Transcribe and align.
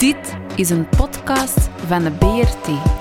Dit 0.00 0.36
is 0.56 0.70
een 0.70 0.88
podcast 0.88 1.68
van 1.86 2.02
de 2.02 2.10
BRT. 2.10 2.99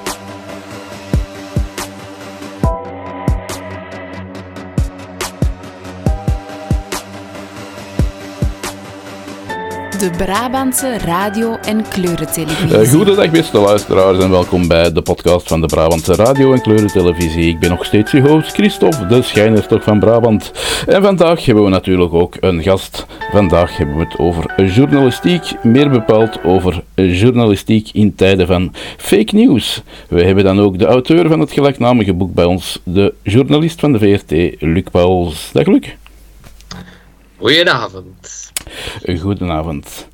De 9.99 10.09
Brabantse 10.17 10.97
radio- 10.97 11.57
en 11.61 11.87
kleurentelevisie. 11.87 12.79
Uh, 12.79 12.87
goedendag 12.87 13.31
beste 13.31 13.59
luisteraars 13.59 14.17
en 14.17 14.29
welkom 14.29 14.67
bij 14.67 14.91
de 14.91 15.01
podcast 15.01 15.47
van 15.47 15.61
de 15.61 15.67
Brabantse 15.67 16.15
radio- 16.15 16.53
en 16.53 16.61
kleurentelevisie. 16.61 17.47
Ik 17.47 17.59
ben 17.59 17.69
nog 17.69 17.85
steeds 17.85 18.11
je 18.11 18.21
host 18.21 18.51
Christophe, 18.51 19.07
de 19.07 19.21
schijnerstok 19.21 19.83
van 19.83 19.99
Brabant. 19.99 20.51
En 20.87 21.01
vandaag 21.01 21.45
hebben 21.45 21.63
we 21.63 21.69
natuurlijk 21.69 22.13
ook 22.13 22.35
een 22.39 22.63
gast. 22.63 23.05
Vandaag 23.31 23.77
hebben 23.77 23.97
we 23.97 24.03
het 24.03 24.19
over 24.19 24.65
journalistiek, 24.65 25.63
meer 25.63 25.89
bepaald 25.89 26.43
over 26.43 26.83
journalistiek 26.95 27.89
in 27.93 28.15
tijden 28.15 28.47
van 28.47 28.73
fake 28.97 29.35
news. 29.35 29.81
We 30.09 30.23
hebben 30.23 30.43
dan 30.43 30.59
ook 30.59 30.79
de 30.79 30.85
auteur 30.85 31.27
van 31.27 31.39
het 31.39 31.51
gelijknamige 31.51 32.13
boek 32.13 32.33
bij 32.33 32.45
ons, 32.45 32.79
de 32.83 33.13
journalist 33.23 33.79
van 33.79 33.91
de 33.91 33.99
VRT, 33.99 34.61
Luc 34.61 34.83
Pauls. 34.91 35.49
Dag 35.53 35.65
Luc. 35.65 35.98
Goedenavond. 37.39 38.51
Goedenavond. 39.19 40.07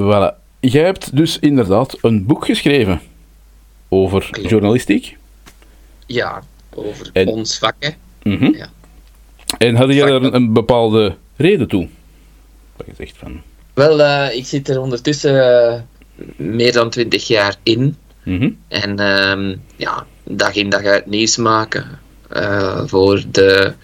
Voilà. 0.00 0.34
Jij 0.60 0.84
hebt 0.84 1.16
dus 1.16 1.38
inderdaad 1.38 1.98
een 2.02 2.26
boek 2.26 2.44
geschreven 2.44 3.00
over 3.88 4.28
Klopt. 4.30 4.48
journalistiek. 4.50 5.16
Ja, 6.06 6.42
over 6.74 7.10
En- 7.12 7.26
ons 7.28 7.58
vak, 7.58 7.74
hè. 7.78 7.88
Mhm. 8.22 8.54
Ja. 8.54 8.68
En 9.58 9.74
had 9.76 9.88
jij 9.94 10.08
er 10.08 10.34
een 10.34 10.52
bepaalde 10.52 11.16
reden 11.36 11.68
toe? 11.68 11.88
Dat 12.76 12.86
je 12.86 12.92
zegt 12.96 13.16
van... 13.16 13.40
Wel, 13.74 14.02
eh, 14.02 14.36
ik 14.36 14.46
zit 14.46 14.68
er 14.68 14.80
ondertussen 14.80 15.66
eh, 15.68 15.80
meer 16.36 16.72
dan 16.72 16.90
twintig 16.90 17.26
jaar 17.26 17.56
in. 17.62 17.96
mhm, 18.22 18.50
En 18.68 18.98
ehm, 18.98 19.56
ja, 19.76 20.06
dag 20.24 20.54
in 20.54 20.68
dag 20.70 20.82
uit 20.84 21.06
nieuws 21.06 21.36
maken 21.36 21.98
eh, 22.28 22.82
voor 22.86 23.24
de 23.30 23.74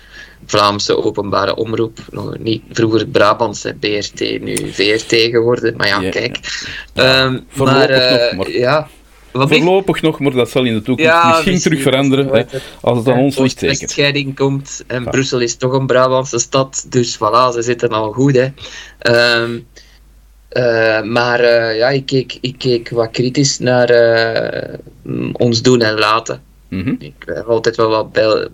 Vlaamse 0.47 0.97
openbare 1.05 1.55
omroep. 1.56 1.98
Nog 2.11 2.39
niet 2.39 2.62
vroeger 2.72 3.06
Brabantse 3.06 3.75
BRT, 3.80 4.20
nu 4.41 4.56
VRT 4.72 5.12
geworden. 5.30 5.75
Maar 5.77 5.86
ja, 5.86 6.11
kijk. 6.11 6.39
Ehm, 6.94 7.39
Voorlopig 7.48 7.89
maar, 7.89 7.91
eh, 7.91 8.36
nog, 8.36 8.47
maar- 8.47 8.50
Ja, 8.56 8.89
wat? 9.33 9.48
Voorlopig 9.48 10.02
nog, 10.02 10.19
maar 10.20 10.33
dat 10.33 10.50
zal 10.50 10.64
in 10.64 10.74
de 10.74 10.83
toekomst 10.83 11.11
Ja, 11.11 11.27
misschien, 11.28 11.52
misschien, 11.52 11.70
terug 11.72 11.84
veranderen. 11.84 12.27
hè, 12.28 12.42
als 12.80 12.98
het 12.98 13.08
aan 13.08 13.19
ons 13.19 13.39
ligt, 13.39 13.58
zeker. 13.58 13.70
Oost-West-scheiding 13.74 14.34
komt 14.36 14.84
en 14.86 15.02
Ja. 15.05 15.11
Brussel 15.11 15.41
is 15.41 15.56
toch 15.56 15.72
een 15.72 15.86
Brabantse 15.86 16.39
stad, 16.39 16.86
dus 16.89 17.17
voilà, 17.17 17.52
ze 17.55 17.58
zitten 17.62 17.89
al 17.89 18.12
goed. 18.12 18.34
Hè. 18.36 18.48
Ehm, 18.98 19.58
eh, 20.48 21.02
maar 21.02 21.41
eh, 21.41 21.77
ja, 21.77 21.89
ik 21.89 22.06
keek, 22.06 22.39
ik 22.41 22.55
keek 22.58 22.89
wat 22.91 23.11
kritisch 23.11 23.58
naar 23.58 23.91
ons 25.33 25.62
doen 25.62 25.80
en 25.83 25.98
laten. 25.98 26.42
Mhm, 26.69 26.94
Ik 26.98 27.12
heb 27.27 27.47
altijd 27.48 27.77
wel 27.77 27.89
wat 27.89 28.12
bij, 28.12 28.48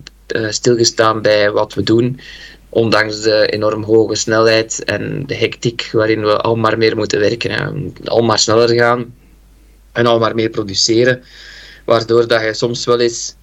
stilgestaan 0.48 1.22
bij 1.22 1.50
wat 1.50 1.74
we 1.74 1.82
doen, 1.82 2.20
ondanks 2.68 3.20
de 3.20 3.46
enorm 3.46 3.82
hoge 3.82 4.14
snelheid 4.14 4.84
en 4.84 5.26
de 5.26 5.34
hectiek 5.34 5.88
waarin 5.92 6.22
we 6.22 6.36
al 6.36 6.56
maar 6.56 6.78
meer 6.78 6.96
moeten 6.96 7.20
werken. 7.20 7.50
Hè. 7.50 7.66
Al 8.04 8.22
maar 8.22 8.38
sneller 8.38 8.68
gaan 8.74 9.14
en 9.92 10.06
al 10.06 10.18
maar 10.18 10.34
meer 10.34 10.50
produceren, 10.50 11.22
waardoor 11.84 12.26
dat 12.26 12.42
je 12.42 12.54
soms 12.54 12.84
wel 12.84 13.00
eens 13.00 13.34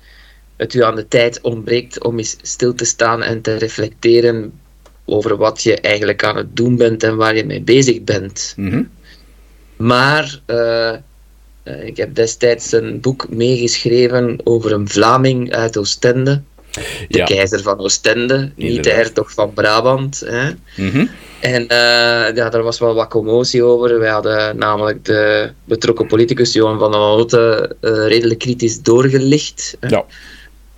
het 0.56 0.74
u 0.74 0.84
aan 0.84 0.96
de 0.96 1.08
tijd 1.08 1.42
ontbreekt 1.42 2.04
om 2.04 2.18
eens 2.18 2.38
stil 2.42 2.74
te 2.74 2.86
staan 2.86 3.24
en 3.24 3.42
te 3.42 3.56
reflecteren 3.56 4.60
over 5.06 5.38
wat 5.38 5.64
je 5.64 5.76
eigenlijk 5.76 6.24
aan 6.24 6.36
het 6.36 6.56
doen 6.56 6.76
bent 6.76 7.04
en 7.04 7.16
waar 7.16 7.36
je 7.36 7.46
mee 7.46 7.62
bezig 7.62 8.04
bent. 8.04 8.54
mhm. 8.58 8.84
Maar 9.76 10.42
eh, 10.46 10.94
eh, 11.64 11.84
ik 11.84 11.98
heb 11.98 12.16
destijds 12.16 12.72
een 12.72 13.00
boek 13.00 13.30
meegeschreven 13.30 14.40
over 14.44 14.72
een 14.72 14.90
Vlaming 14.90 15.54
uit 15.54 15.78
Oostende. 15.78 16.42
De 16.72 17.18
Ja. 17.18 17.26
keizer 17.26 17.62
van 17.62 17.80
Oostende, 17.80 18.52
niet 18.56 18.84
de 18.84 18.90
hertog 18.92 19.34
van 19.34 19.54
Brabant. 19.54 20.20
Hè. 20.26 20.50
mhm. 20.78 21.06
En 21.40 21.68
eh, 21.68 22.36
ja, 22.36 22.50
daar 22.50 22.64
was 22.64 22.80
wel 22.80 22.94
wat 22.94 23.08
commotie 23.08 23.64
over. 23.64 24.00
Wij 24.00 24.10
hadden 24.10 24.58
namelijk 24.58 25.06
de 25.06 25.52
betrokken 25.64 26.08
politicus 26.08 26.54
Johan 26.54 26.80
van 26.80 26.92
der 26.92 27.00
Houten 27.00 27.76
eh, 27.82 28.08
redelijk 28.08 28.40
kritisch 28.40 28.82
doorgelicht. 28.82 29.78
hè. 29.80 29.88
Ja. 29.88 30.06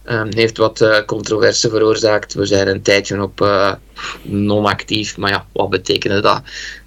Ehm, 0.03 0.33
heeft 0.35 0.57
wat 0.57 0.81
eh, 0.81 0.97
controverse 1.05 1.69
veroorzaakt. 1.69 2.33
We 2.33 2.45
zijn 2.45 2.67
een 2.67 2.81
tijdje 2.81 3.21
op 3.21 3.41
eh, 3.41 3.73
non-actief. 4.21 5.17
Maar 5.17 5.29
ja, 5.31 5.45
wat 5.51 5.69
betekende 5.69 6.21
dat? 6.21 6.41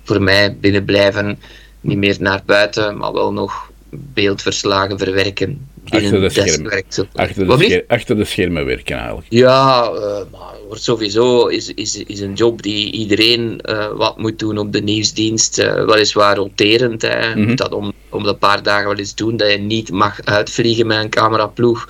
Voor 0.05 0.23
mij 0.23 0.57
binnenblijven, 0.61 1.39
niet 1.81 1.99
meer 1.99 2.17
naar 2.21 2.43
buiten, 2.47 2.97
maar 2.97 3.13
wel 3.13 3.33
nog 3.33 3.71
beeldverslagen 3.91 4.99
verwerken. 4.99 5.69
Achter 5.89 6.21
de 6.21 6.28
schermen. 6.28 6.72
Achter, 7.15 7.34
de 7.34 7.45
Wat 7.45 7.56
blieft? 7.59 7.72
scher- 7.72 7.84
achter 7.89 8.17
de 8.17 8.25
schermen 8.25 8.65
werken 8.67 8.97
eigenlijk. 8.97 9.27
Ja, 9.28 9.84
eh, 9.84 10.22
maar 10.33 10.55
wordt 10.67 10.83
sowieso 10.83 11.47
is, 11.47 11.75
is, 11.75 11.97
is 12.05 12.21
een 12.21 12.33
job 12.34 12.62
die 12.62 12.93
iedereen 12.93 13.61
eh, 13.61 13.89
wat 13.97 14.19
moet 14.19 14.39
doen 14.39 14.59
op 14.59 14.73
de 14.73 14.81
nieuwsdienst. 14.83 15.59
eh, 15.59 15.84
weliswaar 15.84 16.37
roterend. 16.37 17.03
Hè. 17.03 17.34
Mhm. 17.34 17.49
moet 17.49 17.59
dat 17.59 17.73
om, 17.73 17.93
om 18.09 18.23
de 18.23 18.34
paar 18.34 18.62
dagen 18.62 18.89
wel 18.89 18.97
eens 18.99 19.15
doen. 19.15 19.37
Dat 19.37 19.50
je 19.50 19.59
niet 19.59 19.91
mag 19.91 20.21
uitvliegen 20.25 20.87
met 20.87 20.99
een 20.99 21.11
cameraploeg. 21.11 21.89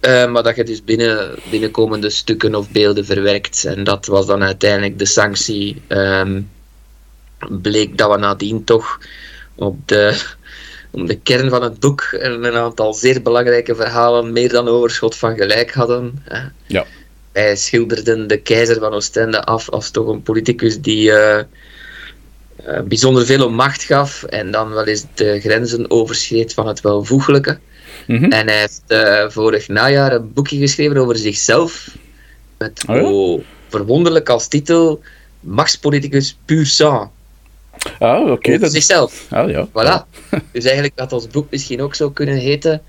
Maar 0.00 0.42
dat 0.42 0.56
je 0.56 0.64
dus 0.64 0.84
binnen, 0.84 1.34
binnenkomende 1.50 2.10
stukken 2.10 2.54
of 2.54 2.70
beelden 2.70 3.04
verwerkt. 3.04 3.64
En 3.64 3.84
dat 3.84 4.06
was 4.06 4.26
dan 4.26 4.42
uiteindelijk 4.42 4.98
de 4.98 5.06
sanctie. 5.06 5.82
Ehm, 5.86 6.40
bleek 7.48 7.98
dat 7.98 8.10
we 8.10 8.16
nadien 8.18 8.64
toch 8.64 8.98
op 9.54 9.76
de, 9.88 10.20
om 10.90 11.06
de 11.06 11.18
kern 11.18 11.50
van 11.50 11.62
het 11.62 11.80
boek 11.80 12.02
en 12.02 12.44
een 12.44 12.54
aantal 12.54 12.94
zeer 12.94 13.22
belangrijke 13.22 13.74
verhalen 13.74 14.32
meer 14.32 14.48
dan 14.48 14.68
overschot 14.68 15.16
van 15.16 15.36
gelijk 15.36 15.72
hadden. 15.72 16.22
hè. 16.24 16.40
Ja. 16.66 16.86
Wij 17.32 17.56
schilderden 17.56 18.26
de 18.26 18.36
keizer 18.36 18.78
van 18.78 18.92
Oostende 18.92 19.44
af 19.44 19.68
als 19.68 19.90
toch 19.90 20.08
een 20.08 20.22
politicus 20.22 20.80
die 20.80 21.12
eh, 21.12 21.38
eh, 22.64 22.80
bijzonder 22.82 23.26
veel 23.26 23.46
om 23.46 23.54
macht 23.54 23.82
gaf 23.82 24.22
en 24.22 24.50
dan 24.50 24.70
wel 24.70 24.84
eens 24.84 25.04
de 25.14 25.40
grenzen 25.40 25.90
overschreed 25.90 26.54
van 26.54 26.66
het 26.66 26.80
welvoeglijke. 26.80 27.58
Mhm. 28.06 28.24
En 28.24 28.48
hij 28.48 28.58
heeft 28.58 28.82
eh, 28.86 29.24
vorig 29.28 29.68
najaar 29.68 30.12
een 30.12 30.32
boekje 30.32 30.58
geschreven 30.58 30.96
over 30.96 31.16
zichzelf. 31.16 31.96
Met 32.58 32.82
Oh 32.86 33.02
oh, 33.02 33.44
verwonderlijk 33.68 34.28
als 34.28 34.48
titel 34.48 35.02
Machtspoliticus 35.40 36.38
puur 36.44 36.66
sang. 36.66 37.10
Ah, 37.98 38.30
oké. 38.30 38.58
Dat 38.58 38.72
zichzelf. 38.72 39.26
Ah, 39.30 39.50
ja. 39.50 39.68
Voilà. 39.68 40.18
dus 40.52 40.64
eigenlijk 40.64 40.98
had 40.98 41.12
ons 41.12 41.26
boek 41.26 41.50
misschien 41.50 41.82
ook 41.82 41.94
zo 41.94 42.10
kunnen 42.10 42.36
heten. 42.36 42.82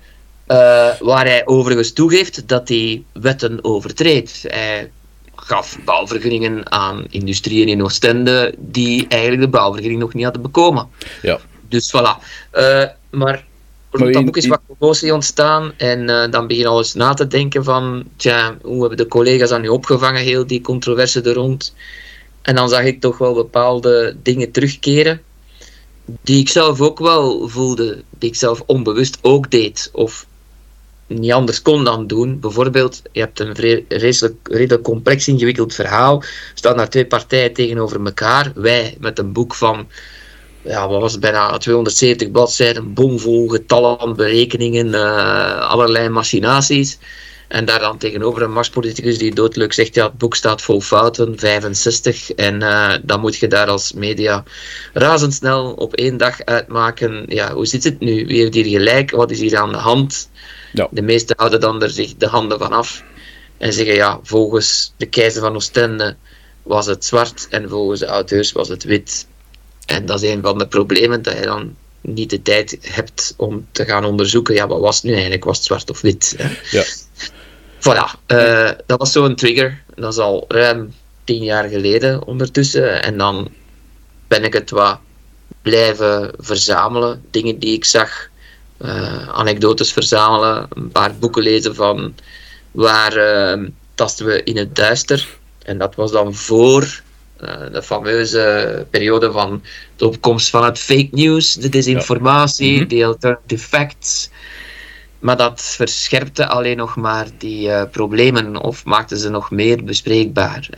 eh, 0.46 0.90
waar 1.00 1.26
hij 1.26 1.46
overigens 1.46 1.92
toegeeft 1.92 2.48
dat 2.48 2.68
hij 2.68 3.02
wetten 3.12 3.64
overtreedt. 3.64 4.44
Hij 4.46 4.90
gaf 5.34 5.78
bouwvergunningen 5.84 6.72
aan 6.72 7.04
industrieën 7.10 7.68
in 7.68 7.82
Oostende 7.82 8.54
die 8.58 9.06
eigenlijk 9.08 9.42
de 9.42 9.48
bouwvergunning 9.48 10.00
nog 10.00 10.14
niet 10.14 10.24
hadden 10.24 10.42
bekomen. 10.42 10.88
Ja. 11.22 11.38
Dus 11.68 11.94
voilà. 11.96 12.24
Eh, 12.50 12.84
maar 13.10 13.44
rond 13.90 14.12
dat 14.12 14.24
boek 14.24 14.36
is 14.36 14.46
wat 14.46 14.60
commotie 14.66 15.14
ontstaan 15.14 15.72
en 15.76 16.08
eh, 16.08 16.30
dan 16.30 16.46
begin 16.46 16.62
je 16.62 16.68
al 16.68 16.78
eens 16.78 16.94
na 16.94 17.14
te 17.14 17.26
denken 17.26 17.64
van, 17.64 18.04
tja, 18.16 18.56
hoe 18.62 18.80
hebben 18.80 18.96
de 18.96 19.06
collega's 19.06 19.48
dat 19.48 19.60
nu 19.60 19.68
opgevangen, 19.68 20.22
heel 20.22 20.46
die 20.46 20.60
controverse 20.60 21.22
er 21.22 21.34
rond. 21.34 21.74
En 22.42 22.54
dan 22.54 22.68
zag 22.68 22.82
ik 22.82 23.00
toch 23.00 23.18
wel 23.18 23.34
bepaalde 23.34 24.16
dingen 24.22 24.50
terugkeren 24.50 25.22
die 26.22 26.40
ik 26.40 26.48
zelf 26.48 26.80
ook 26.80 26.98
wel 26.98 27.48
voelde, 27.48 28.02
die 28.18 28.28
ik 28.28 28.36
zelf 28.36 28.62
onbewust 28.66 29.18
ook 29.20 29.50
deed, 29.50 29.90
of 29.92 30.26
niet 31.06 31.32
anders 31.32 31.62
kon 31.62 31.84
dan 31.84 32.06
doen. 32.06 32.40
Bijvoorbeeld, 32.40 33.02
je 33.12 33.20
hebt 33.20 33.40
een 33.40 33.52
redelijk, 33.88 34.48
redelijk 34.48 34.82
complex 34.82 35.28
ingewikkeld 35.28 35.74
verhaal, 35.74 36.20
er 36.20 36.28
staan 36.54 36.76
daar 36.76 36.88
twee 36.88 37.06
partijen 37.06 37.52
tegenover 37.52 38.04
elkaar. 38.04 38.52
Wij 38.54 38.96
met 39.00 39.18
een 39.18 39.32
boek 39.32 39.54
van, 39.54 39.88
ja, 40.62 40.88
wat 40.88 41.00
was 41.00 41.12
het, 41.12 41.20
bijna 41.20 41.58
270 41.58 42.30
bladzijden, 42.30 42.94
bomvol 42.94 43.48
getallen, 43.48 44.16
berekeningen, 44.16 44.94
eh, 44.94 45.70
allerlei 45.70 46.08
machinaties. 46.08 46.98
En 47.52 47.64
daar 47.64 47.78
dan 47.78 47.98
tegenover 47.98 48.42
een 48.42 48.52
machtspoliticus 48.52 49.18
die 49.18 49.34
doodleuk 49.34 49.72
zegt, 49.72 49.94
ja, 49.94 50.04
het 50.04 50.18
boek 50.18 50.34
staat 50.34 50.62
vol 50.62 50.80
fouten, 50.80 51.38
65. 51.38 52.32
En 52.32 52.62
eh, 52.62 52.94
dan 53.02 53.20
moet 53.20 53.36
je 53.36 53.48
daar 53.48 53.68
als 53.68 53.92
media 53.92 54.44
razendsnel 54.92 55.72
op 55.72 55.94
één 55.94 56.16
dag 56.16 56.44
uitmaken. 56.44 57.24
Ja, 57.28 57.54
hoe 57.54 57.66
zit 57.66 57.84
het 57.84 58.00
nu? 58.00 58.26
Wie 58.26 58.40
heeft 58.40 58.54
hier 58.54 58.64
gelijk? 58.64 59.10
Wat 59.10 59.30
is 59.30 59.40
hier 59.40 59.58
aan 59.58 59.72
de 59.72 59.78
hand? 59.78 60.30
Ja. 60.72 60.88
De 60.90 61.02
meesten 61.02 61.36
houden 61.38 61.60
dan 61.60 61.82
er 61.82 61.90
zich 61.90 62.16
de 62.16 62.26
handen 62.26 62.58
van 62.58 62.72
af. 62.72 63.02
En 63.58 63.72
zeggen, 63.72 63.94
ja, 63.94 64.20
volgens 64.22 64.92
de 64.96 65.06
keizer 65.06 65.40
van 65.40 65.54
Oostende 65.54 66.16
was 66.62 66.86
het 66.86 67.04
zwart 67.04 67.46
en 67.50 67.68
volgens 67.68 68.00
de 68.00 68.06
auteurs 68.06 68.52
was 68.52 68.68
het 68.68 68.84
wit. 68.84 69.26
En 69.86 70.06
dat 70.06 70.22
is 70.22 70.30
een 70.30 70.42
van 70.42 70.58
de 70.58 70.68
problemen, 70.68 71.22
dat 71.22 71.38
je 71.38 71.44
dan 71.44 71.76
niet 72.00 72.30
de 72.30 72.42
tijd 72.42 72.78
hebt 72.80 73.34
om 73.36 73.66
te 73.72 73.84
gaan 73.84 74.04
onderzoeken, 74.04 74.54
ja, 74.54 74.66
wat 74.66 74.80
was 74.80 74.96
het 74.96 75.04
nu 75.04 75.12
eigenlijk? 75.12 75.44
Was 75.44 75.56
het 75.56 75.66
zwart 75.66 75.90
of 75.90 76.00
wit? 76.00 76.34
Hè? 76.36 76.48
Ja. 76.70 76.84
Voilà, 77.82 78.06
eh, 78.26 78.70
dat 78.86 78.98
was 78.98 79.12
zo'n 79.12 79.34
trigger. 79.34 79.82
Dat 79.94 80.12
is 80.12 80.18
al 80.18 80.44
ruim 80.48 80.94
tien 81.24 81.42
jaar 81.42 81.68
geleden 81.68 82.26
ondertussen. 82.26 83.02
En 83.02 83.18
dan 83.18 83.48
ben 84.28 84.44
ik 84.44 84.52
het 84.52 84.70
wat 84.70 84.98
blijven 85.62 86.30
verzamelen. 86.38 87.24
Dingen 87.30 87.58
die 87.58 87.74
ik 87.74 87.84
zag, 87.84 88.28
uh, 88.84 89.28
anekdotes 89.28 89.92
verzamelen, 89.92 90.66
een 90.68 90.90
paar 90.90 91.14
boeken 91.18 91.42
lezen 91.42 91.74
van 91.74 92.14
waar 92.70 93.16
uh, 93.16 93.68
tasten 93.94 94.26
we 94.26 94.42
in 94.42 94.56
het 94.56 94.76
duister. 94.76 95.28
En 95.62 95.78
dat 95.78 95.94
was 95.94 96.12
dan 96.12 96.34
voor 96.34 96.82
uh, 97.42 97.50
de 97.72 97.82
fameuze 97.82 98.86
periode 98.90 99.32
van 99.32 99.62
de 99.96 100.06
opkomst 100.06 100.50
van 100.50 100.64
het 100.64 100.78
fake 100.78 101.08
news, 101.10 101.54
de 101.54 101.68
desinformatie, 101.68 102.78
ja. 102.78 102.84
de 102.84 103.04
alternative 103.04 103.68
facts. 103.68 104.30
Maar 105.22 105.36
dat 105.36 105.62
verscherpte 105.62 106.46
alleen 106.46 106.76
nog 106.76 106.96
maar 106.96 107.26
die 107.38 107.68
uh, 107.68 107.82
problemen 107.90 108.56
of 108.56 108.84
maakte 108.84 109.18
ze 109.18 109.28
nog 109.28 109.50
meer 109.50 109.84
bespreekbaar. 109.84 110.68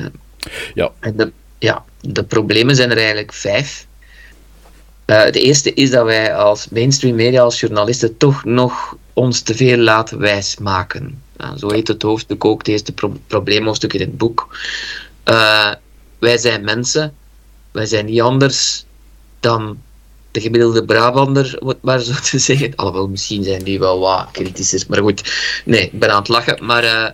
Ja. 0.75 0.93
En 1.00 1.17
de, 1.17 1.32
ja, 1.58 1.85
de 2.00 2.25
problemen 2.25 2.76
zijn 2.76 2.91
er 2.91 2.96
eigenlijk 2.96 3.32
vijf. 3.32 3.87
Uh, 5.06 5.31
de 5.31 5.41
eerste 5.41 5.75
is 5.75 5.91
dat 5.91 6.05
wij 6.05 6.35
als 6.35 6.69
mainstream 6.69 7.17
media, 7.17 7.43
als 7.43 7.61
journalisten, 7.61 8.17
toch 8.17 8.44
nog 8.44 8.96
ons 9.12 9.41
te 9.41 9.55
veel 9.55 9.79
laten 9.79 10.19
wijsmaken. 10.19 11.23
Uh, 11.37 11.50
zo 11.56 11.70
heet 11.70 11.88
het 11.88 12.02
hoofdstuk 12.02 12.44
ook, 12.44 12.58
het 12.58 12.69
eerste 12.69 12.93
pro 12.93 13.17
probleemhoofdstuk 13.26 13.93
in 13.93 14.00
het 14.00 14.19
boek. 14.19 14.58
Uh, 15.29 15.73
wij 16.19 16.38
zijn 16.38 16.64
mensen, 16.64 17.14
wij 17.70 17.87
zijn 17.87 18.05
niet 18.05 18.20
anders 18.20 18.85
dan 19.41 19.79
de 20.34 20.40
gemiddelde 20.40 20.84
Brabander, 20.84 21.56
om 21.60 21.69
het 21.69 21.82
maar 21.82 22.00
zo 22.00 22.12
te 22.31 22.38
zeggen. 22.38 22.75
Alhoewel, 22.76 23.08
misschien 23.08 23.44
zijn 23.44 23.62
die 23.62 23.78
wel 23.78 23.98
wat 23.98 24.28
kritischer, 24.32 24.84
maar 24.88 24.98
goed. 24.98 25.22
Nee, 25.64 25.84
ik 25.84 25.98
ben 25.98 26.10
aan 26.10 26.19
het 26.19 26.28
lachen. 26.28 26.64
Maar 26.64 26.84
uh, 26.84 27.08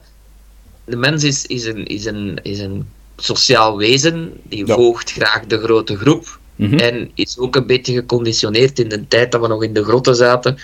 de 0.84 0.96
mens 0.96 1.24
is, 1.24 1.46
is, 1.46 1.64
een, 1.64 1.86
is, 1.86 2.04
een, 2.04 2.38
is 2.42 2.58
een 2.58 2.88
sociaal 3.16 3.76
wezen, 3.76 4.32
die 4.42 4.66
ja. 4.66 4.74
volgt 4.74 5.12
graag 5.12 5.46
de 5.46 5.58
grote 5.58 5.96
groep. 5.96 6.38
Mm 6.60 6.70
-hmm. 6.70 6.78
En 6.78 7.10
is 7.14 7.38
ook 7.38 7.56
een 7.56 7.66
beetje 7.66 7.94
geconditioneerd 7.94 8.78
in 8.78 8.88
de 8.88 9.08
tijd 9.08 9.32
dat 9.32 9.40
we 9.40 9.46
nog 9.46 9.62
in 9.62 9.72
de 9.72 9.84
grotten 9.84 10.16
zaten, 10.16 10.58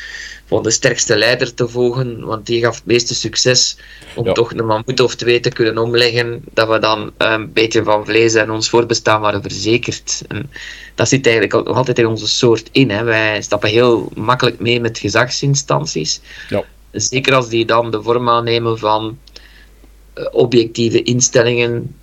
van 0.47 0.63
de 0.63 0.71
sterkste 0.71 1.17
leider 1.17 1.55
te 1.55 1.69
volgen, 1.69 2.25
want 2.25 2.47
die 2.47 2.61
gaf 2.61 2.75
het 2.75 2.87
meeste 2.87 3.15
succes 3.15 3.77
om 4.15 4.25
ja. 4.25 4.33
toch 4.33 4.53
een 4.53 4.67
mammoet 4.67 5.01
of 5.01 5.15
twee 5.15 5.41
te 5.41 5.49
kunnen 5.49 5.79
omleggen, 5.79 6.45
dat 6.53 6.69
we 6.69 6.79
dan 6.79 7.13
een 7.17 7.53
beetje 7.53 7.83
van 7.83 8.05
vlees 8.05 8.35
en 8.35 8.51
ons 8.51 8.69
voorbestaan 8.69 9.21
waren 9.21 9.43
verzekerd. 9.43 10.23
En 10.29 10.51
dat 10.95 11.09
zit 11.09 11.27
eigenlijk 11.27 11.67
nog 11.67 11.77
altijd 11.77 11.99
in 11.99 12.07
onze 12.07 12.29
soort 12.29 12.69
in. 12.73 12.91
Hè. 12.91 13.05
Wij 13.05 13.43
stappen 13.43 13.69
heel 13.69 14.11
makkelijk 14.15 14.61
mee 14.61 14.81
met 14.81 14.99
gezagsinstanties. 14.99 16.21
Ja. 16.49 16.65
Zeker 16.93 17.35
als 17.35 17.49
die 17.49 17.65
dan 17.65 17.91
de 17.91 18.03
vorm 18.03 18.29
aannemen 18.29 18.79
van 18.79 19.19
uh, 20.15 20.25
objectieve 20.31 21.03
instellingen, 21.03 21.95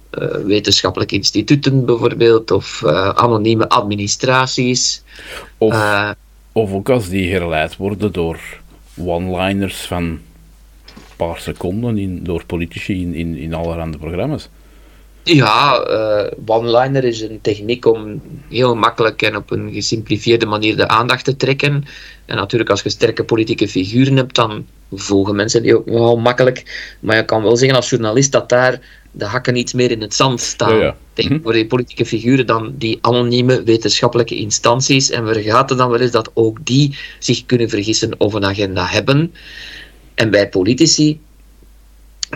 wetenschappelijke 0.46 1.16
instituten 1.16 1.86
bijvoorbeeld, 1.86 2.52
of 2.52 2.82
uh, 2.86 3.10
anonieme 3.10 3.70
administraties. 3.70 5.04
Of, 5.58 5.74
uh, 5.74 6.10
of 6.52 6.72
ook 6.72 6.90
als 6.90 7.10
die 7.10 7.32
herleid 7.32 7.78
worden 7.78 8.12
door 8.12 8.40
one-liners 8.98 9.82
van 9.82 10.04
een 10.04 10.22
paar 11.16 11.40
seconden 11.40 11.98
in, 11.98 12.24
door 12.24 12.46
politici 12.46 13.02
in, 13.02 13.14
in, 13.14 13.38
in 13.38 13.54
allerhande 13.54 13.98
programma's. 13.98 14.50
Ja, 15.24 15.80
one-liner 16.46 17.04
is 17.04 17.22
een 17.22 17.42
techniek 17.42 17.86
om 17.86 18.22
heel 18.50 18.76
makkelijk 18.76 19.22
en 19.22 19.36
op 19.36 19.52
een 19.52 19.74
gesimplifieerde 19.74 20.46
manier 20.46 20.76
de 20.76 20.88
aandacht 20.88 21.26
te 21.26 21.36
trekken. 21.36 21.86
En 22.26 22.36
natuurlijk, 22.36 22.70
als 22.70 22.82
je 22.82 22.90
sterke 22.90 23.24
politieke 23.24 23.68
figuren 23.68 24.16
hebt, 24.16 24.36
dan 24.36 24.66
volgen 24.92 25.36
mensen 25.36 25.62
die 25.62 25.78
ook 25.78 25.86
nogal 25.86 26.18
makkelijk. 26.18 26.64
Maar 27.00 27.16
je 27.16 27.26
kan 27.26 27.44
wel 27.44 27.58
zeggen 27.58 27.78
als 27.78 27.90
journalist 27.90 28.32
dat 28.32 28.50
daar 28.50 28.80
de 29.16 29.26
hakken 29.26 29.56
iets 29.56 29.74
meer 29.74 29.92
in 29.92 30.02
het 30.02 30.14
zand 30.14 30.42
staan. 30.42 30.78
Ja, 30.78 30.84
ja. 30.84 30.96
Denk 31.14 31.44
voor 31.44 31.54
die 31.54 31.68
politieke 31.68 32.06
figuren 32.06 32.46
dan 32.46 32.74
die 32.78 32.98
anonieme 33.02 33.64
wetenschappelijke 33.64 34.36
instanties. 34.36 35.10
En 35.10 35.26
we 35.26 35.34
vergaten 35.34 35.78
dan 35.78 35.90
wel 35.90 36.00
eens 36.00 36.12
dat 36.12 36.32
ook 36.34 36.66
die 36.66 36.98
zich 37.20 37.46
kunnen 37.46 37.70
vergissen 37.70 38.20
of 38.20 38.34
een 38.34 38.46
agenda 38.46 38.86
hebben. 38.86 39.34
En 40.14 40.32
bij 40.32 40.50
politici, 40.50 41.20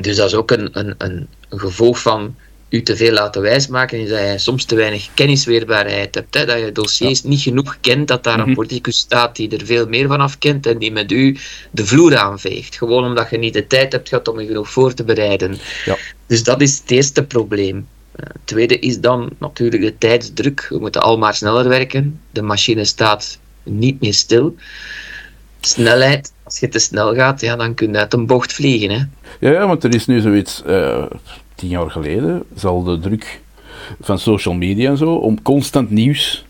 dus 0.01 0.15
dat 0.15 0.27
is 0.27 0.35
ook 0.35 0.51
een, 0.51 0.69
een, 0.71 0.95
een, 0.97 1.27
een 1.49 1.59
gevolg 1.59 1.99
van 1.99 2.35
u 2.69 2.81
te 2.83 2.95
veel 2.95 3.13
laten 3.13 3.41
wijsmaken, 3.41 3.99
is 3.99 4.09
dat 4.09 4.19
je 4.19 4.37
soms 4.37 4.65
te 4.65 4.75
weinig 4.75 5.09
kennisweerbaarheid 5.13 6.15
hebt. 6.15 6.33
Hè? 6.33 6.45
Dat 6.45 6.59
je 6.59 6.71
dossiers 6.71 7.21
ja. 7.21 7.29
niet 7.29 7.41
genoeg 7.41 7.77
kent, 7.81 8.07
dat 8.07 8.23
daar 8.23 8.33
mm 8.33 8.39
-hmm. 8.39 8.49
een 8.49 8.55
politicus 8.55 8.97
staat 8.97 9.35
die 9.35 9.57
er 9.57 9.65
veel 9.65 9.87
meer 9.87 10.07
van 10.07 10.21
af 10.21 10.37
kent 10.37 10.65
en 10.65 10.77
die 10.77 10.91
met 10.91 11.11
u 11.11 11.37
de 11.71 11.85
vloer 11.85 12.17
aanveegt. 12.17 12.75
Gewoon 12.75 13.03
omdat 13.03 13.29
je 13.29 13.37
niet 13.37 13.53
de 13.53 13.67
tijd 13.67 13.91
hebt 13.91 14.09
gehad 14.09 14.27
om 14.27 14.39
je 14.39 14.47
genoeg 14.47 14.69
voor 14.69 14.93
te 14.93 15.03
bereiden. 15.03 15.57
Ja. 15.85 15.97
Dus 16.27 16.43
dat 16.43 16.61
is 16.61 16.77
het 16.79 16.91
eerste 16.91 17.23
probleem. 17.23 17.87
Het 18.15 18.37
tweede 18.43 18.79
is 18.79 18.99
dan 18.99 19.29
natuurlijk 19.37 19.81
de 19.81 19.97
tijdsdruk. 19.97 20.67
We 20.69 20.79
moeten 20.79 21.01
al 21.01 21.17
maar 21.17 21.35
sneller 21.35 21.69
werken. 21.69 22.21
De 22.31 22.41
machine 22.41 22.85
staat 22.85 23.39
niet 23.63 24.01
meer 24.01 24.13
stil. 24.13 24.55
Snelheid, 25.61 26.31
als 26.43 26.59
je 26.59 26.69
te 26.69 26.79
snel 26.79 27.15
gaat, 27.15 27.41
ja, 27.41 27.55
dan 27.55 27.73
kun 27.73 27.91
je 27.91 27.97
uit 27.97 28.13
een 28.13 28.25
bocht 28.25 28.53
vliegen. 28.53 28.89
Hè? 28.89 29.03
Ja, 29.39 29.51
ja, 29.51 29.67
want 29.67 29.83
er 29.83 29.93
is 29.93 30.05
nu 30.05 30.21
zoiets... 30.21 30.63
Uh, 30.67 31.05
tien 31.57 31.69
jaar 31.69 31.91
geleden 31.91 32.43
zal 32.55 32.83
de 32.83 32.99
druk 32.99 33.41
van 34.01 34.19
social 34.19 34.53
media 34.53 34.89
en 34.89 34.97
zo 34.97 35.13
om 35.13 35.41
constant 35.41 35.89
nieuws 35.89 36.45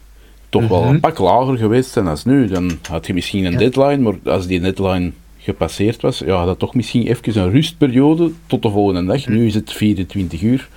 toch 0.50 0.62
mm 0.62 0.68
-hmm. 0.68 0.80
wel 0.80 0.90
een 0.90 1.00
pak 1.00 1.18
lager 1.18 1.58
geweest 1.58 1.92
zijn 1.92 2.08
als 2.08 2.26
nu. 2.26 2.48
Dan 2.48 2.80
had 2.90 3.08
je 3.08 3.14
misschien 3.14 3.46
een 3.46 3.52
ja. 3.52 3.58
deadline, 3.58 3.98
maar 3.98 4.34
als 4.34 4.48
die 4.48 4.60
deadline 4.60 5.12
gepasseerd 5.38 6.02
was, 6.02 6.20
ja, 6.20 6.36
had 6.36 6.46
dat 6.46 6.60
toch 6.60 6.76
misschien 6.76 7.08
even 7.08 7.42
een 7.42 7.52
rustperiode 7.52 8.32
tot 8.48 8.62
de 8.62 8.70
volgende 8.70 9.06
dag. 9.12 9.28
Nu 9.28 9.46
is 9.46 9.54
het 9.54 9.74
24 9.74 10.42
uur 10.42 10.70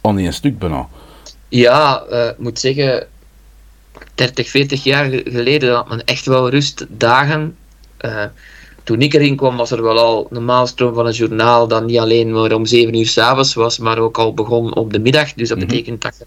aan 0.00 0.18
één 0.18 0.32
stuk 0.32 0.58
bijna. 0.58 0.88
Ja, 1.48 2.02
ik 2.02 2.12
uh, 2.12 2.28
moet 2.38 2.58
zeggen, 2.58 3.06
30, 4.14 4.48
40 4.48 4.84
jaar 4.84 5.10
geleden 5.10 5.74
had 5.74 5.88
men 5.88 6.04
echt 6.04 6.26
wel 6.26 6.48
rustdagen. 6.48 7.56
Uh, 8.00 8.24
toen 8.84 9.00
ik 9.00 9.14
erin 9.14 9.36
kwam, 9.36 9.56
was 9.56 9.70
er 9.70 9.82
wel 9.82 9.98
al 9.98 10.26
een 10.30 10.44
maalstroom 10.44 10.94
van 10.94 11.06
een 11.06 11.12
journaal 11.12 11.68
dat 11.68 11.86
niet 11.86 11.98
alleen 11.98 12.32
maar 12.32 12.52
om 12.52 12.66
7 12.66 12.94
uur 12.94 13.06
s'avonds 13.06 13.54
was, 13.54 13.78
maar 13.78 13.98
ook 13.98 14.18
al 14.18 14.34
begon 14.34 14.74
op 14.74 14.92
de 14.92 14.98
middag. 14.98 15.32
Dus 15.32 15.48
dat 15.48 15.58
mm 15.58 15.64
-hmm. 15.64 15.72
betekent 15.72 16.02
dat 16.02 16.16
je 16.18 16.24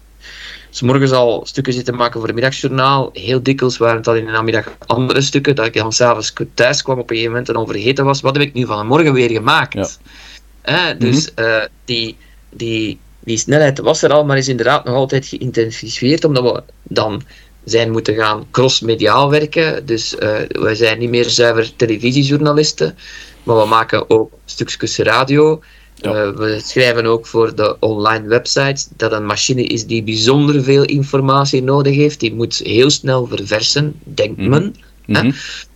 s 0.70 0.82
morgens 0.82 1.10
al 1.10 1.46
stukken 1.46 1.72
zitten 1.72 1.94
maken 1.94 2.18
voor 2.18 2.28
het 2.28 2.34
middagjournaal. 2.34 3.10
Heel 3.12 3.42
dikwijls 3.42 3.76
waren 3.76 3.96
het 3.96 4.04
dan 4.04 4.16
in 4.16 4.24
de 4.24 4.30
namiddag 4.30 4.76
andere 4.86 5.20
stukken, 5.20 5.54
dat 5.54 5.66
ik 5.66 5.74
dan 5.74 5.92
s'avonds 5.92 6.32
thuis 6.54 6.82
kwam 6.82 6.98
op 6.98 7.10
een 7.10 7.16
gegeven 7.16 7.30
moment 7.30 7.48
en 7.48 7.54
dan 7.54 7.66
vergeten 7.66 8.04
was. 8.04 8.20
Wat 8.20 8.36
heb 8.36 8.46
ik 8.46 8.54
nu 8.54 8.66
van 8.66 8.78
de 8.78 8.84
morgen 8.84 9.12
weer 9.12 9.30
gemaakt? 9.30 9.74
Ja. 9.74 9.88
Eh, 10.90 10.98
dus 10.98 11.30
mm 11.30 11.44
-hmm. 11.44 11.54
uh, 11.54 11.64
die, 11.84 12.16
die, 12.50 12.98
die 13.20 13.38
snelheid 13.38 13.78
was 13.78 14.02
er 14.02 14.12
al, 14.12 14.24
maar 14.24 14.36
is 14.36 14.48
inderdaad 14.48 14.84
nog 14.84 14.94
altijd 14.94 15.26
geïntensifieerd, 15.26 16.24
omdat 16.24 16.42
we 16.42 16.62
dan 16.82 17.22
zijn 17.66 17.90
moeten 17.90 18.14
gaan 18.14 18.46
crossmediaal 18.50 19.30
werken. 19.30 19.86
Dus 19.86 20.14
uh, 20.14 20.38
wij 20.48 20.74
zijn 20.74 20.98
niet 20.98 21.10
meer 21.10 21.28
zuiver 21.28 21.76
televisiejournalisten, 21.76 22.96
maar 23.42 23.56
we 23.56 23.66
maken 23.66 24.10
ook 24.10 24.32
stukjes 24.44 24.98
radio. 24.98 25.62
Ja. 25.94 26.26
Uh, 26.26 26.36
we 26.36 26.60
schrijven 26.64 27.06
ook 27.06 27.26
voor 27.26 27.54
de 27.54 27.76
online 27.80 28.28
websites 28.28 28.88
dat 28.96 29.12
een 29.12 29.26
machine 29.26 29.62
is 29.62 29.86
die 29.86 30.02
bijzonder 30.02 30.62
veel 30.62 30.84
informatie 30.84 31.62
nodig 31.62 31.94
heeft. 31.94 32.20
Die 32.20 32.34
moet 32.34 32.60
heel 32.64 32.90
snel 32.90 33.26
verversen, 33.26 34.00
denkt 34.04 34.36
mm 34.36 34.42
-hmm. 34.42 34.50
men. 34.50 34.74
Mm 35.06 35.14
-hmm. 35.14 35.34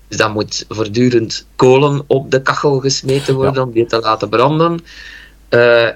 Dus 0.09 0.18
dan 0.18 0.32
moet 0.32 0.64
voortdurend 0.68 1.47
kolen 1.56 2.04
op 2.06 2.30
de 2.30 2.42
kachel 2.42 2.78
gesmeten 2.78 3.35
worden 3.35 3.54
ja. 3.54 3.62
om 3.62 3.73
die 3.73 3.87
te 3.87 3.99
laten 3.99 4.28
branden. 4.28 4.80
Uh, 5.50 5.87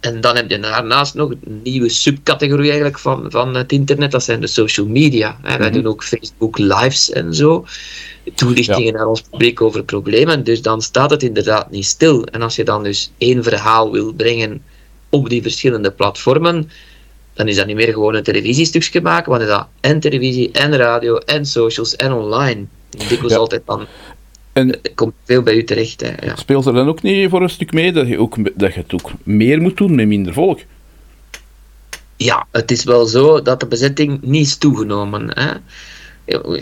en 0.00 0.20
dan 0.20 0.36
heb 0.36 0.50
je 0.50 0.58
daarnaast 0.58 1.14
nog 1.14 1.30
een 1.30 1.60
nieuwe 1.62 1.88
subcategorie 1.88 2.66
eigenlijk 2.66 2.98
van, 2.98 3.30
van 3.30 3.54
het 3.54 3.72
internet, 3.72 4.10
dat 4.10 4.22
zijn 4.22 4.40
de 4.40 4.46
social 4.46 4.86
media. 4.86 5.38
Hè. 5.42 5.48
Mm 5.48 5.48
-hmm. 5.48 5.58
Wij 5.58 5.70
doen 5.70 5.86
ook 5.86 6.04
Facebook 6.04 6.58
lives 6.58 7.10
en 7.10 7.34
zo, 7.34 7.66
toelichtingen 8.34 8.84
ja. 8.84 8.92
naar 8.92 9.06
ons 9.06 9.20
publiek 9.20 9.60
over 9.60 9.84
problemen, 9.84 10.44
dus 10.44 10.62
dan 10.62 10.82
staat 10.82 11.10
het 11.10 11.22
inderdaad 11.22 11.70
niet 11.70 11.84
stil. 11.84 12.24
En 12.24 12.42
als 12.42 12.56
je 12.56 12.64
dan 12.64 12.82
dus 12.82 13.12
één 13.18 13.42
verhaal 13.42 13.92
wil 13.92 14.12
brengen 14.12 14.62
op 15.10 15.28
die 15.28 15.42
verschillende 15.42 15.90
platformen, 15.90 16.70
dan 17.34 17.48
is 17.48 17.56
dat 17.56 17.66
niet 17.66 17.76
meer 17.76 17.92
gewoon 17.92 18.14
een 18.14 18.22
televisiestukje 18.22 19.00
maken, 19.00 19.30
maar 19.30 19.40
is 19.40 19.46
dat 19.46 19.66
en 19.80 20.00
televisie, 20.00 20.50
en 20.50 20.76
radio, 20.76 21.16
en 21.16 21.46
socials, 21.46 21.96
en 21.96 22.12
online. 22.12 22.64
Dikwijls 22.90 23.32
ja. 23.32 23.38
altijd 23.38 23.62
dan 23.66 23.86
en 24.56 24.68
het 24.68 24.92
komt 24.94 25.14
veel 25.24 25.42
bij 25.42 25.54
u 25.54 25.64
terecht. 25.64 26.00
Hè, 26.00 26.26
ja. 26.26 26.36
Speelt 26.36 26.66
er 26.66 26.72
dan 26.72 26.88
ook 26.88 27.02
niet 27.02 27.30
voor 27.30 27.42
een 27.42 27.50
stuk 27.50 27.72
mee 27.72 27.92
dat 27.92 28.08
je, 28.08 28.18
ook, 28.18 28.36
dat 28.54 28.74
je 28.74 28.80
het 28.80 28.92
ook 28.92 29.10
meer 29.22 29.60
moet 29.60 29.76
doen 29.76 29.94
met 29.94 30.06
minder 30.06 30.32
volk? 30.32 30.60
Ja, 32.16 32.46
het 32.52 32.70
is 32.70 32.84
wel 32.84 33.06
zo 33.06 33.42
dat 33.42 33.60
de 33.60 33.66
bezetting 33.66 34.22
niet 34.22 34.46
is 34.46 34.56
toegenomen. 34.56 35.38
Hè. 35.38 35.52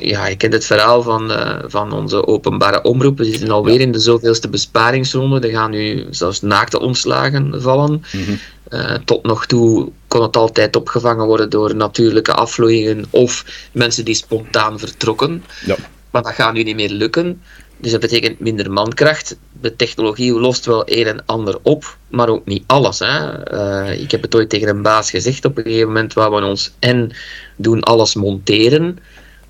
Ja, 0.00 0.26
je 0.26 0.36
kent 0.36 0.52
het 0.52 0.64
verhaal 0.64 1.02
van, 1.02 1.30
uh, 1.30 1.58
van 1.66 1.92
onze 1.92 2.26
openbare 2.26 2.82
omroep. 2.82 3.18
We 3.18 3.24
zitten 3.24 3.50
alweer 3.50 3.80
in 3.80 3.92
de 3.92 3.98
zoveelste 3.98 4.48
besparingsronde. 4.48 5.40
Er 5.40 5.54
gaan 5.54 5.70
nu 5.70 6.06
zelfs 6.10 6.40
naakte 6.40 6.80
ontslagen 6.80 7.62
vallen. 7.62 7.90
Mm 7.90 8.24
-hmm. 8.24 8.38
uh, 8.70 8.94
tot 9.04 9.22
nog 9.22 9.46
toe 9.46 9.90
kon 10.08 10.22
het 10.22 10.36
altijd 10.36 10.76
opgevangen 10.76 11.26
worden 11.26 11.50
door 11.50 11.76
natuurlijke 11.76 12.32
afvloeien 12.32 13.04
of 13.10 13.44
mensen 13.72 14.04
die 14.04 14.14
spontaan 14.14 14.78
vertrokken. 14.78 15.44
Ja. 15.66 15.76
Maar 16.10 16.22
dat 16.22 16.34
gaat 16.34 16.52
nu 16.52 16.62
niet 16.62 16.76
meer 16.76 16.90
lukken. 16.90 17.40
Dus 17.78 17.90
dat 17.90 18.00
betekent 18.00 18.40
minder 18.40 18.70
mankracht. 18.70 19.36
De 19.60 19.76
technologie 19.76 20.32
lost 20.32 20.66
wel 20.66 20.82
een 20.84 21.06
en 21.06 21.26
ander 21.26 21.58
op, 21.62 21.96
maar 22.08 22.28
ook 22.28 22.46
niet 22.46 22.64
alles. 22.66 22.98
Hè. 22.98 23.52
Uh, 23.54 24.00
ik 24.00 24.10
heb 24.10 24.22
het 24.22 24.34
ooit 24.34 24.50
tegen 24.50 24.68
een 24.68 24.82
baas 24.82 25.10
gezegd 25.10 25.44
op 25.44 25.56
een 25.56 25.64
gegeven 25.64 25.86
moment 25.86 26.12
waar 26.12 26.30
we 26.30 26.44
ons 26.44 26.72
en 26.78 27.12
doen 27.56 27.82
alles 27.82 28.14
monteren. 28.14 28.98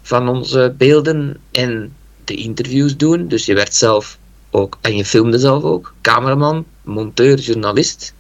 van 0.03 0.29
onze 0.29 0.75
beelden 0.79 1.37
en 1.51 1.95
de 2.25 2.35
interviews 2.35 2.97
doen. 2.97 3.29
Dus 3.29 3.47
je 3.47 3.55
werd 3.55 3.75
zelf 3.75 4.19
ook, 4.51 4.79
en 4.81 4.97
je 4.97 5.05
filmde 5.05 5.39
zelf 5.39 5.63
ook, 5.63 5.95
cameraman, 6.01 6.67
monteur, 6.83 7.39
journalist. 7.39 8.15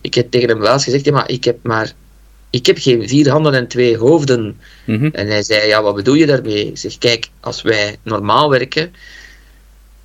Ik 0.00 0.14
heb 0.14 0.30
tegen 0.30 0.48
hem 0.48 0.58
wel 0.58 0.72
eens 0.72 0.84
gezegd, 0.84 1.04
ja, 1.04 1.12
maar 1.12 1.30
ik 1.30 1.44
heb 1.44 1.58
maar 1.62 1.94
ik 2.50 2.66
heb 2.66 2.78
geen 2.78 3.08
vier 3.08 3.30
handen 3.30 3.54
en 3.54 3.68
twee 3.68 3.96
hoofden. 3.96 4.60
Mhm. 4.84 5.08
En 5.12 5.26
hij 5.26 5.42
zei, 5.42 5.66
ja, 5.66 5.82
wat 5.82 5.94
bedoel 5.94 6.14
je 6.14 6.26
daarmee? 6.26 6.66
Ik 6.66 6.78
zeg, 6.78 6.98
kijk, 6.98 7.28
als 7.40 7.62
wij 7.62 7.96
normaal 8.02 8.50
werken, 8.50 8.92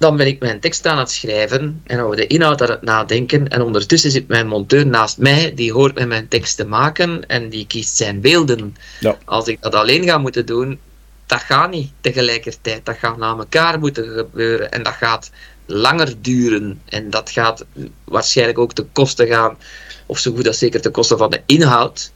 dan 0.03 0.17
ben 0.17 0.27
ik 0.27 0.39
mijn 0.39 0.59
tekst 0.59 0.85
aan 0.85 0.97
het 0.97 1.11
schrijven 1.11 1.81
en 1.83 1.99
over 1.99 2.15
de 2.15 2.27
inhoud 2.27 2.61
aan 2.61 2.69
het 2.69 2.81
nadenken. 2.81 3.47
En 3.47 3.61
ondertussen 3.61 4.11
zit 4.11 4.27
mijn 4.27 4.47
monteur 4.47 4.85
naast 4.85 5.17
mij, 5.17 5.53
die 5.53 5.73
hoort 5.73 5.95
met 5.95 6.07
mijn 6.07 6.27
tekst 6.27 6.57
te 6.57 6.65
maken 6.65 7.27
en 7.27 7.49
die 7.49 7.67
kiest 7.67 7.97
zijn 7.97 8.21
beelden. 8.21 8.75
Ja. 8.99 9.17
Als 9.25 9.47
ik 9.47 9.61
dat 9.61 9.75
alleen 9.75 10.03
ga 10.03 10.17
moeten 10.17 10.45
doen, 10.45 10.79
dat 11.25 11.39
gaat 11.41 11.71
niet 11.71 11.91
tegelijkertijd. 12.01 12.85
Dat 12.85 12.97
gaat 12.97 13.17
na 13.17 13.37
elkaar 13.37 13.79
moeten 13.79 14.07
gebeuren 14.07 14.71
en 14.71 14.83
dat 14.83 14.93
gaat 14.93 15.31
langer 15.65 16.13
duren. 16.21 16.81
En 16.85 17.09
dat 17.09 17.29
gaat 17.29 17.65
waarschijnlijk 18.03 18.59
ook 18.59 18.73
ten 18.73 18.89
koste 18.91 19.27
gaan, 19.27 19.57
of 20.05 20.19
zo 20.19 20.33
goed 20.33 20.47
als 20.47 20.57
zeker 20.57 20.81
ten 20.81 20.91
koste 20.91 21.17
van 21.17 21.29
de 21.29 21.41
inhoud. 21.45 22.11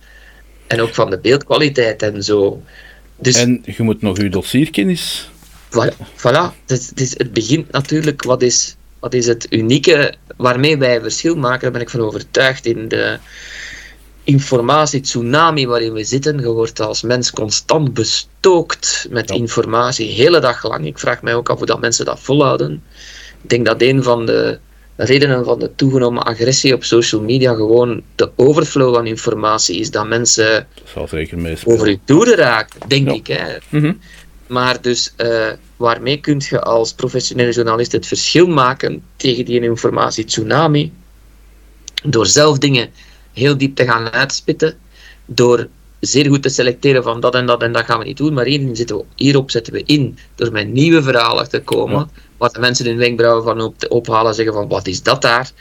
En 0.67 0.81
ook 0.81 0.93
van 0.93 1.09
de 1.09 1.19
beeldkwaliteit 1.19 2.01
en 2.01 2.23
zo. 2.23 2.63
Dus 3.15 3.35
En 3.35 3.63
je 3.65 3.83
moet 3.83 4.01
nog 4.01 4.17
je 4.17 4.29
dossierkennis. 4.29 5.29
Voilà, 5.69 5.93
voilà. 6.15 6.65
Dus, 6.65 6.87
dus 6.87 7.13
het 7.17 7.33
begint 7.33 7.71
natuurlijk, 7.71 8.23
wat 8.23 8.41
is, 8.41 8.75
wat 8.99 9.13
is 9.13 9.25
het 9.27 9.47
unieke 9.49 10.13
waarmee 10.37 10.77
wij 10.77 11.01
verschil 11.01 11.35
maken, 11.35 11.61
daar 11.61 11.71
ben 11.71 11.81
ik 11.81 11.89
van 11.89 12.01
overtuigd 12.01 12.65
in 12.65 12.87
de 12.87 13.17
informatie-tsunami 14.23 15.67
waarin 15.67 15.93
we 15.93 16.03
zitten. 16.03 16.39
Je 16.39 16.47
wordt 16.47 16.79
als 16.79 17.01
mens 17.01 17.31
constant 17.31 17.93
bestookt 17.93 19.07
met 19.09 19.29
Ja. 19.29 19.35
informatie, 19.35 20.07
hele 20.11 20.39
dag 20.39 20.63
lang. 20.63 20.85
Ik 20.85 20.99
vraag 20.99 21.21
mij 21.21 21.35
ook 21.35 21.49
af 21.49 21.57
hoe 21.57 21.65
dat 21.65 21.79
mensen 21.79 22.05
dat 22.05 22.19
volhouden. 22.19 22.83
Ik 23.43 23.49
denk 23.49 23.65
dat 23.65 23.81
een 23.81 24.03
van 24.03 24.25
de 24.25 24.59
redenen 24.95 25.45
van 25.45 25.59
de 25.59 25.75
toegenomen 25.75 26.23
agressie 26.23 26.73
op 26.73 26.83
social 26.83 27.21
media 27.21 27.53
gewoon 27.53 28.01
de 28.15 28.29
overflow 28.35 28.93
van 28.95 29.05
informatie 29.07 29.79
is. 29.79 29.91
Dat 29.91 30.07
mensen 30.07 30.67
Dat 30.83 30.93
over 31.65 31.89
je 31.89 31.99
toeren 32.05 32.35
raken, 32.35 32.79
denk 32.87 33.07
Ja. 33.07 33.13
ik. 33.13 33.27
Hè. 33.27 33.57
Mhm. 33.69 33.93
Maar 34.47 34.81
dus 34.81 35.13
eh, 35.15 35.51
waarmee 35.77 36.19
kun 36.19 36.41
je 36.49 36.61
als 36.61 36.93
professionele 36.93 37.51
journalist 37.51 37.91
het 37.91 38.07
verschil 38.07 38.47
maken 38.47 39.03
tegen 39.15 39.45
die 39.45 39.61
informatie 39.61 40.25
tsunami? 40.25 40.91
Door 42.03 42.25
zelf 42.25 42.57
dingen 42.57 42.89
heel 43.33 43.57
diep 43.57 43.75
te 43.75 43.85
gaan 43.85 44.11
uitspitten, 44.11 44.77
door 45.25 45.67
zeer 45.99 46.27
goed 46.27 46.41
te 46.41 46.49
selecteren 46.49 47.03
van 47.03 47.19
dat 47.19 47.35
en 47.35 47.45
dat 47.45 47.61
en 47.61 47.71
dat 47.71 47.85
gaan 47.85 47.99
we 47.99 48.05
niet 48.05 48.17
doen, 48.17 48.33
maar 48.33 48.45
hierin 48.45 48.75
zitten 48.75 48.97
we, 48.97 49.03
hierop 49.15 49.51
zetten 49.51 49.73
we 49.73 49.83
in, 49.85 50.17
door 50.35 50.51
met 50.51 50.67
nieuwe 50.67 51.03
verhalen 51.03 51.49
te 51.49 51.61
komen, 51.61 51.97
Ja. 51.99 52.21
wat 52.37 52.53
de 52.53 52.59
mensen 52.59 52.85
hun 52.85 52.97
wenkbrauwen 52.97 53.43
van 53.43 53.61
op, 53.61 53.85
ophalen, 53.89 54.33
zeggen 54.33 54.53
van 54.53 54.67
wat 54.67 54.87
is 54.87 55.03
dat 55.03 55.21
daar? 55.21 55.51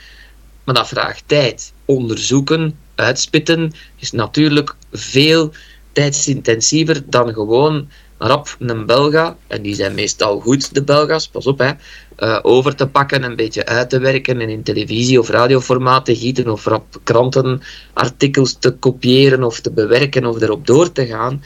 Maar 0.63 0.75
dat 0.75 0.87
vraagt 0.87 1.23
tijd. 1.25 1.73
Onderzoeken, 1.85 2.77
uitspitten, 2.95 3.71
is 3.99 4.11
natuurlijk 4.11 4.75
veel 4.91 5.51
tijdsintensiever 5.91 7.03
dan 7.05 7.33
gewoon 7.33 7.89
rap 8.17 8.55
een 8.59 8.85
Belga, 8.85 9.37
en 9.47 9.61
die 9.61 9.75
zijn 9.75 9.93
meestal 9.93 10.39
goed, 10.39 10.73
de 10.73 10.83
Belga's, 10.83 11.27
pas 11.27 11.45
op 11.45 11.59
hè, 11.59 11.71
eh, 12.15 12.39
over 12.41 12.75
te 12.75 12.87
pakken, 12.87 13.23
een 13.23 13.35
beetje 13.35 13.65
uit 13.65 13.89
te 13.89 13.99
werken 13.99 14.41
en 14.41 14.49
in 14.49 14.63
televisie- 14.63 15.19
of 15.19 15.29
radioformaat 15.29 16.05
te 16.05 16.15
gieten, 16.15 16.49
of 16.49 16.65
rap 16.65 16.99
krantenartikels 17.03 18.57
te 18.59 18.71
kopiëren 18.71 19.43
of 19.43 19.59
te 19.59 19.71
bewerken 19.71 20.25
of 20.25 20.41
erop 20.41 20.67
door 20.67 20.91
te 20.91 21.05
gaan. 21.05 21.41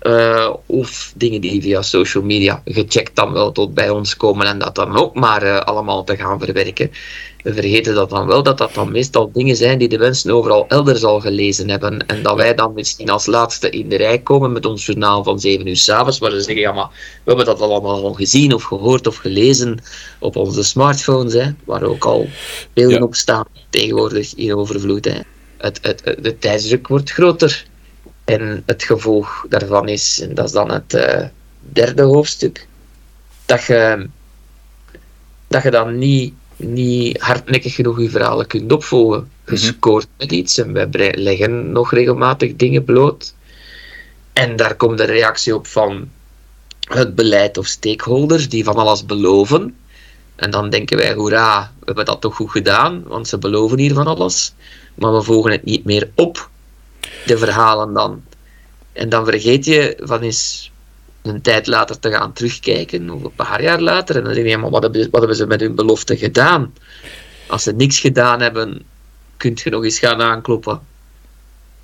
Eh, 0.00 0.54
of 0.66 1.12
dingen 1.16 1.40
die 1.40 1.62
via 1.62 1.82
social 1.82 2.24
media 2.24 2.62
gecheckt 2.64 3.16
dan 3.16 3.32
wel 3.32 3.52
tot 3.52 3.74
bij 3.74 3.90
ons 3.90 4.16
komen 4.16 4.46
en 4.46 4.58
dat 4.58 4.74
dan 4.74 4.96
ook 4.96 5.14
maar 5.14 5.42
eh, 5.42 5.58
allemaal 5.58 6.04
te 6.04 6.16
gaan 6.16 6.38
verwerken. 6.38 6.90
We 7.42 7.52
vergeten 7.54 7.94
dat 7.94 8.10
dan 8.10 8.26
wel, 8.26 8.42
dat 8.42 8.58
dat 8.58 8.74
dan 8.74 8.92
meestal 8.92 9.30
dingen 9.32 9.56
zijn 9.56 9.78
die 9.78 9.88
de 9.88 9.98
mensen 9.98 10.30
overal 10.30 10.64
elders 10.68 11.04
al 11.04 11.20
gelezen 11.20 11.68
hebben. 11.70 12.06
En 12.06 12.22
dat 12.22 12.36
wij 12.36 12.54
dan 12.54 12.72
misschien 12.74 13.10
als 13.10 13.26
laatste 13.26 13.70
in 13.70 13.88
de 13.88 13.96
rij 13.96 14.18
komen 14.18 14.52
met 14.52 14.66
ons 14.66 14.86
journaal 14.86 15.24
van 15.24 15.40
7 15.40 15.66
uur 15.66 15.76
s'avonds, 15.76 16.18
waar 16.18 16.30
ze 16.30 16.36
zeggen, 16.40 16.60
ja 16.62 16.72
maar 16.72 16.88
we 16.88 17.20
hebben 17.24 17.44
dat 17.44 17.60
allemaal 17.60 18.04
al 18.04 18.12
gezien 18.12 18.54
of 18.54 18.62
gehoord 18.62 19.06
of 19.06 19.16
gelezen 19.16 19.78
op 20.18 20.36
onze 20.36 20.62
smartphones, 20.62 21.32
hè, 21.32 21.50
waar 21.64 21.82
ook 21.82 22.04
al 22.04 22.28
beelden 22.72 22.96
Ja. 22.98 23.02
op 23.04 23.14
staan 23.14 23.44
tegenwoordig 23.70 24.34
in 24.34 24.54
overvloed. 24.54 25.04
Hè. 25.04 25.18
Het, 25.56 25.78
het, 25.82 26.00
het- 26.04 26.24
de 26.24 26.38
tijdsdruk 26.38 26.88
wordt 26.88 27.10
groter. 27.10 27.64
En 28.24 28.62
het 28.66 28.82
gevolg 28.82 29.46
daarvan 29.48 29.88
is, 29.88 30.20
en 30.20 30.34
dat 30.34 30.44
is 30.44 30.52
dan 30.52 30.70
het 30.70 30.94
eh, 30.94 31.24
derde 31.58 32.02
hoofdstuk, 32.02 32.66
dat 33.46 33.64
je, 33.64 34.08
dat 35.48 35.62
je 35.62 35.70
dan 35.70 35.98
niet, 35.98 36.34
niet 36.60 37.20
hardnekkig 37.20 37.74
genoeg 37.74 38.00
je 38.00 38.10
verhalen 38.10 38.46
kunt 38.46 38.72
opvolgen. 38.72 39.30
Je 39.46 39.52
Mhm. 39.52 39.64
scoort 39.64 40.06
met 40.18 40.32
iets 40.32 40.58
en 40.58 40.72
wij 40.72 41.14
leggen 41.16 41.72
nog 41.72 41.92
regelmatig 41.92 42.56
dingen 42.56 42.84
bloot. 42.84 43.34
En 44.32 44.56
daar 44.56 44.76
komt 44.76 44.98
de 44.98 45.04
reactie 45.04 45.54
op 45.54 45.66
van 45.66 46.08
het 46.80 47.14
beleid 47.14 47.58
of 47.58 47.66
stakeholders 47.66 48.48
die 48.48 48.64
van 48.64 48.76
alles 48.76 49.06
beloven. 49.06 49.76
En 50.36 50.50
dan 50.50 50.70
denken 50.70 50.96
wij, 50.96 51.14
hoera, 51.14 51.72
we 51.78 51.84
hebben 51.84 52.04
dat 52.04 52.20
toch 52.20 52.34
goed 52.36 52.50
gedaan, 52.50 53.02
want 53.06 53.28
ze 53.28 53.38
beloven 53.38 53.78
hier 53.78 53.94
van 53.94 54.06
alles. 54.06 54.54
Maar 54.94 55.14
we 55.14 55.22
volgen 55.22 55.50
het 55.50 55.64
niet 55.64 55.84
meer 55.84 56.10
op, 56.14 56.50
de 57.26 57.38
verhalen 57.38 57.92
dan. 57.92 58.22
En 58.92 59.08
dan 59.08 59.24
vergeet 59.24 59.64
je 59.64 59.96
van 60.00 60.20
eens 60.20 60.69
een 61.22 61.40
tijd 61.40 61.66
later 61.66 61.98
te 61.98 62.10
gaan 62.10 62.32
terugkijken, 62.32 63.10
of 63.10 63.24
een 63.24 63.34
paar 63.36 63.62
jaar 63.62 63.80
later, 63.80 64.16
en 64.16 64.24
dan 64.24 64.34
denk 64.34 64.46
je, 64.46 64.56
maar 64.56 64.70
wat 64.70 64.82
hebben, 64.82 65.00
wat 65.10 65.20
hebben 65.20 65.36
ze 65.36 65.46
met 65.46 65.60
hun 65.60 65.74
belofte 65.74 66.16
gedaan? 66.16 66.74
Als 67.46 67.62
ze 67.62 67.72
niks 67.72 67.98
gedaan 67.98 68.40
hebben, 68.40 68.82
kun 69.36 69.58
je 69.64 69.70
nog 69.70 69.84
eens 69.84 69.98
gaan 69.98 70.22
aankloppen. 70.22 70.80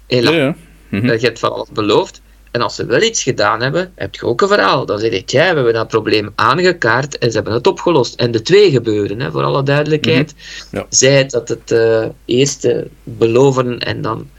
Hela, 0.06 0.30
Ja, 0.30 0.36
ja. 0.36 0.56
Mhm. 0.88 1.06
je 1.06 1.18
hebt 1.18 1.38
van 1.38 1.52
alles 1.52 1.68
beloofd. 1.72 2.20
En 2.50 2.62
als 2.62 2.74
ze 2.74 2.86
wel 2.86 3.02
iets 3.02 3.22
gedaan 3.22 3.62
hebben, 3.62 3.92
heb 3.94 4.14
je 4.14 4.22
ook 4.22 4.40
een 4.40 4.48
verhaal. 4.48 4.86
Dan 4.86 4.98
zeg 4.98 5.12
je, 5.12 5.24
tja, 5.24 5.48
we 5.48 5.54
hebben 5.54 5.72
dat 5.72 5.88
probleem 5.88 6.32
aangekaart 6.34 7.18
en 7.18 7.28
ze 7.28 7.34
hebben 7.34 7.52
het 7.54 7.66
opgelost. 7.66 8.14
En 8.14 8.30
de 8.30 8.42
twee 8.42 8.70
gebeuren, 8.70 9.20
hè, 9.20 9.30
voor 9.30 9.42
alle 9.42 9.62
duidelijkheid. 9.62 10.34
Mhm. 10.34 10.76
Ja. 10.76 10.86
Zij 10.88 11.12
het 11.12 11.30
dat 11.30 11.48
het 11.48 11.70
eh, 11.70 12.06
eerste 12.24 12.88
beloven 13.02 13.78
en 13.78 14.02
dan 14.02 14.30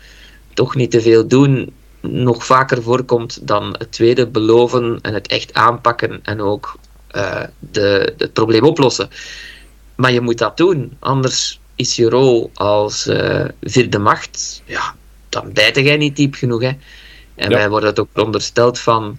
toch 0.54 0.76
niet 0.76 0.92
te 0.92 1.02
veel 1.02 1.28
doen 1.28 1.74
nog 2.02 2.46
vaker 2.46 2.84
voorkomt 2.84 3.48
dan 3.48 3.76
het 3.78 3.92
tweede 3.92 4.28
beloven 4.28 5.00
en 5.02 5.14
het 5.14 5.28
echt 5.28 5.54
aanpakken 5.54 6.20
en 6.24 6.42
ook 6.42 6.76
eh, 7.08 7.44
de, 7.60 8.14
het 8.18 8.34
probleem 8.34 8.64
oplossen. 8.64 9.10
Maar 9.96 10.12
je 10.12 10.22
moet 10.22 10.38
dat 10.38 10.58
doen, 10.58 10.98
anders 11.00 11.60
is 11.76 11.96
je 11.96 12.10
rol 12.10 12.52
als 12.54 13.08
eh, 13.08 13.46
vierde 13.62 14.00
macht, 14.00 14.62
ja, 14.66 14.96
dan 15.30 15.54
bijt 15.54 15.76
jij 15.76 15.98
niet 15.98 16.16
diep 16.16 16.36
genoeg. 16.36 16.62
Hè. 16.62 16.72
En 17.36 17.50
Ja. 17.50 17.58
wij 17.58 17.70
worden 17.70 17.90
het 17.90 18.00
ook 18.00 18.10
verondersteld 18.14 18.80
van 18.80 19.18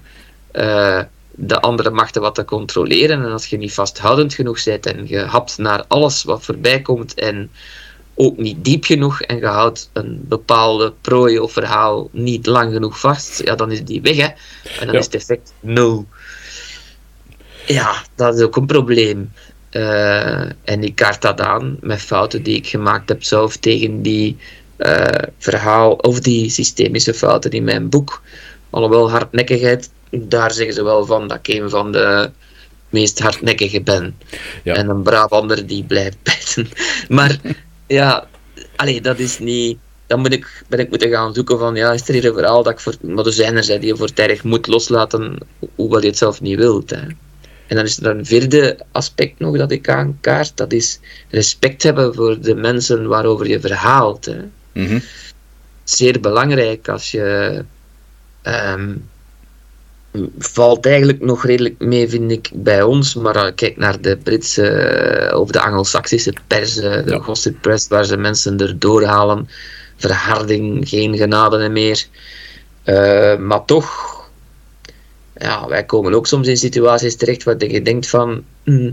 eh, 0.51 1.01
de 1.31 1.61
andere 1.61 1.91
machten 1.91 2.23
wat 2.23 2.35
te 2.35 2.45
controleren. 2.45 3.25
En 3.25 3.33
als 3.33 3.47
je 3.47 3.57
niet 3.57 3.75
vasthoudend 3.75 4.35
genoeg 4.35 4.65
bent 4.65 4.87
en 4.87 5.09
je 5.09 5.21
hapt 5.21 5.59
naar 5.59 5.85
alles 5.89 6.23
wat 6.25 6.45
voorbij 6.45 6.81
komt 6.81 7.15
en 7.15 7.51
ook 8.21 8.37
niet 8.37 8.65
diep 8.65 8.85
genoeg 8.85 9.21
en 9.23 9.37
je 9.37 9.47
houdt 9.47 9.91
een 9.93 10.25
bepaalde 10.29 10.93
prooi 11.01 11.39
of 11.39 11.53
verhaal 11.53 12.09
niet 12.13 12.47
lang 12.47 12.73
genoeg 12.73 13.01
vast, 13.01 13.43
ja, 13.45 13.55
dan 13.55 13.71
is 13.71 13.85
die 13.85 14.01
weg. 14.01 14.17
Hè. 14.17 14.27
En 14.81 14.87
dan 14.87 14.93
Ja. 14.93 14.99
is 14.99 15.05
het 15.05 15.15
effect 15.15 15.53
nul. 15.61 16.07
Ja, 17.67 18.03
dat 18.15 18.35
is 18.35 18.43
ook 18.43 18.57
een 18.57 18.67
probleem. 18.67 19.33
Eh, 19.71 20.41
en 20.41 20.83
ik 20.85 20.95
kaart 20.95 21.23
dat 21.23 21.41
aan 21.41 21.77
met 21.81 22.01
fouten 22.01 22.43
die 22.43 22.57
ik 22.57 22.67
gemaakt 22.67 23.09
heb 23.09 23.23
zelf 23.23 23.57
tegen 23.57 24.03
die 24.03 24.37
eh, 24.77 25.23
verhaal 25.39 25.93
of 25.93 26.21
die 26.21 26.51
systemische 26.51 27.15
fouten 27.15 27.51
in 27.51 27.65
mijn 27.65 27.89
boek. 27.89 28.23
Alhoewel 28.71 29.11
hardnekkigheid, 29.11 29.91
daar 30.11 30.53
zeggen 30.53 30.75
ze 30.75 30.83
wel 30.83 31.07
van 31.07 31.29
dat 31.29 31.39
ik 31.43 31.49
een 31.49 31.71
van 31.71 31.93
de 31.93 32.31
meest 32.89 33.19
hardnekkige 33.19 33.81
ben. 33.81 34.19
Ja. 34.63 34.75
En 34.75 34.89
een 34.89 35.03
Brabander 35.03 35.67
die 35.67 35.85
blijft 35.85 36.17
bijten. 36.29 36.69
Maar 37.09 37.39
ja, 37.89 38.29
allee, 38.77 39.01
dat 39.01 39.19
is 39.19 39.39
niet. 39.39 39.79
Dan 40.07 40.23
ben 40.23 40.33
ik, 40.33 40.63
ben 40.69 40.79
ik 40.79 40.89
moeten 40.89 41.11
gaan 41.11 41.35
zoeken 41.35 41.59
van, 41.59 41.75
ja, 41.75 41.93
is 41.93 42.09
er 42.09 42.15
hier 42.15 42.25
een 42.25 42.35
verhaal 42.35 42.63
dat 42.63 42.73
ik 42.73 42.81
voor... 42.81 42.95
Maar 43.01 43.27
er 43.27 43.33
zijn 43.33 43.57
er 43.57 43.65
zijn 43.65 43.81
die 43.81 43.89
je 43.89 43.97
voortijdig 43.97 44.45
moet 44.45 44.67
loslaten, 44.67 45.39
hoewel 45.75 46.01
je 46.01 46.07
het 46.07 46.19
zelf 46.19 46.41
niet 46.41 46.59
wilt. 46.59 46.91
Hè. 46.91 47.01
En 47.67 47.77
dan 47.77 47.85
is 47.85 47.99
er 47.99 48.07
een 48.07 48.27
vierde 48.27 48.79
aspect 48.93 49.39
nog 49.39 49.57
dat 49.57 49.71
ik 49.71 49.89
aankaart. 49.89 50.57
Dat 50.57 50.73
is 50.73 51.01
respect 51.31 51.83
hebben 51.83 52.15
voor 52.15 52.41
de 52.41 52.55
mensen 52.55 53.09
waarover 53.09 53.49
je 53.49 53.61
verhaalt. 53.61 54.25
Hè. 54.25 54.39
Mhm. 54.73 54.99
Zeer 55.85 56.21
belangrijk 56.21 56.89
als 56.89 57.11
je... 57.11 57.65
ehm, 58.43 58.95
valt 60.39 60.87
eigenlijk 60.87 61.21
nog 61.21 61.45
redelijk 61.45 61.75
mee, 61.79 62.09
vind 62.09 62.31
ik, 62.31 62.51
bij 62.55 62.83
ons. 62.83 63.15
Maar 63.15 63.39
als 63.39 63.49
ik 63.49 63.57
kijk 63.57 63.77
naar 63.77 64.01
de 64.01 64.17
Britse 64.17 64.69
eh, 64.69 65.41
of 65.41 65.51
de 65.51 65.61
Anglo-Saxische 65.61 66.33
pers, 66.47 66.77
eh, 66.77 67.05
de 67.05 67.11
Ja. 67.11 67.19
gossip 67.19 67.61
press, 67.61 67.89
waar 67.89 68.05
ze 68.05 68.17
mensen 68.17 68.59
erdoor 68.61 69.05
halen. 69.05 69.49
Verharding, 69.97 70.89
geen 70.89 71.17
genade 71.17 71.69
meer. 71.69 72.07
Eh, 72.83 73.37
maar 73.37 73.65
toch 73.65 74.17
ja, 75.39 75.69
wij 75.69 75.85
komen 75.85 76.15
ook 76.15 76.27
soms 76.27 76.47
in 76.49 76.57
situaties 76.57 77.17
terecht 77.17 77.43
waar 77.43 77.65
je 77.65 77.83
denkt 77.83 78.09
van, 78.09 78.45
hm, 78.65 78.93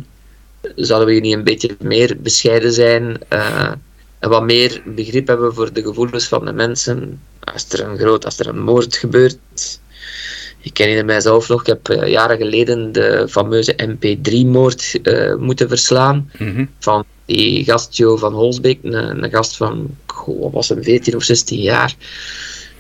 zouden 0.76 1.08
we 1.08 1.14
hier 1.14 1.22
niet 1.22 1.34
een 1.34 1.44
beetje 1.44 1.76
meer 1.80 2.18
bescheiden 2.20 2.74
zijn 2.74 3.18
uh, 3.34 3.72
en 4.20 4.30
wat 4.30 4.44
meer 4.44 4.82
begrip 4.86 5.28
hebben 5.28 5.54
voor 5.54 5.74
de 5.74 5.82
gevoelens 5.82 6.28
van 6.28 6.46
de 6.46 6.54
mensen 6.54 7.22
als 7.44 7.70
er 7.70 7.88
een 7.88 7.98
groot, 7.98 8.26
als 8.26 8.40
er 8.40 8.48
een 8.48 8.60
moord 8.60 8.96
gebeurt. 8.98 9.38
Ik 10.66 10.78
herinner 10.78 11.06
mijzelf 11.06 11.48
nog, 11.50 11.62
ik 11.62 11.68
heb 11.68 11.90
uh, 11.90 12.08
jaren 12.08 12.38
geleden 12.38 12.92
de 12.92 13.28
fameuze 13.30 13.76
MP3-moord 13.90 15.00
uh, 15.04 15.36
moeten 15.36 15.68
verslaan 15.68 16.30
Mhm. 16.38 16.66
van 16.80 17.04
die 17.26 17.64
gast 17.64 17.98
Jo 17.98 18.18
van 18.18 18.34
Holsbeek, 18.34 18.80
een, 18.84 19.24
een 19.24 19.30
gast 19.30 19.58
van, 19.58 19.98
goh, 20.06 20.42
wat 20.42 20.52
was 20.52 20.70
hem, 20.70 20.84
14 20.84 21.16
of 21.16 21.24
16 21.24 21.62
jaar, 21.62 21.96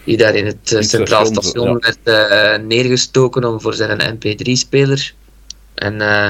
die 0.03 0.17
daar 0.17 0.35
in 0.35 0.45
het 0.45 0.73
eh, 0.73 0.81
Centraal 0.81 1.25
station, 1.25 1.79
werd 1.79 1.99
eh, 2.03 2.65
neergestoken 2.65 3.43
om 3.45 3.61
voor 3.61 3.73
zijn 3.73 4.17
MP3-speler. 4.17 5.13
En 5.73 6.01
eh, 6.01 6.29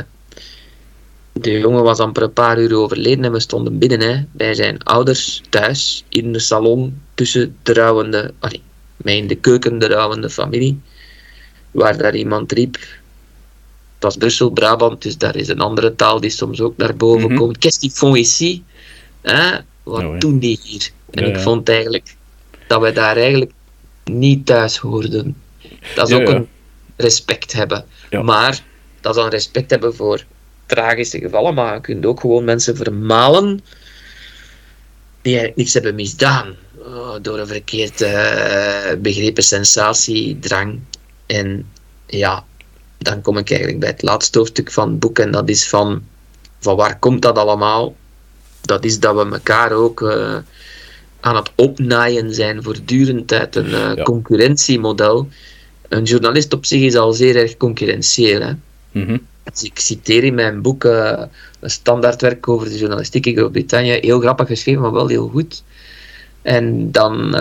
de 1.31 1.59
jongen 1.59 1.83
was 1.83 1.99
amper 1.99 2.23
een 2.23 2.33
paar 2.33 2.59
uur 2.59 2.75
overleden 2.75 3.25
en 3.25 3.31
we 3.31 3.39
stonden 3.39 3.77
binnen 3.77 3.99
hè, 3.99 4.23
bij 4.31 4.53
zijn 4.53 4.83
ouders 4.83 5.41
thuis 5.49 6.03
in 6.09 6.33
de 6.33 6.39
salon 6.39 7.01
tussen 7.13 7.55
de 7.63 7.73
rouwende, 7.73 8.33
allee, 8.39 8.61
mij 8.97 9.17
in 9.17 9.27
de 9.27 9.35
keuken 9.35 9.79
de 9.79 9.87
rouwende 9.87 10.29
familie, 10.29 10.79
waar 11.75 11.97
daar 11.97 12.15
iemand 12.15 12.51
riep. 12.51 12.73
Het 12.73 14.03
was 14.03 14.15
Brussel, 14.17 14.49
Brabant, 14.49 15.01
dus 15.01 15.17
daar 15.17 15.35
is 15.35 15.47
een 15.47 15.59
andere 15.59 15.95
taal 15.95 16.19
die 16.19 16.29
soms 16.29 16.61
ook 16.61 16.77
naar 16.77 16.95
boven 16.95 17.29
Mhm. 17.29 17.37
komt. 17.39 17.57
Qu'est-ce 17.57 17.79
qu'ils 17.79 17.97
font 17.97 18.17
ici? 18.17 18.63
Hè? 19.21 19.57
Wat 19.83 20.03
Oh, 20.03 20.13
ja. 20.13 20.19
doen 20.19 20.39
die 20.39 20.59
hier? 20.63 20.89
En 21.11 21.23
Ja, 21.23 21.29
ik 21.29 21.35
ja. 21.35 21.41
vond 21.41 21.69
eigenlijk 21.69 22.15
dat 22.67 22.81
wij 22.81 22.93
daar 22.93 23.17
eigenlijk 23.17 23.51
niet 24.03 24.45
thuis 24.45 24.77
hoorden. 24.77 25.35
Dat 25.95 26.09
is 26.09 26.15
Ja, 26.15 26.21
ook 26.21 26.27
een 26.29 26.47
respect 26.95 27.53
hebben. 27.53 27.85
Maar 28.23 28.63
dat 29.01 29.15
is 29.15 29.21
dan 29.21 29.29
respect 29.29 29.69
hebben 29.69 29.95
voor 29.95 30.23
tragische 30.65 31.19
gevallen, 31.19 31.53
maar 31.53 31.73
je 31.73 31.81
kunt 31.81 32.05
ook 32.05 32.19
gewoon 32.19 32.43
mensen 32.43 32.75
vermalen 32.75 33.47
die 35.21 35.31
eigenlijk 35.37 35.55
niks 35.57 35.73
hebben 35.73 35.95
misdaan. 35.95 36.55
Oh, 36.77 37.15
door 37.21 37.39
een 37.39 37.47
verkeerd 37.47 38.01
eh, 38.01 38.91
begrepen 38.99 39.43
sensatiedrang. 39.43 40.79
En 41.25 41.65
ja, 42.05 42.43
dan 42.97 43.21
kom 43.21 43.37
ik 43.37 43.49
eigenlijk 43.49 43.79
bij 43.79 43.89
het 43.89 44.01
laatste 44.01 44.37
hoofdstuk 44.37 44.71
van 44.71 44.89
het 44.89 44.99
boek 44.99 45.19
en 45.19 45.31
dat 45.31 45.49
is 45.49 45.69
van, 45.69 46.03
van 46.59 46.75
waar 46.75 46.99
komt 46.99 47.21
dat 47.21 47.37
allemaal? 47.37 47.95
Dat 48.61 48.83
is 48.83 48.99
dat 48.99 49.15
we 49.15 49.31
elkaar 49.31 49.71
ook 49.71 50.01
eh, 50.01 50.37
aan 51.19 51.35
het 51.35 51.51
opnaaien 51.55 52.33
zijn 52.33 52.63
voortdurend 52.63 53.33
uit 53.33 53.55
een 53.55 53.65
eh, 53.65 53.95
Ja. 53.95 54.03
concurrentiemodel. 54.03 55.27
Een 55.89 56.03
journalist 56.03 56.53
op 56.53 56.65
zich 56.65 56.81
is 56.81 56.95
al 56.95 57.13
zeer 57.13 57.35
erg 57.35 57.57
concurrentieel. 57.57 58.41
Hè? 58.41 58.51
Mhm. 58.91 59.17
Dus 59.51 59.63
ik 59.63 59.79
citeer 59.79 60.23
in 60.23 60.33
mijn 60.33 60.61
boek 60.61 60.83
eh, 60.83 61.23
een 61.59 61.69
standaardwerk 61.69 62.47
over 62.47 62.69
de 62.69 62.77
journalistiek 62.77 63.25
in 63.25 63.35
Groot-Brittannië. 63.35 63.91
Heel 64.01 64.19
grappig 64.19 64.47
geschreven, 64.47 64.81
maar 64.81 64.91
wel 64.91 65.07
heel 65.07 65.27
goed. 65.27 65.63
En 66.41 66.91
dan 66.91 67.35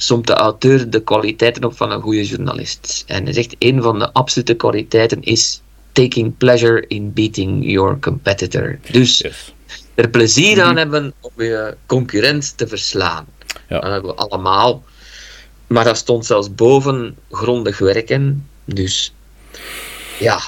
somt 0.00 0.26
de 0.26 0.32
auteur 0.32 0.90
de 0.90 1.02
kwaliteiten 1.02 1.64
op 1.64 1.76
van 1.76 1.90
een 1.90 2.00
goede 2.00 2.24
journalist. 2.26 3.04
En 3.06 3.24
hij 3.24 3.32
zegt, 3.32 3.56
een 3.58 3.82
van 3.82 3.98
de 3.98 4.12
absolute 4.12 4.54
kwaliteiten 4.54 5.22
is 5.22 5.60
taking 5.92 6.36
pleasure 6.36 6.84
in 6.86 7.12
beating 7.12 7.70
your 7.70 7.98
competitor. 7.98 8.78
Dus 8.90 9.18
Yes. 9.18 9.54
er 9.94 10.08
plezier 10.10 10.62
aan 10.62 10.68
Mhm. 10.68 10.76
hebben 10.78 11.12
om 11.20 11.32
je 11.36 11.76
concurrent 11.86 12.56
te 12.56 12.66
verslaan. 12.66 13.26
Ja. 13.68 13.80
Dat 13.80 13.90
hebben 13.90 14.10
we 14.10 14.16
allemaal. 14.16 14.82
Maar 15.66 15.84
dat 15.84 15.96
stond 15.96 16.26
zelfs 16.26 16.54
boven 16.54 17.16
grondig 17.30 17.78
werken. 17.78 18.46
Dus 18.64 19.14
ja, 20.18 20.40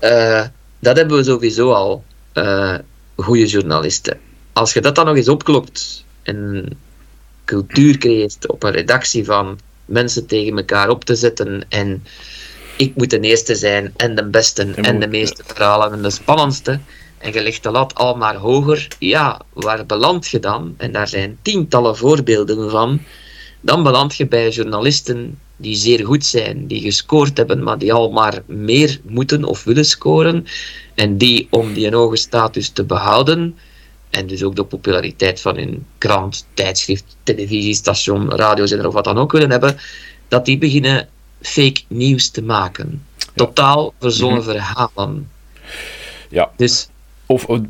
eh, 0.00 0.44
dat 0.78 0.96
hebben 0.96 1.16
we 1.16 1.24
sowieso 1.24 1.72
al. 1.72 2.04
eh 2.32 2.74
goede 3.16 3.46
journalisten. 3.46 4.18
Als 4.52 4.72
je 4.72 4.80
dat 4.80 4.94
dan 4.94 5.06
nog 5.06 5.16
eens 5.16 5.28
opklopt 5.28 6.04
en 6.22 6.68
cultuur 7.54 7.98
creëert 7.98 8.48
op 8.48 8.62
een 8.62 8.72
redactie 8.72 9.24
van 9.24 9.58
mensen 9.84 10.26
tegen 10.26 10.56
elkaar 10.56 10.88
op 10.88 11.04
te 11.04 11.14
zetten 11.14 11.66
en 11.68 12.04
ik 12.76 12.94
moet 12.96 13.10
de 13.10 13.20
eerste 13.20 13.54
zijn 13.54 13.92
en 13.96 14.14
de 14.14 14.24
beste 14.24 14.72
En 14.74 15.00
de 15.00 15.08
meeste 15.08 15.42
verhalen 15.46 15.92
en 15.92 16.02
de 16.02 16.10
spannendste 16.10 16.80
en 17.24 17.32
je 17.32 17.42
legt 17.42 17.62
de 17.62 17.70
lat 17.70 17.94
al 17.94 18.16
maar 18.16 18.36
hoger, 18.36 18.88
ja, 18.98 19.40
waar 19.52 19.86
beland 19.86 20.26
je 20.26 20.38
dan? 20.38 20.74
En 20.76 20.92
daar 20.92 21.08
zijn 21.08 21.38
tientallen 21.42 21.96
voorbeelden 21.96 22.70
van. 22.70 23.00
Dan 23.60 23.82
beland 23.82 24.16
je 24.16 24.26
bij 24.26 24.50
journalisten 24.50 25.38
die 25.56 25.76
zeer 25.76 26.04
goed 26.06 26.24
zijn, 26.24 26.66
die 26.66 26.80
gescoord 26.80 27.36
hebben, 27.36 27.62
maar 27.62 27.78
die 27.78 27.92
al 27.92 28.10
maar 28.10 28.42
meer 28.46 29.00
moeten 29.04 29.44
of 29.44 29.64
willen 29.64 29.84
scoren. 29.84 30.46
En 30.94 31.18
die, 31.18 31.46
om 31.50 31.72
die 31.72 31.86
een 31.86 31.94
hoge 31.94 32.16
status 32.16 32.68
te 32.68 32.84
behouden, 32.84 33.58
en 34.14 34.26
dus 34.26 34.42
ook 34.42 34.56
de 34.56 34.64
populariteit 34.64 35.40
van 35.40 35.56
hun 35.56 35.86
krant, 35.98 36.46
tijdschrift, 36.54 37.16
televisiestation, 37.22 38.30
radiozender 38.30 38.86
of 38.86 38.94
wat 38.94 39.04
dan 39.04 39.18
ook 39.18 39.32
willen 39.32 39.50
hebben, 39.50 39.76
dat 40.28 40.44
die 40.44 40.58
beginnen 40.58 41.08
fake 41.40 41.80
nieuws 41.88 42.30
te 42.30 42.42
maken. 42.42 43.02
Totaal 43.34 43.94
verzonnen 44.00 44.44
verhalen. 44.44 45.30
Ja. 46.30 46.50
Dus 46.56 46.88
Of, 47.26 47.44
of 47.44 47.60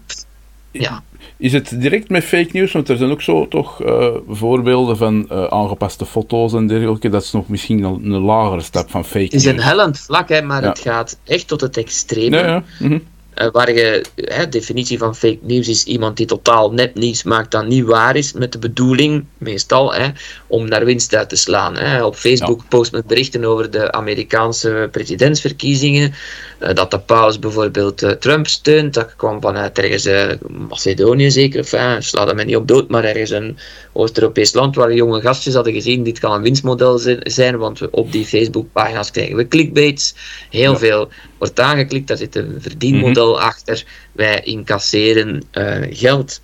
ja, 0.71 1.03
is 1.37 1.53
het 1.53 1.81
direct 1.81 2.09
met 2.09 2.25
fake 2.25 2.49
news? 2.53 2.73
Want 2.73 2.89
er 2.89 2.97
zijn 2.97 3.11
ook 3.11 3.23
zo 3.23 3.49
toch 3.49 3.83
eh, 3.83 4.09
voorbeelden 4.29 4.97
van 4.97 5.31
eh, 5.31 5.45
aangepaste 5.45 6.07
foto's 6.07 6.53
en 6.53 6.67
dergelijke. 6.67 7.09
Dat 7.09 7.23
is 7.23 7.33
nog 7.33 7.49
misschien 7.49 7.83
een, 7.83 8.05
een 8.13 8.21
lagere 8.21 8.61
stap 8.61 8.91
van 8.91 9.05
fake 9.05 9.25
het 9.25 9.33
is 9.35 9.45
news. 9.45 9.57
een 9.57 9.63
hellend 9.63 9.99
vlak, 10.01 10.29
hè, 10.29 10.43
maar 10.43 10.63
Ja. 10.63 10.69
het 10.69 10.79
gaat 10.79 11.19
echt 11.25 11.49
tot 11.49 11.61
het 11.61 11.77
extreme. 11.77 12.37
Ja, 12.37 12.47
ja. 12.47 12.63
mhm. 12.79 12.99
Eh, 13.35 13.49
waar 13.53 13.73
je, 13.73 14.05
hè, 14.17 14.49
definitie 14.49 14.99
van 14.99 15.17
fake 15.17 15.39
news 15.41 15.69
is 15.69 15.85
iemand 15.85 16.17
die 16.17 16.27
totaal 16.27 16.73
net 16.73 16.95
nieuws 16.95 17.23
maakt 17.23 17.51
dat 17.51 17.67
niet 17.67 17.85
waar 17.85 18.17
is, 18.17 18.33
met 18.33 18.53
de 18.53 18.59
bedoeling, 18.59 19.25
meestal, 19.39 19.95
hè, 19.95 20.09
om 20.47 20.69
naar 20.69 20.85
winst 20.85 21.15
uit 21.15 21.29
te 21.29 21.37
slaan. 21.37 21.77
Hè. 21.77 22.05
Op 22.05 22.17
Facebook 22.17 22.69
post 22.69 22.93
men 22.93 23.03
berichten 23.07 23.45
over 23.45 23.71
de 23.71 23.93
Amerikaanse 23.93 24.89
presidentsverkiezingen, 24.91 26.15
eh, 26.59 26.75
dat 26.75 26.91
de 26.91 26.99
paus 26.99 27.39
bijvoorbeeld 27.39 28.03
eh, 28.03 28.11
Trump 28.11 28.47
steunt, 28.47 28.95
dat 28.95 29.17
kwam 29.17 29.41
vanuit 29.41 29.79
ergens 29.79 30.39
Macedonië 30.69 31.31
zeker, 31.31 31.61
of 31.61 32.03
sla 32.05 32.25
dat 32.25 32.35
mij 32.35 32.45
niet 32.45 32.57
op 32.57 32.69
dood, 32.69 32.89
maar 32.89 33.05
ergens 33.05 33.31
een 33.31 33.59
Oost-Europees 33.97 34.53
land 34.53 34.75
waar 34.77 34.95
jonge 34.95 35.21
gastjes 35.21 35.55
hadden 35.55 35.73
gezien, 35.73 36.03
dit 36.03 36.19
kan 36.19 36.33
een 36.33 36.43
winstmodel 36.43 36.99
zi- 36.99 37.19
zijn, 37.23 37.57
want 37.59 37.91
op 37.91 38.13
die 38.13 38.27
Facebook-pagina's 38.27 39.11
krijgen 39.11 39.37
we 39.37 39.49
clickbaits, 39.49 40.15
heel 40.51 40.73
Ja. 40.73 40.79
veel 40.79 41.09
wordt 41.39 41.61
aangeklikt, 41.61 42.09
daar 42.09 42.17
zit 42.17 42.37
een 42.37 42.57
verdienmodel 42.59 43.41
achter, 43.41 43.85
wij 44.13 44.41
incasseren 44.45 45.43
eh, 45.51 45.77
geld. 45.91 46.41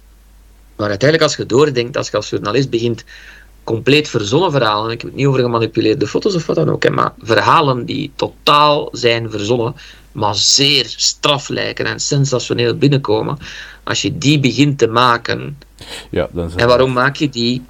Maar 0.77 0.89
uiteindelijk 0.89 1.29
als 1.31 1.39
je 1.39 1.47
doordenkt, 1.47 1.97
als 1.97 2.11
je 2.11 2.17
als 2.17 2.31
journalist 2.31 2.71
begint 2.71 3.05
compleet 3.65 4.09
verzonnen 4.09 4.51
verhalen, 4.51 4.91
ik 4.91 5.01
heb 5.01 5.11
het 5.11 5.19
niet 5.19 5.27
over 5.27 5.41
gemanipuleerde 5.41 6.07
foto's 6.07 6.35
of 6.35 6.47
wat 6.47 6.57
dan 6.57 6.71
ook, 6.71 6.83
hè, 6.83 6.91
maar 6.91 7.13
verhalen 7.19 7.85
die 7.85 8.13
totaal 8.17 8.89
zijn 8.93 9.31
verzonnen, 9.31 9.75
maar 10.13 10.35
zeer 10.35 10.85
straf 10.97 11.49
lijken 11.49 11.87
en 11.87 12.01
sensationeel 12.01 12.77
binnenkomen, 12.77 13.39
als 13.85 14.03
je 14.03 14.19
die 14.19 14.41
begint 14.41 14.79
te 14.79 14.87
maken, 14.89 15.59
ja 16.11 16.29
dan 16.33 16.53
en 16.57 16.67
waarom 16.67 16.93
maak 16.93 17.17
je 17.17 17.29
die? 17.29 17.63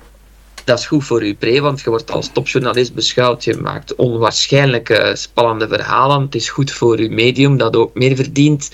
Dat 0.64 0.78
is 0.78 0.86
goed 0.86 1.04
voor 1.04 1.24
je 1.24 1.34
pre, 1.34 1.60
want 1.60 1.80
je 1.80 1.90
wordt 1.90 2.10
als 2.10 2.30
topjournalist 2.32 2.94
beschouwd. 2.94 3.44
Je 3.44 3.56
maakt 3.56 3.94
onwaarschijnlijke 3.94 5.12
spannende 5.16 5.68
verhalen. 5.68 6.20
Het 6.20 6.34
is 6.34 6.48
goed 6.48 6.70
voor 6.70 7.00
je 7.00 7.10
medium, 7.10 7.56
dat 7.56 7.76
ook 7.76 7.94
meer 7.94 8.16
verdient. 8.16 8.70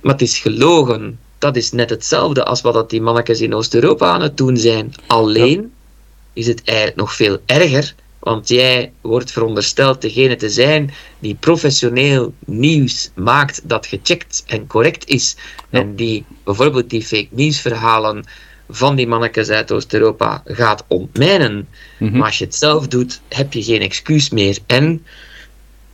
Maar 0.00 0.12
het 0.12 0.22
is 0.22 0.38
gelogen. 0.38 1.18
Dat 1.38 1.56
is 1.56 1.72
net 1.72 1.90
hetzelfde 1.90 2.44
als 2.44 2.60
wat 2.60 2.74
dat 2.74 2.90
die 2.90 3.02
mannetjes 3.02 3.40
in 3.40 3.54
Oost-Europa 3.54 4.06
aan 4.06 4.20
het 4.20 4.36
doen 4.36 4.56
zijn. 4.56 4.94
Alleen 5.06 5.72
is 6.32 6.46
het 6.46 6.62
eigenlijk 6.64 6.98
nog 6.98 7.14
veel 7.14 7.38
erger, 7.46 7.94
want 8.18 8.48
jij 8.48 8.92
wordt 9.00 9.32
verondersteld 9.32 10.02
degene 10.02 10.36
te 10.36 10.50
zijn 10.50 10.94
die 11.18 11.36
professioneel 11.40 12.34
nieuws 12.46 13.10
maakt 13.14 13.60
dat 13.68 13.86
gecheckt 13.86 14.44
en 14.46 14.66
correct 14.66 15.08
is. 15.08 15.36
Ja. 15.70 15.78
En 15.78 15.96
die 15.96 16.24
bijvoorbeeld 16.44 16.90
die 16.90 17.02
fake 17.02 17.28
nieuwsverhalen 17.30 18.24
van 18.68 18.96
die 18.96 19.06
mannetjes 19.06 19.48
uit 19.48 19.72
Oost-Europa 19.72 20.42
gaat 20.44 20.84
ontmijnen. 20.88 21.68
Mhm. 21.98 22.16
Maar 22.16 22.26
als 22.26 22.38
je 22.38 22.44
het 22.44 22.54
zelf 22.54 22.88
doet, 22.88 23.20
heb 23.28 23.52
je 23.52 23.62
geen 23.62 23.80
excuus 23.80 24.30
meer. 24.30 24.58
En 24.66 25.06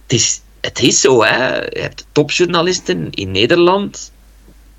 het 0.03 0.13
is, 0.13 0.41
het 0.61 0.83
is 0.83 1.01
zo, 1.01 1.25
hè. 1.25 1.57
Je 1.57 1.81
hebt 1.81 2.07
topjournalisten 2.13 3.11
in 3.11 3.31
Nederland. 3.31 4.13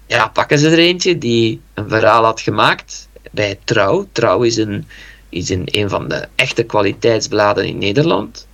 Ja, 0.08 0.28
pakken 0.28 0.60
ze 0.60 0.70
er 0.70 0.78
eentje 0.78 1.18
die 1.18 1.62
een 1.74 1.90
verhaal 1.90 2.24
had 2.24 2.42
gemaakt 2.42 3.08
bij 3.32 3.60
Trouw. 3.64 4.08
Trouw 4.12 4.42
is 4.42 4.58
een, 4.58 4.88
is 5.30 5.50
een, 5.50 5.64
een 5.66 5.90
van 5.90 6.08
de 6.08 6.28
echte 6.36 6.64
kwaliteitsbladen 6.64 7.66
in 7.66 7.78
Nederland. 7.78 8.48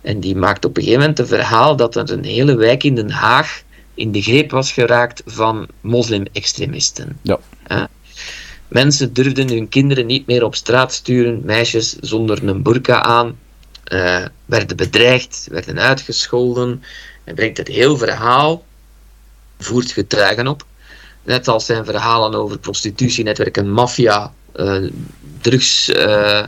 En 0.00 0.20
die 0.20 0.36
maakt 0.36 0.64
op 0.64 0.76
een 0.76 0.82
gegeven 0.82 1.00
moment 1.00 1.18
een 1.18 1.26
verhaal 1.26 1.76
dat 1.76 1.96
er 1.96 2.10
een 2.10 2.24
hele 2.24 2.54
wijk 2.54 2.84
in 2.84 2.94
Den 2.94 3.10
Haag 3.10 3.62
in 3.94 4.12
de 4.12 4.22
greep 4.22 4.50
was 4.50 4.72
geraakt 4.72 5.22
van 5.26 5.68
moslim-extremisten. 5.80 7.18
Ja. 7.22 7.38
Mensen 8.70 9.12
durfden 9.12 9.48
hun 9.48 9.68
kinderen 9.68 10.06
niet 10.06 10.26
meer 10.26 10.44
op 10.44 10.54
straat 10.54 10.92
sturen, 10.92 11.42
meisjes 11.44 11.96
zonder 12.00 12.48
een 12.48 12.62
burka 12.62 13.02
aan. 13.02 13.38
eh, 13.84 14.24
werden 14.44 14.76
bedreigd, 14.76 15.48
werden 15.50 15.78
uitgescholden. 15.78 16.82
Hij 17.24 17.34
brengt 17.34 17.56
het 17.56 17.68
heel 17.68 17.96
verhaal, 17.96 18.64
voert 19.58 19.92
getuigen 19.92 20.46
op. 20.46 20.64
Net 21.22 21.48
als 21.48 21.66
zijn 21.66 21.84
verhalen 21.84 22.34
over 22.34 22.58
prostitutienetwerken, 22.58 23.70
maffia, 23.70 24.32
uh, 24.56 24.90
drugs 25.40 25.88
uh, 25.88 26.44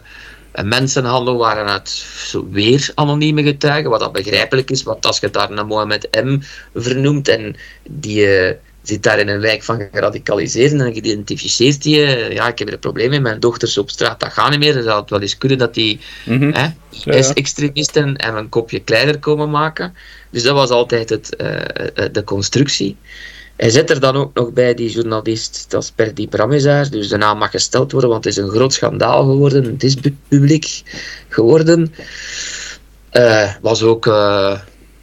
en 0.52 0.68
mensenhandel 0.68 1.36
waren 1.36 1.66
het 1.66 2.06
weer 2.50 2.90
anonieme 2.94 3.42
getuigen, 3.42 3.90
wat 3.90 4.00
dat 4.00 4.12
begrijpelijk 4.12 4.70
is, 4.70 4.82
want 4.82 5.06
als 5.06 5.18
je 5.18 5.30
daar 5.30 5.50
een 5.50 5.66
Mohamed 5.66 6.08
M 6.24 6.38
vernoemt 6.74 7.28
en 7.28 7.56
die 7.82 8.56
zit 8.82 9.02
daar 9.02 9.18
in 9.18 9.28
een 9.28 9.40
wijk 9.40 9.62
van 9.62 9.88
geradicaliseerd 9.92 10.72
en 10.72 10.92
geïdentificeerd 10.92 11.82
die, 11.82 11.98
ja, 12.32 12.48
ik 12.48 12.58
heb 12.58 12.68
er 12.68 12.74
een 12.74 12.80
probleem 12.80 13.10
mee, 13.10 13.20
mijn 13.20 13.40
dochters 13.40 13.78
op 13.78 13.90
straat, 13.90 14.20
dat 14.20 14.32
gaat 14.32 14.50
niet 14.50 14.58
meer, 14.58 14.74
dan 14.74 14.82
zou 14.82 15.00
het 15.00 15.10
wel 15.10 15.20
eens 15.20 15.38
kunnen 15.38 15.58
dat 15.58 15.74
die 15.74 16.00
mm 16.24 16.38
-hmm. 16.38 16.52
hè, 16.52 16.62
ja, 16.62 16.74
ja. 17.16 17.32
extremisten 17.34 18.16
en 18.16 18.34
een 18.34 18.48
kopje 18.48 18.80
kleiner 18.80 19.18
komen 19.18 19.50
maken. 19.50 19.94
Dus 20.30 20.42
dat 20.42 20.54
was 20.54 20.70
altijd 20.70 21.08
het, 21.08 21.28
de 22.12 22.22
constructie. 22.24 22.96
Hij 23.56 23.70
zet 23.70 23.90
er 23.90 24.00
dan 24.00 24.16
ook 24.16 24.34
nog 24.34 24.52
bij, 24.52 24.74
die 24.74 24.90
journalist, 24.90 25.64
dat 25.68 25.82
is 25.82 25.90
Perdi 25.90 26.28
Bramizaar, 26.28 26.90
dus 26.90 27.08
de 27.08 27.16
naam 27.16 27.38
mag 27.38 27.50
gesteld 27.50 27.92
worden, 27.92 28.10
want 28.10 28.24
het 28.24 28.36
is 28.36 28.42
een 28.42 28.50
groot 28.50 28.72
schandaal 28.72 29.24
geworden, 29.24 29.64
het 29.64 29.82
is 29.82 29.96
publiek 30.28 30.82
geworden. 31.28 31.94
Uh, 33.12 33.54
was 33.60 33.82
ook, 33.82 34.06
uh, 34.06 34.58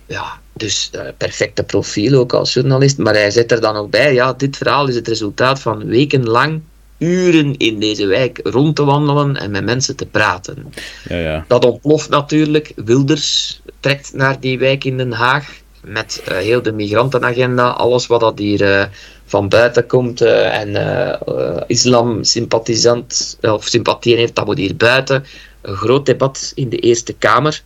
ja, 0.06 0.39
dus 0.60 0.90
uh, 0.96 1.02
perfecte 1.18 1.64
profiel 1.64 2.20
ook 2.20 2.34
als 2.34 2.54
journalist, 2.54 2.98
maar 2.98 3.14
hij 3.14 3.32
zet 3.32 3.52
er 3.52 3.62
dan 3.62 3.76
ook 3.76 3.90
bij, 3.90 4.14
ja, 4.14 4.34
dit 4.34 4.58
verhaal 4.58 4.88
is 4.88 4.96
het 4.96 5.08
resultaat 5.08 5.60
van 5.60 5.86
wekenlang 5.86 6.62
uren 6.98 7.58
in 7.58 7.80
deze 7.80 8.06
wijk 8.06 8.40
rond 8.44 8.76
te 8.76 8.84
wandelen 8.84 9.36
en 9.36 9.52
met 9.52 9.66
mensen 9.66 9.96
te 9.96 10.06
praten. 10.06 10.74
Ja, 11.10 11.18
ja. 11.18 11.46
Dat 11.48 11.66
ontploft 11.66 12.10
natuurlijk. 12.10 12.72
Wilders 12.76 13.62
trekt 13.80 14.14
naar 14.14 14.40
die 14.40 14.60
wijk 14.60 14.84
in 14.84 14.98
Den 14.98 15.12
Haag 15.12 15.48
met 15.84 16.24
uh, 16.30 16.38
heel 16.38 16.62
de 16.62 16.72
migrantenagenda, 16.72 17.70
alles 17.70 18.08
wat 18.08 18.20
dat 18.20 18.40
hier 18.40 18.62
uh, 18.62 18.84
van 19.26 19.50
buiten 19.50 19.88
komt 19.88 20.22
uh, 20.22 20.60
en 20.60 21.68
islam 21.68 22.24
sympathisant 22.24 23.38
of 23.42 23.68
sympathie 23.68 24.16
heeft, 24.16 24.36
dat 24.36 24.46
moet 24.46 24.58
hier 24.58 24.76
buiten. 24.76 25.26
Een 25.62 25.76
groot 25.76 26.06
debat 26.06 26.52
in 26.56 26.70
de 26.70 26.78
Eerste 26.78 27.14
Kamer, 27.14 27.62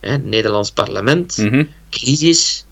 hè, 0.00 0.10
het 0.10 0.24
Nederlands 0.24 0.70
parlement, 0.70 1.36
mm 1.38 1.48
-hmm. 1.48 1.68
Crisis. 1.90 2.64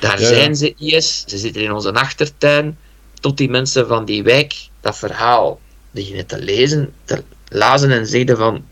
Daar 0.00 0.20
ja, 0.20 0.26
zijn 0.26 0.56
ze 0.56 0.74
IS, 0.78 1.24
ze 1.26 1.38
zitten 1.38 1.62
in 1.62 1.72
onze 1.72 1.92
achtertuin. 1.92 2.78
Tot 3.20 3.36
die 3.36 3.50
mensen 3.50 3.86
van 3.86 4.04
die 4.04 4.22
wijk 4.22 4.54
dat 4.80 4.98
verhaal 4.98 5.60
beginnen 5.90 6.26
te 6.26 6.38
lezen, 6.38 6.94
te 7.04 7.22
lazen 7.48 7.90
en 7.90 8.06
zeiden 8.06 8.36
van 8.36 8.64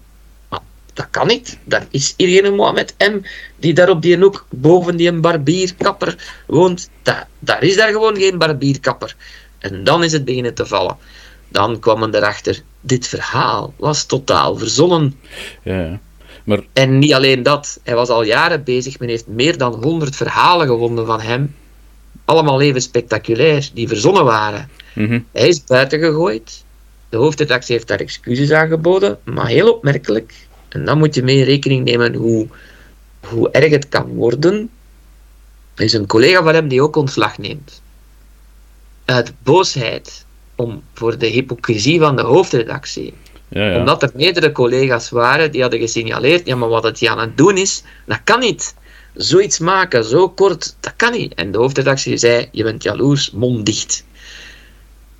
dat 1.00 1.10
kan 1.10 1.26
niet. 1.26 1.58
Er 1.68 1.86
is 1.90 2.14
hier 2.16 2.42
geen 2.42 2.54
Mohamed 2.54 2.94
M. 2.98 3.20
die 3.56 3.74
daar 3.74 3.88
op 3.88 4.02
die 4.02 4.18
hoek 4.18 4.46
boven 4.50 4.96
die 4.96 5.08
een 5.08 5.20
barbierkapper 5.20 6.42
woont. 6.46 6.90
Da 7.02 7.28
daar 7.38 7.62
is 7.62 7.76
daar 7.76 7.90
gewoon 7.90 8.16
geen 8.16 8.38
barbierkapper. 8.38 9.16
En 9.58 9.84
dan 9.84 10.04
is 10.04 10.12
het 10.12 10.24
beginnen 10.24 10.54
te 10.54 10.66
vallen. 10.66 10.96
Dan 11.48 11.78
kwam 11.78 11.98
men 11.98 12.14
erachter, 12.14 12.62
dit 12.80 13.08
verhaal 13.08 13.74
was 13.76 14.04
totaal 14.04 14.56
verzonnen. 14.56 15.20
Ja, 15.62 16.00
maar... 16.44 16.60
En 16.72 16.98
niet 16.98 17.14
alleen 17.14 17.42
dat, 17.42 17.80
hij 17.82 17.94
was 17.94 18.08
al 18.08 18.22
jaren 18.22 18.64
bezig. 18.64 18.98
Men 18.98 19.08
heeft 19.08 19.26
meer 19.26 19.58
dan 19.58 19.74
100 19.74 20.16
verhalen 20.16 20.66
gevonden 20.66 21.06
van 21.06 21.20
hem. 21.20 21.54
Allemaal 22.24 22.60
even 22.60 22.82
spectaculair, 22.82 23.70
die 23.74 23.88
verzonnen 23.88 24.24
waren. 24.24 24.70
Mm 24.94 25.06
-hmm. 25.06 25.26
Hij 25.32 25.48
is 25.48 25.64
buiten 25.64 25.98
gegooid. 25.98 26.64
De 27.08 27.16
hoofdredactie 27.16 27.74
heeft 27.74 27.88
daar 27.88 28.00
excuses 28.00 28.50
aangeboden, 28.50 29.18
maar 29.24 29.46
heel 29.46 29.72
opmerkelijk. 29.72 30.34
En 30.68 30.84
dan 30.84 30.98
moet 30.98 31.14
je 31.14 31.22
mee 31.22 31.44
rekening 31.44 31.84
nemen 31.84 32.14
hoe, 32.14 32.46
hoe 33.26 33.50
erg 33.50 33.70
het 33.70 33.88
kan 33.88 34.06
worden. 34.06 34.70
Er 35.74 35.84
is 35.84 35.92
een 35.92 36.06
collega 36.06 36.42
van 36.42 36.54
hem 36.54 36.68
die 36.68 36.82
ook 36.82 36.96
ontslag 36.96 37.38
neemt. 37.38 37.82
Uit 39.04 39.32
boosheid 39.42 40.24
om, 40.54 40.82
voor 40.94 41.18
de 41.18 41.26
hypocrisie 41.26 41.98
van 41.98 42.16
de 42.16 42.22
hoofdredactie. 42.22 43.14
Ja, 43.50 43.70
ja. 43.70 43.78
Omdat 43.78 44.02
er 44.02 44.10
meerdere 44.14 44.52
collega's 44.52 45.10
waren 45.10 45.50
die 45.52 45.60
hadden 45.60 45.80
gesignaleerd: 45.80 46.46
ja, 46.46 46.56
maar 46.56 46.68
wat 46.68 46.82
het 46.82 46.98
hier 46.98 47.10
aan 47.10 47.18
het 47.20 47.36
doen 47.36 47.56
is, 47.56 47.82
dat 48.06 48.20
kan 48.24 48.40
niet. 48.40 48.74
Zoiets 49.14 49.58
maken, 49.58 50.04
zo 50.04 50.28
kort, 50.28 50.76
dat 50.80 50.92
kan 50.96 51.12
niet. 51.12 51.34
En 51.34 51.50
de 51.52 51.58
hoofdredactie 51.58 52.16
zei: 52.16 52.48
je 52.52 52.62
bent 52.62 52.82
jaloers, 52.82 53.30
mond 53.30 53.66
dicht. 53.66 54.04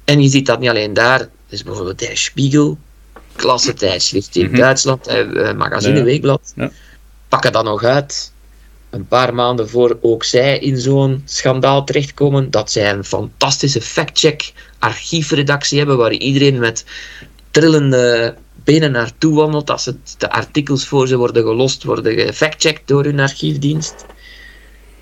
En 0.04 0.22
je 0.22 0.28
ziet 0.28 0.46
dat 0.46 0.60
niet 0.60 0.68
alleen 0.68 0.94
daar. 0.94 1.28
Dus 1.48 1.62
bijvoorbeeld 1.62 1.98
de 1.98 2.16
Spiegel, 2.16 2.78
klasse 3.36 3.74
tijdschrift 3.74 4.36
in 4.36 4.46
Mhm. 4.46 4.56
Duitsland, 4.56 5.06
eh, 5.06 5.52
magazine, 5.52 5.96
Ja. 5.98 6.04
weekblad. 6.04 6.54
Pakken 7.28 7.52
dat 7.52 7.64
nog 7.64 7.84
uit. 7.84 8.32
Een 8.90 9.06
paar 9.06 9.34
maanden 9.34 9.68
voor 9.68 9.98
ook 10.00 10.24
zij 10.24 10.58
in 10.58 10.78
zo'n 10.78 11.22
schandaal 11.24 11.84
terechtkomen, 11.84 12.50
dat 12.50 12.70
zij 12.70 12.90
een 12.90 13.04
fantastische 13.04 13.80
fact-check 13.80 14.52
archiefredactie 14.78 15.78
hebben, 15.78 15.96
waar 15.96 16.12
iedereen 16.12 16.58
met 16.58 16.84
trillende 17.50 18.34
benen 18.64 18.92
naartoe 18.92 19.34
wandelt 19.34 19.70
als 19.70 19.84
het, 19.84 20.14
de 20.18 20.30
artikels 20.30 20.86
voor 20.86 21.08
ze 21.08 21.16
worden 21.16 21.42
gelost, 21.42 21.84
worden 21.84 22.18
gefactcheckt 22.18 22.88
door 22.88 23.04
hun 23.04 23.20
archiefdienst. 23.20 24.06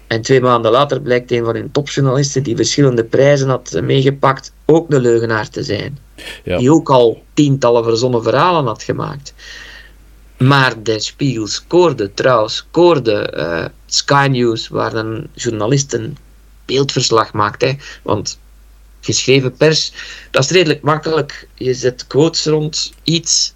En 0.07 0.23
twee 0.23 0.41
maanden 0.41 0.71
later 0.71 1.01
blijkt 1.01 1.31
een 1.31 1.45
van 1.45 1.55
hun 1.55 1.71
topjournalisten 1.71 2.43
die 2.43 2.57
verschillende 2.57 3.05
prijzen 3.05 3.49
had 3.49 3.81
meegepakt, 3.83 4.53
ook 4.65 4.91
de 4.91 5.01
leugenaar 5.01 5.49
te 5.49 5.63
zijn 5.63 5.99
Ja. 6.45 6.59
die 6.59 6.73
ook 6.73 6.91
al 6.91 7.23
tientallen 7.35 7.85
verzonnen 7.85 8.23
verhalen 8.23 8.67
had 8.67 8.83
gemaakt. 8.83 9.35
Maar 10.39 10.83
de 10.83 11.01
Spiegel 11.01 11.47
scoorde, 11.47 12.15
trouw 12.15 12.49
scoorde 12.49 13.13
eh, 13.13 13.65
Sky 13.87 14.29
News, 14.31 14.69
waar 14.69 14.95
een 14.95 15.29
journalist 15.35 15.93
een 15.93 16.17
beeldverslag 16.65 17.33
maakt. 17.33 17.63
Hè, 17.63 17.73
want 18.03 18.39
geschreven 19.01 19.57
pers, 19.57 19.93
dat 20.31 20.45
is 20.45 20.51
redelijk 20.51 20.83
makkelijk. 20.83 21.49
Je 21.55 21.75
zet 21.75 22.07
quotes 22.07 22.45
rond 22.45 22.93
iets 23.03 23.55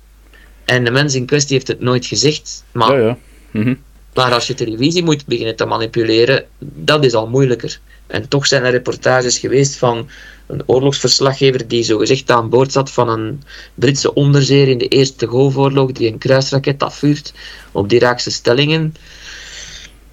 en 0.65 0.85
de 0.85 0.91
mens 0.91 1.15
in 1.15 1.27
kwestie 1.27 1.55
heeft 1.55 1.69
het 1.69 1.81
nooit 1.81 2.07
gezegd. 2.07 2.65
Maar, 2.73 3.01
Ja, 3.01 3.07
ja. 3.07 3.19
Mhm. 3.51 3.75
maar 4.15 4.33
als 4.33 4.47
je 4.47 4.55
televisie 4.55 5.03
moet 5.03 5.27
beginnen 5.27 5.57
te 5.57 5.65
manipuleren, 5.65 6.45
dat 6.59 7.05
is 7.05 7.15
al 7.15 7.29
moeilijker. 7.29 7.81
En 8.07 8.29
toch 8.29 8.47
zijn 8.47 8.65
er 8.65 8.71
reportages 8.71 9.39
geweest 9.39 9.77
van 9.77 10.09
een 10.47 10.63
oorlogsverslaggever 10.67 11.69
die 11.69 11.83
zogezegd 11.83 12.31
aan 12.31 12.49
boord 12.49 12.73
zat 12.73 12.91
van 12.91 13.09
een 13.09 13.43
Britse 13.75 14.15
onderzeer 14.15 14.69
in 14.69 14.79
de 14.79 14.89
Eerste 14.89 15.27
Golfoorlog 15.27 15.93
die 15.93 16.09
een 16.09 16.19
kruisraket 16.19 16.83
afvuurt 16.83 17.33
op 17.73 17.89
de 17.89 17.95
Iraakse 17.95 18.31
stellingen. 18.31 18.95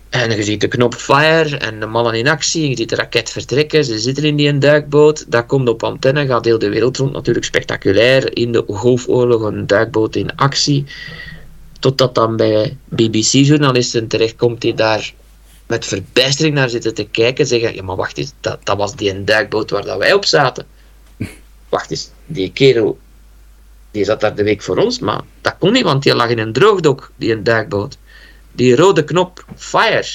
En 0.09 0.35
je 0.35 0.43
ziet 0.43 0.61
de 0.61 0.67
knop 0.67 0.95
fire 0.95 1.57
en 1.57 1.79
de 1.79 1.85
mannen 1.85 2.13
in 2.13 2.27
actie. 2.27 2.69
Je 2.69 2.75
ziet 2.75 2.89
de 2.89 2.95
raket 2.95 3.29
vertrekken. 3.29 3.85
Ze 3.85 3.99
zitten 3.99 4.23
in 4.23 4.35
die 4.35 4.57
duikboot. 4.57 5.31
Dat 5.31 5.45
komt 5.45 5.69
op 5.69 5.83
antenne, 5.83 6.25
gaat 6.25 6.45
heel 6.45 6.59
de 6.59 6.69
wereld 6.69 6.97
rond. 6.97 7.13
Natuurlijk 7.13 7.45
spectaculair. 7.45 8.37
In 8.37 8.51
de 8.51 8.63
Golfoorlog 8.67 9.41
een 9.41 9.67
duikboot 9.67 10.15
in 10.15 10.35
actie. 10.35 10.85
Totdat 11.79 12.15
dan 12.15 12.35
bij 12.35 12.77
BBC-journalisten 12.85 14.07
terechtkomt 14.07 14.61
die 14.61 14.73
daar 14.73 15.13
met 15.67 15.85
verbijstering 15.85 16.55
naar 16.55 16.69
zitten 16.69 16.93
te 16.93 17.07
kijken. 17.11 17.45
Zeggen, 17.45 17.75
ja 17.75 17.83
maar 17.83 17.95
wacht 17.95 18.17
eens, 18.17 18.33
dat, 18.39 18.59
dat 18.63 18.77
was 18.77 18.95
die 18.95 19.09
een 19.09 19.25
duikboot 19.25 19.69
waar 19.69 19.85
dat 19.85 19.97
wij 19.97 20.13
op 20.13 20.25
zaten. 20.25 20.65
Wacht 21.69 21.91
eens, 21.91 22.09
die 22.25 22.51
kerel 22.51 22.97
die 23.91 24.05
zat 24.05 24.21
daar 24.21 24.35
de 24.35 24.43
week 24.43 24.61
voor 24.61 24.77
ons, 24.77 24.99
maar 24.99 25.21
dat 25.41 25.55
kon 25.59 25.71
niet, 25.71 25.83
want 25.83 26.03
die 26.03 26.15
lag 26.15 26.29
in 26.29 26.39
een 26.39 26.53
droogdok, 26.53 27.11
die 27.15 27.31
een 27.31 27.43
duikboot. 27.43 27.97
Die 28.51 28.75
rode 28.75 29.03
knop, 29.03 29.45
fire, 29.55 30.05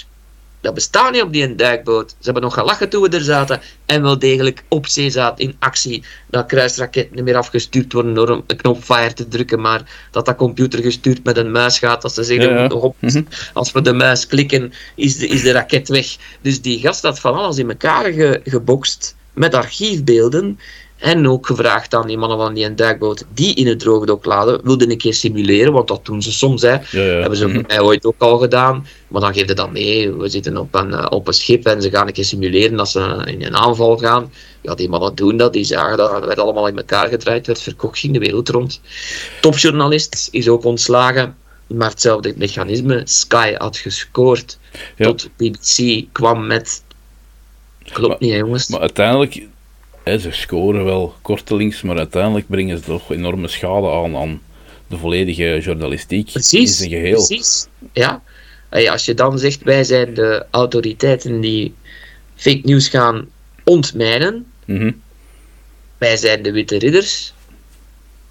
dat 0.61 0.75
bestaat 0.75 1.13
niet 1.13 1.23
op 1.23 1.33
die 1.33 1.55
duikboot. 1.55 2.11
Ze 2.11 2.17
hebben 2.25 2.43
nog 2.43 2.55
gelachen 2.55 2.89
toen 2.89 3.03
we 3.03 3.09
er 3.09 3.21
zaten 3.21 3.61
en 3.87 4.03
wel 4.03 4.19
degelijk 4.19 4.65
op 4.69 4.87
zee 4.87 5.11
zaten 5.11 5.45
in 5.45 5.57
actie. 5.59 6.05
Dat 6.31 6.47
kruisraket 6.47 7.15
niet 7.15 7.25
meer 7.25 7.37
afgestuurd 7.37 7.93
worden 7.93 8.15
door 8.15 8.29
een 8.29 8.57
knop 8.57 8.83
fire 8.85 9.13
te 9.13 9.29
drukken, 9.29 9.61
maar 9.61 10.09
dat 10.11 10.27
dat 10.27 10.37
computer 10.37 10.83
gestuurd 10.83 11.25
met 11.25 11.37
een 11.37 11.51
muis 11.51 11.79
gaat. 11.79 12.05
Als 12.05 12.15
ze 12.15 12.23
zeggen, 12.25 12.49
Ja, 12.51 12.59
ja. 12.63 12.67
nog 12.67 12.83
op, 12.83 12.97
Mhm. 13.01 13.23
als 13.53 13.73
we 13.73 13.81
de 13.81 13.93
muis 13.93 14.27
klikken, 14.27 14.73
is 14.95 15.17
de, 15.17 15.27
is 15.27 15.43
de 15.43 15.53
raket 15.53 15.89
weg. 15.89 16.17
Dus 16.41 16.61
die 16.61 16.81
gast 16.81 17.03
had 17.03 17.21
van 17.21 17.35
alles 17.35 17.59
in 17.59 17.69
elkaar 17.69 18.13
ge, 18.13 18.41
gebokst 18.45 19.15
met 19.33 19.55
archiefbeelden. 19.55 20.59
En 21.05 21.29
ook 21.29 21.47
gevraagd 21.47 21.95
aan 21.95 22.07
die 22.07 22.19
mannen 22.19 22.39
van 22.39 22.55
die 22.55 22.65
een 22.65 22.77
duikboot 22.77 23.25
die 23.35 23.55
in 23.55 23.67
het 23.67 23.79
droogdok 23.79 24.25
laden, 24.25 24.61
wilden 24.65 24.91
een 24.91 24.99
keer 24.99 25.15
simuleren, 25.15 25.73
want 25.73 25.89
dat 25.89 26.05
doen 26.05 26.23
ze 26.23 26.33
soms. 26.33 26.63
Hè. 26.63 26.71
Ja, 26.71 26.79
ja. 26.93 27.01
Hebben 27.01 27.39
ze 27.39 27.47
Mhm. 27.47 27.63
mij 27.67 27.81
ooit 27.81 28.05
ook 28.05 28.15
al 28.19 28.39
gedaan. 28.39 28.87
Maar 29.09 29.21
dan 29.21 29.35
geef 29.35 29.47
je 29.49 29.55
dat 29.55 29.71
mee. 29.73 30.13
We 30.13 30.29
zitten 30.29 30.57
op 30.57 30.75
een, 30.75 30.93
eh, 30.95 31.07
op 31.11 31.27
een 31.27 31.33
schip 31.33 31.67
en 31.67 31.83
ze 31.83 31.91
gaan 31.91 32.07
een 32.07 32.13
keer 32.13 32.25
simuleren 32.25 32.77
dat 32.77 32.89
ze 32.89 33.23
in 33.27 33.45
een 33.45 33.57
aanval 33.57 33.99
gaan. 33.99 34.33
Ja, 34.61 34.75
die 34.75 34.89
mannen 34.89 35.15
doen 35.15 35.37
dat. 35.37 35.53
Die 35.53 35.65
zagen 35.65 35.97
dat. 35.97 36.13
Het 36.15 36.25
werd 36.25 36.39
allemaal 36.39 36.67
in 36.69 36.77
elkaar 36.77 37.09
gedraaid. 37.09 37.47
werd 37.47 37.61
verkocht, 37.63 37.99
ging 37.99 38.13
de 38.13 38.19
wereld 38.19 38.49
rond. 38.49 38.81
Topjournalist 39.41 40.29
is 40.31 40.49
ook 40.49 40.65
ontslagen. 40.65 41.37
Maar 41.67 41.91
hetzelfde 41.91 42.35
mechanisme. 42.37 43.03
Sky 43.05 43.55
had 43.59 43.77
gescoord. 43.77 44.59
Ja. 44.97 45.07
Tot 45.07 45.29
BBC 45.37 46.05
kwam 46.13 46.47
met... 46.47 46.83
Klopt 47.93 48.09
Maar- 48.09 48.17
niet, 48.21 48.31
hè, 48.31 48.37
jongens. 48.39 48.69
Maar 48.69 48.81
uiteindelijk, 48.81 49.43
ze 50.05 50.29
scoren 50.31 50.85
wel 50.85 51.15
kortelings, 51.23 51.83
maar 51.83 51.97
uiteindelijk 51.99 52.47
brengen 52.49 52.79
ze 52.79 52.85
toch 52.85 53.11
enorme 53.13 53.49
schade 53.49 53.91
aan 53.91 54.17
aan 54.17 54.41
de 54.87 54.97
volledige 54.99 55.59
journalistiek 55.63 56.33
Precies, 56.33 56.61
in 56.61 56.67
zijn 56.67 56.91
geheel. 56.91 57.27
precies. 57.27 57.67
Ja. 57.93 58.23
Als 58.91 59.05
je 59.05 59.15
dan 59.15 59.39
zegt, 59.39 59.63
wij 59.63 59.85
zijn 59.85 60.15
de 60.15 60.47
autoriteiten 60.51 61.41
die 61.41 61.75
fake 62.37 62.61
news 62.63 62.89
gaan 62.89 63.29
ontmijnen, 63.65 64.47
Mhm. 64.65 64.91
wij 65.99 66.17
zijn 66.17 66.43
de 66.43 66.53
witte 66.53 66.79
ridders. 66.79 67.33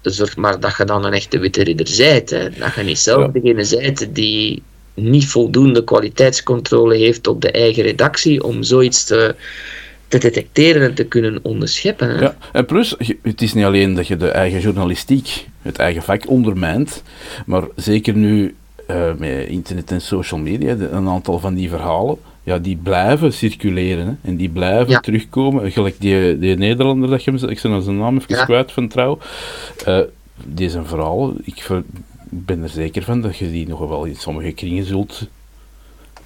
Zorg 0.02 0.36
maar 0.36 0.60
dat 0.60 0.76
je 0.76 0.84
dan 0.84 1.04
een 1.04 1.12
echte 1.12 1.38
witte 1.38 1.62
ridder 1.64 1.88
zijt. 1.88 2.30
Hè. 2.30 2.50
Dat 2.50 2.74
je 2.74 2.82
niet 2.82 2.98
zelf 2.98 3.20
Ja. 3.34 3.40
degene 3.40 3.64
zijt 3.64 4.08
die 4.14 4.62
niet 4.94 5.26
voldoende 5.26 5.84
kwaliteitscontrole 5.84 6.96
heeft 6.96 7.26
op 7.26 7.40
de 7.40 7.50
eigen 7.50 7.82
redactie 7.82 8.42
om 8.44 8.62
zoiets 8.62 9.04
te, 9.04 9.34
te 10.08 10.18
detecteren 10.18 10.82
en 10.82 10.94
te 10.94 11.04
kunnen 11.04 11.38
onderscheppen. 11.42 12.08
Hè. 12.08 12.20
Ja, 12.20 12.36
en 12.52 12.64
plus, 12.66 12.94
het 13.22 13.42
is 13.42 13.54
niet 13.54 13.64
alleen 13.64 13.94
dat 13.94 14.06
je 14.06 14.16
de 14.16 14.28
eigen 14.28 14.60
journalistiek, 14.60 15.46
het 15.62 15.76
eigen 15.78 16.02
vak 16.02 16.28
ondermijnt, 16.28 17.02
maar 17.46 17.62
zeker 17.76 18.14
nu 18.16 18.54
eh, 18.86 19.10
met 19.18 19.46
internet 19.48 19.90
en 19.90 20.00
social 20.00 20.40
media, 20.40 20.76
een 20.78 21.08
aantal 21.08 21.38
van 21.38 21.54
die 21.54 21.68
verhalen, 21.68 22.16
ja, 22.42 22.58
die 22.58 22.76
blijven 22.76 23.32
circuleren 23.32 24.06
hè, 24.06 24.12
en 24.30 24.36
die 24.36 24.48
blijven 24.48 24.88
Ja. 24.90 25.00
terugkomen. 25.00 25.72
Gelijk 25.72 25.96
die, 25.98 26.38
die 26.38 26.56
Nederlander, 26.56 27.08
dat 27.10 27.24
je 27.24 27.30
hem, 27.30 27.48
ik 27.48 27.60
ben 27.62 27.82
zijn 27.82 27.98
naam 27.98 28.16
even 28.16 28.36
Ja. 28.36 28.44
kwijt 28.44 28.72
van 28.72 28.88
trouw, 28.88 29.18
Eh 29.84 29.98
die 30.46 30.70
zijn 30.70 30.86
verhalen, 30.86 31.36
ik 31.44 31.62
ver- 31.62 31.82
ben 32.28 32.62
er 32.62 32.68
zeker 32.68 33.02
van 33.02 33.20
dat 33.20 33.36
je 33.36 33.50
die 33.50 33.68
nog 33.68 33.78
wel 33.88 34.04
in 34.04 34.16
sommige 34.16 34.52
kringen 34.52 34.84
zult 34.84 35.28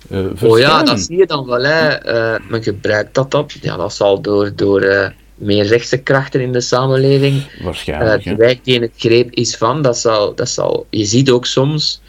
eh 0.08 0.42
Oh 0.42 0.58
ja, 0.58 0.82
dat 0.82 1.00
zie 1.00 1.16
je 1.16 1.26
dan 1.26 1.46
wel. 1.46 1.62
Hè. 1.62 1.88
Eh, 1.88 2.40
men 2.48 2.62
gebruikt 2.62 3.14
dat 3.14 3.30
dan. 3.30 3.46
Ja, 3.60 3.76
dat 3.76 3.94
zal 3.94 4.20
door, 4.20 4.52
door 4.54 4.80
eh, 4.80 5.10
meer 5.34 5.66
rechtse 5.66 5.98
krachten 5.98 6.40
in 6.40 6.52
de 6.52 6.60
samenleving. 6.60 7.62
Waarschijnlijk. 7.62 8.24
de 8.24 8.36
wijk 8.36 8.64
die 8.64 8.74
in 8.74 8.82
het 8.82 8.92
greep 8.96 9.30
is 9.30 9.56
van, 9.56 9.82
dat 9.82 9.98
zal, 9.98 10.34
dat 10.34 10.48
zal, 10.48 10.86
je 10.90 11.04
ziet 11.04 11.30
ook 11.30 11.46
soms, 11.46 12.00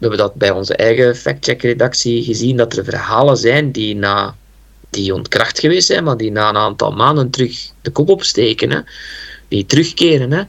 we 0.00 0.06
hebben 0.06 0.18
dat 0.18 0.34
bij 0.34 0.50
onze 0.50 0.76
eigen 0.76 1.16
factcheck-redactie 1.16 2.24
gezien, 2.24 2.56
dat 2.56 2.76
er 2.76 2.84
verhalen 2.84 3.36
zijn 3.36 3.70
die, 3.70 3.96
na, 3.96 4.34
die 4.90 5.14
ontkracht 5.14 5.60
geweest 5.60 5.86
zijn, 5.86 6.04
maar 6.04 6.16
die 6.16 6.30
na 6.30 6.48
een 6.48 6.56
aantal 6.56 6.92
maanden 6.92 7.30
terug 7.30 7.70
de 7.82 7.90
kop 7.90 8.08
opsteken. 8.08 8.70
Hè. 8.70 8.80
Die 9.48 9.66
terugkeren. 9.66 10.32
Hè. 10.32 10.42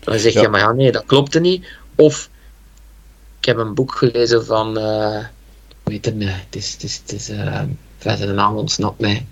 Dan 0.00 0.18
zeg 0.18 0.32
je, 0.32 0.48
maar 0.48 0.60
ja, 0.60 0.72
nee, 0.72 0.92
dat 0.92 1.06
klopte 1.06 1.40
niet. 1.40 1.66
Of, 1.94 2.30
ik 3.38 3.44
heb 3.44 3.56
een 3.56 3.74
boek 3.74 3.94
gelezen 3.94 4.44
van, 4.44 4.78
eh 5.84 5.92
hoe 5.92 5.92
heet 5.92 6.04
het, 6.44 6.56
is, 6.56 6.72
het 6.72 6.82
is, 6.82 7.00
het 7.06 7.12
eh, 8.02 8.18
de 8.18 8.32
naam 8.32 8.56
ontsnapt 8.56 9.00
mij. 9.00 9.26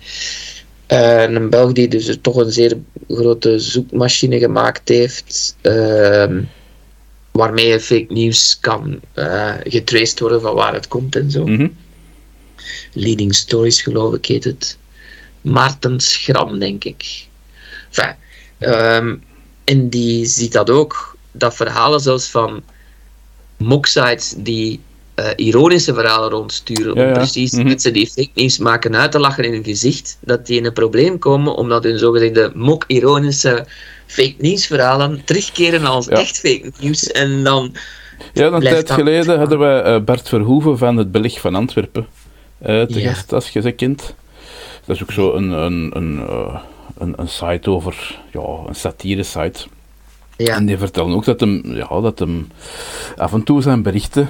Eh, 0.86 1.22
een 1.22 1.50
Belg 1.50 1.72
die 1.72 1.88
dus 1.88 2.08
er 2.08 2.20
toch 2.20 2.36
een 2.36 2.52
zeer 2.52 2.78
grote 3.08 3.58
zoekmachine 3.58 4.38
gemaakt 4.38 4.88
heeft, 4.88 5.56
ehm, 5.60 6.42
waarmee 7.30 7.80
fake 7.80 8.12
news 8.12 8.58
kan 8.60 9.00
eh 9.14 9.54
getraced 9.64 10.20
worden 10.20 10.40
van 10.40 10.54
waar 10.54 10.74
het 10.74 10.88
komt 10.88 11.16
en 11.16 11.30
zo. 11.30 11.46
Mhm. 11.46 11.68
Leading 12.92 13.34
Stories, 13.34 13.82
geloof 13.82 14.14
ik, 14.14 14.26
heet 14.26 14.44
het. 14.44 14.78
Maarten 15.40 16.00
Schram, 16.00 16.58
denk 16.58 16.84
ik. 16.84 17.26
Enfin, 17.88 18.14
ehm, 18.58 19.16
en 19.64 19.88
die 19.88 20.26
ziet 20.26 20.52
dat 20.52 20.70
ook, 20.70 21.16
dat 21.32 21.54
verhalen 21.54 22.00
zelfs 22.00 22.28
van 22.28 22.62
moksites 23.56 24.34
die 24.36 24.80
eh, 25.14 25.26
ironische 25.36 25.94
verhalen 25.94 26.30
rondsturen, 26.30 26.94
Ja, 26.94 27.06
om 27.06 27.12
precies 27.12 27.52
Mhm. 27.52 27.64
mensen 27.64 27.92
die 27.92 28.06
fake 28.06 28.30
news 28.34 28.58
maken 28.58 28.96
uit 28.96 29.12
te 29.12 29.18
lachen 29.18 29.44
in 29.44 29.52
hun 29.52 29.64
gezicht, 29.64 30.18
dat 30.20 30.46
die 30.46 30.58
in 30.58 30.64
een 30.64 30.72
probleem 30.72 31.18
komen 31.18 31.54
omdat 31.54 31.84
hun 31.84 31.98
zogezegde 31.98 32.50
mok-ironische 32.54 33.66
fake 34.06 34.34
news 34.38 34.66
verhalen 34.66 35.22
terugkeren 35.24 35.84
als 35.84 36.06
Ja. 36.06 36.12
echt 36.16 36.38
fake 36.38 36.72
news. 36.80 37.06
En 37.10 37.44
dan 37.44 37.74
Ja, 38.32 38.46
een 38.46 38.60
tijd 38.60 38.90
geleden 38.90 39.38
hadden 39.38 39.58
wij 39.58 39.82
eh, 39.82 40.00
Bert 40.00 40.28
Verhoeven 40.28 40.78
van 40.78 40.96
het 40.96 41.12
Beleg 41.12 41.40
van 41.40 41.54
Antwerpen 41.54 42.06
eh, 42.58 42.82
te 42.82 43.00
gast, 43.00 43.32
als 43.32 43.48
je 43.48 43.60
ze 43.60 43.70
kent. 43.70 44.14
Dat 44.84 44.96
is 44.96 45.02
ook 45.02 45.12
zo 45.12 45.32
een, 45.34 45.50
een, 45.50 45.90
een, 45.94 46.28
een, 46.98 47.12
een 47.16 47.28
site 47.28 47.70
over, 47.70 48.18
ja, 48.32 48.40
een 48.66 48.74
satire-site. 48.74 49.60
ja, 50.36 50.56
En 50.56 50.66
die 50.66 50.78
vertellen 50.78 51.14
ook 51.14 51.24
dat 51.24 51.40
hem, 51.40 51.62
ja, 51.64 52.00
dat 52.00 52.18
hem 52.18 52.48
af 53.16 53.32
en 53.32 53.42
toe 53.42 53.62
zijn 53.62 53.82
berichten 53.82 54.28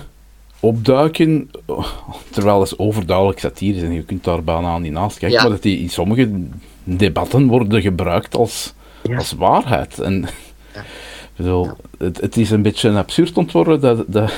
opduiken, 0.62 1.51
terwijl 2.31 2.61
het 2.61 2.79
overduidelijk 2.79 3.38
satire 3.38 3.77
is 3.77 3.83
en 3.83 3.92
je 3.92 4.03
kunt 4.03 4.25
daar 4.25 4.44
bijna 4.44 4.79
niet 4.79 4.92
naast 4.92 5.18
kijken, 5.18 5.37
Ja. 5.38 5.42
maar 5.42 5.53
dat 5.53 5.62
die 5.62 5.79
in 5.79 5.90
sommige 5.90 6.31
debatten 6.85 7.46
worden 7.46 7.83
gebruikt 7.83 8.35
als, 8.37 8.72
Ja. 9.03 9.16
als 9.16 9.33
waarheid. 9.33 9.98
En, 9.98 10.29
Ja. 10.75 10.85
bedoel, 11.37 11.70
het, 11.98 12.20
het 12.20 12.37
is 12.37 12.51
een 12.51 12.62
beetje 12.62 12.90
absurd 12.90 13.37
ontworpen 13.37 13.81
dat, 13.81 14.05
dat, 14.07 14.33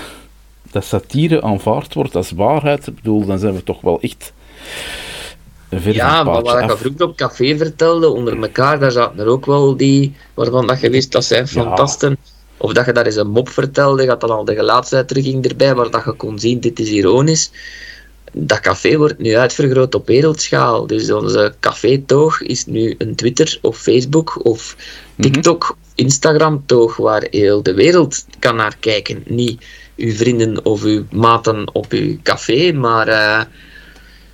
dat 0.71 0.85
satire 0.85 1.43
aanvaard 1.43 1.95
wordt 1.95 2.17
als 2.17 2.31
waarheid. 2.31 2.87
Ik 2.87 2.95
bedoel, 2.95 3.27
dan 3.27 3.39
zijn 3.39 3.55
we 3.55 3.63
toch 3.63 3.81
wel 3.81 4.01
echt 4.01 4.33
ver 5.71 5.95
Ja, 5.95 6.23
maar 6.23 6.43
wat 6.43 6.63
ik 6.63 6.71
af. 6.71 6.79
vroeger 6.79 7.07
op 7.07 7.17
café 7.17 7.57
vertelde, 7.57 8.09
onder 8.09 8.43
elkaar, 8.43 8.79
daar 8.79 8.91
zaten 8.93 9.19
er 9.19 9.27
ook 9.27 9.47
wel 9.47 9.77
die, 9.77 10.15
waarvan 10.35 10.67
dat 10.67 10.81
je 10.81 10.91
wist, 10.91 11.13
dat 11.13 11.25
zijn 11.25 11.49
fantasten. 11.49 12.17
Of 12.65 12.73
dat 12.73 12.87
je 12.87 12.93
daar 12.93 13.07
eens 13.07 13.17
een 13.17 13.31
mop 13.31 13.49
vertelde, 13.49 14.05
gaat 14.07 14.21
dan 14.21 14.31
al 14.31 14.45
de 14.45 14.55
gelaatsuitdrukking 14.55 15.45
erbij, 15.47 15.75
waar 15.75 15.91
dat 15.91 16.05
je 16.05 16.13
kon 16.13 16.39
zien, 16.39 16.61
dit 16.61 16.79
is 16.79 16.89
ironisch. 16.89 17.51
Dat 18.33 18.61
café 18.61 18.97
wordt 18.97 19.19
nu 19.19 19.37
uitvergroot 19.37 19.95
op 19.95 20.07
wereldschaal. 20.07 20.87
Dus 20.87 21.11
onze 21.13 21.55
café-toog 21.61 22.41
is 22.43 22.67
nu 22.67 22.95
een 22.99 23.15
Twitter 23.15 23.59
of 23.63 23.77
Facebook 23.79 24.45
of 24.45 24.77
TikTok, 25.21 25.77
Instagram-toog, 25.95 26.97
waar 26.97 27.27
heel 27.31 27.63
de 27.63 27.75
wereld 27.75 28.25
kan 28.39 28.57
naar 28.57 28.77
kijken. 28.81 29.23
Niet 29.27 29.65
uw 29.97 30.13
vrienden 30.13 30.65
of 30.65 30.83
uw 30.83 31.05
maten 31.11 31.75
op 31.75 31.87
uw 31.93 32.17
café, 32.23 32.73
maar... 32.73 33.09
eh, 33.09 33.41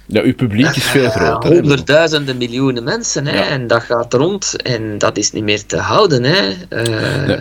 Ja, 0.07 0.23
uw 0.23 0.35
publiek 0.35 0.77
is 0.77 0.85
veel 0.85 1.11
groter. 1.11 1.51
honderdduizenden 1.53 2.37
miljoenen 2.37 2.85
mensen, 2.85 3.27
hè, 3.27 3.37
Ja. 3.38 3.47
en 3.49 3.66
dat 3.66 3.83
gaat 3.83 4.14
rond 4.14 4.62
en 4.62 4.99
dat 4.99 5.16
is 5.16 5.33
niet 5.33 5.45
meer 5.45 5.66
te 5.66 5.77
houden. 5.77 6.25
Hè. 6.25 6.53
Eh, 6.69 7.27
Nee. 7.27 7.38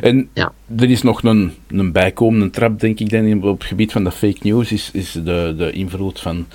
En 0.00 0.28
Ja. 0.34 0.52
er 0.76 0.90
is 0.90 1.02
nog 1.02 1.22
een, 1.22 1.54
een 1.68 1.92
bijkomende 1.92 2.50
trap, 2.50 2.80
denk 2.80 3.00
ik, 3.00 3.10
dan 3.10 3.42
op 3.42 3.58
het 3.58 3.68
gebied 3.68 3.92
van 3.92 4.04
de 4.04 4.12
fake 4.12 4.38
news, 4.40 4.72
is, 4.72 4.90
is 4.92 5.12
de, 5.12 5.54
de 5.56 5.70
invloed 5.72 6.20
van 6.20 6.46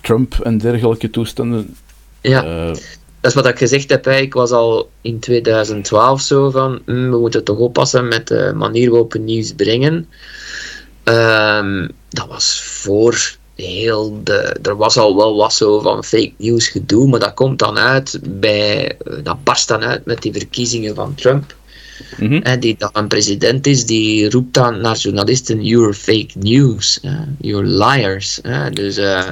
Trump 0.00 0.34
en 0.42 0.58
dergelijke 0.58 1.10
toestanden. 1.10 1.76
ja, 2.20 2.44
Eh, 2.44 2.66
dat 3.20 3.34
is 3.34 3.42
wat 3.42 3.46
ik 3.46 3.58
gezegd 3.58 3.90
heb. 3.90 4.04
Hè. 4.04 4.16
Ik 4.16 4.32
was 4.34 4.50
al 4.50 4.90
in 5.00 5.18
2012 5.18 6.20
zo 6.20 6.50
van, 6.50 6.80
hm, 6.84 7.10
we 7.10 7.18
moeten 7.18 7.44
toch 7.44 7.58
oppassen 7.58 8.08
met 8.08 8.28
de 8.28 8.52
manier 8.54 8.90
waarop 8.90 9.12
we 9.12 9.18
nieuws 9.18 9.52
brengen. 9.52 10.08
Ehm, 11.04 11.88
dat 12.08 12.26
was 12.28 12.62
voor 12.62 13.36
heel 13.54 14.20
de... 14.24 14.56
Er 14.62 14.76
was 14.76 14.96
al 14.96 15.16
wel 15.16 15.36
wat 15.36 15.52
zo 15.52 15.80
van 15.80 16.04
fake 16.04 16.32
news 16.38 16.68
gedoe, 16.68 17.08
maar 17.08 17.20
dat 17.20 17.34
komt 17.34 17.58
dan 17.58 17.78
uit 17.78 18.18
bij... 18.22 18.96
eh, 18.96 19.12
Dat 19.22 19.44
barst 19.44 19.68
dan 19.68 19.82
uit 19.84 20.04
met 20.04 20.22
die 20.22 20.32
verkiezingen 20.32 20.94
van 20.94 21.14
Trump. 21.14 21.54
Mhm. 22.18 22.34
En 22.34 22.60
die 22.60 22.74
dan 22.78 22.90
een 22.92 23.08
president 23.08 23.66
is, 23.66 23.86
die 23.86 24.30
roept 24.30 24.54
dan 24.54 24.80
naar 24.80 24.96
journalisten: 24.96 25.64
You're 25.64 25.94
fake 25.94 26.30
news, 26.34 27.00
eh, 27.00 27.20
you're 27.40 27.66
liars. 27.66 28.40
Dus 28.72 28.96
eh, 28.96 29.28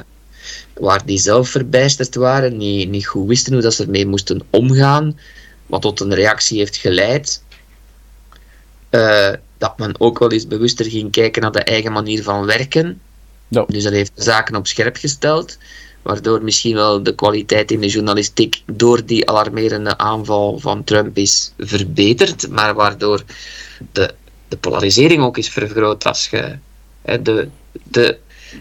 waar 0.73 1.05
die 1.05 1.17
zelf 1.17 1.49
verbijsterd 1.49 2.15
waren, 2.15 2.57
niet, 2.57 2.89
niet 2.89 3.07
goed 3.07 3.27
wisten 3.27 3.53
hoe 3.53 3.61
dat 3.61 3.73
ze 3.73 3.83
ermee 3.83 4.07
moesten 4.07 4.41
omgaan, 4.49 5.19
wat 5.65 5.81
tot 5.81 5.99
een 5.99 6.13
reactie 6.13 6.57
heeft 6.57 6.77
geleid. 6.77 7.43
eh, 8.89 9.33
dat 9.57 9.77
men 9.77 9.99
ook 9.99 10.19
wel 10.19 10.31
eens 10.31 10.47
bewuster 10.47 10.85
ging 10.85 11.11
kijken 11.11 11.41
naar 11.41 11.51
de 11.51 11.63
eigen 11.63 11.91
manier 11.91 12.23
van 12.23 12.45
werken. 12.45 13.01
Dus 13.47 13.83
dat 13.83 13.93
heeft 13.93 14.11
de 14.15 14.23
zaken 14.23 14.55
op 14.55 14.67
scherp 14.67 14.95
gesteld, 14.95 15.57
waardoor 16.05 16.43
misschien 16.43 16.75
wel 16.75 17.03
de 17.03 17.15
kwaliteit 17.15 17.71
in 17.71 17.79
de 17.79 17.87
journalistiek 17.87 18.61
door 18.65 19.05
die 19.05 19.29
alarmerende 19.29 19.97
aanval 19.97 20.59
van 20.59 20.83
Trump 20.83 21.17
is 21.17 21.53
verbeterd, 21.57 22.49
maar 22.49 22.73
waardoor 22.73 23.23
de, 23.91 24.13
de 24.47 24.57
polarisering 24.57 25.23
ook 25.23 25.37
is 25.37 25.49
vergroot 25.49 26.05
als 26.05 26.27
je 26.29 26.57
de, 27.01 27.47
de, 27.83 28.17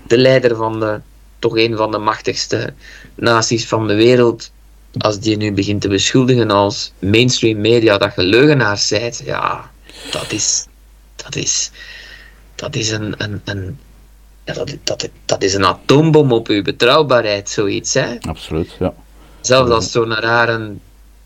de 0.06 0.18
leider 0.18 0.56
van 0.56 0.80
de, 0.80 1.00
toch 1.38 1.56
een 1.56 1.76
van 1.76 1.90
de 1.90 1.98
machtigste 1.98 2.72
naties 3.14 3.66
van 3.68 3.86
de 3.86 3.94
wereld, 3.94 4.50
als 4.98 5.20
die 5.20 5.36
nu 5.36 5.52
begint 5.52 5.80
te 5.80 5.88
beschuldigen 5.88 6.50
als 6.50 6.92
mainstream 6.98 7.60
media 7.60 7.98
dat 7.98 8.14
je 8.16 8.22
leugenaars 8.22 8.88
zijt, 8.88 9.22
ja, 9.24 9.70
dat 10.10 10.32
is, 10.32 10.66
dat 11.16 11.36
is, 11.36 11.70
dat 12.54 12.76
is 12.76 12.90
een, 12.90 13.14
een, 13.16 13.40
een 13.44 13.78
ja, 14.44 14.52
dat, 14.52 14.76
dat, 14.84 15.08
dat 15.24 15.42
is 15.42 15.54
een 15.54 15.64
atoombom 15.64 16.32
op 16.32 16.48
uw 16.48 16.62
betrouwbaarheid, 16.62 17.48
zoiets. 17.48 17.94
Hè? 17.94 18.16
Absoluut, 18.20 18.76
ja. 18.78 18.94
Zelfs 19.40 19.70
als 19.70 19.84
het 19.84 19.92
zo'n 19.92 20.14
rare 20.14 20.72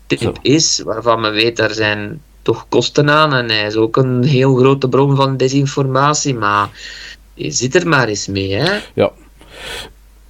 tip 0.07 0.19
Zo. 0.19 0.33
is, 0.41 0.81
waarvan 0.85 1.21
men 1.21 1.31
weet 1.31 1.59
er 1.59 1.73
zijn 1.73 2.21
toch 2.41 2.65
kosten 2.69 3.09
aan. 3.09 3.33
En 3.33 3.49
hij 3.49 3.65
is 3.65 3.75
ook 3.75 3.97
een 3.97 4.23
heel 4.23 4.55
grote 4.55 4.89
bron 4.89 5.15
van 5.15 5.37
desinformatie. 5.37 6.35
Maar 6.35 6.69
je 7.33 7.51
zit 7.51 7.75
er 7.75 7.87
maar 7.87 8.07
eens 8.07 8.27
mee. 8.27 8.53
Hè? 8.53 8.79
ja. 8.93 9.11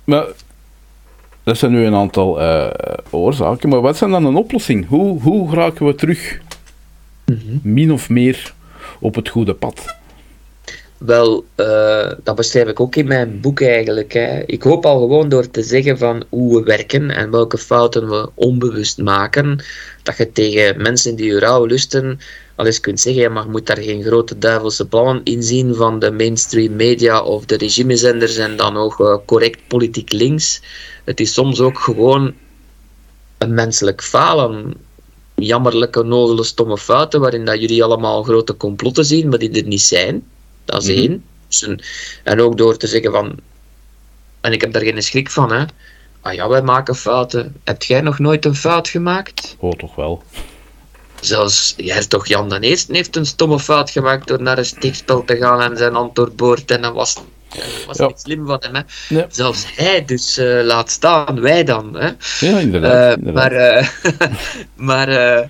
Maar 0.03 0.25
dat 1.43 1.57
zijn 1.57 1.71
nu 1.71 1.85
een 1.85 1.95
aantal 1.95 2.41
eh, 2.41 2.67
oorzaken, 3.09 3.69
maar 3.69 3.81
wat 3.81 3.97
zijn 3.97 4.11
dan 4.11 4.25
een 4.25 4.35
oplossing? 4.35 4.87
Hoe, 4.87 5.21
hoe 5.21 5.49
geraken 5.49 5.85
we 5.85 5.95
terug, 5.95 6.39
min 7.61 7.91
of 7.91 8.09
meer, 8.09 8.53
op 8.99 9.15
het 9.15 9.29
goede 9.29 9.53
pad? 9.53 9.95
Wel, 10.99 11.45
uh, 11.55 12.11
dat 12.23 12.35
beschrijf 12.35 12.67
ik 12.67 12.79
ook 12.79 12.95
in 12.95 13.07
mijn 13.07 13.39
boek 13.41 13.61
eigenlijk. 13.61 14.13
Hè. 14.13 14.43
Ik 14.45 14.63
hoop 14.63 14.85
al 14.85 14.99
gewoon 14.99 15.29
door 15.29 15.49
te 15.49 15.63
zeggen 15.63 15.97
van 15.97 16.23
hoe 16.29 16.59
we 16.59 16.63
werken 16.63 17.11
en 17.11 17.31
welke 17.31 17.57
fouten 17.57 18.09
we 18.09 18.29
onbewust 18.33 18.97
maken, 18.97 19.63
dat 20.03 20.17
je 20.17 20.31
tegen 20.31 20.81
mensen 20.81 21.15
die 21.15 21.25
je 21.25 21.39
rouw 21.39 21.65
lusten 21.65 22.19
al 22.55 22.65
eens 22.65 22.79
kunt 22.79 22.99
zeggen, 22.99 23.31
maar 23.31 23.43
je 23.43 23.49
moet 23.49 23.67
daar 23.67 23.77
geen 23.77 24.03
grote 24.03 24.37
duivelse 24.37 24.87
plannen 24.87 25.21
in 25.23 25.43
zien 25.43 25.75
van 25.75 25.99
de 25.99 26.11
mainstream 26.11 26.75
media 26.75 27.21
of 27.21 27.45
de 27.45 27.57
regimezenders 27.57 28.37
en 28.37 28.57
dan 28.57 28.77
ook 28.77 28.99
uh, 28.99 29.17
correct 29.25 29.59
politiek 29.67 30.11
links. 30.11 30.61
Het 31.03 31.19
is 31.19 31.33
soms 31.33 31.59
ook 31.59 31.79
gewoon 31.79 32.33
een 33.37 33.53
menselijk 33.53 34.03
falen. 34.03 34.73
Jammerlijke, 35.35 36.03
nozele, 36.03 36.43
stomme 36.43 36.77
fouten 36.77 37.19
waarin 37.19 37.45
dat 37.45 37.59
jullie 37.59 37.83
allemaal 37.83 38.23
grote 38.23 38.57
complotten 38.57 39.05
zien, 39.05 39.29
maar 39.29 39.39
die 39.39 39.51
er 39.51 39.67
niet 39.67 39.81
zijn. 39.81 40.23
Dat 40.69 40.83
is 40.83 40.89
mm 40.89 41.23
één. 41.59 41.81
en 42.23 42.41
ook 42.41 42.57
door 42.57 42.77
te 42.77 42.87
zeggen 42.87 43.11
van, 43.11 43.39
en 44.41 44.51
ik 44.51 44.61
heb 44.61 44.73
daar 44.73 44.81
geen 44.81 45.03
schrik 45.03 45.29
van, 45.29 45.51
hè. 45.51 45.65
Ah 46.21 46.33
ja, 46.33 46.47
wij 46.47 46.61
maken 46.61 46.95
fouten. 46.95 47.55
Heb 47.63 47.83
jij 47.83 48.01
nog 48.01 48.19
nooit 48.19 48.45
een 48.45 48.55
fout 48.55 48.87
gemaakt? 48.87 49.55
Oh, 49.59 49.71
toch 49.71 49.95
wel. 49.95 50.23
Zelfs 51.19 51.75
toch 52.07 52.27
Jan 52.27 52.49
de 52.49 52.59
Eerste 52.59 52.95
heeft 52.95 53.15
een 53.15 53.25
stomme 53.25 53.59
fout 53.59 53.89
gemaakt 53.89 54.27
door 54.27 54.41
naar 54.41 54.57
een 54.57 54.65
steekspel 54.65 55.23
te 55.23 55.37
gaan 55.37 55.61
en 55.61 55.77
zijn 55.77 55.95
antwoord 55.95 56.35
boord 56.35 56.71
en 56.71 56.81
dan 56.81 56.93
was 56.93 57.15
was 57.87 57.97
ja. 57.97 58.07
niet 58.07 58.19
slim 58.19 58.45
van 58.45 58.63
hem. 58.71 58.85
Hè. 59.07 59.25
Zelfs 59.29 59.65
hij, 59.75 60.05
dus 60.05 60.37
uh, 60.37 60.63
laat 60.63 60.91
staan, 60.91 61.41
wij 61.41 61.63
dan. 61.63 61.95
Hè. 61.95 62.09
Ja, 62.39 62.59
inderdaad. 62.59 63.17
Uh, 63.17 63.33
maar 63.33 63.53
uh, 63.53 63.87
maar 64.89 65.49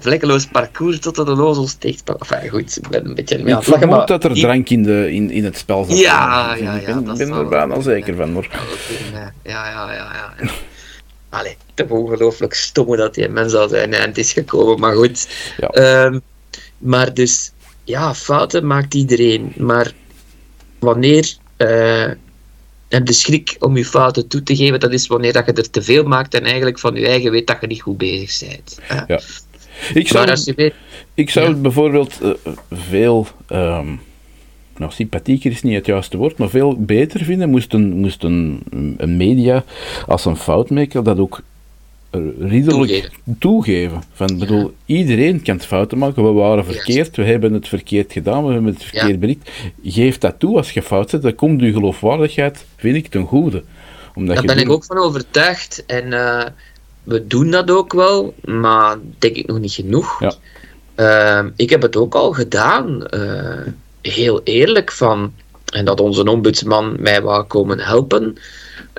vlekkeloos 0.00 0.46
parcours 0.46 0.98
tot 0.98 1.16
de 1.16 1.24
lozel 1.24 1.66
steekt. 1.66 2.02
Enfin, 2.18 2.48
goed, 2.48 2.76
ik 2.76 2.88
ben 2.88 3.06
een 3.06 3.14
beetje 3.14 3.38
aan 3.38 3.46
het 3.46 3.66
lachen. 3.66 4.06
dat 4.06 4.24
er 4.24 4.34
drank 4.34 4.68
in, 4.68 4.82
de, 4.82 5.12
in, 5.12 5.30
in 5.30 5.44
het 5.44 5.56
spel 5.56 5.84
zat. 5.84 5.98
Ja, 5.98 6.54
ja, 6.54 6.74
ja. 6.74 6.78
Ik 6.78 7.04
ben, 7.04 7.16
ben 7.16 7.32
er 7.32 7.48
bijna 7.48 7.80
zeker 7.80 8.16
van. 8.16 8.32
Hoor. 8.32 8.48
Ja, 9.12 9.32
ja, 9.42 9.70
ja. 9.70 9.92
ja, 9.92 10.12
ja. 10.40 10.50
Allee, 11.28 11.56
te 11.74 11.86
ongelooflijk 11.88 12.54
stom 12.54 12.96
dat 12.96 13.14
die 13.14 13.28
mens 13.28 13.54
al 13.54 13.68
zijn 13.68 13.94
eind 13.94 14.18
is 14.18 14.32
gekomen, 14.32 14.80
maar 14.80 14.94
goed. 14.94 15.28
Ja. 15.56 16.04
Um, 16.04 16.20
maar 16.78 17.14
dus, 17.14 17.52
ja, 17.84 18.14
fouten 18.14 18.66
maakt 18.66 18.94
iedereen. 18.94 19.52
Maar 19.56 19.92
wanneer 20.78 21.36
uh, 21.58 22.10
en 22.88 23.04
de 23.04 23.12
schrik 23.12 23.56
om 23.58 23.76
je 23.76 23.84
fouten 23.84 24.28
toe 24.28 24.42
te 24.42 24.56
geven, 24.56 24.80
dat 24.80 24.92
is 24.92 25.06
wanneer 25.06 25.32
dat 25.32 25.46
je 25.46 25.52
er 25.52 25.70
te 25.70 25.82
veel 25.82 26.04
maakt 26.04 26.34
en 26.34 26.44
eigenlijk 26.44 26.78
van 26.78 26.94
je 26.94 27.06
eigen 27.06 27.30
weet 27.30 27.46
dat 27.46 27.56
je 27.60 27.66
niet 27.66 27.82
goed 27.82 27.98
bezig 27.98 28.48
bent. 28.48 28.78
Ja. 29.06 29.20
Ik 29.94 30.08
zou, 30.08 30.36
ik 31.14 31.30
zou 31.30 31.48
het 31.48 31.62
bijvoorbeeld 31.62 32.18
uh, 32.22 32.30
veel, 32.70 33.26
um, 33.52 34.00
nou 34.76 34.92
sympathieker 34.92 35.50
is 35.50 35.62
niet 35.62 35.74
het 35.74 35.86
juiste 35.86 36.16
woord, 36.16 36.38
maar 36.38 36.48
veel 36.48 36.76
beter 36.78 37.24
vinden 37.24 37.50
moest 37.50 37.72
een, 37.72 37.92
moest 37.92 38.22
een, 38.22 38.62
een 38.96 39.16
media 39.16 39.64
als 40.06 40.24
een 40.24 40.36
foutmaker 40.36 41.02
dat 41.02 41.18
ook 41.18 41.42
ridderlijk 42.38 43.10
toegeven. 43.38 44.02
Van, 44.12 44.38
bedoel, 44.38 44.74
iedereen 44.86 45.42
kan 45.42 45.60
fouten 45.60 45.98
maken. 45.98 46.24
We 46.24 46.30
waren 46.30 46.64
verkeerd, 46.64 47.16
we 47.16 47.24
hebben 47.24 47.52
het 47.52 47.68
verkeerd 47.68 48.12
gedaan, 48.12 48.46
we 48.46 48.52
hebben 48.52 48.72
het 48.72 48.84
verkeerd 48.84 49.20
bericht. 49.20 49.50
Geef 49.84 50.18
dat 50.18 50.38
toe 50.38 50.56
als 50.56 50.70
je 50.70 50.82
fout 50.82 51.10
zit, 51.10 51.22
dan 51.22 51.34
komt 51.34 51.60
je 51.60 51.72
geloofwaardigheid, 51.72 52.64
vind 52.76 52.96
ik, 52.96 53.06
ten 53.06 53.26
goede. 53.26 53.62
Omdat 54.14 54.36
Daar 54.36 54.44
ben 54.44 54.58
ik 54.58 54.70
ook 54.70 54.84
van 54.84 54.98
overtuigd. 54.98 55.84
En 55.86 56.06
uh, 56.06 56.44
we 57.08 57.26
doen 57.26 57.50
dat 57.50 57.70
ook 57.70 57.92
wel, 57.92 58.34
maar 58.44 58.96
denk 59.18 59.36
ik 59.36 59.46
nog 59.46 59.58
niet 59.58 59.72
genoeg. 59.72 60.20
Ja. 60.20 60.34
Uh, 60.96 61.50
ik 61.56 61.70
heb 61.70 61.82
het 61.82 61.96
ook 61.96 62.14
al 62.14 62.32
gedaan, 62.32 63.06
uh, 63.14 63.66
heel 64.00 64.40
eerlijk, 64.44 64.92
van, 64.92 65.32
en 65.72 65.84
dat 65.84 66.00
onze 66.00 66.24
ombudsman 66.24 66.96
mij 67.00 67.22
wou 67.22 67.44
komen 67.44 67.80
helpen 67.80 68.36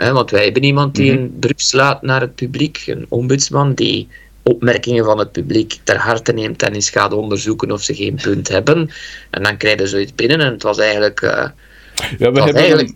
want 0.07 0.31
wij 0.31 0.43
hebben 0.43 0.63
iemand 0.63 0.95
die 0.95 1.11
mhm. 1.11 1.21
een 1.21 1.39
brief 1.39 1.61
slaat 1.61 2.01
naar 2.01 2.21
het 2.21 2.35
publiek, 2.35 2.83
een 2.85 3.05
ombudsman 3.09 3.73
die 3.73 4.07
opmerkingen 4.43 5.05
van 5.05 5.19
het 5.19 5.31
publiek 5.31 5.77
ter 5.83 5.97
harte 5.97 6.33
neemt 6.33 6.63
en 6.63 6.73
eens 6.73 6.89
gaat 6.89 7.13
onderzoeken 7.13 7.71
of 7.71 7.81
ze 7.81 7.95
geen 7.95 8.19
punt 8.21 8.47
hebben. 8.47 8.89
En 9.29 9.43
dan 9.43 9.57
krijgen 9.57 9.81
ze 9.81 9.87
zoiets 9.87 10.15
binnen 10.15 10.39
en 10.39 10.51
het 10.51 10.63
was 10.63 10.77
eigenlijk... 10.77 11.21
Uh, 11.21 11.29
ja, 11.29 12.31
we 12.31 12.41
hebben, 12.41 12.55
eigenlijk... 12.55 12.93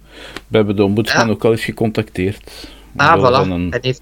we 0.47 0.58
hebben 0.58 0.76
de 0.76 0.84
ombudsman 0.84 1.30
ook 1.30 1.45
al 1.45 1.52
eens 1.52 1.63
gecontacteerd. 1.63 2.52
Ah, 2.95 3.19
voilà. 3.19 3.52
Een... 3.52 3.71
En 3.71 3.80
heeft, 3.82 4.02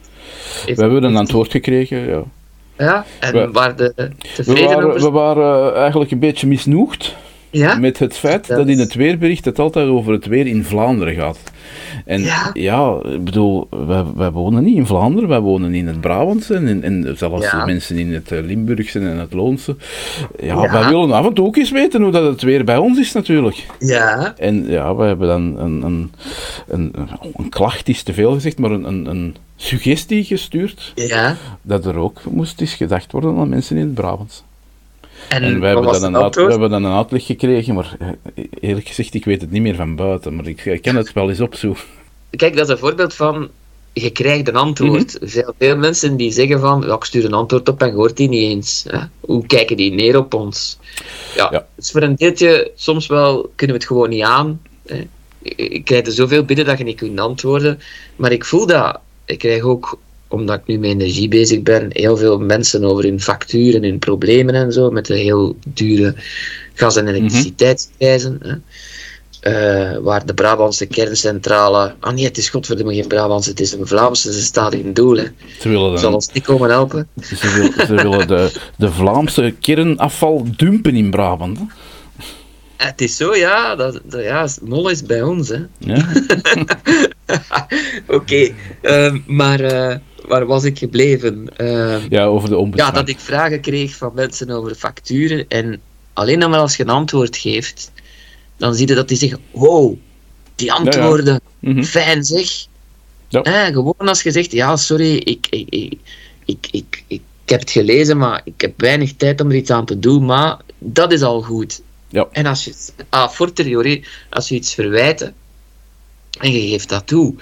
we 0.66 0.82
hebben 0.82 1.04
een 1.04 1.16
antwoord 1.16 1.52
gekregen, 1.52 2.08
ja. 2.08 2.24
Ja, 2.78 3.06
en 3.20 3.34
we, 3.34 3.52
waar 3.52 3.76
de 3.76 4.12
tevreden 4.34 4.70
we 4.70 4.76
waren, 4.76 5.02
we 5.02 5.10
waren 5.10 5.76
eigenlijk 5.76 6.12
een 6.12 6.20
beetje 6.20 6.48
misnoegd 6.48 7.16
ja? 7.50 7.76
met 7.76 8.00
het 8.00 8.18
feit 8.18 8.48
dat 8.48 8.68
in 8.68 8.80
het 8.80 8.94
weerbericht 8.94 9.46
het 9.46 9.60
altijd 9.60 9.88
over 9.88 10.14
het 10.14 10.26
weer 10.26 10.48
in 10.48 10.64
Vlaanderen 10.64 11.16
gaat. 11.16 11.40
En 12.06 12.22
ja, 12.54 13.00
ik 13.04 13.24
bedoel, 13.24 13.68
wij, 13.70 14.04
wij, 14.16 14.32
wonen 14.32 14.64
niet 14.64 14.76
in 14.76 14.86
Vlaanderen, 14.86 15.30
wij 15.30 15.40
wonen 15.40 15.74
in 15.74 15.88
het 15.88 16.02
Brabantse 16.02 16.54
en, 16.54 16.84
en 16.84 17.18
zelfs 17.18 17.54
mensen 17.66 17.98
in 17.98 18.14
het 18.14 18.32
eh, 18.32 18.44
Limburgse 18.44 19.00
en 19.00 19.18
het 19.18 19.34
Loonse. 19.34 19.76
Ja, 20.40 20.64
ja, 20.64 20.72
wij 20.72 20.90
willen 20.90 21.12
af 21.12 21.26
en 21.26 21.34
toe 21.34 21.46
ook 21.46 21.56
eens 21.56 21.72
weten 21.72 22.02
hoe 22.02 22.12
dat 22.12 22.24
het 22.24 22.42
weer 22.42 22.64
bij 22.64 22.78
ons 22.78 23.00
is 23.00 23.12
natuurlijk. 23.12 23.66
Ja. 23.80 24.34
En 24.38 24.68
ja, 24.68 24.96
we 24.96 25.04
hebben 25.04 25.28
dan 25.28 25.58
een, 25.60 25.82
een, 25.82 26.12
een, 26.68 26.94
een 27.38 27.50
klacht 27.50 27.88
is 27.88 28.04
te 28.04 28.14
veel 28.14 28.34
gezegd, 28.34 28.60
maar 28.60 28.72
een, 28.72 28.88
een, 28.88 29.06
een 29.06 29.36
suggestie 29.56 30.24
gestuurd. 30.24 30.92
Ja. 30.96 31.36
Dat 31.62 31.86
er 31.86 31.98
ook 31.98 32.22
moest 32.30 32.62
eens 32.62 32.74
gedacht 32.74 33.12
worden 33.12 33.38
aan 33.38 33.50
mensen 33.50 33.78
in 33.78 33.86
het 33.86 33.94
Brabants. 33.94 34.44
En, 35.30 35.44
en 35.44 35.60
we, 35.60 35.66
hebben 35.66 36.02
dan 36.02 36.14
een 36.14 36.30
we 36.30 36.52
hebben 36.52 36.70
dan 36.70 36.84
een 36.84 36.96
uitleg 36.96 37.26
gekregen, 37.26 37.74
maar 37.74 37.96
eh, 38.00 38.44
eerlijk 38.60 38.88
gezegd, 38.88 39.14
ik 39.14 39.26
weet 39.26 39.42
het 39.42 39.52
niet 39.52 39.62
meer 39.62 39.76
van 39.76 39.96
buiten, 39.96 40.36
maar 40.36 40.48
ik, 40.48 40.66
ik 40.66 40.82
kan 40.82 40.96
het 40.96 41.14
wel 41.14 41.30
eens 41.30 41.40
opzoeken. 41.40 41.84
Kijk, 42.30 42.56
dat 42.56 42.66
is 42.66 42.72
een 42.72 42.80
voorbeeld 42.80 43.14
van, 43.14 43.50
je 43.94 44.10
krijgt 44.10 44.48
een 44.48 44.56
antwoord. 44.56 45.18
Zijn 45.22 45.54
veel 45.58 45.78
mensen 45.78 46.18
die 46.18 46.32
zeggen 46.32 46.60
van, 46.60 46.84
ja, 46.86 46.96
ik 46.96 47.04
stuur 47.04 47.26
een 47.26 47.34
antwoord 47.34 47.70
op 47.70 47.82
en 47.82 47.94
hoort 47.94 48.18
die 48.18 48.30
niet 48.30 48.50
eens. 48.50 48.86
Hè? 48.88 49.00
Hoe 49.20 49.46
kijken 49.46 49.78
die 49.78 49.92
neer 49.92 50.18
op 50.18 50.34
ons? 50.34 50.78
Ja, 51.36 51.48
ja. 51.52 51.68
Dus 51.76 51.92
voor 51.92 52.02
een 52.02 52.16
deeltje, 52.16 52.72
soms 52.76 53.08
wel 53.08 53.52
kunnen 53.56 53.76
we 53.76 53.82
het 53.82 53.92
gewoon 53.92 54.10
niet 54.10 54.24
aan. 54.24 54.62
Hè? 54.86 55.08
Ik 55.42 55.86
krijg 55.86 56.06
er 56.06 56.12
zoveel 56.12 56.44
binnen 56.44 56.66
dat 56.66 56.78
je 56.78 56.84
niet 56.84 56.98
kunt 56.98 57.20
antwoorden. 57.20 57.80
Maar 58.16 58.32
ik 58.32 58.46
voel 58.46 58.66
dat. 58.66 59.00
Ik 59.26 59.38
krijg 59.38 59.64
ook 59.64 60.00
omdat 60.32 60.60
ik 60.60 60.68
nu 60.68 60.78
met 60.78 60.90
energie 60.90 61.28
bezig 61.28 61.62
ben, 61.62 61.86
heel 61.90 62.18
veel 62.18 62.40
mensen 62.40 62.84
over 62.84 63.04
hun 63.04 63.22
facturen, 63.22 63.84
hun 63.84 64.00
problemen 64.00 64.56
en 64.56 64.72
zo, 64.72 64.92
met 64.92 65.06
de 65.06 65.18
heel 65.18 65.56
dure 65.68 66.16
gas- 66.74 66.96
en 66.96 67.04
mhm. 67.04 67.14
elektriciteitsprijzen. 67.14 68.64
Uh, 69.48 69.98
waar 69.98 70.26
de 70.26 70.34
Brabantse 70.34 70.86
kerncentrale. 70.86 71.96
Ah 72.00 72.14
nee, 72.14 72.26
het 72.26 72.38
is 72.38 72.50
godverdomme 72.50 72.94
geen 72.94 73.08
Brabantse, 73.08 73.50
het 73.50 73.60
is 73.60 73.74
een 73.74 73.88
Vlaamse, 73.88 74.34
ze 74.34 74.42
staat 74.42 74.74
in 74.74 74.94
doel. 74.94 75.16
Hè. 75.16 75.26
Ze 75.60 75.70
willen. 75.70 76.00
Zal 76.00 76.14
ons 76.14 76.32
niet 76.34 76.44
komen 76.44 76.70
helpen. 76.70 77.08
Ze, 77.22 77.54
wil, 77.54 77.86
ze 77.86 77.96
willen 77.96 78.28
de, 78.28 78.52
de 78.78 78.92
Vlaamse 78.92 79.56
kernafval 79.60 80.46
dumpen 80.56 80.96
in 80.96 81.10
Brabant. 81.10 81.58
Hè? 81.58 81.64
Het 82.86 83.02
is 83.02 83.18
zo, 83.18 83.36
ja. 83.36 83.76
Dat, 83.76 84.02
dat, 84.04 84.24
ja 84.24 84.48
Mol 84.62 84.90
is 84.90 85.04
bij 85.04 85.22
ons, 85.22 85.50
hè. 85.50 85.60
Ja. 85.78 85.96
Oké, 88.08 88.16
okay. 88.16 88.56
uh, 88.82 89.16
maar. 89.26 89.62
Uh, 89.62 89.96
waar 90.28 90.46
was 90.46 90.64
ik 90.64 90.78
gebleven? 90.78 91.48
Uh, 91.58 92.08
ja, 92.10 92.26
over 92.26 92.50
de 92.50 92.58
ombudsman. 92.58 92.94
Ja, 92.94 93.00
dat 93.00 93.10
ik 93.10 93.20
vragen 93.20 93.62
kreeg 93.62 93.96
van 93.96 94.12
mensen 94.16 94.50
over 94.50 94.76
facturen. 94.76 95.46
En 95.48 95.82
alleen 96.14 96.40
dan 96.40 96.50
maar 96.50 96.60
als 96.60 96.76
je 96.76 96.84
een 96.84 96.90
antwoord 96.90 97.38
geeft, 97.38 97.92
dan 98.58 98.76
zie 98.76 98.88
je 98.88 98.96
dat 98.96 99.08
die 99.08 99.18
zeggen: 99.18 99.40
Wow, 99.52 99.98
die 100.56 100.72
antwoorden, 100.74 101.42
mhm. 101.60 101.84
fijn 101.84 102.24
zeg. 102.24 102.66
Ja. 103.28 103.42
Eh, 103.42 103.66
gewoon 103.66 103.94
als 103.98 104.22
je 104.22 104.32
zegt: 104.32 104.52
Ja, 104.52 104.76
sorry, 104.76 105.16
ik, 105.16 105.48
ik, 105.50 105.68
ik, 105.70 105.98
ik, 106.46 106.68
ik, 106.72 107.04
ik, 107.08 107.22
heb 107.46 107.60
het 107.60 107.72
gelezen, 107.72 108.18
maar 108.18 108.42
ik 108.44 108.62
heb 108.62 108.82
weinig 108.82 109.16
tijd 109.16 109.42
om 109.42 109.50
er 109.50 109.56
iets 109.56 109.70
aan 109.70 109.86
te 109.86 110.00
doen. 110.00 110.26
Maar 110.26 110.58
dat 110.78 111.12
is 111.12 111.22
al 111.22 111.42
goed. 111.42 111.82
Ja. 112.08 112.28
En 112.32 112.46
als 112.46 112.66
je, 112.66 112.74
ah, 113.10 113.30
fortiori, 113.30 114.06
als 114.30 114.50
je 114.50 114.56
iets 114.56 114.74
verwijten 114.74 115.36
en 116.40 116.52
je 116.52 116.70
geeft 116.70 116.90
dat 116.90 117.08
toe. 117.08 117.36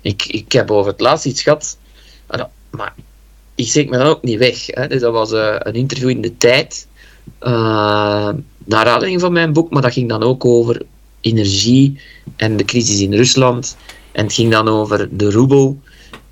Ik, 0.00 0.24
ik 0.26 0.52
heb 0.52 0.70
over 0.70 0.90
het 0.90 1.00
laatst 1.00 1.26
iets 1.26 1.42
gehad 1.42 1.76
maar 2.76 2.94
ik 3.54 3.66
zeg 3.66 3.86
me 3.86 3.98
dan 3.98 4.06
ook 4.06 4.22
niet 4.22 4.38
weg. 4.38 4.66
Hè. 4.66 4.88
Dus 4.88 5.00
dat 5.00 5.12
was 5.12 5.32
uh, 5.32 5.56
een 5.58 5.74
interview 5.74 6.08
in 6.08 6.20
de 6.20 6.36
tijd. 6.36 6.86
Uh, 7.40 8.30
naar 8.64 8.86
aanleiding 8.86 9.20
van 9.20 9.32
mijn 9.32 9.52
boek, 9.52 9.70
maar 9.70 9.82
dat 9.82 9.92
ging 9.92 10.08
dan 10.08 10.22
ook 10.22 10.44
over 10.44 10.82
energie 11.20 12.00
en 12.36 12.56
de 12.56 12.64
crisis 12.64 13.00
in 13.00 13.14
Rusland. 13.14 13.76
En 14.12 14.24
het 14.24 14.34
ging 14.34 14.50
dan 14.50 14.68
over 14.68 15.08
de 15.10 15.30
roebel, 15.30 15.80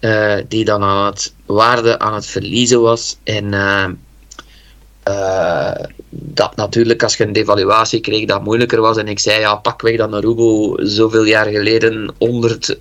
uh, 0.00 0.34
die 0.48 0.64
dan 0.64 0.82
aan 0.82 1.06
het 1.06 1.34
waarde 1.46 1.98
aan 1.98 2.14
het 2.14 2.26
verliezen 2.26 2.80
was. 2.80 3.16
En 3.24 3.50
dat 6.10 6.56
natuurlijk, 6.56 7.02
als 7.02 7.16
je 7.16 7.24
een 7.24 7.32
devaluatie 7.32 8.00
kreeg, 8.00 8.26
dat 8.26 8.44
moeilijker 8.44 8.80
was. 8.80 8.96
En 8.96 9.08
ik 9.08 9.18
zei, 9.18 9.40
ja, 9.40 9.54
pak 9.54 9.82
weg 9.82 9.96
dat 9.96 10.12
een 10.12 10.20
roebel 10.20 10.80
zoveel 10.82 11.24
jaar 11.24 11.46
geleden 11.46 12.14
100 12.18 12.76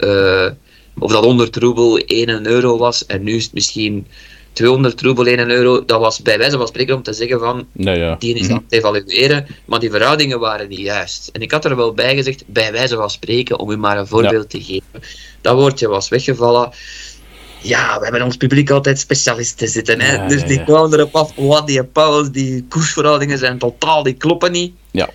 of 1.00 1.12
dat 1.12 1.24
100 1.24 1.56
roebel 1.56 1.98
1 1.98 2.46
euro 2.46 2.78
was 2.78 3.06
en 3.06 3.24
nu 3.24 3.36
is 3.36 3.44
het 3.44 3.54
misschien 3.54 4.08
200 4.54 5.02
roebel 5.02 5.26
1 5.26 5.50
euro, 5.50 5.86
dat 5.86 6.00
was 6.00 6.22
bij 6.22 6.38
wijze 6.38 6.58
van 6.58 6.68
spreken 6.68 6.96
om 6.96 7.04
te 7.04 7.14
zeggen 7.14 7.40
van, 7.40 7.68
Ja, 7.74 7.94
ja. 7.94 8.16
die 8.20 8.36
is 8.36 8.42
Mhm. 8.42 8.52
aan 8.52 8.64
het 8.70 8.74
evalueren, 8.74 9.46
maar 9.66 9.80
die 9.80 9.90
verhoudingen 9.92 10.40
waren 10.40 10.68
niet 10.70 10.80
juist. 10.80 11.30
En 11.34 11.42
ik 11.42 11.52
had 11.52 11.66
er 11.66 11.76
wel 11.76 11.94
bij 11.94 12.16
gezegd, 12.16 12.44
bij 12.48 12.72
wijze 12.72 12.96
van 12.96 13.10
spreken, 13.10 13.60
om 13.60 13.70
u 13.72 13.78
maar 13.78 13.98
een 13.98 14.08
voorbeeld 14.08 14.50
te 14.50 14.62
geven. 14.64 15.02
Dat 15.42 15.56
woordje 15.56 15.88
was 15.88 16.10
weggevallen. 16.10 16.72
Ja, 17.64 17.98
we 17.98 18.04
hebben 18.04 18.22
ons 18.24 18.38
publiek 18.38 18.70
altijd 18.70 19.00
specialisten 19.00 19.68
zitten. 19.68 20.02
Hè? 20.02 20.16
Ja, 20.16 20.28
dus 20.28 20.44
die 20.46 20.64
kwamen 20.64 20.94
erop 20.94 21.16
af, 21.16 21.32
wat 21.36 21.68
die 21.68 21.84
Pauwels, 21.84 22.32
die 22.32 22.66
koersverhoudingen 22.70 23.38
zijn 23.38 23.58
totaal, 23.58 24.04
die 24.04 24.14
kloppen 24.14 24.52
niet. 24.52 24.74
Ja. 24.92 25.10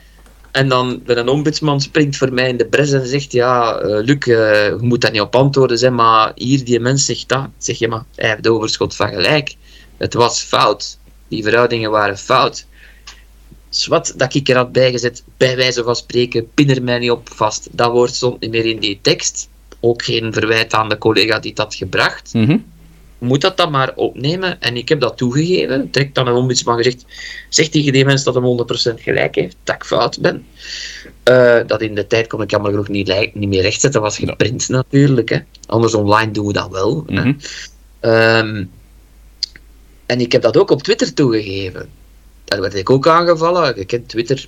En 0.57 0.69
dan 0.69 1.03
een 1.05 1.29
ombudsman 1.29 1.81
springt 1.81 2.17
voor 2.17 2.33
mij 2.33 2.49
in 2.49 2.57
de 2.57 2.67
bres 2.67 2.93
en 2.93 3.07
zegt, 3.07 3.33
ja, 3.33 3.79
eh, 3.79 4.05
Luc, 4.05 4.19
eh, 4.19 4.67
je 4.67 4.79
moet 4.81 5.01
daar 5.01 5.11
niet 5.11 5.21
op 5.21 5.37
antwoorden, 5.37 5.79
zeg, 5.79 5.91
maar 5.91 6.33
hier, 6.35 6.65
die 6.65 6.81
mens 6.81 7.05
zegt 7.05 7.29
dat. 7.29 7.49
Zeg 7.59 7.79
je, 7.79 7.89
maar 7.89 8.05
hij 8.15 8.29
heeft 8.29 8.49
overschot 8.49 8.97
van 8.97 9.09
gelijk. 9.09 9.55
Het 9.97 10.15
was 10.15 10.43
fout. 10.43 10.99
Die 11.29 11.43
verhoudingen 11.43 11.91
waren 11.91 12.19
fout. 12.19 12.67
Zwat 13.69 14.13
dat 14.17 14.35
ik 14.35 14.49
er 14.49 14.57
had 14.57 14.73
bijgezet, 14.73 15.23
bij 15.37 15.57
wijze 15.57 15.83
van 15.83 15.97
spreken, 15.97 16.51
pin 16.55 16.71
er 16.71 16.83
mij 16.83 16.99
niet 16.99 17.11
op 17.11 17.29
vast. 17.35 17.69
Dat 17.73 17.91
woord 17.91 18.15
stond 18.15 18.41
niet 18.41 18.51
meer 18.51 18.65
in 18.65 18.79
die 18.79 18.99
tekst. 19.03 19.49
Ook 19.81 20.03
geen 20.03 20.33
verwijt 20.33 20.75
aan 20.75 20.89
de 20.89 20.99
collega 20.99 21.39
die 21.39 21.53
had 21.55 21.75
gebracht. 21.75 22.35
Mhm. 22.35 22.59
Moet 23.19 23.41
dat 23.41 23.57
dan 23.57 23.71
maar 23.71 23.93
opnemen. 23.95 24.61
En 24.61 24.77
ik 24.77 24.89
heb 24.89 25.01
dat 25.01 25.17
toegegeven. 25.17 25.91
Trekt 25.91 26.15
dan 26.15 26.27
een 26.27 26.35
ombudsman 26.35 26.77
gezegd, 26.77 27.05
zegt 27.49 27.73
tegen 27.73 27.93
die 27.93 28.05
mens 28.05 28.25
dat 28.25 28.35
hij 28.35 28.43
100% 28.43 29.03
gelijk 29.03 29.35
heeft, 29.35 29.57
dat 29.65 29.75
ik 29.75 29.85
fout 29.85 30.21
ben. 30.21 30.47
Eh, 31.23 31.61
dat 31.67 31.83
in 31.83 31.95
de 31.95 32.07
tijd 32.07 32.27
kon 32.27 32.43
ik 32.43 32.51
jammer 32.51 32.71
genoeg 32.71 32.89
niet, 32.89 33.31
niet 33.35 33.49
meer 33.49 33.63
rechtzetten, 33.63 34.01
was 34.01 34.19
geprint 34.19 34.69
natuurlijk. 34.69 35.29
Hè. 35.29 35.39
Anders 35.67 35.95
online 35.95 36.31
doen 36.31 36.47
we 36.47 36.53
dat 36.53 36.71
wel. 36.71 37.05
hè. 37.07 37.21
Mhm. 37.21 37.33
Ehm, 38.01 38.65
en 40.07 40.21
ik 40.21 40.33
heb 40.33 40.43
dat 40.43 40.57
ook 40.57 40.71
op 40.71 40.83
Twitter 40.83 41.15
toegegeven. 41.15 41.89
Daar 42.45 42.61
werd 42.61 42.75
ik 42.75 42.91
ook 42.91 43.09
aangevallen. 43.09 43.77
Je 43.77 43.85
kent 43.85 44.09
Twitter. 44.09 44.47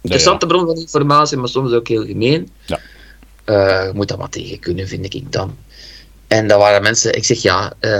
Interessante 0.00 0.46
bron 0.46 0.66
van 0.66 0.76
informatie, 0.76 1.36
maar 1.36 1.48
soms 1.48 1.72
ook 1.72 1.88
heel 1.88 2.04
gemeen. 2.04 2.48
Ja. 2.66 2.80
Eh, 3.44 3.92
moet 3.92 4.08
dat 4.08 4.18
maar 4.18 4.28
tegen 4.28 4.58
kunnen, 4.58 4.88
vind 4.88 5.14
ik 5.14 5.32
dan. 5.32 5.56
En 6.28 6.48
dat 6.48 6.58
waren 6.58 6.82
mensen, 6.82 7.14
ik 7.16 7.24
zeg 7.24 7.42
ja, 7.42 7.72
eh, 7.80 7.90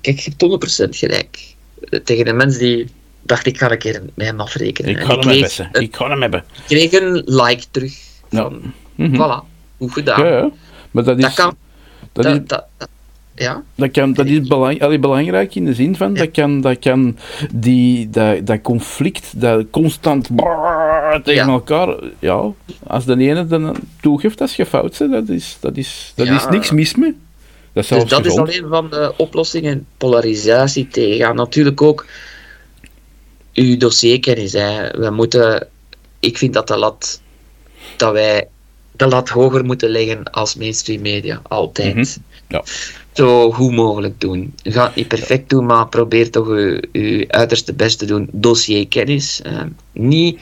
kijk, 0.00 0.18
je 0.20 0.30
hebt 0.30 0.42
100% 0.42 0.96
gelijk. 0.96 1.54
Tegen 2.04 2.28
een 2.28 2.36
mens 2.36 2.58
die 2.58 2.86
dacht, 3.22 3.46
ik 3.46 3.58
ga 3.58 3.70
een 3.70 3.78
keer 3.78 4.02
met 4.14 4.26
hem 4.26 4.40
afrekenen. 4.40 4.90
Ik 4.90 5.00
ga 5.00 5.06
hem 5.12 5.20
kreeg, 5.20 5.56
hebben. 5.56 5.82
Ik 5.82 5.96
ga 5.96 6.08
hem 6.08 6.20
hebben. 6.20 6.44
ik 6.68 6.88
kreeg 6.90 6.92
een 7.02 7.22
like 7.26 7.64
terug. 7.70 7.94
Ja. 8.30 8.42
Van, 8.42 8.60
Mhm. 8.94 9.14
Voilà, 9.14 9.44
goed 9.78 9.92
gedaan. 9.92 10.24
Ja, 10.24 10.36
ja. 10.36 10.50
Maar 10.90 11.04
dat 11.04 11.16
is, 11.18 11.22
Dat 11.24 11.34
kan, 11.34 11.56
dat 12.12 12.24
is, 12.24 12.30
dat, 12.32 12.48
dat, 12.48 12.64
dat- 12.78 12.88
ja. 13.34 13.62
dat 13.74 13.90
kan, 13.90 14.12
dat 14.12 14.26
is 14.26 14.40
belang, 14.40 14.82
allee, 14.82 14.98
belangrijk 14.98 15.54
in 15.54 15.64
de 15.64 15.74
zin 15.74 15.96
van 15.96 16.14
dat 16.14 16.30
kan, 16.30 16.60
dat, 16.60 16.78
kan 16.78 17.16
die, 17.52 18.10
dat, 18.10 18.46
dat 18.46 18.60
conflict, 18.60 19.40
dat 19.40 19.64
constant 19.70 20.34
brrr 20.36 21.22
tegen 21.22 21.46
Ja. 21.46 21.52
elkaar, 21.52 21.96
ja, 22.18 22.44
als 22.86 23.04
de 23.04 23.16
ene 23.18 23.46
dan 23.46 23.76
toegeeft 24.00 24.40
als 24.40 24.56
je 24.56 24.66
fout 24.66 24.98
bent, 24.98 25.12
dat 25.12 25.28
is, 25.28 25.56
dat 25.60 25.76
is, 25.76 26.12
dat 26.16 26.26
Ja. 26.26 26.34
is 26.36 26.46
niks 26.50 26.70
mis 26.70 26.94
mee. 26.94 27.16
Dat 27.74 27.84
is 27.84 27.88
Dus 27.88 28.08
dat 28.08 28.26
is 28.26 28.36
alleen 28.36 28.68
van 28.68 28.90
de 28.90 29.14
oplossingen 29.16 29.86
polarisatie 29.96 30.88
tegengaan. 30.88 31.36
Natuurlijk 31.36 31.82
ook 31.82 32.06
uw 33.54 33.76
dossierkennis. 33.76 34.52
Hè. 34.52 34.90
We 34.90 35.10
moeten, 35.10 35.68
ik 36.20 36.38
vind 36.38 36.54
dat 36.54 36.68
de 36.68 36.76
lat, 36.76 37.20
dat 37.96 38.12
wij 38.12 38.48
de 38.92 39.06
lat 39.06 39.28
hoger 39.28 39.64
moeten 39.64 39.88
leggen 39.88 40.22
als 40.24 40.54
mainstream 40.54 41.00
media, 41.00 41.40
altijd. 41.42 41.94
Mhm. 41.94 42.04
Ja. 42.48 42.62
Zo 43.12 43.52
goed 43.52 43.72
mogelijk 43.72 44.20
doen. 44.20 44.54
Het 44.62 44.94
niet 44.94 45.08
perfect 45.08 45.48
doen, 45.48 45.66
maar 45.66 45.88
probeer 45.88 46.30
toch 46.30 46.46
uw, 46.46 46.80
uw 46.92 47.24
uiterste 47.28 47.72
best 47.72 47.98
te 47.98 48.06
doen. 48.06 48.28
Dossierkennis. 48.32 49.40
eh, 49.42 49.62
niet 49.92 50.40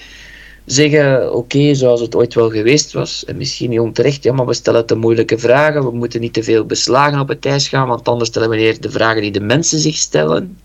zeggen, 0.64 1.34
oké, 1.34 1.74
zoals 1.74 2.00
het 2.00 2.14
ooit 2.14 2.34
wel 2.34 2.50
geweest 2.50 2.92
was, 2.92 3.24
en 3.24 3.36
misschien 3.36 3.70
niet 3.70 3.80
onterecht, 3.80 4.22
ja, 4.22 4.32
maar 4.32 4.46
we 4.46 4.54
stellen 4.54 4.86
te 4.86 4.94
moeilijke 4.94 5.38
vragen, 5.38 5.84
we 5.84 5.90
moeten 5.90 6.20
niet 6.20 6.32
te 6.32 6.42
veel 6.42 6.64
beslagen 6.64 7.20
op 7.20 7.28
het 7.28 7.46
ijs 7.46 7.68
gaan, 7.68 7.88
want 7.88 8.08
anders 8.08 8.28
stellen 8.28 8.48
we 8.48 8.56
neer 8.56 8.80
de 8.80 8.90
vragen 8.90 9.22
die 9.22 9.30
de 9.30 9.40
mensen 9.40 9.78
zich 9.78 9.96
stellen. 9.96 10.58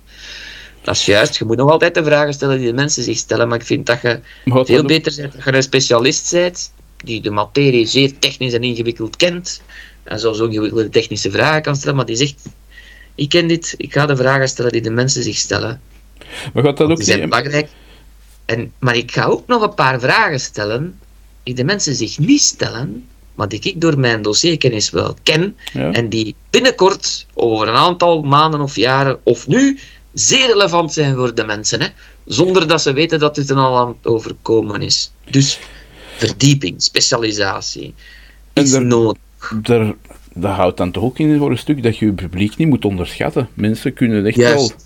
Dat 0.82 0.96
is 0.96 1.06
juist, 1.06 1.38
je 1.38 1.46
moet 1.46 1.58
nog 1.58 1.72
altijd 1.72 1.96
de 1.96 2.04
vragen 2.04 2.34
stellen 2.34 2.58
die 2.58 2.68
de 2.68 2.74
mensen 2.74 3.04
zich 3.04 3.18
stellen, 3.18 3.48
maar 3.48 3.60
ik 3.60 3.66
vind 3.66 3.86
dat 3.86 4.02
je 4.02 4.20
wat 4.46 4.68
veel 4.68 4.84
beter 4.84 5.16
bent 5.16 5.34
dat 5.34 5.44
je 5.44 5.54
een 5.54 5.64
specialist 5.64 6.32
bent, 6.32 6.72
die 6.98 7.22
de 7.22 7.32
materie 7.32 7.86
zeer 7.86 8.20
technisch 8.20 8.54
en 8.54 8.64
ingewikkeld 8.64 9.16
kent, 9.16 9.62
en 10.04 10.20
zelfs 10.20 10.40
ook 10.40 10.50
ingewikkelde 10.50 10.90
technische 10.90 11.32
vragen 11.32 11.62
kan 11.62 11.76
stellen, 11.76 11.96
maar 11.96 12.06
die 12.06 12.16
zegt, 12.16 12.46
ik 13.16 13.30
ken 13.30 13.48
dit, 13.48 13.74
ik 13.78 13.94
ga 13.94 14.06
de 14.06 14.16
vragen 14.16 14.48
stellen 14.48 14.72
die 14.72 14.82
de 14.82 14.90
mensen 14.90 15.24
zich 15.24 15.36
stellen. 15.36 15.82
Maar 16.54 16.64
gaat 16.64 16.78
dat 16.78 16.90
ook 16.90 16.98
Die 16.98 17.06
zijn 17.06 17.20
niet... 17.20 17.30
belangrijk. 17.30 17.68
En, 18.48 18.72
maar 18.80 18.96
ik 18.96 19.12
ga 19.12 19.26
ook 19.26 19.48
nog 19.48 19.62
een 19.62 19.74
paar 19.74 20.00
vragen 20.00 20.40
stellen 20.40 21.00
die 21.44 21.54
de 21.56 21.64
mensen 21.64 21.96
zich 21.96 22.18
niet 22.20 22.42
stellen, 22.42 23.06
maar 23.36 23.48
die 23.48 23.60
ik 23.60 23.82
door 23.82 24.00
mijn 24.00 24.22
dossierkennis 24.22 24.90
wel 24.90 25.16
ken 25.24 25.56
Ja. 25.74 25.92
en 25.92 26.10
die 26.10 26.36
binnenkort, 26.50 27.26
over 27.34 27.68
een 27.68 27.76
aantal 27.76 28.22
maanden 28.22 28.62
of 28.62 28.76
jaren, 28.76 29.20
of 29.24 29.48
nu, 29.48 29.80
zeer 30.14 30.48
relevant 30.48 30.94
zijn 30.94 31.16
voor 31.16 31.36
de 31.36 31.46
mensen, 31.46 31.82
hè? 31.82 31.88
zonder 32.26 32.68
dat 32.68 32.82
ze 32.82 32.94
weten 32.94 33.20
dat 33.20 33.36
dit 33.36 33.50
er 33.50 33.56
al 33.58 33.78
aan 33.78 33.88
het 33.88 34.08
overkomen 34.08 34.82
is. 34.82 35.12
Dus 35.30 35.60
verdieping, 36.18 36.82
specialisatie, 36.84 37.94
is 38.54 38.72
er- 38.72 38.86
nodig. 38.86 39.22
Dat 40.34 40.52
houdt 40.56 40.78
dan 40.78 40.92
toch 40.92 41.04
ook 41.04 41.20
in 41.20 41.38
voor 41.38 41.52
een 41.52 41.58
stuk 41.58 41.84
dat 41.84 41.98
je 41.98 42.06
je 42.06 42.12
publiek 42.14 42.58
niet 42.58 42.68
moet 42.68 42.86
onderschatten. 42.86 43.50
Mensen 43.54 43.94
kunnen 43.94 44.26
echt 44.26 44.36
Juist. 44.36 44.70
wel 44.70 44.78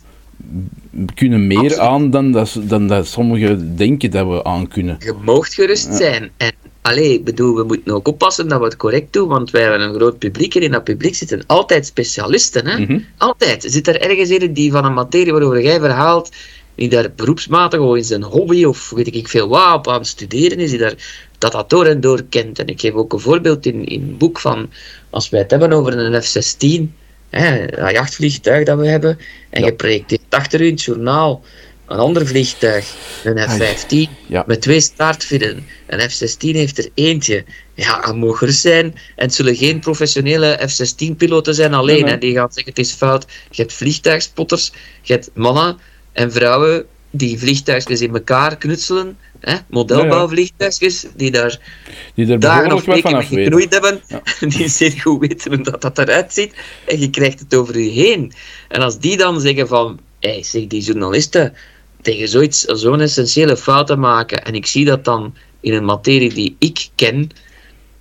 kunnen 1.14 1.48
meer 1.48 1.58
Absoluut. 1.58 1.80
aan 1.80 2.10
dan 2.10 2.32
dat, 2.32 2.58
dan 2.62 2.88
dat 2.88 3.08
sommigen 3.08 3.76
denken 3.76 4.12
dat 4.12 4.28
we 4.28 4.44
aan 4.44 4.68
kunnen. 4.68 4.96
Je 5.00 5.14
moogt 5.24 5.54
gerust 5.54 5.94
zijn. 5.94 6.32
En 6.38 6.52
allee, 6.82 7.14
ik 7.14 7.24
bedoel, 7.24 7.56
we 7.56 7.64
moeten 7.64 7.94
ook 7.94 8.08
oppassen 8.08 8.48
dat 8.48 8.60
we 8.60 8.66
het 8.66 8.76
correct 8.76 9.14
doen, 9.14 9.28
want 9.28 9.52
wij 9.52 9.62
hebben 9.62 9.82
een 9.82 9.94
groot 9.94 10.18
publiek 10.18 10.56
en 10.56 10.62
in 10.62 10.72
dat 10.72 10.84
publiek 10.84 11.16
zitten 11.16 11.44
altijd 11.48 11.86
specialisten. 11.86 12.68
Hè? 12.68 12.80
Mhm. 12.80 13.00
Altijd. 13.18 13.66
Zit 13.68 13.88
er 13.88 14.02
ergens 14.02 14.30
in 14.30 14.54
die 14.54 14.72
van 14.72 14.86
een 14.86 14.94
materie 14.94 15.32
waarover 15.32 15.62
jij 15.62 15.80
verhaalt, 15.80 16.32
die 16.76 16.90
daar 16.90 17.12
beroepsmatig 17.16 17.80
of 17.80 17.96
in 17.96 18.04
zijn 18.04 18.24
hobby 18.24 18.64
of 18.64 18.90
weet 18.90 19.16
ik 19.16 19.28
veel 19.28 19.48
wat 19.48 19.76
op 19.76 19.88
aan 19.88 19.98
het 19.98 20.08
studeren 20.08 20.58
is, 20.58 20.70
die 20.70 20.80
daar, 20.80 21.30
dat 21.38 21.52
dat 21.52 21.70
door 21.70 21.86
en 21.86 22.02
door 22.02 22.24
kent. 22.30 22.60
En 22.60 22.68
ik 22.68 22.80
geef 22.80 22.94
ook 22.94 23.14
een 23.14 23.20
voorbeeld 23.20 23.66
in, 23.66 23.86
in 23.86 24.02
het 24.02 24.18
boek 24.18 24.40
van, 24.40 24.70
als 25.10 25.30
wij 25.30 25.40
het 25.40 25.52
hebben 25.52 25.72
over 25.72 25.98
een 25.98 26.22
F-16, 26.22 27.01
hè, 27.32 27.66
dat 27.66 27.92
jachtvliegtuig 27.92 28.66
dat 28.66 28.80
we 28.80 28.88
hebben, 28.88 29.20
en 29.50 29.60
Ja. 29.62 29.66
je 29.66 29.74
projecteert 29.74 30.22
achter 30.30 30.62
u 30.62 30.66
in 30.66 30.72
het 30.72 30.84
journaal 30.84 31.44
een 31.88 31.98
ander 31.98 32.28
vliegtuig, 32.28 32.94
een 33.24 33.50
F-15, 33.50 34.10
Ja. 34.28 34.44
met 34.48 34.62
twee 34.62 34.80
staartvinnen. 34.80 35.68
Een 35.88 36.10
F-16 36.10 36.38
heeft 36.56 36.78
er 36.78 36.90
eentje. 36.94 37.44
Ja, 37.74 38.02
dat 38.02 38.16
mag 38.16 38.38
gerust 38.38 38.60
zijn. 38.62 38.86
En 38.86 39.26
het 39.26 39.34
zullen 39.34 39.56
geen 39.56 39.80
professionele 39.80 40.60
F-16-piloten 40.68 41.56
zijn 41.56 41.74
alleen. 41.74 41.94
Nee, 41.96 42.04
nee. 42.04 42.14
hè. 42.14 42.18
Die 42.20 42.34
gaan 42.34 42.52
zeggen, 42.52 42.74
het 42.74 42.86
is 42.86 42.92
fout. 42.92 43.26
Je 43.50 43.62
hebt 43.62 43.74
vliegtuigspotters, 43.74 44.72
je 45.02 45.14
hebt 45.14 45.30
mannen 45.34 45.78
en 46.12 46.32
vrouwen 46.32 46.86
die 47.12 47.40
vliegtuigjes 47.40 48.02
in 48.02 48.14
elkaar 48.14 48.58
knutselen. 48.58 49.18
Hè? 49.40 49.56
Modelbouwvliegtuigjes, 49.70 51.06
die 51.16 51.32
daar 51.32 51.60
Die 52.16 52.32
er 52.32 52.40
dagen 52.40 52.72
of 52.74 52.86
weken 52.86 53.14
mee 53.14 53.24
geknoeid 53.26 53.74
hebben, 53.74 54.02
Ja. 54.08 54.22
die 54.48 54.68
zeer 54.68 54.92
goed 54.92 55.20
weten 55.20 55.54
hoe 55.54 55.64
dat, 55.64 55.82
dat 55.82 55.98
eruit 55.98 56.34
ziet, 56.34 56.54
en 56.88 57.00
je 57.00 57.10
krijgt 57.10 57.40
het 57.40 57.56
over 57.56 57.80
je 57.80 57.90
heen. 57.90 58.34
En 58.68 58.82
als 58.82 59.00
die 59.00 59.18
dan 59.18 59.42
zeggen 59.42 59.68
van, 59.68 60.00
hey, 60.20 60.44
zeg, 60.44 60.68
die 60.68 60.82
journalisten 60.82 61.54
tegen 62.02 62.28
zoiets, 62.28 62.62
zo'n 62.62 63.02
essentiële 63.02 63.58
fouten 63.58 64.00
maken, 64.00 64.46
en 64.46 64.56
ik 64.56 64.66
zie 64.66 64.86
dat 64.86 65.06
dan 65.06 65.36
in 65.60 65.74
een 65.74 65.86
materie 65.86 66.34
die 66.34 66.56
ik 66.60 66.90
ken, 66.96 67.30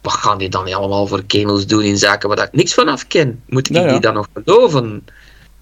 wat 0.01 0.13
gaan 0.13 0.39
die 0.39 0.49
dan 0.49 0.73
allemaal 0.75 1.07
voor 1.07 1.25
kernels 1.25 1.67
doen 1.67 1.83
in 1.83 1.99
zaken 1.99 2.29
waar 2.29 2.43
ik 2.43 2.53
niks 2.53 2.75
van 2.75 2.89
af 2.89 3.07
ken? 3.07 3.43
Moet 3.47 3.69
ik 3.69 3.77
Ja, 3.77 3.85
ja. 3.85 3.91
die 3.91 4.01
dan 4.01 4.15
nog 4.15 4.29
geloven? 4.35 5.05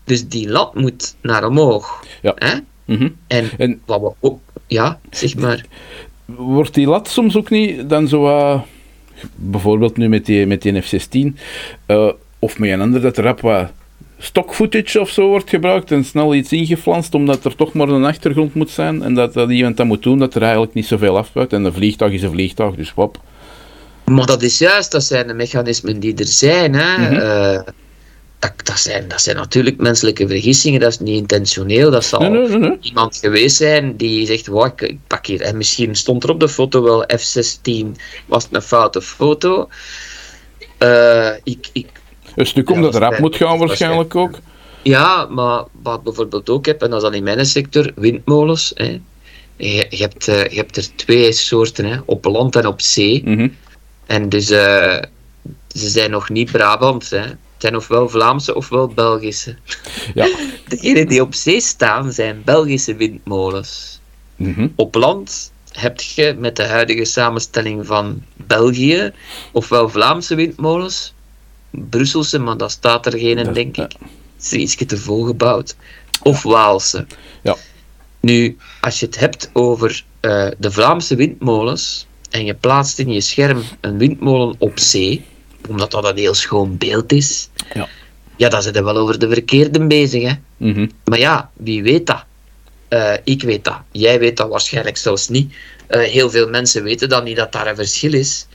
Dus 0.04 0.28
die 0.28 0.48
lat 0.48 0.74
moet 0.74 1.16
naar 1.22 1.46
omhoog. 1.46 2.04
Ja. 2.22 2.32
Hè? 2.34 2.58
Mhm. 2.88 3.08
En, 3.26 3.50
En 3.56 3.80
wat 3.86 4.00
we 4.00 4.12
ook, 4.20 4.40
ja, 4.66 4.98
zeg 5.10 5.36
maar. 5.36 5.64
wordt 6.24 6.74
die 6.74 6.86
lat 6.86 7.08
soms 7.08 7.36
ook 7.36 7.50
niet 7.50 7.88
dan 7.88 8.08
zo 8.08 8.64
bijvoorbeeld 9.34 9.96
nu 9.96 10.08
met 10.08 10.26
die, 10.26 10.46
met 10.46 10.62
die 10.62 10.80
F-16, 10.80 11.36
eh, 11.86 12.10
of 12.38 12.58
met 12.58 12.70
een 12.70 12.80
ander, 12.80 13.00
dat 13.00 13.16
er 13.16 13.24
rap 13.24 13.40
wat 13.40 13.70
stock 14.18 14.54
footage 14.54 15.00
of 15.00 15.10
zo 15.10 15.28
wordt 15.28 15.50
gebruikt 15.50 15.90
en 15.90 16.04
snel 16.04 16.34
iets 16.34 16.52
ingeflanst 16.52 17.14
omdat 17.14 17.44
er 17.44 17.56
toch 17.56 17.72
maar 17.72 17.88
een 17.88 18.04
achtergrond 18.04 18.54
moet 18.54 18.70
zijn 18.70 19.02
en 19.02 19.14
dat, 19.14 19.34
dat 19.34 19.50
iemand 19.50 19.76
dat 19.76 19.86
moet 19.86 20.02
doen, 20.02 20.18
dat 20.18 20.34
er 20.34 20.42
eigenlijk 20.42 20.74
niet 20.74 20.86
zoveel 20.86 21.16
afbuit 21.16 21.52
en 21.52 21.64
een 21.64 21.72
vliegtuig 21.72 22.12
is 22.12 22.22
een 22.22 22.30
vliegtuig, 22.30 22.74
dus 22.74 22.94
wap. 22.94 23.20
Maar 24.04 24.26
dat 24.26 24.42
is 24.42 24.58
juist, 24.58 24.92
dat 24.92 25.04
zijn 25.04 25.26
de 25.26 25.34
mechanismen 25.34 26.00
die 26.00 26.14
er 26.14 26.26
zijn. 26.26 26.74
Hè. 26.74 26.98
Mhm. 26.98 27.14
Eh, 27.14 27.60
dat, 28.38 28.52
dat, 28.64 28.78
zijn, 28.78 29.08
dat 29.08 29.20
zijn 29.22 29.36
natuurlijk 29.36 29.76
menselijke 29.76 30.28
vergissingen, 30.28 30.80
dat 30.80 30.90
is 30.92 30.98
niet 30.98 31.16
intentioneel. 31.18 31.90
Dat 31.90 32.04
zal 32.04 32.20
Nee, 32.20 32.30
nee, 32.30 32.48
nee, 32.48 32.58
nee. 32.58 32.78
iemand 32.80 33.16
geweest 33.16 33.56
zijn 33.56 33.96
die 33.96 34.26
zegt: 34.26 34.46
wow, 34.46 34.66
ik, 34.66 34.80
ik 34.80 34.98
pak 35.06 35.26
hier. 35.26 35.40
En 35.40 35.56
misschien 35.56 35.94
stond 35.94 36.24
er 36.24 36.30
op 36.30 36.40
de 36.40 36.48
foto 36.48 36.82
wel 36.82 37.04
F16, 37.04 37.86
was 38.26 38.44
het 38.44 38.54
een 38.54 38.62
foute 38.62 39.02
foto. 39.02 39.68
Eh, 40.78 41.30
ik, 41.44 41.68
ik, 41.72 41.86
Een 42.36 42.46
stuk 42.46 42.68
Ja, 42.68 42.74
omdat 42.74 42.92
dat 42.92 43.02
er 43.02 43.08
rap 43.08 43.18
moet 43.18 43.36
gaan 43.36 43.58
waarschijnlijk- 43.58 44.14
ook. 44.14 44.38
Ja, 44.82 45.26
maar 45.30 45.64
wat 45.82 45.96
ik 45.98 46.02
bijvoorbeeld 46.02 46.50
ook 46.50 46.66
heb, 46.66 46.82
en 46.82 46.88
dat 46.90 46.98
is 46.98 47.04
dan 47.04 47.14
in 47.14 47.22
mijn 47.22 47.46
sector, 47.46 47.92
windmolens. 47.94 48.72
Hè. 48.74 49.00
Je, 49.56 49.86
je 49.90 49.96
hebt, 49.96 50.28
eh, 50.28 50.46
je 50.46 50.56
hebt 50.56 50.76
er 50.76 50.86
twee 50.96 51.32
soorten, 51.32 51.84
hè, 51.84 51.96
op 52.04 52.24
land 52.24 52.56
en 52.56 52.66
op 52.66 52.80
zee. 52.80 53.22
Mhm. 53.24 53.48
En 54.06 54.28
dus 54.28 54.50
eh, 54.50 54.96
ze 55.68 55.88
zijn 55.88 56.10
nog 56.10 56.28
niet 56.28 56.52
Brabant. 56.52 57.10
Hè. 57.10 57.24
Het 57.58 57.66
zijn 57.66 57.76
ofwel 57.76 58.08
Vlaamse 58.08 58.54
ofwel 58.54 58.88
Belgische. 58.88 59.56
Ja. 60.14 60.28
Degenen 60.68 61.06
die 61.08 61.20
op 61.22 61.34
zee 61.34 61.60
staan 61.60 62.12
zijn 62.12 62.42
Belgische 62.44 62.94
windmolens. 62.96 64.00
Mhm. 64.36 64.68
Op 64.76 64.94
land 64.94 65.52
heb 65.72 66.00
je 66.00 66.36
met 66.38 66.56
de 66.56 66.64
huidige 66.66 67.04
samenstelling 67.04 67.86
van 67.86 68.22
België 68.36 69.12
ofwel 69.52 69.88
Vlaamse 69.88 70.34
windmolens, 70.34 71.14
Brusselse, 71.70 72.38
maar 72.38 72.56
dat 72.56 72.70
staat 72.70 73.06
er 73.06 73.18
geen 73.18 73.36
Dat- 73.44 73.54
denk 73.54 73.76
ik. 73.76 73.92
Is 74.40 74.52
ietsje 74.52 74.86
te 74.86 74.96
vol 74.96 75.24
gebouwd. 75.24 75.76
Of 76.22 76.42
Waalse. 76.42 77.06
Ja. 77.42 77.56
Nu, 78.20 78.56
als 78.80 79.00
je 79.00 79.06
het 79.06 79.18
hebt 79.18 79.50
over 79.52 80.04
eh, 80.20 80.48
de 80.58 80.70
Vlaamse 80.70 81.14
windmolens 81.16 82.06
en 82.30 82.44
je 82.44 82.54
plaatst 82.54 82.98
in 82.98 83.12
je 83.12 83.20
scherm 83.20 83.62
een 83.80 83.98
windmolen 83.98 84.54
op 84.58 84.78
zee, 84.78 85.24
omdat 85.68 85.90
dat 85.90 86.04
een 86.04 86.16
heel 86.16 86.34
schoon 86.34 86.76
beeld 86.76 87.12
is, 87.12 87.48
Ja. 87.74 87.88
ja, 88.36 88.48
dan 88.48 88.62
zit 88.62 88.74
je 88.74 88.84
wel 88.84 88.96
over 88.96 89.18
de 89.18 89.28
verkeerde 89.28 89.86
bezig, 89.86 90.22
hè. 90.22 90.32
Mhm. 90.56 90.86
Maar 91.04 91.18
ja, 91.18 91.50
wie 91.56 91.82
weet 91.82 92.06
dat? 92.06 92.24
Eh, 92.88 93.12
ik 93.24 93.42
weet 93.42 93.64
dat. 93.64 93.78
Jij 93.92 94.18
weet 94.18 94.36
dat 94.36 94.48
waarschijnlijk 94.48 94.96
zelfs 94.96 95.28
niet. 95.28 95.52
Eh, 95.86 96.00
heel 96.00 96.30
veel 96.30 96.48
mensen 96.48 96.82
weten 96.82 97.08
dan 97.08 97.24
niet 97.24 97.36
dat 97.36 97.52
daar 97.52 97.66
een 97.66 97.76
verschil 97.76 98.12
is. 98.12 98.46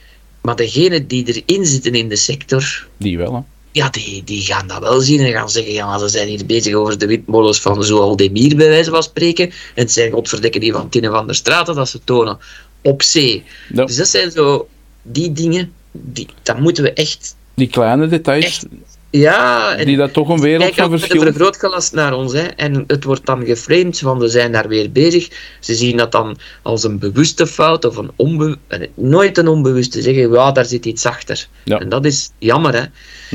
Maar 0.42 0.56
degenen 0.56 1.08
die 1.08 1.44
erin 1.46 1.66
zitten 1.66 1.94
in 1.96 2.10
de 2.10 2.16
sector, 2.16 2.88
Die 2.98 3.18
wel, 3.18 3.34
hè. 3.34 3.40
ja, 3.72 3.90
die, 3.90 4.24
die 4.24 4.42
gaan 4.42 4.68
dat 4.68 4.80
wel 4.80 5.00
zien 5.02 5.20
en 5.20 5.32
gaan 5.32 5.50
zeggen, 5.50 5.74
ja, 5.74 5.86
maar 5.86 6.00
ze 6.00 6.08
zijn 6.08 6.28
hier 6.28 6.46
bezig 6.46 6.74
over 6.74 6.98
de 6.98 7.06
windmolens 7.08 7.60
van 7.62 7.84
Zoaldemir, 7.84 8.56
bij 8.56 8.68
wijze 8.68 8.90
van 8.90 9.04
spreken. 9.04 9.46
En 9.50 9.54
het 9.84 9.92
zijn 9.92 10.12
godverdikke 10.12 10.60
die 10.60 10.72
van 10.74 10.90
Tinnen 10.90 11.12
van 11.12 11.26
der 11.26 11.36
Straten 11.36 11.76
dat 11.76 11.90
ze 11.90 12.00
tonen 12.04 12.38
op 12.82 13.02
zee. 13.02 13.44
Dus 13.70 13.96
dat 13.96 14.08
zijn 14.08 14.32
zo 14.32 14.68
die 15.02 15.32
dingen, 15.32 15.74
die, 15.94 16.28
dat 16.44 16.60
moeten 16.60 16.84
we 16.84 16.94
echt... 16.94 17.36
Die 17.54 17.68
kleine 17.68 18.08
details, 18.08 18.46
Echt, 18.46 18.66
Ja, 19.10 19.76
en 19.76 19.86
die 19.86 19.98
dat 19.98 20.14
toch 20.14 20.30
een 20.30 20.42
wereld 20.42 20.64
Kijk 20.64 20.76
van 20.76 20.90
verschil... 20.90 21.22
een 21.22 21.28
vergrootglas 21.28 21.92
naar 21.92 22.14
ons, 22.14 22.34
hè, 22.34 22.42
en 22.42 22.84
het 22.88 23.04
wordt 23.04 23.26
dan 23.26 23.46
geframed 23.46 24.00
van 24.00 24.20
we 24.20 24.28
zijn 24.28 24.52
daar 24.52 24.68
weer 24.68 24.92
bezig. 24.92 25.30
Ze 25.60 25.76
zien 25.76 25.98
dat 25.98 26.12
dan 26.12 26.38
als 26.62 26.84
een 26.84 27.00
bewuste 27.00 27.48
fout 27.48 27.86
of 27.86 27.98
een 27.98 28.12
onbe 28.16 28.58
en 28.68 28.88
nooit 28.96 29.38
een 29.38 29.48
onbewuste 29.48 30.02
zeggen, 30.02 30.32
ja, 30.32 30.52
daar 30.52 30.66
zit 30.66 30.86
iets 30.86 31.06
achter. 31.06 31.48
Ja. 31.64 31.80
En 31.80 31.90
dat 31.90 32.06
is 32.06 32.32
jammer, 32.38 32.74
hè. 32.74 32.84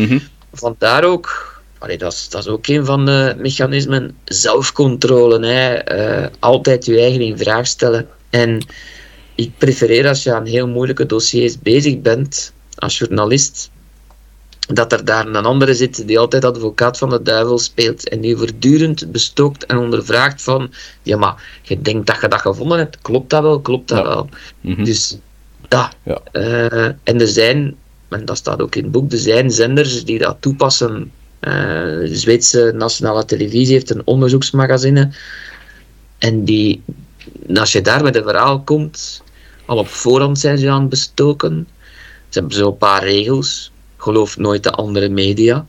Mhm. 0.03 0.19
Vandaar 0.53 1.05
ook, 1.05 1.61
allee, 1.79 1.99
dat, 1.99 2.13
is, 2.13 2.29
dat 2.29 2.41
is 2.41 2.49
ook 2.49 2.67
een 2.67 2.85
van 2.85 3.07
de 3.07 3.35
mechanismen, 3.39 4.17
zelfcontrole. 4.25 5.47
Hè. 5.47 5.75
Eh, 5.75 6.27
altijd 6.39 6.85
je 6.85 7.01
eigen 7.01 7.21
in 7.21 7.39
vraag 7.39 7.67
stellen. 7.67 8.09
En 8.31 8.67
ik 9.39 9.51
prefereer 9.59 10.09
als 10.09 10.23
je 10.23 10.35
aan 10.35 10.47
heel 10.47 10.69
moeilijke 10.69 11.07
dossiers 11.07 11.59
bezig 11.59 12.01
bent, 12.01 12.53
als 12.75 12.99
journalist, 12.99 13.71
dat 14.69 14.93
er 14.93 15.05
daar 15.05 15.27
een 15.27 15.37
andere 15.47 15.75
zit 15.75 16.07
die 16.07 16.19
altijd 16.19 16.45
advocaat 16.45 16.99
van 16.99 17.11
de 17.11 17.23
duivel 17.23 17.59
speelt 17.59 18.09
en 18.09 18.21
die 18.21 18.37
voortdurend 18.37 19.13
bestookt 19.13 19.67
en 19.67 19.77
ondervraagt 19.77 20.43
van 20.43 20.73
ja, 21.03 21.17
maar 21.17 21.61
je 21.63 21.81
denkt 21.81 22.07
dat 22.07 22.21
je 22.21 22.29
dat 22.29 22.41
gevonden 22.41 22.79
hebt, 22.79 22.99
klopt 23.01 23.31
dat 23.31 23.43
wel, 23.43 23.61
klopt 23.61 23.89
dat 23.89 23.99
Ja. 23.99 24.05
wel. 24.05 24.29
Mhm. 24.61 24.85
Dus. 24.85 25.17
Ja. 25.69 25.93
Eh, 26.33 26.85
en 26.85 27.21
er 27.21 27.29
zijn, 27.29 27.77
en 28.09 28.25
dat 28.25 28.37
staat 28.37 28.61
ook 28.61 28.75
in 28.75 28.83
het 28.83 28.93
boek, 28.93 29.13
er 29.13 29.19
zijn 29.19 29.51
zenders 29.51 30.05
die 30.05 30.19
dat 30.19 30.37
toepassen. 30.41 31.13
De 31.41 32.11
Zweedse 32.13 32.73
nationale 32.75 33.25
televisie 33.25 33.73
heeft 33.75 33.91
een 33.91 34.03
onderzoeksmagazine. 34.07 35.11
En 36.19 36.45
die, 36.45 36.83
als 37.55 37.73
je 37.73 37.81
daar 37.81 38.03
met 38.03 38.17
een 38.17 38.23
verhaal 38.23 38.63
komt, 38.63 39.23
al 39.69 39.79
op 39.79 39.89
voorhand 39.89 40.39
zijn 40.39 40.59
ze 40.59 40.71
aan 40.71 40.89
bestoken. 40.89 41.69
Ze 42.29 42.39
hebben 42.39 42.57
zo 42.57 42.67
een 42.67 42.77
paar 42.77 43.05
regels. 43.05 43.73
Geloof 43.97 44.37
nooit 44.37 44.63
de 44.63 44.71
andere 44.71 45.09
media. 45.09 45.67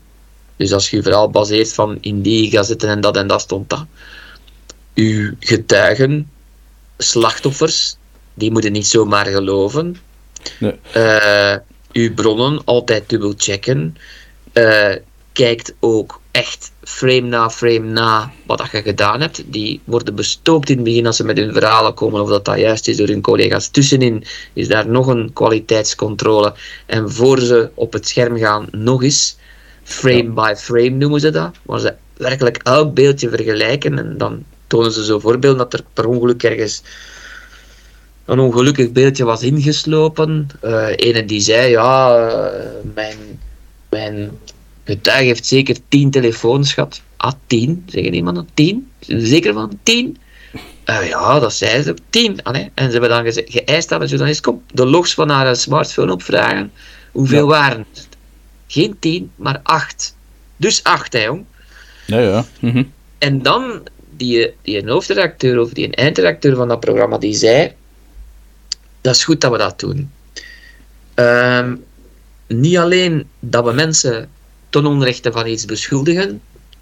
Dus 0.55 0.73
als 0.73 0.89
je 0.89 0.95
je 0.95 1.03
verhaal 1.03 1.29
baseert 1.29 1.73
van 1.73 1.97
in 2.01 2.21
die 2.21 2.51
gazetten 2.51 2.89
en 2.89 3.01
dat 3.01 3.17
en 3.17 3.27
dat 3.27 3.41
stond 3.41 3.69
dat. 3.69 3.85
Uw 4.95 5.33
getuigen, 5.39 6.31
slachtoffers, 6.97 7.97
die 8.33 8.51
moeten 8.51 8.71
niet 8.71 8.87
zomaar 8.87 9.25
geloven. 9.25 9.97
Nee. 10.59 10.75
Eh, 10.91 11.55
uw 11.91 12.13
bronnen 12.13 12.61
altijd 12.65 13.09
dubbel 13.09 13.33
checken. 13.37 13.97
Eh, 14.53 14.95
kijkt 15.31 15.73
ook 15.79 16.21
echt 16.31 16.71
frame 16.89 17.29
na 17.29 17.49
frame 17.49 17.91
na 17.93 18.31
wat 18.45 18.57
dat 18.57 18.71
je 18.71 18.81
gedaan 18.81 19.21
hebt. 19.21 19.43
Die 19.45 19.81
worden 19.83 20.15
bestookt 20.15 20.69
in 20.69 20.75
het 20.75 20.85
begin 20.85 21.05
als 21.05 21.15
ze 21.15 21.23
met 21.23 21.37
hun 21.37 21.53
verhalen 21.53 21.93
komen, 21.93 22.21
of 22.21 22.29
dat 22.29 22.45
dat 22.45 22.59
juist 22.59 22.87
is 22.87 22.97
door 22.97 23.07
hun 23.07 23.21
collega's. 23.21 23.67
Tussenin 23.67 24.23
is 24.53 24.67
daar 24.67 24.87
nog 24.87 25.07
een 25.07 25.33
kwaliteitscontrole. 25.33 26.53
En 26.85 27.11
voor 27.11 27.39
ze 27.39 27.69
op 27.73 27.93
het 27.93 28.07
scherm 28.07 28.37
gaan, 28.37 28.67
nog 28.71 29.03
eens, 29.03 29.37
frame 29.83 30.29
by 30.29 30.53
frame 30.57 30.89
noemen 30.89 31.19
ze 31.19 31.29
dat, 31.29 31.51
waar 31.63 31.79
ze 31.79 31.93
werkelijk 32.17 32.59
elk 32.63 32.93
beeldje 32.93 33.29
vergelijken 33.29 33.97
en 33.97 34.17
dan 34.17 34.43
tonen 34.67 34.91
ze 34.91 35.05
zo 35.05 35.19
voorbeelden 35.19 35.57
dat 35.57 35.73
er 35.73 35.83
per 35.93 36.05
ongeluk 36.05 36.43
ergens 36.43 36.83
een 38.25 38.39
ongelukkig 38.39 38.91
beeldje 38.91 39.23
was 39.23 39.41
ingeslopen. 39.43 40.47
Eh 40.61 40.87
ene 40.95 41.25
die 41.25 41.41
zei, 41.41 41.69
ja, 41.69 42.27
eh, 42.27 42.69
mijn, 42.93 43.17
mijn 43.89 44.31
getuige 44.89 45.23
heeft 45.23 45.45
zeker 45.45 45.75
tien 45.87 46.11
telefoons 46.11 46.73
gehad. 46.73 47.01
Ah, 47.17 47.31
tien? 47.47 47.83
Zeggen 47.87 48.13
iemand 48.13 48.35
dat? 48.35 48.45
Tien? 48.53 48.91
Zeker 48.99 49.53
van 49.53 49.79
tien? 49.83 50.17
Eh, 50.83 51.07
ja, 51.07 51.39
dat 51.39 51.53
zei 51.53 51.83
ze 51.83 51.89
ook. 51.89 51.97
Tien. 52.09 52.39
Nee. 52.51 52.71
En 52.73 52.85
ze 52.85 52.91
hebben 52.91 53.09
dan 53.09 53.43
geëist 53.45 53.91
aan 53.91 53.99
de 53.99 54.05
journalist, 54.05 54.41
kom, 54.41 54.63
de 54.73 54.85
logs 54.85 55.13
van 55.13 55.29
haar 55.29 55.55
smartphone 55.55 56.11
opvragen. 56.11 56.71
Hoeveel 57.11 57.43
Ja. 57.43 57.59
waren 57.59 57.85
het? 57.93 58.07
Geen 58.67 58.99
tien, 58.99 59.31
maar 59.35 59.59
acht. 59.63 60.15
Dus 60.57 60.83
acht, 60.83 61.13
hè, 61.13 61.23
jong. 61.23 61.45
Ja, 62.05 62.19
ja. 62.19 62.45
Mhm. 62.59 62.83
En 63.17 63.41
dan, 63.41 63.87
die, 64.09 64.53
die 64.61 64.77
een 64.81 64.89
hoofdredacteur 64.89 65.59
of 65.59 65.69
die 65.69 65.85
een 65.85 65.93
eindredacteur 65.93 66.55
van 66.55 66.67
dat 66.67 66.79
programma, 66.79 67.17
die 67.17 67.33
zei, 67.35 67.73
dat 69.01 69.15
is 69.15 69.23
goed 69.23 69.41
dat 69.41 69.51
we 69.51 69.57
dat 69.57 69.79
doen. 69.79 70.11
Ehm, 71.13 71.75
niet 72.47 72.77
alleen 72.77 73.27
dat 73.39 73.65
we 73.65 73.71
mensen 73.71 74.29
ten 74.69 74.85
onrechte 74.85 75.31
van 75.31 75.47
iets 75.47 75.65
beschuldigen, 75.65 76.41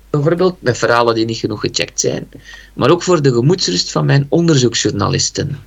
bijvoorbeeld 0.09 0.61
met 0.61 0.77
verhalen 0.77 1.15
die 1.15 1.25
niet 1.25 1.37
genoeg 1.37 1.59
gecheckt 1.59 1.99
zijn, 1.99 2.29
maar 2.73 2.89
ook 2.89 3.03
voor 3.03 3.21
de 3.21 3.31
gemoedsrust 3.33 3.91
van 3.91 4.05
mijn 4.05 4.25
onderzoeksjournalisten. 4.29 5.59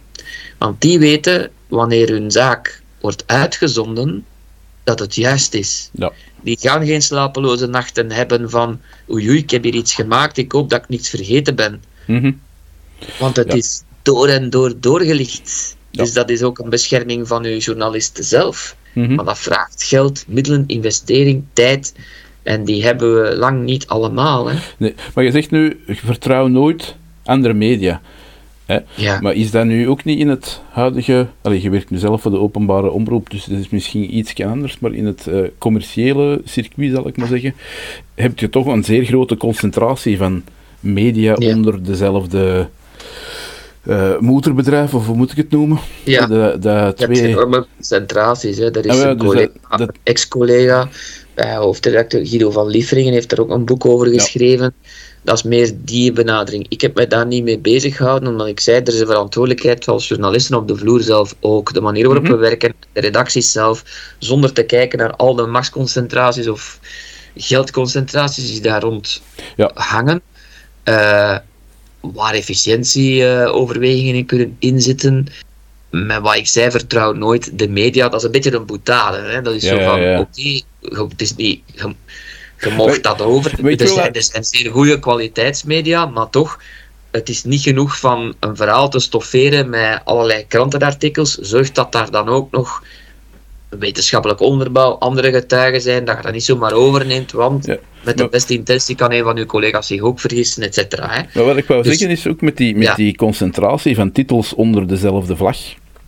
Want 0.58 0.80
die 0.80 0.98
weten, 0.98 1.50
wanneer 1.68 2.08
hun 2.08 2.30
zaak 2.30 2.82
wordt 3.00 3.22
uitgezonden, 3.26 4.24
dat 4.84 4.98
het 4.98 5.14
juist 5.14 5.54
is. 5.54 5.88
Ja. 5.92 6.12
Die 6.42 6.58
gaan 6.60 6.86
geen 6.86 7.02
slapeloze 7.02 7.66
nachten 7.66 8.10
hebben 8.10 8.50
van 8.50 8.80
oei 9.10 9.28
oei, 9.28 9.38
ik 9.38 9.50
heb 9.50 9.62
hier 9.62 9.74
iets 9.74 9.94
gemaakt, 9.94 10.36
ik 10.36 10.52
hoop 10.52 10.70
dat 10.70 10.82
ik 10.82 10.88
niets 10.88 11.08
vergeten 11.08 11.54
ben. 11.54 11.82
Mhm. 12.06 12.32
Want 13.18 13.36
het 13.36 13.48
Ja. 13.48 13.54
is 13.54 13.82
door 14.02 14.28
en 14.28 14.50
door 14.50 14.74
doorgelicht. 14.80 15.76
Ja. 15.90 16.02
Dus 16.02 16.12
dat 16.12 16.30
is 16.30 16.42
ook 16.42 16.58
een 16.58 16.70
bescherming 16.70 17.28
van 17.28 17.44
uw 17.44 17.58
journalisten 17.58 18.24
zelf. 18.24 18.76
Mhm. 18.92 19.14
Maar 19.14 19.24
dat 19.24 19.38
vraagt 19.38 19.82
geld, 19.82 20.24
middelen, 20.28 20.64
investering, 20.66 21.44
tijd. 21.52 21.94
En 22.42 22.64
die 22.64 22.84
hebben 22.84 23.22
we 23.22 23.36
lang 23.36 23.64
niet 23.64 23.86
allemaal. 23.86 24.46
Hè. 24.50 24.58
Nee, 24.76 24.94
maar 25.14 25.24
je 25.24 25.30
zegt 25.30 25.50
nu, 25.50 25.80
vertrouw 25.86 26.46
nooit 26.46 26.96
andere 27.24 27.54
media. 27.54 28.00
Hè? 28.66 28.78
Ja. 28.94 29.20
Maar 29.20 29.34
is 29.34 29.50
dat 29.50 29.64
nu 29.64 29.88
ook 29.88 30.04
niet 30.04 30.18
in 30.18 30.28
het 30.28 30.60
huidige... 30.70 31.26
Allee, 31.42 31.62
je 31.62 31.70
werkt 31.70 31.90
nu 31.90 31.98
zelf 31.98 32.22
voor 32.22 32.30
de 32.30 32.38
openbare 32.38 32.90
omroep, 32.90 33.30
dus 33.30 33.44
dat 33.44 33.58
is 33.58 33.68
misschien 33.68 34.16
iets 34.16 34.40
anders, 34.42 34.78
maar 34.78 34.92
in 34.92 35.06
het 35.06 35.26
eh, 35.26 35.38
commerciële 35.58 36.40
circuit, 36.44 36.92
zal 36.94 37.08
ik 37.08 37.16
maar 37.16 37.28
zeggen, 37.28 37.54
heb 38.14 38.38
je 38.38 38.48
toch 38.48 38.66
een 38.66 38.84
zeer 38.84 39.04
grote 39.04 39.36
concentratie 39.36 40.16
van 40.16 40.42
media 40.80 41.34
Ja. 41.38 41.54
onder 41.54 41.82
dezelfde 41.84 42.68
eh 43.86 44.18
moederbedrijf, 44.18 44.94
of 44.94 45.06
hoe 45.06 45.16
moet 45.16 45.30
ik 45.30 45.36
het 45.36 45.50
noemen? 45.50 45.78
Ja. 46.04 46.26
De, 46.26 46.56
de 46.60 46.92
twee... 46.96 47.26
enorme 47.26 47.66
concentraties. 47.76 48.56
Hè. 48.58 48.70
Er 48.70 48.86
is 48.86 48.92
Ah, 48.92 48.98
ja, 48.98 49.08
een 49.08 49.18
dus 49.18 49.26
collega, 49.26 49.52
dat- 49.68 49.78
dat- 49.78 49.90
ex-collega, 50.02 50.88
bij 51.34 51.56
hoofdredacteur 51.56 52.26
Guido 52.26 52.50
van 52.50 52.66
Liefringen, 52.66 53.12
heeft 53.12 53.32
er 53.32 53.40
ook 53.40 53.50
een 53.50 53.64
boek 53.64 53.84
over 53.86 54.06
geschreven. 54.06 54.74
Dat 55.22 55.36
is 55.36 55.42
meer 55.42 55.72
die 55.84 56.12
benadering. 56.12 56.66
Ik 56.68 56.80
heb 56.80 56.94
mij 56.94 57.06
daar 57.06 57.26
niet 57.26 57.44
mee 57.44 57.58
bezig 57.58 57.96
gehouden, 57.96 58.28
omdat 58.28 58.46
ik 58.46 58.60
zei, 58.60 58.80
er 58.80 58.88
is 58.94 59.00
een 59.00 59.06
verantwoordelijkheid 59.06 59.88
als 59.88 60.08
journalisten 60.08 60.56
op 60.56 60.68
de 60.68 60.76
vloer 60.76 61.00
zelf 61.00 61.34
ook. 61.40 61.72
De 61.72 61.80
manier 61.80 62.04
waarop 62.06 62.22
Mhm. 62.24 62.32
we 62.32 62.38
werken, 62.38 62.74
de 62.92 63.00
redacties 63.00 63.52
zelf, 63.52 63.84
zonder 64.18 64.52
te 64.52 64.62
kijken 64.62 64.98
naar 64.98 65.16
al 65.16 65.34
de 65.34 65.46
machtsconcentraties 65.46 66.48
of 66.48 66.78
geldconcentraties 67.36 68.50
die 68.50 68.60
daar 68.60 68.82
rond 68.82 69.22
Ja. 69.56 69.70
hangen. 69.74 70.22
Eh, 70.82 71.36
waar 72.00 72.34
efficiëntieoverwegingen 72.34 74.14
in 74.14 74.26
kunnen 74.26 74.56
inzitten. 74.58 75.26
Met 75.90 76.20
wat 76.20 76.36
ik 76.36 76.46
zei, 76.46 76.70
vertrouw 76.70 77.12
nooit 77.12 77.58
de 77.58 77.68
media. 77.68 78.08
Dat 78.08 78.20
is 78.20 78.26
een 78.26 78.32
beetje 78.32 78.54
een 78.54 78.66
boetade. 78.66 79.18
Hè? 79.18 79.42
Dat 79.42 79.54
is 79.54 79.62
Ja, 79.62 79.68
zo 79.68 79.84
van, 79.84 80.00
ja. 80.00 80.20
oké, 80.20 80.60
het 81.08 81.20
is 81.20 81.36
niet... 81.36 81.62
Je, 81.74 81.94
Je 82.60 82.70
mocht 82.70 83.02
dat 83.02 83.20
over. 83.20 83.70
Er 83.80 83.88
zijn, 83.88 84.12
er 84.12 84.22
zijn 84.22 84.44
zeer 84.44 84.70
goede 84.70 84.98
kwaliteitsmedia, 84.98 86.06
maar 86.06 86.30
toch, 86.30 86.58
het 87.10 87.28
is 87.28 87.44
niet 87.44 87.62
genoeg 87.62 87.98
van 87.98 88.34
een 88.40 88.56
verhaal 88.56 88.88
te 88.88 88.98
stofferen 88.98 89.68
met 89.68 90.00
allerlei 90.04 90.46
krantenartikels. 90.46 91.34
Zorg 91.34 91.72
dat 91.72 91.92
daar 91.92 92.10
dan 92.10 92.28
ook 92.28 92.50
nog 92.50 92.82
wetenschappelijk 93.78 94.40
onderbouw, 94.40 94.90
andere 94.92 95.32
getuigen 95.32 95.80
zijn, 95.80 96.04
dat 96.04 96.16
je 96.16 96.22
dat 96.22 96.32
niet 96.32 96.44
zomaar 96.44 96.72
overneemt, 96.72 97.32
want 97.32 97.66
Ja, 97.66 97.76
met 98.04 98.16
de 98.16 98.22
maar- 98.22 98.30
beste 98.32 98.54
intentie 98.54 98.94
kan 98.96 99.12
een 99.12 99.22
van 99.22 99.36
uw 99.36 99.46
collega's 99.46 99.86
zich 99.86 100.00
ook 100.00 100.20
vergissen, 100.20 100.62
et 100.62 100.74
cetera. 100.74 101.26
Maar 101.34 101.44
wat 101.44 101.56
ik 101.56 101.66
wou 101.66 101.82
Dus- 101.82 101.98
zeggen 101.98 102.16
is 102.16 102.26
ook 102.26 102.40
met, 102.40 102.56
die, 102.56 102.74
met 102.76 102.86
Ja. 102.86 102.94
die 102.94 103.16
concentratie 103.16 103.94
van 103.94 104.12
titels 104.12 104.54
onder 104.54 104.86
dezelfde 104.88 105.36
vlag. 105.36 105.56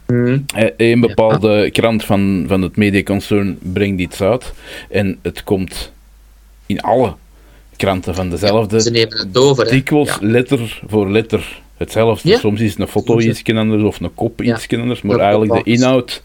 Mhm. 0.07 0.39
Eh, 0.55 0.69
Een 0.77 1.01
bepaalde 1.01 1.71
krant 1.71 2.05
van, 2.05 2.45
van 2.49 2.63
het 2.63 2.77
mediaconcern 2.77 3.59
brengt 3.63 4.01
iets 4.01 4.21
uit 4.23 4.53
en 4.91 5.19
het 5.23 5.45
komt 5.45 5.93
in 6.67 6.81
alle 6.81 7.15
kranten 7.77 8.15
van 8.15 8.31
dezelfde. 8.31 8.81
Ze 8.81 8.91
nemen 8.91 9.19
het 9.19 9.37
over. 9.39 9.69
dikwijls 9.71 10.17
letter 10.21 10.81
voor 10.87 11.11
letter 11.11 11.62
hetzelfde. 11.77 12.29
Ja. 12.29 12.39
Soms 12.39 12.61
is 12.61 12.79
een 12.79 12.87
foto 12.89 13.21
iets 13.21 13.43
anders 13.57 13.83
of 13.83 14.01
een 14.01 14.15
kop 14.15 14.43
Ja. 14.43 14.55
iets 14.55 14.69
anders, 14.79 15.03
maar 15.03 15.17
Dat 15.17 15.25
eigenlijk 15.25 15.65
de 15.65 15.71
inhoud 15.71 16.23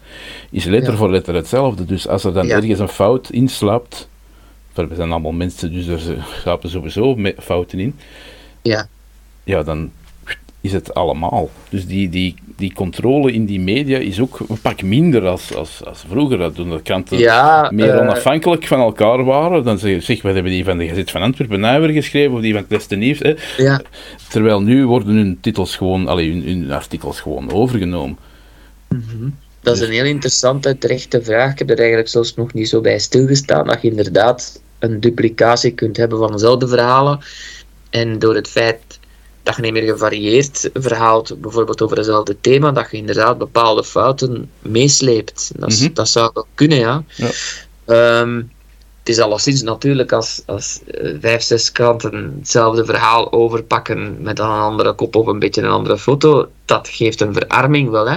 is 0.50 0.64
letter 0.64 0.92
Ja. 0.92 0.98
voor 0.98 1.10
letter 1.10 1.34
hetzelfde. 1.34 1.84
Dus 1.84 2.08
als 2.08 2.24
er 2.24 2.32
dan 2.32 2.48
ergens 2.50 2.78
een 2.78 2.88
fout 2.88 3.30
inslaapt, 3.30 4.08
we 4.74 4.94
zijn 4.94 5.10
allemaal 5.10 5.32
mensen, 5.32 5.72
dus 5.72 5.86
er 5.86 6.26
slapen 6.40 6.70
sowieso 6.70 7.16
fouten 7.38 7.78
in, 7.78 7.94
Ja. 8.62 8.88
ja, 9.44 9.62
dan 9.62 9.90
is 10.60 10.72
het 10.72 10.94
allemaal. 10.94 11.50
Dus 11.68 11.86
die, 11.86 12.08
die, 12.08 12.34
die 12.58 12.72
controle 12.74 13.32
in 13.32 13.46
die 13.46 13.60
media 13.60 13.98
is 13.98 14.20
ook 14.20 14.38
een 14.48 14.60
pak 14.60 14.82
minder 14.82 15.26
als, 15.26 15.54
als, 15.54 15.80
als 15.84 16.04
vroeger. 16.08 16.38
Dat 16.38 16.54
toen 16.54 16.70
de 16.70 16.82
kranten 16.82 17.18
Ja, 17.18 17.70
meer 17.74 17.94
eh, 17.94 18.00
onafhankelijk 18.00 18.66
van 18.66 18.80
elkaar 18.80 19.24
waren. 19.24 19.64
Dan 19.64 19.78
zeg 19.78 19.90
je, 19.90 20.00
zeg, 20.00 20.22
wat 20.22 20.34
hebben 20.34 20.52
die 20.52 20.64
van 20.64 20.78
de 20.78 20.88
Gezet 20.88 21.10
van 21.10 21.22
Antwerpen 21.22 21.60
nou 21.60 21.80
weer 21.80 21.92
geschreven, 21.92 22.34
of 22.34 22.40
die 22.40 22.52
van 22.52 22.60
het 22.60 22.70
Beste 22.70 22.96
Nieuws. 22.96 23.18
Hè? 23.18 23.34
ja. 23.56 23.80
Terwijl 24.28 24.62
nu 24.62 24.86
worden 24.86 25.14
hun 25.14 25.38
titels 25.40 25.76
gewoon, 25.76 26.08
allee, 26.08 26.30
hun, 26.30 26.42
hun 26.42 26.70
artikels 26.70 27.20
gewoon 27.20 27.52
overgenomen. 27.52 28.18
Dat 29.60 29.76
is 29.76 29.82
een 29.82 29.92
heel 29.92 30.04
interessante, 30.04 30.78
terechte 30.78 31.22
vraag. 31.22 31.52
Ik 31.52 31.58
heb 31.58 31.70
er 31.70 31.78
eigenlijk 31.78 32.08
zelfs 32.08 32.34
nog 32.34 32.52
niet 32.52 32.68
zo 32.68 32.80
bij 32.80 32.98
stilgestaan. 32.98 33.66
Dat 33.66 33.82
je 33.82 33.88
inderdaad 33.88 34.60
een 34.78 35.00
duplicatie 35.00 35.72
kunt 35.72 35.96
hebben 35.96 36.18
van 36.18 36.32
dezelfde 36.32 36.68
verhalen. 36.68 37.18
En 37.90 38.18
door 38.18 38.34
het 38.34 38.48
feit 38.48 38.97
dat 39.42 39.56
je 39.56 39.62
niet 39.62 39.72
meer 39.72 39.92
gevarieerd 39.92 40.70
verhaalt, 40.74 41.40
bijvoorbeeld 41.40 41.82
over 41.82 41.96
hetzelfde 41.96 42.36
thema, 42.40 42.72
dat 42.72 42.90
je 42.90 42.96
inderdaad 42.96 43.38
bepaalde 43.38 43.84
fouten 43.84 44.50
meesleept. 44.62 45.50
Dat, 45.56 45.68
Mhm. 45.68 45.92
dat 45.92 46.08
zou 46.08 46.30
wel 46.34 46.46
kunnen, 46.54 46.78
ja. 46.78 47.02
Ja. 47.16 47.28
Ehm, 47.84 48.36
het 48.98 49.16
is 49.16 49.18
alleszins 49.18 49.62
natuurlijk 49.62 50.12
als, 50.12 50.42
als 50.46 50.80
eh, 50.86 51.14
vijf, 51.20 51.42
zes 51.42 51.72
kranten 51.72 52.34
hetzelfde 52.38 52.84
verhaal 52.84 53.32
overpakken 53.32 54.16
met 54.22 54.36
dan 54.36 54.50
een 54.50 54.60
andere 54.60 54.92
kop 54.92 55.16
of 55.16 55.26
een 55.26 55.38
beetje 55.38 55.62
een 55.62 55.70
andere 55.70 55.98
foto, 55.98 56.48
dat 56.64 56.88
geeft 56.88 57.20
een 57.20 57.32
verarming 57.34 57.90
wel, 57.90 58.08
hè 58.08 58.16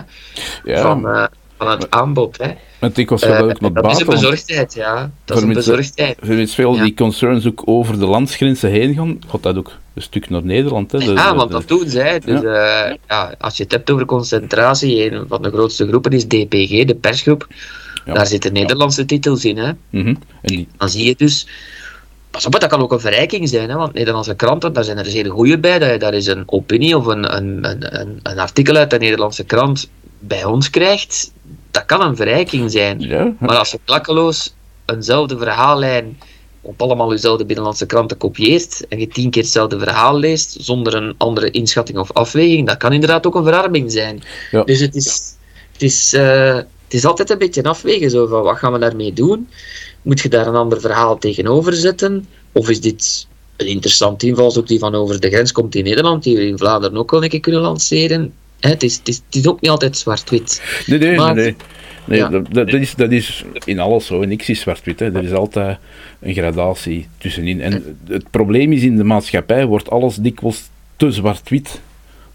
Ja, 0.64 0.82
van, 0.82 1.08
eh, 1.08 1.26
van 1.62 1.72
het 1.72 1.92
aanbod. 1.92 2.38
Hè. 2.38 2.46
Eh, 2.80 3.42
ook 3.42 3.60
naar 3.60 3.74
dat 3.74 3.92
is 3.92 4.00
een 4.00 4.06
bezorgdheid, 4.06 4.74
ja. 4.74 5.12
Dat 5.26 5.38
is 5.38 5.44
een 5.44 5.54
bezorgdheid. 5.54 6.18
Er 6.22 6.48
veel 6.48 6.76
Ja. 6.76 6.84
die 6.84 6.94
concerns 6.94 7.48
ook 7.48 7.62
over 7.66 8.00
de 8.00 8.06
landsgrenzen 8.06 8.70
heen 8.70 8.94
gaan. 8.94 9.20
Gaat 9.28 9.44
dat 9.44 9.58
ook 9.58 9.72
een 9.94 10.02
stuk 10.02 10.30
naar 10.30 10.44
Nederland? 10.44 10.92
Hè? 10.92 10.98
Ja, 10.98 11.36
want 11.36 11.52
dat 11.52 11.68
doen 11.68 11.90
zij. 11.90 12.20
Dus, 12.20 12.42
ja. 12.42 12.98
ja, 13.08 13.36
als 13.40 13.58
je 13.58 13.64
het 13.64 13.72
hebt 13.72 13.92
over 13.92 14.06
concentratie, 14.06 15.12
een 15.12 15.26
van 15.28 15.42
de 15.42 15.50
grootste 15.50 15.88
groepen 15.88 16.12
is 16.12 16.28
DPG, 16.28 16.86
de 16.86 16.98
persgroep. 17.02 17.48
Ja. 18.06 18.14
Daar 18.14 18.28
zitten 18.28 18.54
Nederlandse 18.54 19.06
titels 19.06 19.46
in. 19.46 19.58
Hè. 19.58 19.72
Mhm. 19.90 20.08
En 20.08 20.18
die, 20.42 20.68
Dan 20.78 20.90
zie 20.90 21.06
je 21.06 21.16
dus. 21.18 21.48
Pas 22.32 22.46
op, 22.46 22.60
dat 22.60 22.70
kan 22.70 22.82
ook 22.82 22.92
een 22.92 23.00
verrijking 23.00 23.50
zijn, 23.50 23.70
hè, 23.70 23.76
want 23.76 23.94
Nederlandse 23.94 24.36
kranten, 24.36 24.74
daar 24.74 24.84
zijn 24.84 24.98
er 24.98 25.06
zeer 25.06 25.30
goede 25.30 25.60
bij. 25.60 25.80
Dat 25.80 25.92
je 25.92 25.98
daar 25.98 26.14
is 26.14 26.28
een 26.28 26.44
opinie 26.46 26.98
of 26.98 27.06
een, 27.06 27.36
een, 27.36 27.60
een, 28.00 28.20
een 28.24 28.40
artikel 28.40 28.76
uit 28.76 28.90
de 28.90 28.98
Nederlandse 28.98 29.44
krant 29.44 29.90
bij 30.22 30.44
ons 30.44 30.70
krijgt. 30.70 31.32
Dat 31.72 31.86
kan 31.86 32.02
een 32.02 32.16
verrijking 32.16 32.72
zijn. 32.72 33.00
ja, 33.00 33.34
Maar 33.40 33.58
als 33.58 33.72
je 33.72 33.80
klakkeloos 33.86 34.54
eenzelfde 34.86 35.38
verhaallijn 35.38 36.18
op 36.62 36.82
allemaal 36.82 37.08
dezelfde 37.08 37.46
binnenlandse 37.46 37.86
kranten 37.86 38.18
kopieert 38.18 38.88
en 38.88 39.00
je 39.00 39.08
tien 39.08 39.30
keer 39.30 39.42
hetzelfde 39.42 39.80
verhaal 39.80 40.18
leest 40.18 40.58
zonder 40.60 40.94
een 40.96 41.16
andere 41.18 41.52
inschatting 41.52 41.98
of 41.98 42.12
afweging, 42.12 42.68
dat 42.68 42.78
kan 42.78 42.94
inderdaad 42.94 43.28
ook 43.28 43.36
een 43.36 43.44
verarming 43.44 43.92
zijn. 43.92 44.24
Ja. 44.52 44.64
Dus 44.64 44.80
het 44.80 44.96
is, 44.96 45.36
het, 45.72 45.82
is, 45.82 46.14
eh, 46.14 46.56
het 46.56 46.94
is 46.94 47.06
altijd 47.06 47.30
een 47.30 47.38
beetje 47.38 47.64
afwegen, 47.64 48.10
zo 48.10 48.28
van 48.28 48.44
wat 48.44 48.58
gaan 48.58 48.74
we 48.74 48.80
daarmee 48.80 49.14
doen? 49.14 49.50
Moet 50.02 50.20
je 50.20 50.30
daar 50.30 50.48
een 50.48 50.56
ander 50.56 50.82
verhaal 50.82 51.18
tegenover 51.18 51.74
zetten? 51.74 52.28
Of 52.52 52.70
is 52.70 52.82
dit 52.82 53.28
een 53.58 53.68
interessant 53.68 54.24
invalshoek 54.24 54.68
die 54.68 54.80
van 54.80 54.96
over 54.96 55.20
de 55.20 55.30
grens 55.30 55.52
komt 55.52 55.76
in 55.76 55.84
Nederland, 55.84 56.24
die 56.24 56.36
we 56.36 56.48
in 56.48 56.58
Vlaanderen 56.58 56.98
ook 56.98 57.12
wel 57.12 57.24
een 57.24 57.30
keer 57.30 57.40
kunnen 57.40 57.62
lanceren? 57.62 58.34
Hè, 58.62 58.70
het, 58.70 58.84
is, 58.84 58.98
het, 58.98 59.08
is, 59.08 59.16
het 59.26 59.36
is 59.36 59.48
ook 59.48 59.62
niet 59.62 59.72
altijd 59.72 59.98
zwart-wit. 59.98 60.62
nee, 60.88 61.00
nee, 61.00 61.16
Maar- 61.18 61.34
nee. 61.36 61.44
nee. 61.44 61.56
Nee, 62.06 62.18
Ja. 62.20 62.30
dat, 62.52 62.68
is, 62.74 62.96
dat 62.96 63.12
is 63.12 63.44
in 63.66 63.80
alles 63.80 64.06
zo. 64.06 64.24
Niks 64.26 64.50
is 64.50 64.60
zwart-wit. 64.60 65.02
Er 65.02 65.24
is 65.24 65.32
altijd 65.34 65.78
een 66.20 66.34
gradatie 66.34 67.08
tussenin. 67.18 67.62
En 67.62 67.98
het 68.08 68.30
probleem 68.30 68.72
is 68.72 68.82
in 68.84 68.98
de 68.98 69.04
maatschappij 69.04 69.66
wordt 69.66 69.90
alles 69.90 70.16
dikwijls 70.16 70.70
te 70.96 71.12
zwart-wit 71.12 71.82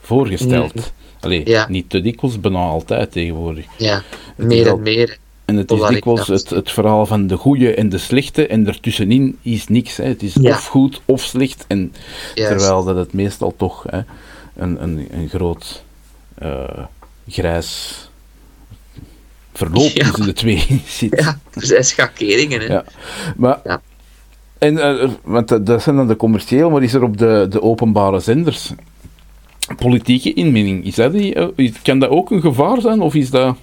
voorgesteld. 0.00 0.92
Allee, 1.20 1.42
Ja. 1.44 1.66
niet 1.68 1.90
te 1.90 2.00
dikwijls, 2.00 2.40
bijna 2.40 2.58
altijd 2.58 3.12
tegenwoordig. 3.12 3.64
Ja, 3.78 4.02
meer 4.36 4.66
en 4.66 4.82
meer. 4.82 5.18
En 5.44 5.56
het 5.56 5.70
is 5.70 5.86
dikwijls 5.88 6.26
het, 6.26 6.50
het 6.50 6.70
verhaal 6.70 7.06
van 7.06 7.26
de 7.26 7.36
goede 7.36 7.74
en 7.74 7.88
de 7.88 7.98
slechte, 7.98 8.46
en 8.46 8.64
daartussenin 8.64 9.38
is 9.42 9.68
niks. 9.68 9.96
Hè. 9.96 10.04
Het 10.04 10.22
is 10.22 10.34
Ja. 10.40 10.50
of 10.50 10.66
goed 10.66 11.00
of 11.04 11.22
slecht, 11.22 11.64
en 11.68 11.92
Juist. 12.34 12.50
terwijl 12.58 12.84
dat 12.84 12.96
het 12.96 13.12
meestal 13.12 13.54
toch 13.56 13.84
hè, 13.90 14.00
een, 14.56 14.82
een, 14.82 15.08
een 15.10 15.28
groot 15.28 15.84
eh, 16.38 16.84
grijs 17.28 18.00
verloop 19.52 19.90
Ja. 19.94 20.04
tussen 20.04 20.24
de 20.24 20.32
twee 20.32 20.82
zit. 20.86 21.20
Ja, 21.20 21.38
er 21.54 21.66
zijn 21.66 21.84
schakeringen. 21.84 22.60
Hè. 22.60 22.66
Ja. 22.66 22.84
Maar, 23.36 23.60
Ja. 23.64 23.80
en, 24.58 24.78
eh, 24.78 25.10
want 25.22 25.48
dat- 25.48 25.66
dat 25.66 25.82
zijn 25.82 25.96
dan 25.96 26.06
de 26.08 26.16
commercieel, 26.16 26.70
maar 26.70 26.82
is 26.82 26.94
er 26.94 27.02
op 27.02 27.16
de, 27.18 27.46
de 27.50 27.62
openbare 27.62 28.20
zenders 28.20 28.70
politieke 29.76 30.32
inmenging? 30.32 30.84
Is 30.84 30.94
dat 30.94 31.12
die, 31.12 31.34
eh, 31.34 31.72
kan 31.82 31.98
dat 31.98 32.10
ook 32.10 32.30
een 32.30 32.40
gevaar 32.40 32.80
zijn, 32.80 33.00
of 33.00 33.14
is 33.14 33.30
dat... 33.30 33.56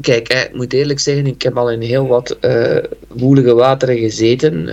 Kijk, 0.00 0.28
ik 0.32 0.50
moet 0.54 0.72
eerlijk 0.72 0.98
zeggen, 0.98 1.26
ik 1.26 1.42
heb 1.42 1.56
al 1.56 1.70
in 1.70 1.80
heel 1.80 2.06
wat 2.06 2.30
eh 2.30 2.84
woelige 3.08 3.54
wateren 3.54 3.98
gezeten. 3.98 4.68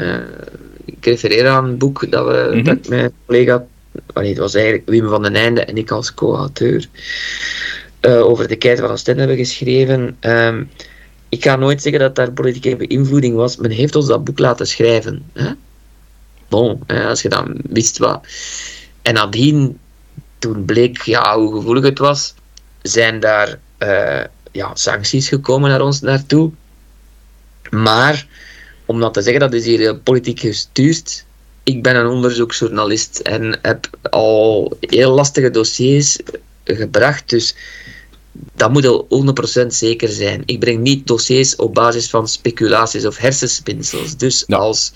Ik 0.85 1.05
refereer 1.05 1.47
aan 1.47 1.65
een 1.65 1.77
boek 1.77 2.11
dat, 2.11 2.25
we, 2.25 2.49
Mhm. 2.55 2.63
dat 2.63 2.75
ik 2.75 2.87
mijn 2.89 3.11
collega, 3.25 3.65
allee, 4.13 4.29
het 4.29 4.37
was 4.37 4.53
eigenlijk 4.53 4.89
Wim 4.89 5.09
van 5.09 5.21
den 5.21 5.35
Einde 5.35 5.65
en 5.65 5.77
ik 5.77 5.91
als 5.91 6.13
co-auteur, 6.13 6.87
eh, 7.99 8.25
over 8.25 8.47
de 8.47 8.55
keizer 8.55 8.85
van 8.85 8.93
Ostende 8.93 9.19
hebben 9.19 9.37
geschreven. 9.37 10.17
Ehm, 10.19 10.63
ik 11.29 11.43
ga 11.43 11.55
nooit 11.55 11.81
zeggen 11.81 12.01
dat 12.01 12.15
daar 12.15 12.31
politieke 12.31 12.75
beïnvloeding 12.75 13.35
was. 13.35 13.57
Men 13.57 13.71
heeft 13.71 13.95
ons 13.95 14.07
dat 14.07 14.23
boek 14.23 14.39
laten 14.39 14.67
schrijven. 14.67 15.25
Hè? 15.33 15.51
Bon, 16.47 16.83
hè, 16.87 17.05
als 17.07 17.21
je 17.21 17.29
dan 17.29 17.59
wist 17.69 17.97
wat. 17.97 18.27
En 19.01 19.13
nadien, 19.13 19.79
toen 20.39 20.65
bleek 20.65 21.01
ja, 21.01 21.37
hoe 21.37 21.55
gevoelig 21.55 21.83
het 21.83 21.99
was, 21.99 22.33
zijn 22.81 23.19
daar 23.19 23.59
eh, 23.77 24.23
ja, 24.51 24.75
sancties 24.75 25.27
gekomen 25.27 25.69
naar 25.69 25.81
ons 25.81 26.01
naartoe. 26.01 26.51
Maar, 27.69 28.27
om 28.85 28.99
dat 28.99 29.13
te 29.13 29.21
zeggen, 29.21 29.41
dat 29.41 29.53
is 29.53 29.65
hier 29.65 29.79
heel 29.79 29.99
politiek 29.99 30.39
gestuurd. 30.39 31.25
Ik 31.63 31.83
ben 31.83 31.95
een 31.95 32.07
onderzoeksjournalist 32.07 33.19
en 33.19 33.59
heb 33.61 33.89
al 34.09 34.77
heel 34.79 35.11
lastige 35.11 35.49
dossiers 35.49 36.19
gebracht, 36.63 37.29
dus 37.29 37.55
dat 38.55 38.71
moet 38.71 38.85
al 38.85 39.07
100% 39.63 39.67
zeker 39.67 40.09
zijn. 40.09 40.43
Ik 40.45 40.59
breng 40.59 40.79
niet 40.81 41.07
dossiers 41.07 41.55
op 41.55 41.73
basis 41.73 42.09
van 42.09 42.27
speculaties 42.27 43.05
of 43.05 43.17
hersenspinsels. 43.17 44.17
Dus 44.17 44.43
Ja. 44.47 44.57
als 44.57 44.93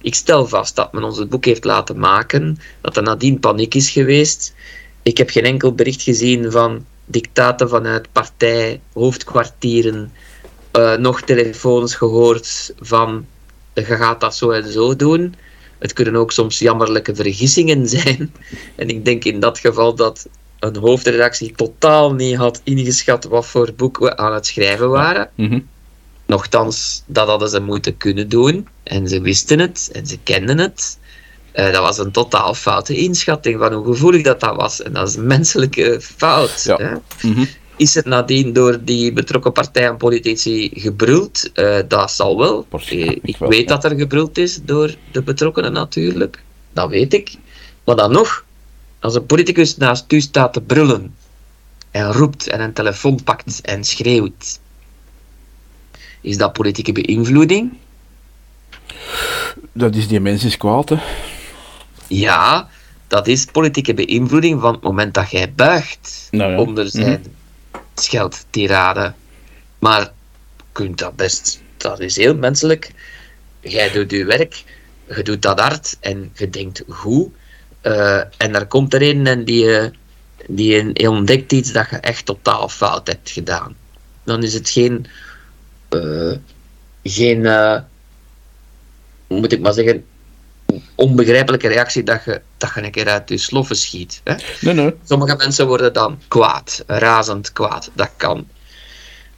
ik 0.00 0.14
stel 0.14 0.46
vast 0.46 0.76
dat 0.76 0.92
men 0.92 1.02
ons 1.04 1.18
het 1.18 1.28
boek 1.28 1.44
heeft 1.44 1.64
laten 1.64 1.98
maken, 1.98 2.58
dat 2.80 2.96
er 2.96 3.02
nadien 3.02 3.40
paniek 3.40 3.74
is 3.74 3.90
geweest. 3.90 4.54
Ik 5.02 5.18
heb 5.18 5.30
geen 5.30 5.44
enkel 5.44 5.72
bericht 5.72 6.02
gezien 6.02 6.50
van 6.50 6.84
dictaten 7.04 7.68
vanuit 7.68 8.12
partij, 8.12 8.80
hoofdkwartieren, 8.92 10.12
eh, 10.70 10.96
nog 10.96 11.20
telefoons 11.22 11.94
gehoord 11.94 12.74
van 12.80 13.26
je 13.74 13.84
gaat 13.84 14.20
dat 14.20 14.36
zo 14.36 14.50
en 14.50 14.72
zo 14.72 14.96
doen. 14.96 15.34
Het 15.78 15.92
kunnen 15.92 16.16
ook 16.16 16.32
soms 16.32 16.58
jammerlijke 16.58 17.14
vergissingen 17.14 17.88
zijn. 17.88 18.32
En 18.74 18.88
ik 18.88 19.04
denk 19.04 19.24
in 19.24 19.40
dat 19.40 19.58
geval 19.58 19.94
dat 19.94 20.28
een 20.58 20.76
hoofdredactie 20.76 21.52
totaal 21.56 22.14
niet 22.14 22.36
had 22.36 22.60
ingeschat 22.64 23.24
wat 23.24 23.46
voor 23.46 23.72
boek 23.76 23.98
we 23.98 24.16
aan 24.16 24.34
het 24.34 24.46
schrijven 24.46 24.90
waren. 24.90 25.30
Mhm. 25.34 25.60
Nochtans, 26.26 27.02
dat 27.06 27.28
hadden 27.28 27.48
ze 27.48 27.60
moeten 27.60 27.96
kunnen 27.96 28.28
doen. 28.28 28.68
En 28.82 29.08
ze 29.08 29.20
wisten 29.20 29.58
het 29.58 29.90
en 29.92 30.06
ze 30.06 30.18
kenden 30.22 30.58
het. 30.58 30.98
Eh, 31.52 31.72
dat 31.72 31.82
was 31.82 31.98
een 31.98 32.10
totaal 32.10 32.54
foute 32.54 32.96
inschatting 32.96 33.58
van 33.58 33.72
hoe 33.72 33.86
gevoelig 33.86 34.22
dat, 34.22 34.40
dat 34.40 34.56
was. 34.56 34.82
En 34.82 34.92
dat 34.92 35.08
is 35.08 35.14
een 35.14 35.26
menselijke 35.26 35.98
fout. 36.00 36.62
Ja. 36.64 36.76
Hè? 36.76 37.28
Mhm. 37.28 37.44
Is 37.76 37.96
er 37.96 38.08
nadien 38.08 38.52
door 38.52 38.84
die 38.84 39.12
betrokken 39.12 39.52
partijen 39.52 39.88
en 39.88 39.96
politici 39.96 40.70
gebruld? 40.74 41.50
Eh, 41.52 41.78
dat 41.88 42.10
zal 42.10 42.38
wel. 42.38 42.66
Eh, 42.70 43.08
ik 43.22 43.36
wel, 43.36 43.48
weet 43.48 43.68
ja. 43.68 43.74
dat 43.74 43.84
er 43.84 43.98
gebruld 43.98 44.38
is 44.38 44.60
door 44.62 44.94
de 45.12 45.22
betrokkenen 45.22 45.72
natuurlijk. 45.72 46.42
Dat 46.72 46.88
weet 46.88 47.14
ik. 47.14 47.34
Maar 47.84 47.96
dan 47.96 48.12
nog, 48.12 48.44
als 49.00 49.14
een 49.14 49.26
politicus 49.26 49.76
naast 49.76 50.12
u 50.12 50.20
staat 50.20 50.52
te 50.52 50.60
brullen 50.60 51.14
en 51.90 52.12
roept 52.12 52.48
en 52.48 52.60
een 52.60 52.72
telefoon 52.72 53.22
pakt 53.22 53.60
en 53.60 53.84
schreeuwt, 53.84 54.60
is 56.20 56.36
dat 56.36 56.52
politieke 56.52 56.92
beïnvloeding? 56.92 57.72
Dat 59.72 59.94
is 59.94 60.08
die 60.08 60.20
mens 60.20 60.44
is 60.44 60.56
kwaad, 60.56 60.88
hè. 60.88 60.96
Ja, 62.08 62.68
dat 63.08 63.26
is 63.26 63.44
politieke 63.44 63.94
beïnvloeding 63.94 64.60
van 64.60 64.72
het 64.72 64.82
moment 64.82 65.14
dat 65.14 65.30
jij 65.30 65.52
buigt 65.52 66.28
Nou 66.30 66.52
ja. 66.52 66.58
onder 66.58 66.88
zijn 66.88 67.24
scheldtirade. 68.00 69.12
Maar 69.78 70.12
kunt 70.72 70.98
dat 70.98 71.16
best, 71.16 71.60
dat 71.76 72.00
is 72.00 72.16
heel 72.16 72.36
menselijk. 72.36 72.90
Jij 73.60 73.90
doet 73.90 74.10
je 74.10 74.24
werk, 74.24 74.64
je 75.14 75.22
doet 75.22 75.42
dat 75.42 75.60
hard 75.60 75.96
en 76.00 76.30
je 76.34 76.50
denkt 76.50 76.82
goed. 76.88 77.28
Eh, 77.80 78.18
en 78.18 78.54
er 78.54 78.66
komt 78.66 78.94
er 78.94 79.02
een 79.02 79.26
en 79.26 79.44
die, 79.44 79.90
die 80.46 81.08
ontdekt 81.10 81.52
iets 81.52 81.72
dat 81.72 81.90
je 81.90 81.96
echt 81.96 82.26
totaal 82.26 82.68
fout 82.68 83.06
hebt 83.06 83.30
gedaan. 83.30 83.76
Dan 84.24 84.42
is 84.42 84.54
het 84.54 84.68
geen, 84.68 85.06
eh, 85.88 86.32
geen 87.02 87.46
eh, 87.46 87.80
moet 89.26 89.52
ik 89.52 89.60
maar 89.60 89.72
zeggen, 89.72 90.04
onbegrijpelijke 90.94 91.68
reactie 91.68 92.02
dat 92.02 92.24
je, 92.24 92.40
dat 92.56 92.70
je 92.74 92.82
een 92.82 92.90
keer 92.90 93.08
uit 93.08 93.28
je 93.28 93.38
sloffen 93.38 93.76
schiet. 93.76 94.20
Hè? 94.24 94.34
Nee, 94.60 94.74
nee. 94.74 94.94
Sommige 95.04 95.36
mensen 95.36 95.66
worden 95.66 95.92
dan 95.92 96.20
kwaad, 96.28 96.84
razend 96.86 97.52
kwaad. 97.52 97.90
Dat 97.94 98.10
kan. 98.16 98.46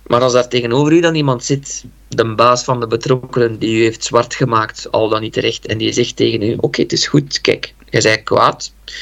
Maar 0.09 0.20
als 0.20 0.32
daar 0.32 0.49
tegenover 0.49 0.93
u 0.93 1.01
dan 1.01 1.14
iemand 1.14 1.45
zit, 1.45 1.84
de 2.09 2.34
baas 2.34 2.64
van 2.64 2.80
de 2.80 2.86
betrokkenen 2.86 3.59
die 3.59 3.80
u 3.80 3.82
heeft 3.82 4.05
zwart 4.05 4.34
gemaakt, 4.34 4.91
al 4.91 5.09
dan 5.09 5.20
niet 5.20 5.32
terecht, 5.32 5.66
en 5.66 5.78
die 5.78 5.93
zegt 5.93 6.16
tegen 6.16 6.43
u: 6.43 6.57
Oké, 6.61 6.82
het 6.82 6.93
is 6.93 7.07
goed, 7.07 7.41
kijk, 7.41 7.74
jij 7.91 8.01
bent 8.01 8.22
kwaad. 8.22 8.72
Ik 8.84 8.95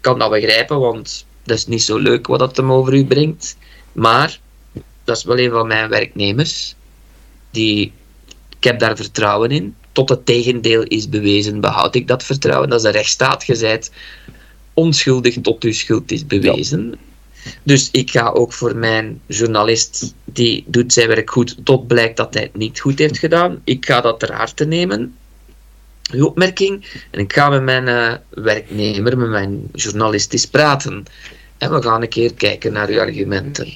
kan 0.00 0.18
dat 0.18 0.30
begrijpen, 0.30 0.80
want 0.80 1.26
dat 1.44 1.56
is 1.56 1.66
niet 1.66 1.82
zo 1.82 1.98
leuk 1.98 2.26
wat 2.26 2.38
dat 2.38 2.56
hem 2.56 2.72
over 2.72 2.94
u 2.94 3.04
brengt. 3.04 3.56
Maar 3.92 4.40
dat 5.04 5.16
is 5.16 5.24
wel 5.24 5.38
een 5.38 5.50
van 5.50 5.66
mijn 5.66 5.88
werknemers. 5.88 6.74
Die, 7.50 7.92
ik 8.56 8.64
heb 8.64 8.78
daar 8.78 8.96
vertrouwen 8.96 9.50
in. 9.50 9.76
Tot 9.92 10.08
het 10.08 10.26
tegendeel 10.26 10.82
is 10.82 11.08
bewezen, 11.08 11.60
behoud 11.60 11.94
ik 11.94 12.08
dat 12.08 12.24
vertrouwen. 12.24 12.68
Dat 12.68 12.80
is 12.80 12.86
een 12.86 12.92
rechtsstaat. 12.92 13.90
Onschuldig 14.74 15.40
tot 15.42 15.64
uw 15.64 15.72
schuld 15.72 16.12
is 16.12 16.26
bewezen. 16.26 16.98
Dus 17.62 17.88
ik 17.92 18.10
ga 18.10 18.28
ook 18.28 18.52
voor 18.52 18.76
mijn 18.76 19.20
journalist, 19.26 20.14
die 20.24 20.64
doet 20.66 20.92
zijn 20.92 21.08
werk 21.08 21.30
goed, 21.30 21.56
tot 21.64 21.86
blijkt 21.86 22.16
dat 22.16 22.34
hij 22.34 22.42
het 22.42 22.56
niet 22.56 22.80
goed 22.80 22.98
heeft 22.98 23.18
gedaan. 23.18 23.60
Ik 23.64 23.86
ga 23.86 24.00
dat 24.00 24.20
ter 24.20 24.32
harte 24.32 24.64
nemen, 24.64 25.14
uw 26.12 26.26
opmerking, 26.26 27.02
en 27.10 27.20
ik 27.20 27.32
ga 27.32 27.48
met 27.48 27.62
mijn 27.62 27.88
eh, 27.88 28.12
werknemer, 28.28 29.18
met 29.18 29.28
mijn 29.28 29.68
journalist 29.72 30.32
eens 30.32 30.46
praten. 30.46 31.04
En 31.58 31.72
we 31.72 31.82
gaan 31.82 32.02
een 32.02 32.08
keer 32.08 32.34
kijken 32.34 32.72
naar 32.72 32.88
uw 32.88 33.00
argumenten. 33.00 33.72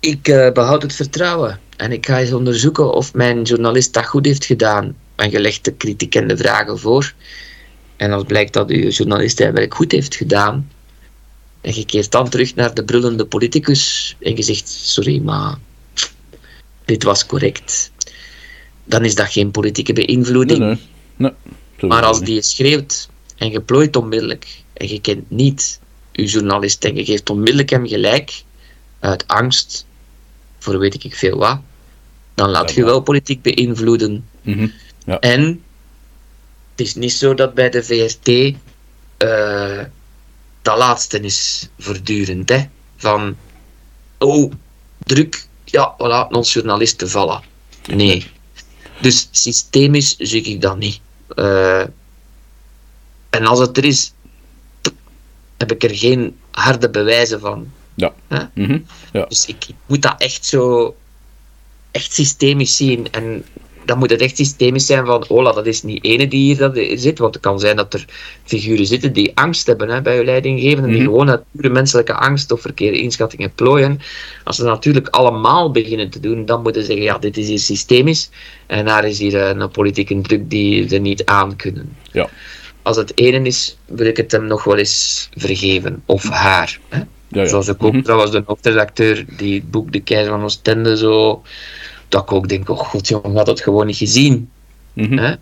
Ik 0.00 0.28
eh, 0.28 0.52
behoud 0.52 0.82
het 0.82 0.94
vertrouwen 0.94 1.60
en 1.76 1.92
ik 1.92 2.06
ga 2.06 2.18
eens 2.18 2.32
onderzoeken 2.32 2.92
of 2.92 3.14
mijn 3.14 3.42
journalist 3.42 3.92
dat 3.92 4.06
goed 4.06 4.26
heeft 4.26 4.44
gedaan. 4.44 4.96
En 5.16 5.30
je 5.30 5.40
legt 5.40 5.64
de 5.64 5.72
kritiek 5.72 6.14
en 6.14 6.28
de 6.28 6.36
vragen 6.36 6.78
voor. 6.78 7.12
En 7.96 8.12
als 8.12 8.24
blijkt 8.24 8.52
dat 8.52 8.70
uw 8.70 8.88
journalist 8.88 9.36
zijn 9.36 9.54
werk 9.54 9.74
goed 9.74 9.92
heeft 9.92 10.14
gedaan, 10.14 10.70
en 11.60 11.74
je 11.74 11.84
keert 11.84 12.10
dan 12.10 12.28
terug 12.28 12.54
naar 12.54 12.74
de 12.74 12.84
brullende 12.84 13.26
politicus 13.26 14.16
en 14.20 14.36
je 14.36 14.42
zegt: 14.42 14.68
Sorry, 14.68 15.20
maar 15.20 15.56
dit 16.84 17.02
was 17.02 17.26
correct. 17.26 17.90
Dan 18.84 19.04
is 19.04 19.14
dat 19.14 19.32
geen 19.32 19.50
politieke 19.50 19.92
beïnvloeding. 19.92 20.58
nee. 20.58 20.78
nee. 21.16 21.32
Zo 21.78 21.86
Maar 21.86 22.02
als 22.02 22.20
die 22.20 22.42
schreeuwt 22.42 23.08
en 23.36 23.50
je 23.50 23.60
plooit 23.60 23.96
onmiddellijk 23.96 24.46
en 24.72 24.88
je 24.88 25.00
kent 25.00 25.30
niet 25.30 25.80
uw 26.12 26.24
journalist 26.24 26.84
en 26.84 26.94
je 26.94 27.04
geeft 27.04 27.30
onmiddellijk 27.30 27.70
hem 27.70 27.86
gelijk 27.86 28.42
uit 29.00 29.26
angst 29.26 29.86
voor 30.58 30.78
weet 30.78 31.04
ik 31.04 31.14
veel 31.14 31.36
wat, 31.36 31.60
dan 32.34 32.50
laat 32.50 32.72
je 32.72 32.84
wel 32.84 33.00
politiek 33.00 33.42
beïnvloeden. 33.42 34.28
Mhm. 34.42 34.68
Ja. 35.04 35.18
En 35.20 35.64
het 36.70 36.86
is 36.86 36.94
niet 36.94 37.12
zo 37.12 37.34
dat 37.34 37.54
bij 37.54 37.70
de 37.70 37.82
VRT 37.82 38.56
eh, 39.16 39.84
dat 40.62 40.78
laatste 40.78 41.20
is 41.20 41.68
voortdurend. 41.78 42.48
Hè? 42.48 42.64
Van, 42.96 43.36
oh, 44.18 44.52
druk, 44.98 45.46
ja, 45.64 45.94
we 45.98 46.06
laten 46.06 46.36
ons 46.36 46.52
journalisten 46.52 47.10
vallen. 47.10 47.42
Nee. 47.86 48.30
Dus 49.00 49.28
systemisch 49.30 50.16
zie 50.16 50.42
ik 50.42 50.60
dat 50.60 50.78
niet. 50.78 51.00
Eh, 51.28 51.84
en 53.30 53.46
als 53.46 53.58
het 53.58 53.76
er 53.76 53.84
is, 53.84 54.12
heb 55.56 55.72
ik 55.72 55.82
er 55.82 55.96
geen 55.96 56.38
harde 56.50 56.90
bewijzen 56.90 57.40
van. 57.40 57.72
Ja. 57.94 58.14
Mhm. 58.54 58.78
Ja. 59.12 59.24
Dus 59.24 59.46
ik, 59.46 59.64
ik 59.68 59.74
moet 59.86 60.02
dat 60.02 60.20
echt 60.20 60.46
zo 60.46 60.94
echt 61.90 62.12
systemisch 62.12 62.76
zien. 62.76 63.12
En 63.12 63.44
dan 63.84 63.98
moet 63.98 64.10
het 64.10 64.20
echt 64.20 64.36
systemisch 64.36 64.86
zijn 64.86 65.06
van, 65.06 65.24
Ola, 65.28 65.52
dat 65.52 65.66
is 65.66 65.82
niet 65.82 66.04
ene 66.04 66.28
die 66.28 66.40
hier 66.40 66.56
dat 66.56 66.78
zit. 66.94 67.18
Want 67.18 67.34
het 67.34 67.42
kan 67.42 67.60
zijn 67.60 67.76
dat 67.76 67.94
er 67.94 68.04
figuren 68.44 68.86
zitten 68.86 69.12
die 69.12 69.30
angst 69.34 69.66
hebben 69.66 69.88
hè, 69.88 70.02
bij 70.02 70.16
je 70.16 70.24
leidinggevende. 70.24 70.88
Die 70.88 70.96
Mhm. 70.98 71.06
gewoon 71.06 71.30
uit 71.30 71.42
pure 71.52 71.68
menselijke 71.68 72.14
angst 72.14 72.52
of 72.52 72.60
verkeerde 72.60 72.98
inschattingen 73.00 73.52
plooien. 73.54 74.00
Als 74.44 74.56
ze 74.56 74.64
natuurlijk 74.64 75.08
allemaal 75.08 75.70
beginnen 75.70 76.10
te 76.10 76.20
doen, 76.20 76.44
dan 76.46 76.62
moeten 76.62 76.80
ze 76.80 76.86
zeggen, 76.86 77.04
ja, 77.06 77.18
dit 77.18 77.36
is 77.36 77.48
hier 77.48 77.58
systemisch. 77.58 78.30
En 78.66 78.84
daar 78.84 79.04
is 79.04 79.18
hier 79.18 79.40
eh, 79.40 79.48
een 79.60 79.70
politieke 79.70 80.20
druk 80.20 80.50
die 80.50 80.88
ze 80.88 80.96
niet 80.96 81.24
aan 81.24 81.56
kunnen. 81.56 81.96
Ja. 82.12 82.28
Als 82.82 82.96
het 82.96 83.12
ene 83.18 83.42
is, 83.46 83.76
wil 83.86 84.06
ik 84.06 84.16
het 84.16 84.32
hem 84.32 84.46
nog 84.46 84.64
wel 84.64 84.76
eens 84.76 85.28
vergeven. 85.36 86.02
Of 86.06 86.28
haar. 86.28 86.78
Hè? 86.88 86.98
Ja, 86.98 87.40
ja. 87.40 87.46
Zoals 87.46 87.68
ik 87.68 87.82
ook 87.84 87.92
Mhm. 87.92 88.02
trouwens 88.02 88.30
de 88.30 88.42
hoofdredacteur 88.46 89.24
die 89.36 89.54
het 89.54 89.70
boek 89.70 89.92
De 89.92 90.00
Keizer 90.00 90.30
van 90.32 90.42
Oostende 90.42 90.96
zo. 90.96 91.42
Dat 92.08 92.22
ik 92.22 92.32
ook 92.32 92.48
denk, 92.48 92.68
oh 92.68 92.78
god 92.78 93.08
jongen, 93.08 93.36
had 93.36 93.46
het 93.46 93.60
gewoon 93.60 93.86
niet 93.86 93.96
gezien. 93.96 94.50
Mhm. 94.92 95.18
Hè? 95.18 95.34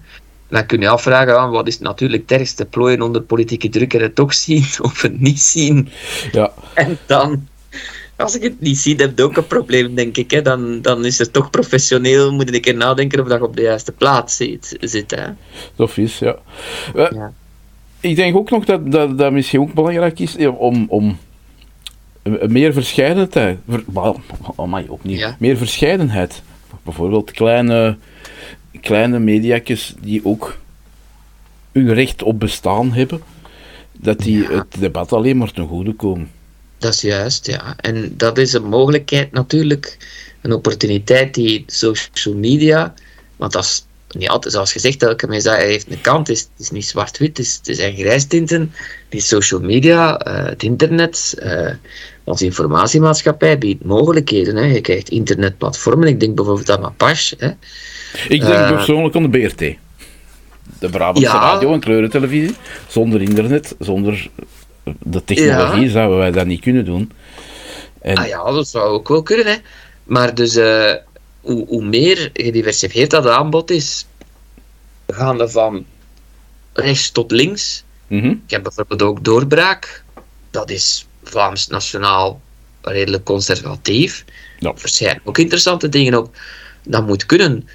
Dan 0.49 0.67
kun 0.67 0.81
je 0.81 0.89
afvragen, 0.89 1.39
ah, 1.39 1.51
wat 1.51 1.67
is 1.67 1.79
natuurlijk 1.79 2.23
het 2.29 2.39
ergste? 2.41 2.65
Plooien 2.65 3.03
onder 3.03 3.23
politieke 3.23 3.69
druk 3.69 3.95
en 3.95 4.01
het 4.03 4.15
toch 4.15 4.35
zien 4.35 4.65
of 4.83 5.03
het 5.03 5.21
niet 5.21 5.41
zien. 5.41 5.89
Ja. 6.33 6.53
En 6.75 6.99
dan, 7.07 7.49
als 8.17 8.37
ik 8.37 8.43
het 8.43 8.61
niet 8.61 8.79
zie, 8.79 8.95
heb 8.97 9.19
je 9.19 9.25
ook 9.25 9.37
een 9.37 9.47
probleem, 9.47 9.95
denk 9.95 10.17
ik. 10.17 10.31
Hè? 10.31 10.43
Dan, 10.43 10.83
dan 10.83 11.05
is 11.05 11.19
het 11.19 11.33
toch 11.33 11.51
professioneel, 11.51 12.33
moet 12.33 12.55
ik 12.55 12.67
er 12.67 12.75
nadenken 12.75 13.21
of 13.21 13.29
dat 13.29 13.39
je 13.39 13.45
op 13.45 13.57
de 13.57 13.63
juiste 13.63 13.93
plaats 13.93 14.37
zit. 14.37 14.77
zit 14.81 15.11
hè? 15.11 15.27
Zo 15.77 15.87
vies, 15.87 16.19
ja. 16.19 16.37
Eh, 16.95 17.11
Ja. 17.11 17.33
Ik 18.01 18.17
denk 18.17 18.37
ook 18.37 18.51
nog 18.51 18.65
dat 18.65 18.93
dat, 18.93 19.19
dat 19.19 19.33
misschien 19.33 19.61
ook 19.61 19.73
belangrijk 19.75 20.19
is 20.19 20.37
om, 20.37 20.87
om 20.89 21.19
een- 22.23 22.45
een 22.45 22.53
meer 22.53 22.73
verscheidenheid. 22.73 23.59
Ver, 23.69 23.85
amai, 24.57 24.87
opnieuw. 24.89 25.19
Ja. 25.19 25.37
Meer 25.39 25.57
verscheidenheid. 25.57 26.43
Bijvoorbeeld 26.85 27.31
kleine, 27.31 27.97
kleine 28.81 29.19
mediakjes 29.19 29.95
die 30.01 30.25
ook 30.25 30.59
hun 31.73 31.95
recht 31.95 32.23
op 32.23 32.39
bestaan 32.41 32.93
hebben, 32.93 33.23
dat 33.93 34.19
die 34.19 34.43
Ja. 34.43 34.51
het 34.51 34.67
debat 34.79 35.13
alleen 35.13 35.37
maar 35.37 35.53
ten 35.53 35.67
goede 35.69 35.93
komen. 35.93 36.31
Dat 36.79 36.95
is 36.95 37.01
juist, 37.01 37.47
ja. 37.47 37.77
En 37.77 38.15
dat 38.17 38.39
is 38.39 38.53
een 38.53 38.69
mogelijkheid 38.69 39.33
natuurlijk, 39.33 39.97
een 40.41 40.53
opportuniteit 40.53 41.35
die 41.35 41.65
social 41.67 42.35
media, 42.35 42.95
want 43.37 43.53
dat 43.53 43.65
is 43.65 43.85
niet 44.17 44.29
altijd, 44.29 44.55
zoals 44.55 44.73
gezegd, 44.73 45.03
elke 45.03 45.27
mens 45.27 45.45
heeft 45.45 45.91
een 45.91 46.01
kant, 46.01 46.27
het 46.29 46.37
is, 46.37 46.43
het 46.43 46.61
is 46.61 46.71
niet 46.71 46.87
zwart-wit, 46.87 47.37
het, 47.39 47.47
is- 47.47 47.61
het 47.65 47.77
zijn 47.77 47.97
grijstinten. 47.97 48.73
Die 49.09 49.21
social 49.21 49.61
media, 49.61 50.19
eh, 50.19 50.45
het 50.45 50.63
internet, 50.63 51.35
eh 51.39 51.71
onze 52.25 52.45
informatiemaatschappij 52.45 53.59
biedt 53.59 53.85
mogelijkheden. 53.85 54.57
Hè. 54.57 54.65
Je 54.65 54.81
krijgt 54.81 55.09
internetplatformen, 55.09 56.09
ik 56.09 56.21
denk 56.21 56.35
bijvoorbeeld 56.35 56.71
aan 56.71 56.85
Apache. 56.85 57.35
Hè. 57.39 57.49
Ik 58.29 58.41
denk 58.41 58.53
Eh. 58.53 58.69
persoonlijk 58.71 59.17
aan 59.17 59.23
de 59.23 59.29
BRT. 59.39 59.59
De 60.79 60.89
Brabantse 60.91 61.23
Ja. 61.33 61.39
radio 61.41 61.73
en 61.73 61.81
kleurentelevisie. 61.81 62.55
Zonder 62.89 63.23
internet, 63.23 63.75
zonder 63.79 64.31
de 64.99 65.25
technologie 65.25 65.83
Ja. 65.85 65.91
zouden 65.91 66.19
wij 66.19 66.31
dat 66.31 66.47
niet 66.47 66.61
kunnen 66.61 66.85
doen. 66.85 67.13
En, 68.01 68.17
Ah 68.17 68.27
ja, 68.27 68.51
dat 68.53 68.69
zou 68.69 68.85
ook 68.89 69.09
wel 69.09 69.23
kunnen. 69.23 69.47
Hè. 69.47 69.55
Maar 70.05 70.35
dus, 70.35 70.57
eh, 70.57 70.93
hoe, 71.41 71.67
hoe 71.67 71.85
meer 71.85 72.31
gediversifieerd 72.33 73.11
dat 73.11 73.27
aanbod 73.27 73.71
is, 73.71 74.07
gaande 75.07 75.49
van 75.49 75.85
rechts 76.73 77.11
tot 77.11 77.31
links. 77.31 77.85
mhm. 78.07 78.27
Ik 78.29 78.39
heb 78.47 78.63
bijvoorbeeld 78.63 79.03
ook 79.03 79.25
Doorbraak. 79.25 80.05
Dat 80.51 80.71
is 80.71 81.07
Vlaams 81.23 81.67
nationaal 81.67 82.41
redelijk 82.81 83.25
conservatief. 83.25 84.25
Ja. 84.59 84.75
Er 84.99 85.21
ook 85.25 85.39
interessante 85.39 85.89
dingen 85.89 86.19
op. 86.19 86.37
Dat 86.85 87.07
moet 87.07 87.27
kunnen. 87.27 87.69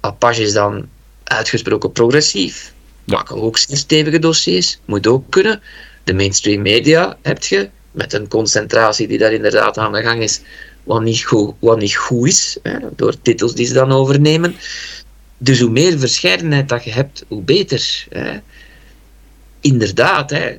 Apache 0.00 0.42
is 0.42 0.52
dan 0.52 0.88
uitgesproken 1.24 1.92
progressief. 1.92 2.72
Ja. 3.04 3.16
Maken 3.16 3.36
ook 3.36 3.58
zeer 3.58 3.76
stevige 3.76 4.18
dossiers. 4.18 4.78
Moet 4.84 5.06
ook 5.06 5.24
kunnen. 5.30 5.62
De 6.04 6.14
mainstream 6.14 6.62
media 6.62 7.16
heb 7.22 7.42
je. 7.42 7.70
met 7.90 8.12
een 8.12 8.28
concentratie 8.28 9.08
die 9.08 9.18
daar 9.18 9.32
inderdaad 9.32 9.78
aan 9.78 9.92
de 9.92 10.02
gang 10.02 10.22
is, 10.22 10.40
wat 10.84 11.02
niet 11.02 11.24
goed, 11.24 11.54
wat 11.58 11.78
niet 11.78 11.96
goed 11.96 12.28
is, 12.28 12.58
hè, 12.62 12.78
door 12.96 13.22
titels 13.22 13.54
die 13.54 13.66
ze 13.66 13.72
dan 13.72 13.92
overnemen. 13.92 14.56
Dus 15.38 15.60
hoe 15.60 15.70
meer 15.70 15.98
verscheidenheid 15.98 16.68
dat 16.68 16.84
je 16.84 16.92
hebt, 16.92 17.24
hoe 17.28 17.42
beter. 17.42 18.06
Hè. 18.08 18.38
Inderdaad, 19.60 20.30
hè. 20.30 20.56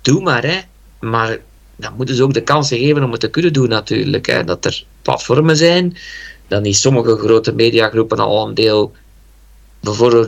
doe 0.00 0.22
maar. 0.22 0.42
Hè. 0.42 0.60
Maar 1.10 1.38
dan 1.76 1.92
moeten 1.96 2.14
ze 2.14 2.22
ook 2.22 2.34
de 2.34 2.42
kansen 2.42 2.78
geven 2.78 3.04
om 3.04 3.10
het 3.10 3.20
te 3.20 3.30
kunnen 3.30 3.52
doen 3.52 3.68
natuurlijk. 3.68 4.26
Hè. 4.26 4.44
Dat 4.44 4.64
er 4.64 4.84
platformen 5.02 5.56
zijn, 5.56 5.96
dan 6.48 6.62
niet 6.62 6.76
sommige 6.76 7.16
grote 7.16 7.54
mediagroepen 7.54 8.18
al 8.18 8.48
een 8.48 8.54
deel 8.54 8.92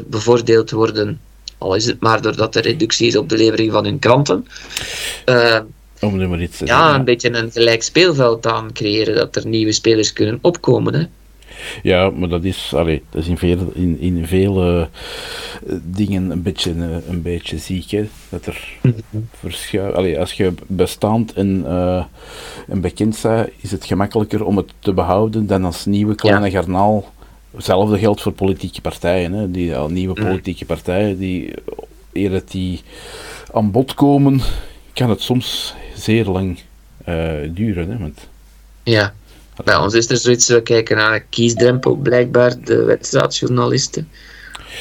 bevoordeeld 0.06 0.70
worden, 0.70 1.20
al 1.58 1.74
is 1.74 1.86
het 1.86 2.00
maar 2.00 2.22
doordat 2.22 2.56
er 2.56 2.62
reductie 2.62 3.06
is 3.06 3.16
op 3.16 3.28
de 3.28 3.36
levering 3.36 3.72
van 3.72 3.84
hun 3.84 3.98
kranten. 3.98 4.46
Uh, 5.26 5.58
om 6.00 6.16
nu 6.16 6.28
maar 6.28 6.42
iets 6.42 6.56
te 6.56 6.66
ja, 6.66 6.78
zeggen. 6.78 6.98
een 6.98 7.04
beetje 7.04 7.32
een 7.32 7.52
gelijk 7.52 7.82
speelveld 7.82 8.46
aan 8.46 8.72
creëren, 8.72 9.14
dat 9.14 9.36
er 9.36 9.46
nieuwe 9.46 9.72
spelers 9.72 10.12
kunnen 10.12 10.38
opkomen. 10.42 10.94
Hè. 10.94 11.04
Ja, 11.82 12.10
maar 12.10 12.28
dat 12.28 12.44
is, 12.44 12.72
allee, 12.74 13.02
dat 13.10 13.22
is 13.22 13.28
in 13.28 13.38
vele, 13.38 13.66
in, 13.74 14.00
in 14.00 14.26
vele 14.26 14.88
uh, 15.66 15.76
dingen 15.82 16.30
een 16.30 16.42
beetje, 16.42 16.74
uh, 16.74 16.96
een 17.08 17.22
beetje 17.22 17.58
ziek. 17.58 17.90
Hè? 17.90 18.04
Dat 18.28 18.46
er 18.46 18.68
Mhm. 18.82 18.94
verschuift. 19.38 19.96
Allee, 19.96 20.18
als 20.20 20.32
je 20.32 20.52
bestaand 20.66 21.32
en, 21.32 21.62
uh, 21.66 22.04
en 22.68 22.80
bekend 22.80 23.18
bent, 23.22 23.48
is 23.60 23.70
het 23.70 23.84
gemakkelijker 23.84 24.44
om 24.44 24.56
het 24.56 24.72
te 24.78 24.92
behouden 24.92 25.46
dan 25.46 25.64
als 25.64 25.84
nieuwe 25.84 26.14
kleine 26.14 26.50
ja. 26.50 26.60
garnaal. 26.60 27.12
Hetzelfde 27.54 27.98
geldt 27.98 28.20
voor 28.22 28.32
politieke 28.32 28.80
partijen. 28.80 29.32
Hè? 29.32 29.50
Die 29.50 29.76
al 29.76 29.88
nieuwe 29.88 30.14
Mhm. 30.20 30.28
politieke 30.28 30.64
partijen, 30.64 31.18
die 31.18 31.52
eer 32.12 32.30
dat 32.30 32.50
die 32.50 32.80
aan 33.52 33.70
bod 33.70 33.94
komen, 33.94 34.40
kan 34.92 35.10
het 35.10 35.20
soms 35.20 35.74
zeer 35.94 36.24
lang 36.24 36.58
uh, 37.08 37.32
duren. 37.50 37.90
Hè? 37.90 37.98
Want, 37.98 38.28
ja. 38.82 39.14
Bij 39.64 39.76
ons 39.76 39.94
is 39.94 40.10
er 40.10 40.16
zoiets, 40.16 40.48
we 40.48 40.62
kijken 40.62 40.96
naar 40.96 41.14
een 41.14 41.28
kiesdrempel, 41.30 41.94
blijkbaar, 41.94 42.60
de 42.64 42.82
wedstrijdjournalisten. 42.84 44.08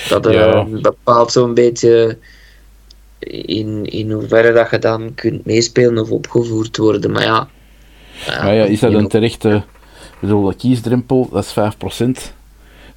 Dat 0.09 0.26
Ja. 0.32 0.65
uh, 0.67 0.82
bepaalt 0.82 1.32
zo'n 1.32 1.53
beetje 1.53 2.17
in, 3.30 3.86
in 3.86 4.11
hoeverre 4.11 4.53
dat 4.53 4.69
je 4.69 4.80
dan 4.80 5.11
kunt 5.15 5.45
meespelen 5.45 5.97
of 6.03 6.09
opgevoerd 6.09 6.78
worden. 6.78 7.11
Maar 7.11 7.23
ja. 7.23 7.47
maar 8.28 8.53
ja, 8.55 8.63
is 8.65 8.80
dat 8.80 8.93
een 8.93 9.07
terechte. 9.07 9.63
Bedoel, 10.19 10.53
kiesdrempel, 10.53 11.30
dat 11.32 11.43
is 11.43 11.53
5%. 11.53 12.34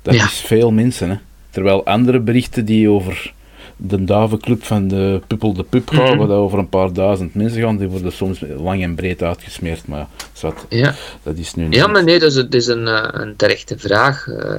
Dat 0.02 0.14
Ja. 0.14 0.24
is 0.24 0.32
veel 0.46 0.70
mensen. 0.70 1.10
Hè? 1.10 1.16
Terwijl 1.50 1.84
andere 1.84 2.20
berichten 2.20 2.64
die 2.64 2.88
over 2.90 3.32
de 3.80 4.04
Davenclub 4.04 4.64
van 4.64 4.88
de 4.88 5.20
Puppel 5.26 5.52
de 5.52 5.62
Pup 5.62 5.88
gaan, 5.88 6.08
Mhm. 6.08 6.16
waar 6.18 6.26
dat 6.26 6.36
over 6.38 6.58
een 6.58 6.68
paar 6.68 6.92
duizend 6.92 7.34
mensen 7.34 7.62
gaan, 7.62 7.76
die 7.76 7.88
worden 7.88 8.12
soms 8.12 8.40
lang 8.56 8.82
en 8.82 8.94
breed 8.94 9.22
uitgesmeerd. 9.22 9.86
Maar 9.86 10.06
zwart, 10.32 10.64
Ja, 10.68 10.94
dat 11.22 11.36
is 11.36 11.54
nu 11.54 11.64
niet. 11.64 11.74
ja 11.74 11.86
maar 11.86 12.04
nee, 12.04 12.18
dat 12.18 12.32
is, 12.32 12.44
is 12.50 12.66
een, 12.66 12.86
eh, 12.88 13.08
een 13.22 13.36
terechte 13.36 13.78
vraag. 13.78 14.26
eh. 14.28 14.54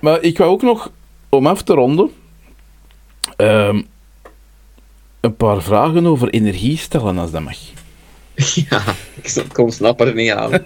Maar 0.00 0.22
ik 0.22 0.38
wou 0.38 0.50
ook 0.50 0.62
nog, 0.62 0.90
om 1.28 1.46
af 1.46 1.62
te 1.62 1.72
ronden, 1.74 2.10
ehm, 3.36 3.82
een 5.20 5.36
paar 5.36 5.62
vragen 5.62 6.06
over 6.06 6.28
energie 6.28 6.76
stellen, 6.78 7.18
als 7.18 7.30
dat 7.30 7.42
mag. 7.42 7.56
ja, 8.70 8.82
ik 9.22 9.44
kom 9.52 9.70
snap 9.70 10.00
er 10.00 10.14
niet 10.14 10.30
aan. 10.32 10.50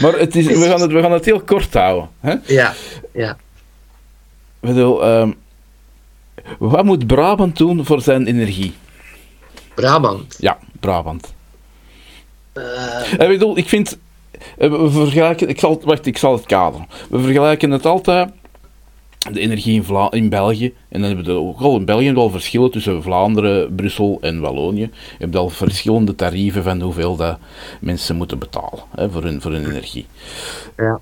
Maar 0.00 0.12
het 0.18 0.36
is, 0.36 0.46
we, 0.46 0.54
gaan 0.68 0.80
het, 0.80 0.92
we 0.92 1.00
gaan 1.00 1.12
het 1.12 1.24
heel 1.24 1.40
kort 1.40 1.74
houden. 1.74 2.08
Hè? 2.20 2.34
ja, 2.46 2.74
ja. 3.12 3.30
Ik 4.60 4.68
bedoel, 4.68 5.04
ehm, 5.04 5.30
wat 6.58 6.84
moet 6.84 7.06
Brabant 7.06 7.56
doen 7.56 7.84
voor 7.84 8.00
zijn 8.00 8.26
energie? 8.26 8.72
Brabant. 9.74 10.36
Ja, 10.38 10.58
Brabant. 10.80 11.34
Eh, 12.52 13.12
Ik 13.12 13.28
bedoel, 13.28 13.58
ik 13.58 13.68
vind, 13.68 13.98
eh, 14.58 14.70
we 14.70 14.90
vergelijken, 14.90 15.48
ik 15.48 15.58
zal, 15.58 15.80
wacht, 15.84 16.06
ik 16.06 16.18
zal 16.18 16.32
het 16.32 16.46
kaderen. 16.46 16.86
We 17.08 17.18
vergelijken 17.20 17.70
het 17.70 17.86
altijd, 17.86 18.30
de 19.32 19.40
energie 19.40 19.74
in, 19.74 19.84
Vla 19.84 20.10
in 20.10 20.28
België, 20.28 20.74
en 20.88 21.00
dan 21.00 21.08
hebben 21.14 21.24
we 21.34 21.40
ook 21.40 21.60
al 21.60 21.76
in 21.76 21.84
België 21.84 22.12
wel 22.12 22.30
verschillen 22.30 22.70
tussen 22.70 23.02
Vlaanderen, 23.02 23.74
Brussel 23.74 24.18
en 24.20 24.40
Wallonië. 24.40 24.80
Je 24.80 24.90
hebt 25.18 25.36
al 25.36 25.48
verschillende 25.48 26.14
tarieven 26.14 26.62
van 26.62 26.80
hoeveel 26.80 27.16
dat 27.16 27.38
mensen 27.80 28.16
moeten 28.16 28.38
betalen 28.38 28.82
hè, 28.94 29.10
voor, 29.10 29.22
hun, 29.22 29.40
voor 29.40 29.52
hun 29.52 29.64
energie. 29.70 30.06
ja. 30.76 31.00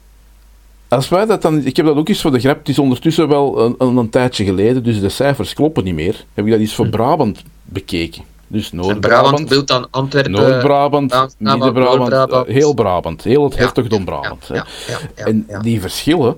Als 0.89 1.09
wij 1.09 1.27
dat 1.27 1.43
dan, 1.43 1.65
ik 1.65 1.77
heb 1.77 1.87
dat 1.87 1.97
ook 1.97 2.09
eens 2.09 2.21
voor 2.21 2.31
de 2.33 2.39
grap, 2.41 2.59
het 2.59 2.69
is 2.69 2.79
ondertussen 2.79 3.29
wel 3.29 3.61
een, 3.65 3.75
een, 3.79 3.97
een 3.97 4.11
tijdje 4.11 4.45
geleden, 4.45 4.83
dus 4.83 5.01
de 5.01 5.09
cijfers 5.09 5.55
kloppen 5.55 5.85
niet 5.85 5.95
meer. 5.95 6.25
Heb 6.35 6.45
ik 6.45 6.51
dat 6.51 6.61
eens 6.61 6.75
voor 6.75 6.89
Brabant 6.89 7.43
bekeken. 7.65 8.23
Dus 8.47 8.71
En 8.71 8.77
Brabant 8.79 9.01
Noord-Brabant, 9.01 9.49
bedoelt 9.49 9.69
dan 9.69 9.87
Antwerpen. 9.91 10.31
Noord-Brabant, 10.33 11.09
Brabant, 11.09 11.35
Midden-Brabant, 11.39 12.33
eh, 12.33 12.55
heel 12.55 12.75
Brabant, 12.75 13.23
heel 13.25 13.45
het 13.45 13.55
Ja, 13.55 13.61
hertogdom 13.61 13.99
ja, 13.99 14.05
Brabant. 14.05 14.47
Ja, 14.49 14.55
ja, 14.55 14.99
ja, 15.17 15.25
en 15.25 15.45
ja. 15.49 15.61
die 15.61 15.81
verschillen, 15.81 16.37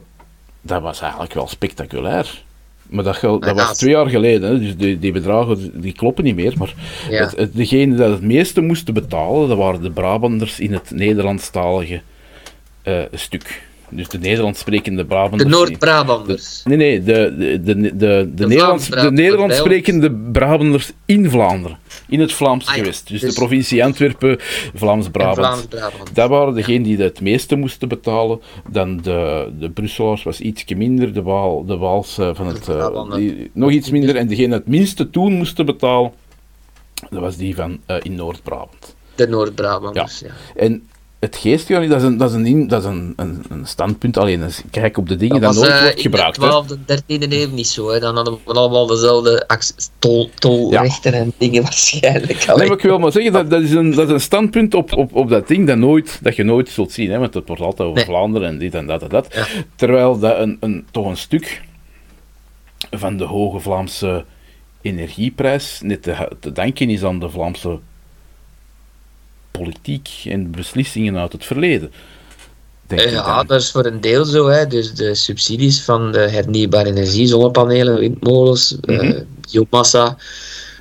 dat 0.61 0.83
was 0.83 1.01
eigenlijk 1.01 1.35
wel 1.35 1.49
spectaculair. 1.49 2.43
Maar 2.89 3.05
dat, 3.05 3.21
dat 3.21 3.53
was 3.55 3.77
twee 3.77 3.91
jaar 3.91 4.09
geleden, 4.09 4.51
hè, 4.51 4.59
dus 4.59 4.77
die, 4.77 4.99
die 4.99 5.13
bedragen 5.13 5.81
die 5.81 5.93
kloppen 5.93 6.25
niet 6.25 6.35
meer. 6.35 6.55
Maar 6.59 6.75
Ja. 7.11 7.23
het, 7.23 7.37
het, 7.37 7.55
degene 7.57 7.95
dat 7.97 8.11
het 8.11 8.23
meeste 8.23 8.61
moesten 8.61 8.95
betalen, 8.95 9.49
dat 9.49 9.59
waren 9.59 9.83
de 9.83 9.91
Brabanders 9.91 10.61
in 10.61 10.73
het 10.73 10.91
Nederlandstalige 10.91 12.01
eh, 12.83 13.03
stuk. 13.13 13.67
Dus 13.91 14.09
de 14.09 14.19
Nederlands 14.19 14.59
sprekende 14.59 15.03
De 15.03 15.09
Brabanders. 15.09 15.51
Noord-Brabanders. 15.51 16.63
Nee, 16.65 16.77
nee, 16.77 17.03
de, 17.03 17.35
de, 17.39 17.63
de, 17.63 17.81
de, 17.81 17.97
de, 17.97 18.31
De 18.35 18.47
Nederlands, 18.47 18.89
de 18.89 19.13
Nederlands 19.13 19.57
sprekende 19.57 20.13
Brabanders 20.13 20.93
in 21.05 21.31
Vlaanderen. 21.31 21.79
In 22.09 22.21
het 22.21 22.33
Vlaams 22.33 22.67
Ah 22.67 22.75
gewest. 22.75 23.09
Dus, 23.09 23.21
dus- 23.21 23.35
de 23.35 23.41
provincie 23.41 23.85
Antwerpen, 23.85 24.39
En 24.75 24.75
Vlaams-Brabant. 24.75 25.69
Dat 26.13 26.29
waren 26.29 26.55
degenen 26.55 26.83
die 26.83 26.97
het 26.97 27.21
meeste 27.21 27.57
moesten 27.57 27.89
betalen. 27.89 28.41
Dan 28.71 28.97
de, 28.97 29.49
de 29.59 29.71
Brusselaars 29.71 30.23
was 30.23 30.41
iets 30.41 30.65
minder. 30.65 31.13
De, 31.13 31.23
Waal, 31.23 31.65
de 31.65 31.77
Waals 31.77 32.15
van 32.15 32.47
het... 32.47 32.69
eh, 32.69 32.89
nog 33.53 33.71
iets 33.71 33.91
minder. 33.91 34.17
En 34.17 34.27
degene 34.27 34.47
die 34.47 34.55
het 34.55 34.67
minste 34.67 35.11
toen 35.11 35.33
moesten 35.33 35.67
betalen, 35.67 36.13
dat 37.11 37.21
was 37.21 37.37
die 37.37 37.55
van 37.55 37.79
eh, 37.87 37.97
in 38.03 38.15
Noord-Brabant. 38.15 38.97
De 39.15 39.29
Noord-Brabanders, 39.29 40.21
ja. 40.21 40.31
En 40.57 40.89
het 41.19 41.37
geestje, 41.37 41.89
dat 41.89 42.01
is 42.01 42.07
een, 42.07 42.17
dat 42.17 42.31
is 42.31 42.37
een, 42.37 42.69
dat 42.69 42.83
is 42.83 42.89
een, 42.89 43.13
een, 43.17 43.45
een 43.49 43.67
standpunt. 43.67 44.17
Alleen 44.17 44.43
kijk 44.71 44.97
op 44.99 45.09
de 45.09 45.17
dingen 45.17 45.41
Dat 45.41 45.55
dat, 45.55 45.61
was 45.61 45.69
nooit 45.69 45.79
eh, 45.79 45.85
wordt 45.85 46.01
gebruikt. 46.01 46.39
in 46.39 46.81
de 46.87 46.97
12e, 46.97 47.29
13e 47.29 47.33
eeuw 47.33 47.51
niet 47.51 47.67
zo. 47.67 47.91
Hè. 47.91 48.01
Dan 48.01 48.15
hadden 48.15 48.39
we 48.45 48.53
allemaal 48.53 48.87
dezelfde 48.87 49.47
tol, 49.99 50.31
tolrechten 50.35 51.13
en 51.13 51.33
dingen 51.39 51.63
waarschijnlijk. 51.63 52.39
Nee, 52.39 52.51
Allee. 52.51 52.69
maar 52.69 52.77
ik 52.77 52.83
wil 52.83 52.99
maar 52.99 53.13
zeggen, 53.13 53.33
dat, 53.33 53.51
dat, 53.51 53.63
is 53.63 53.71
een, 53.71 53.95
dat 53.95 54.07
is 54.07 54.13
een 54.13 54.21
standpunt 54.21 54.75
op, 54.75 54.93
op, 54.93 55.15
op 55.15 55.29
dat 55.29 55.49
ding 55.49 55.67
dat, 55.67 55.77
nooit, 55.77 56.19
dat 56.23 56.37
je 56.37 56.43
nooit 56.43 56.69
zult 56.69 56.93
zien. 56.93 57.11
Hè, 57.11 57.19
want 57.19 57.35
het 57.35 57.47
wordt 57.47 57.63
altijd 57.63 57.89
over 57.89 57.97
Nee. 57.97 58.05
Vlaanderen 58.05 58.49
en 58.49 58.59
dit 58.59 58.75
en 58.75 58.87
dat 58.87 59.03
en 59.03 59.09
dat. 59.09 59.35
Ja. 59.35 59.47
Terwijl 59.75 60.19
dat 60.19 60.39
een, 60.39 60.57
een, 60.61 60.87
toch 60.91 61.07
een 61.07 61.17
stuk 61.17 61.63
van 62.91 63.17
de 63.17 63.25
hoge 63.25 63.61
Vlaamse 63.61 64.25
energieprijs 64.81 65.81
net 65.83 66.03
te, 66.03 66.29
te 66.41 66.53
danken 66.53 66.91
is 66.91 67.05
aan 67.05 67.19
de 67.19 67.31
Vlaamse 67.31 67.79
politiek 69.51 70.09
en 70.25 70.51
beslissingen 70.51 71.17
uit 71.17 71.33
het 71.33 71.45
verleden. 71.45 71.93
Ik 72.89 73.11
Ja, 73.11 73.43
dat 73.43 73.61
is 73.61 73.71
voor 73.71 73.87
een 73.87 74.01
deel 74.01 74.25
zo. 74.25 74.47
Hè. 74.47 74.67
Dus 74.67 74.95
de 74.95 75.15
subsidies 75.15 75.83
van 75.83 76.13
de 76.13 76.19
hernieuwbare 76.19 76.89
energie, 76.89 77.27
zonnepanelen, 77.27 77.99
windmolens, 77.99 78.77
eh, 78.81 79.21
biomassa, 79.51 80.17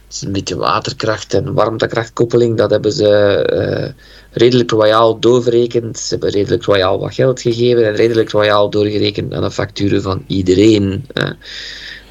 het 0.05 0.15
is 0.15 0.21
een 0.21 0.31
beetje 0.31 0.55
waterkracht 0.55 1.33
en 1.33 1.53
warmtekrachtkoppeling, 1.53 2.57
dat 2.57 2.71
hebben 2.71 2.91
ze 2.91 3.09
eh, 3.09 3.89
redelijk 4.31 4.71
royaal 4.71 5.19
doorgerekend. 5.19 5.99
Ze 5.99 6.07
hebben 6.09 6.29
redelijk 6.29 6.63
royaal 6.63 6.99
wat 6.99 7.13
geld 7.13 7.41
gegeven 7.41 7.85
en 7.85 7.95
redelijk 7.95 8.29
royaal 8.29 8.69
doorgerekend 8.69 9.33
aan 9.33 9.41
de 9.41 9.51
facturen 9.51 10.01
van 10.01 10.23
iedereen. 10.27 11.05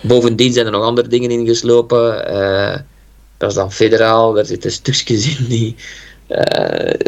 Bovendien 0.00 0.52
zijn 0.52 0.66
er 0.66 0.72
nog 0.72 0.82
andere 0.82 1.08
dingen 1.08 1.30
ingeslopen. 1.30 2.26
eh, 2.26 2.78
dat 3.36 3.50
is 3.50 3.56
dan 3.56 3.72
federaal, 3.72 4.32
daar 4.32 4.44
zitten 4.44 4.72
stukjes 4.72 5.38
in 5.38 5.46
die 5.48 5.76
eh, 5.78 6.05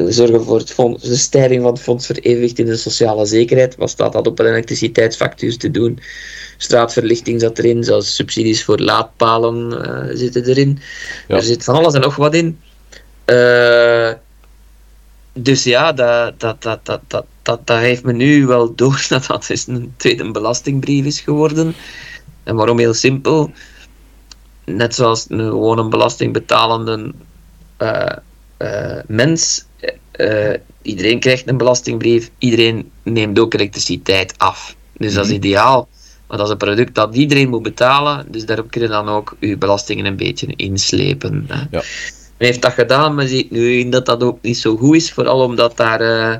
zorgen 0.09 0.45
voor 0.45 0.59
het 0.59 0.73
fonds, 0.73 1.03
de 1.03 1.17
stijging 1.17 1.63
van 1.63 1.73
het 1.73 1.81
fonds 1.81 2.07
voor 2.07 2.17
evenwicht 2.17 2.59
in 2.59 2.67
de 2.67 2.77
sociale 2.77 3.27
zekerheid. 3.27 3.77
Wat 3.77 3.91
staat 3.91 4.13
dat 4.13 4.27
op 4.27 4.39
een 4.39 4.47
elektriciteitsfactuur 4.47 5.57
te 5.57 5.71
doen? 5.71 6.01
Straatverlichting 6.57 7.41
zat 7.41 7.59
erin, 7.59 7.85
zelfs 7.85 8.15
subsidies 8.15 8.65
voor 8.65 8.79
laadpalen 8.79 9.85
eh, 9.85 10.17
zitten 10.17 10.45
erin. 10.45 10.79
Ja. 11.29 11.37
Er 11.37 11.43
zit 11.43 11.65
van 11.65 11.75
alles 11.75 11.95
en 11.95 12.01
nog 12.01 12.17
wat 12.17 12.35
in. 12.35 12.61
Eh, 13.25 14.13
dus 15.33 15.65
ja, 15.65 15.93
dat, 15.93 16.41
dat, 16.41 16.63
dat, 16.63 16.87
dat, 16.87 17.01
dat, 17.07 17.25
dat, 17.43 17.67
dat 17.67 17.79
heeft 17.79 18.05
me 18.05 18.13
nu 18.13 18.47
wel 18.47 18.75
door 18.75 19.07
dat 19.09 19.27
dat 19.27 19.47
dus 19.47 19.67
een 19.67 19.95
tweede 19.97 20.31
belastingbrief 20.31 21.05
is 21.05 21.21
geworden. 21.21 21.75
En 22.43 22.57
waarom 22.57 22.79
heel 22.79 22.95
simpel? 22.95 23.51
Net 24.65 24.95
zoals 24.95 25.27
een 25.29 25.39
gewone 25.39 25.89
belastingbetalende 25.89 27.13
eh, 27.77 28.03
eh, 28.03 28.17
mens. 29.07 29.67
eh, 30.13 30.55
iedereen 30.83 31.21
krijgt 31.21 31.49
een 31.49 31.57
belastingbrief, 31.57 32.31
iedereen 32.39 32.91
neemt 33.03 33.39
ook 33.39 33.55
elektriciteit 33.55 34.35
af. 34.37 34.77
Dus 34.97 35.15
dat 35.15 35.25
is 35.25 35.31
Mhm. 35.31 35.39
ideaal. 35.39 35.89
Maar 36.27 36.37
dat 36.37 36.47
is 36.47 36.53
een 36.53 36.59
product 36.59 36.95
dat 36.95 37.15
iedereen 37.15 37.49
moet 37.49 37.63
betalen, 37.63 38.27
dus 38.31 38.47
daarop 38.47 38.71
kun 38.71 38.83
je 38.83 38.89
dan 38.89 39.09
ook 39.09 39.37
je 39.41 39.57
belastingen 39.57 40.05
een 40.05 40.17
beetje 40.17 40.47
inslepen. 40.57 41.45
Hè. 41.49 41.63
Ja. 41.71 41.83
heeft 42.37 42.63
dat 42.63 42.73
gedaan, 42.73 43.15
maar 43.15 43.27
ziet 43.27 43.51
nu 43.51 43.79
in 43.79 43.91
dat 43.91 44.07
dat 44.07 44.23
ook 44.23 44.39
niet 44.43 44.59
zo 44.59 44.77
goed 44.77 44.97
is. 44.97 45.13
Vooral 45.13 45.43
omdat 45.43 45.77
daar, 45.77 46.01
uh, 46.03 46.37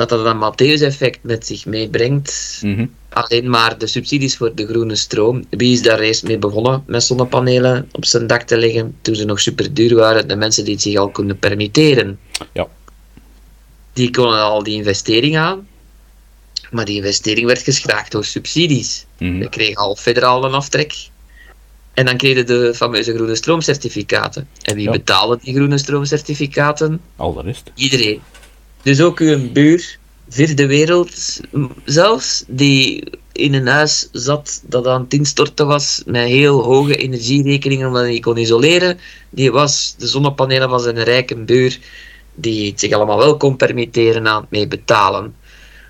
dat 0.00 0.08
dat 0.08 0.26
een 0.26 0.38
Matthäus-effect 0.38 1.18
met 1.22 1.46
zich 1.46 1.66
meebrengt. 1.66 2.60
Mhm. 2.62 2.86
Alleen 3.08 3.50
maar 3.50 3.78
de 3.78 3.86
subsidies 3.86 4.36
voor 4.36 4.54
de 4.54 4.66
groene 4.66 4.96
stroom. 4.96 5.44
Wie 5.50 5.72
is 5.72 5.82
daar 5.82 5.98
eerst 6.00 6.22
mee 6.22 6.38
begonnen 6.38 6.82
met 6.86 7.02
zonnepanelen 7.02 7.88
op 7.92 8.04
zijn 8.04 8.26
dak 8.26 8.42
te 8.42 8.56
leggen 8.56 8.96
toen 9.02 9.14
ze 9.14 9.24
nog 9.24 9.40
super 9.40 9.74
duur 9.74 9.94
waren? 9.94 10.28
De 10.28 10.36
mensen 10.36 10.64
die 10.64 10.72
het 10.72 10.82
zich 10.82 10.96
al 10.96 11.08
konden 11.10 11.38
permitteren. 11.38 12.18
Ja. 12.52 12.66
Die 13.92 14.10
konden 14.10 14.40
al 14.40 14.62
die 14.62 14.74
investering 14.74 15.36
aan. 15.36 15.68
Maar 16.70 16.84
die 16.84 16.96
investering 16.96 17.46
werd 17.46 17.62
geschraagd 17.62 18.12
door 18.12 18.24
subsidies. 18.24 19.06
Mhm. 19.18 19.38
We 19.38 19.48
kregen 19.48 19.76
al 19.76 19.96
federaal 19.96 20.44
een 20.44 20.54
aftrek. 20.54 21.08
En 21.94 22.04
dan 22.04 22.16
kregen 22.16 22.46
de 22.46 22.72
fameuze 22.74 23.14
groene 23.14 23.34
stroomcertificaten. 23.34 24.48
En 24.62 24.74
wie 24.74 24.84
Ja. 24.84 24.90
betalen 24.90 25.38
die 25.42 25.54
groene 25.54 25.78
stroomcertificaten? 25.78 27.00
Al 27.16 27.32
de 27.32 27.42
rest. 27.42 27.70
Iedereen. 27.74 28.20
Dus 28.82 29.00
ook 29.00 29.18
uw 29.18 29.52
buur, 29.52 29.98
vierde 30.28 30.66
wereld 30.66 31.40
zelfs, 31.84 32.44
die 32.46 33.04
in 33.32 33.54
een 33.54 33.66
huis 33.66 34.08
zat 34.12 34.62
dat 34.66 34.86
aan 34.86 35.02
het 35.02 35.12
instorten 35.12 35.66
was, 35.66 36.02
met 36.06 36.28
heel 36.28 36.62
hoge 36.62 36.96
energierekeningen 36.96 37.86
omdat 37.86 38.02
hij 38.02 38.10
niet 38.10 38.22
kon 38.22 38.36
isoleren, 38.36 38.98
die 39.30 39.52
was, 39.52 39.94
de 39.98 40.06
zonnepanelen 40.06 40.68
van 40.68 40.80
zijn 40.80 41.02
rijke 41.02 41.36
buur, 41.36 41.78
die 42.34 42.70
het 42.70 42.80
zich 42.80 42.92
allemaal 42.92 43.18
wel 43.18 43.36
kon 43.36 43.56
permitteren 43.56 44.28
aan 44.28 44.40
het 44.40 44.50
mee 44.50 44.68
betalen. 44.68 45.34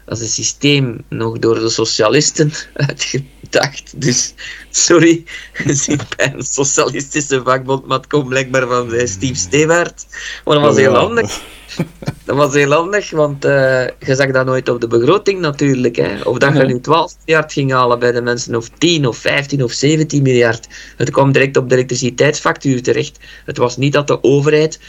Dat 0.05 0.19
is 0.19 0.25
een 0.25 0.45
systeem 0.45 1.05
nog 1.09 1.39
door 1.39 1.59
de 1.59 1.69
socialisten 1.69 2.53
uitgedacht. 2.87 4.01
Dus, 4.01 4.35
sorry, 4.71 5.25
je 5.65 5.75
zit 5.75 6.17
bij 6.17 6.33
een 6.35 6.43
socialistische 6.43 7.43
vakbond, 7.45 7.87
maar 7.87 7.99
het 7.99 8.07
komt 8.07 8.29
blijkbaar 8.29 8.67
van 8.67 8.91
Steve 9.05 9.35
Stevaart. 9.35 10.07
Maar 10.45 10.55
dat 10.55 10.65
was 10.65 10.77
heel 10.77 10.95
handig. 10.95 11.41
Dat 12.25 12.37
was 12.37 12.55
heel 12.55 12.73
handig, 12.73 13.11
want 13.11 13.45
eh, 13.45 13.87
je 13.87 14.15
zag 14.15 14.31
dat 14.31 14.47
nooit 14.47 14.69
op 14.69 14.81
de 14.81 14.87
begroting 14.87 15.41
natuurlijk. 15.41 15.97
Hè. 15.97 16.23
Of 16.23 16.39
dat 16.39 16.57
je 16.57 16.65
nu 16.65 16.81
12 16.81 17.15
miljard 17.25 17.53
ging 17.53 17.73
halen 17.73 17.99
bij 17.99 18.13
de 18.13 18.23
mensen, 18.23 18.55
of 18.55 18.69
10 18.79 19.07
of 19.07 19.17
15 19.17 19.65
of 19.65 19.73
17 19.73 20.23
miljard. 20.23 20.69
Het 20.97 21.11
kwam 21.11 21.33
direct 21.33 21.57
op 21.57 21.69
de 21.69 21.75
elektriciteitsfactuur 21.75 22.83
terecht. 22.83 23.19
Het 23.45 23.57
was 23.57 23.77
niet 23.77 23.93
dat 23.93 24.07
de 24.07 24.23
overheid 24.23 24.81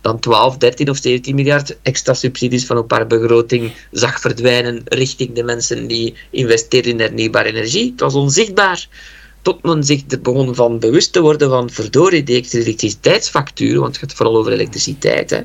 dan 0.00 0.20
12, 0.20 0.56
13 0.56 0.90
of 0.90 0.96
17 0.96 1.34
miljard 1.34 1.78
extra 1.82 2.14
subsidies 2.14 2.66
van 2.66 2.78
op 2.78 2.90
haar 2.90 3.06
begroting 3.06 3.72
zag 3.90 4.20
verdwijnen 4.20 4.82
richting 4.84 5.34
de 5.34 5.42
mensen 5.42 5.86
die 5.86 6.14
investeren 6.30 6.90
in 6.90 7.00
hernieuwbare 7.00 7.48
energie. 7.48 7.90
Het 7.90 8.00
was 8.00 8.14
onzichtbaar. 8.14 8.88
Tot 9.42 9.62
men 9.62 9.84
zich 9.84 10.02
er 10.08 10.20
begon 10.20 10.54
van 10.54 10.78
bewust 10.78 11.12
te 11.12 11.20
worden 11.20 11.48
van 11.48 11.70
verdorie, 11.70 12.22
die 12.22 12.34
elektriciteitsfactuur, 12.50 13.80
want 13.80 13.92
het 13.92 13.98
gaat 13.98 14.16
vooral 14.16 14.36
over 14.36 14.52
elektriciteit, 14.52 15.30
hè, 15.30 15.40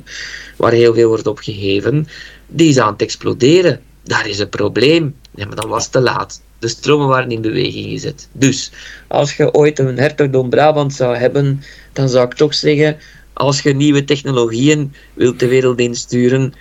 waar 0.56 0.72
heel 0.72 0.94
veel 0.94 1.08
wordt 1.08 1.26
op 1.26 1.38
gegeven, 1.38 2.08
die 2.46 2.68
is 2.68 2.78
aan 2.78 2.92
het 2.92 3.02
exploderen. 3.02 3.80
Daar 4.02 4.28
is 4.28 4.38
een 4.38 4.48
probleem. 4.48 5.14
Ja, 5.34 5.46
maar 5.46 5.56
dan 5.56 5.68
was 5.68 5.82
het 5.82 5.92
te 5.92 6.00
laat. 6.00 6.40
De 6.58 6.68
stromen 6.68 7.08
waren 7.08 7.30
in 7.30 7.40
beweging 7.40 7.90
gezet. 7.90 8.28
Dus, 8.32 8.70
als 9.06 9.36
je 9.36 9.54
ooit 9.54 9.78
een 9.78 9.98
hertogdom 9.98 10.50
Brabant 10.50 10.94
zou 10.94 11.16
hebben, 11.16 11.62
dan 11.92 12.08
zou 12.08 12.24
ik 12.24 12.34
toch 12.34 12.54
zeggen, 12.54 12.96
als 13.32 13.60
je 13.60 13.74
nieuwe 13.74 14.04
technologieën 14.04 14.94
wilt 15.14 15.38
de 15.38 15.48
wereld 15.48 15.78
insturen 15.78 16.54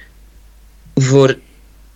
voor, 0.95 1.37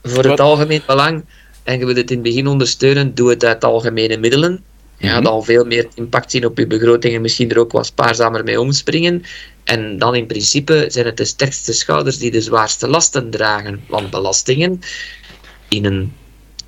voor 0.04 0.18
het 0.18 0.28
Wat? 0.28 0.40
algemeen 0.40 0.82
belang 0.88 1.24
en 1.64 1.80
je 1.80 1.86
wilt 1.86 1.98
het 1.98 2.10
in 2.12 2.18
het 2.18 2.26
begin 2.26 2.48
ondersteunen, 2.48 3.16
doe 3.16 3.30
het 3.30 3.46
uit 3.46 3.64
algemene 3.64 4.18
middelen. 4.18 4.64
Je 5.00 5.08
gaat 5.08 5.28
al 5.28 5.42
veel 5.42 5.66
meer 5.66 5.88
impact 5.96 6.32
zien 6.32 6.46
op 6.46 6.58
je 6.58 6.68
begroting 6.68 7.16
en 7.16 7.22
misschien 7.22 7.50
er 7.50 7.60
ook 7.60 7.72
wat 7.72 7.86
spaarzamer 7.86 8.44
mee 8.44 8.60
omspringen. 8.60 9.24
En 9.64 9.98
dan 9.98 10.16
in 10.16 10.26
principe 10.26 10.86
zijn 10.88 11.06
het 11.06 11.18
de 11.18 11.26
sterkste 11.26 11.74
schouders 11.74 12.18
die 12.18 12.32
de 12.32 12.42
zwaarste 12.42 12.88
lasten 12.88 13.30
dragen. 13.30 13.84
Want 13.88 14.10
belastingen 14.10 14.82
in 15.70 15.86
een 15.86 16.14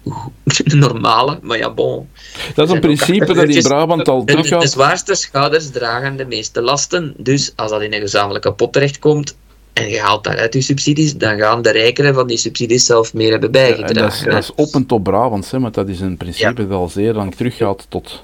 normale, 0.86 1.40
maar 1.42 1.58
ja, 1.58 1.74
bon. 1.74 2.10
Dat 2.56 2.68
is 2.68 2.74
een 2.74 2.80
principe 2.80 3.20
dat 3.20 3.20
in 3.20 3.30
achterdeurtjes. 3.30 3.68
Brabant 3.68 4.08
al 4.08 4.20
De, 4.20 4.26
de 4.26 4.42
teruggaat. 4.42 4.72
zwaarste 4.72 5.16
schouders 5.16 5.70
dragen 5.70 6.18
de 6.18 6.26
meeste 6.26 6.62
lasten. 6.62 7.14
Dus 7.18 7.54
als 7.56 7.72
dat 7.72 7.82
in 7.82 7.94
een 7.94 8.00
gezamenlijke 8.00 8.54
pot 8.54 8.74
terechtkomt 8.74 9.36
en 9.74 9.90
je 9.90 10.00
haalt 10.00 10.24
daaruit 10.24 10.54
je 10.54 10.62
subsidies, 10.62 11.18
dan 11.18 11.40
gaan 11.40 11.62
de 11.62 11.72
rijkeren 11.72 12.14
van 12.14 12.28
die 12.28 12.38
subsidies 12.38 12.86
zelf 12.86 13.14
meer 13.14 13.32
hebben 13.32 13.50
Ja, 13.52 13.60
en 13.60 13.72
dat, 13.72 13.78
is, 13.82 13.86
bijgedragen. 13.88 14.32
dat 14.32 14.44
is 14.44 14.66
op 14.66 14.74
en 14.82 14.86
top 14.86 15.04
Brabants, 15.04 15.52
hè, 15.52 15.60
maar 15.60 15.72
dat 15.72 15.88
is 15.90 16.00
een 16.00 16.18
principe 16.18 16.68
dat 16.68 16.78
al 16.78 16.90
zeer 16.90 17.14
lang 17.14 17.36
teruggaat 17.36 17.86
tot, 17.90 18.24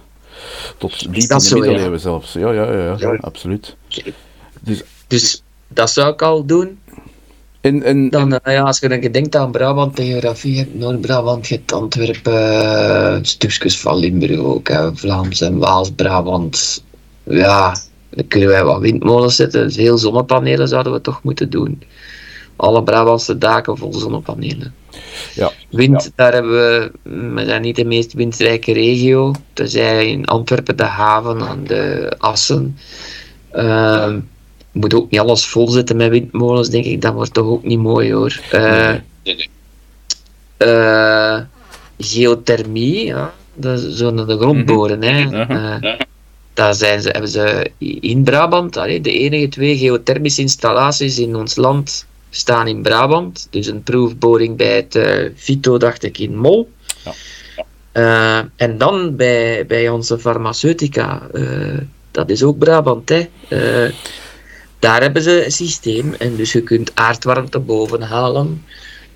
tot 0.78 1.00
diep 1.00 1.30
in 1.32 1.38
de 1.38 1.40
zo, 1.40 1.56
ja? 1.56 1.62
middeleeuwen 1.62 2.00
zelfs. 2.00 2.34
Ja, 2.34 2.52
ja, 2.52 2.72
ja, 2.72 2.84
ja, 2.84 2.96
Ja. 3.00 3.18
absoluut. 3.22 3.76
Dus, 4.62 4.84
Dus 5.08 5.44
dat 5.68 5.90
zou 5.92 6.14
ik 6.14 6.22
al 6.22 6.46
doen. 6.46 6.80
en, 7.62 7.84
en, 7.84 8.10
Dan, 8.10 8.38
eh, 8.38 8.54
ja, 8.54 8.62
als 8.62 8.80
je 8.80 8.88
dan 8.90 9.12
denkt 9.12 9.36
aan 9.36 9.52
Brabant, 9.52 9.96
de 9.96 10.06
geografie 10.06 10.58
hebt, 10.58 10.76
Noord-Brabant, 10.76 11.48
je 11.48 11.56
hebt 11.56 11.72
Antwerpen, 11.74 12.62
eh, 13.14 13.18
stukjes 13.22 13.80
van 13.80 13.98
Limburg 13.98 14.40
ook, 14.40 14.68
hè, 14.68 14.96
Vlaams 14.96 15.42
en 15.42 15.58
Waals-Brabant. 15.58 16.84
Ja, 17.24 17.76
dan 18.10 18.28
kunnen 18.28 18.50
wij 18.50 18.64
wat 18.64 18.80
windmolens 18.80 19.36
zetten. 19.36 19.64
Dus 19.64 19.76
heel 19.76 19.98
zonnepanelen 19.98 20.68
zouden 20.68 20.94
we 20.94 21.02
toch 21.02 21.20
moeten 21.24 21.50
doen. 21.50 21.82
Alle 22.56 22.84
Brabantse 22.84 23.38
daken 23.38 23.78
vol 23.78 23.94
zonnepanelen. 23.94 24.74
Ja. 25.34 25.52
Wind, 25.70 26.12
daar 26.16 26.34
hebben 26.34 26.52
we, 26.52 26.92
we 27.34 27.46
zijn 27.46 27.62
niet 27.62 27.76
de 27.76 27.86
meest 27.86 28.14
windrijke 28.14 28.74
regio. 28.74 29.32
Tenzij 29.54 30.08
in 30.10 30.26
Antwerpen 30.26 30.78
de 30.78 30.84
haven 30.84 31.42
aan 31.42 31.64
de 31.64 32.14
Assen. 32.18 32.78
Ehm, 33.52 34.14
je 34.72 34.80
moet 34.80 34.94
ook 34.94 35.10
niet 35.12 35.20
alles 35.20 35.46
vol 35.46 35.68
zetten 35.68 35.96
met 35.98 36.10
windmolens, 36.10 36.70
denk 36.70 36.86
ik. 36.86 37.02
Dat 37.02 37.14
wordt 37.14 37.34
toch 37.34 37.46
ook 37.48 37.64
niet 37.64 37.80
mooi 37.80 38.14
hoor. 38.14 38.40
Eh, 38.52 38.94
Nee, 39.24 39.50
eh, 40.58 41.40
geothermie, 41.98 43.06
ja. 43.06 43.34
Dat 43.56 43.80
is 43.80 43.96
zo 43.96 44.12
naar 44.12 44.26
de 44.26 44.38
grond 44.38 44.58
Mhm. 44.58 44.66
boren. 44.66 45.04
Hè. 45.04 45.24
Mhm. 45.24 45.96
Daar 46.58 46.76
zijn 46.76 47.02
ze, 47.02 47.10
hebben 47.10 47.30
ze 47.30 47.72
in 48.02 48.24
Brabant, 48.24 48.78
allee, 48.78 49.02
de 49.02 49.12
enige 49.12 49.48
twee 49.48 49.78
geothermische 49.78 50.42
installaties 50.42 51.20
in 51.20 51.36
ons 51.36 51.56
land 51.56 52.06
staan 52.30 52.68
in 52.68 52.82
Brabant. 52.82 53.48
Dus 53.50 53.68
een 53.68 53.84
proefboring 53.84 54.58
bij 54.58 54.76
het 54.76 54.96
eh, 54.96 55.30
Vito, 55.36 55.78
dacht 55.78 56.04
ik, 56.04 56.18
in 56.18 56.38
Mol. 56.38 56.72
Ja. 57.04 57.14
Eh, 57.92 58.46
en 58.56 58.78
dan 58.78 59.16
bij, 59.16 59.66
bij 59.66 59.90
onze 59.90 60.20
farmaceutica, 60.20 61.28
eh, 61.34 61.78
dat 62.12 62.30
is 62.30 62.44
ook 62.44 62.58
Brabant. 62.58 63.10
Hè. 63.10 63.28
Daar 64.80 65.02
hebben 65.02 65.22
ze 65.22 65.46
een 65.46 65.52
systeem 65.52 66.14
en 66.14 66.36
dus 66.36 66.52
je 66.52 66.62
kunt 66.62 66.92
aardwarmte 66.94 67.60
boven 67.60 68.02
halen. 68.02 68.66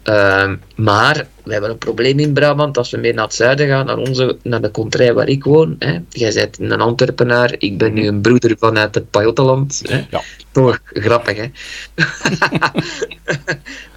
Ehm, 0.03 0.55
maar 0.75 1.27
we 1.43 1.51
hebben 1.51 1.69
een 1.69 1.77
probleem 1.77 2.19
in 2.19 2.33
Brabant 2.33 2.77
als 2.77 2.91
we 2.91 2.97
meer 2.97 3.13
naar 3.13 3.23
het 3.25 3.33
zuiden 3.33 3.67
gaan, 3.67 3.85
naar, 3.85 3.97
onze, 3.97 4.37
naar 4.43 4.61
de 4.61 4.71
contrij 4.71 5.13
waar 5.13 5.27
ik 5.27 5.43
woon. 5.43 5.75
Hè. 5.79 5.97
Jij 6.09 6.33
bent 6.33 6.59
een 6.59 6.81
Antwerpenaar, 6.81 7.55
ik 7.57 7.77
ben 7.77 7.93
nu 7.93 8.07
een 8.07 8.21
broeder 8.21 8.55
vanuit 8.59 8.95
het 8.95 9.09
Pajottenland. 9.09 9.81
Hè. 9.89 10.05
Ja. 10.09 10.21
Toch 10.51 10.79
grappig, 10.85 11.37
hè? 11.37 11.45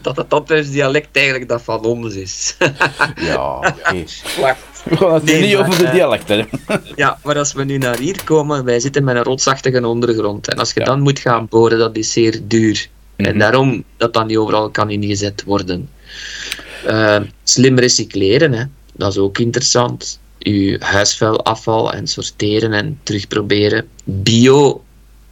dat 0.03 0.17
het 0.17 0.33
Antwerps 0.33 0.71
dialect 0.71 1.17
eigenlijk 1.17 1.49
dat 1.49 1.63
van 1.63 1.85
ons 1.85 2.15
is. 2.15 2.57
ja. 3.17 3.59
We 4.85 4.97
gaan 4.97 5.15
het 5.15 5.25
Nee, 5.25 5.41
niet 5.41 5.59
maar, 5.59 5.67
over 5.69 5.79
de 5.79 5.87
eh, 5.87 5.93
dialecten. 5.93 6.47
Ja, 6.95 7.19
maar 7.25 7.39
als 7.39 7.53
we 7.53 7.65
nu 7.65 7.79
naar 7.79 7.99
hier 7.99 8.25
komen, 8.25 8.65
wij 8.65 8.81
zitten 8.81 9.05
met 9.05 9.17
een 9.17 9.23
rotsachtige 9.23 9.87
ondergrond. 9.87 10.49
En 10.49 10.59
als 10.59 10.73
je 10.73 10.81
Ja. 10.81 10.87
dan 10.87 11.01
moet 11.01 11.19
gaan 11.19 11.47
boren, 11.49 11.79
dat 11.79 11.97
is 11.97 12.13
zeer 12.13 12.41
duur. 12.43 12.87
En 13.17 13.29
Mhm. 13.31 13.39
daarom 13.39 13.85
dat 13.97 14.13
dan 14.15 14.27
niet 14.27 14.37
overal 14.37 14.71
kan 14.71 14.91
ingezet 14.91 15.45
worden. 15.45 15.91
Eh, 16.87 17.21
slim 17.43 17.79
recycleren, 17.79 18.53
hè. 18.53 18.65
dat 18.93 19.11
is 19.13 19.19
ook 19.19 19.39
interessant. 19.39 20.19
Uw 20.39 20.79
huisvuil 20.81 21.45
afval 21.45 21.93
en 21.93 22.07
sorteren 22.07 22.73
en 22.73 23.01
terugproberen. 23.03 23.89
Bio 24.05 24.85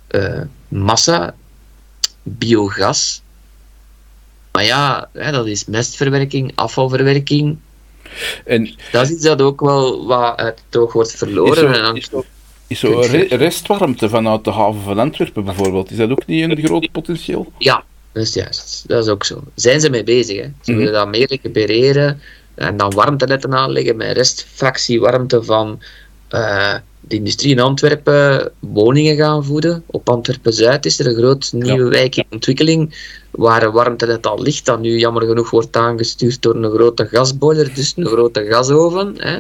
eh, 0.09 0.41
massa, 0.69 1.35
biogas. 2.23 3.23
Maar 4.53 4.65
ja, 4.65 5.09
hè, 5.13 5.33
dat 5.33 5.47
is 5.47 5.65
mestverwerking, 5.65 6.53
afvalverwerking. 6.55 7.57
En 8.45 8.75
Dat 8.93 9.05
is 9.07 9.11
iets 9.15 9.25
dat 9.25 9.41
ook 9.43 9.61
wel 9.61 10.07
wat 10.07 10.37
uit 10.39 10.63
het 10.67 10.77
oog 10.81 10.93
wordt 10.93 11.13
Is 11.13 11.19
verloren. 11.19 11.57
zo- 11.57 11.67
En 11.67 11.83
dan- 11.83 11.97
is 11.97 12.09
zo 12.11 12.25
re- 12.81 13.27
restwarmte 13.37 14.09
vanuit 14.09 14.45
de 14.45 14.51
haven 14.51 14.81
van 14.81 14.99
Antwerpen 14.99 15.45
bijvoorbeeld, 15.45 15.91
is 15.91 15.97
dat 15.97 16.11
ook 16.11 16.27
niet 16.27 16.51
een 16.51 16.65
groot 16.65 16.93
potentieel? 16.93 17.53
Ja, 17.59 17.85
dat 18.13 18.23
is 18.23 18.35
juist. 18.35 18.85
Dat 18.87 19.05
is 19.05 19.11
ook 19.11 19.25
zo. 19.25 19.43
Zijn 19.55 19.81
ze 19.81 19.91
mee 19.91 20.05
bezig. 20.05 20.37
Hè? 20.41 20.47
Ze 20.61 20.71
Mhm. 20.71 20.77
willen 20.81 20.93
dat 20.93 21.09
meer 21.09 21.27
recupereren 21.29 22.21
en 22.55 22.77
dan 22.77 22.95
warmtenetten 22.95 23.55
aanleggen 23.55 23.97
met 23.97 24.17
restfractie 24.17 25.01
warmte 25.01 25.43
van 25.43 25.81
eh, 26.29 26.75
de 27.01 27.17
industrie 27.17 27.51
in 27.51 27.61
Antwerpen 27.61 28.51
woningen 28.59 29.17
gaan 29.17 29.45
voeden. 29.45 29.83
Op 29.87 30.09
Antwerpen-Zuid 30.09 30.87
is 30.87 30.99
er 30.99 31.07
een 31.07 31.15
groot 31.15 31.51
nieuwe 31.53 31.89
wijk 31.89 32.17
in 32.17 32.25
ontwikkeling 32.31 32.95
waar 33.31 33.63
een 33.63 33.73
warmtenet 33.73 34.27
al 34.27 34.43
ligt, 34.43 34.65
dat 34.67 34.81
nu 34.81 34.99
jammer 34.99 35.23
genoeg 35.27 35.51
wordt 35.51 35.77
aangestuurd 35.77 36.43
door 36.43 36.55
een 36.55 36.71
grote 36.71 37.07
gasboiler, 37.07 37.75
dus 37.75 37.93
een 37.97 38.07
grote 38.07 38.45
gasoven. 38.45 39.15
Hè. 39.17 39.39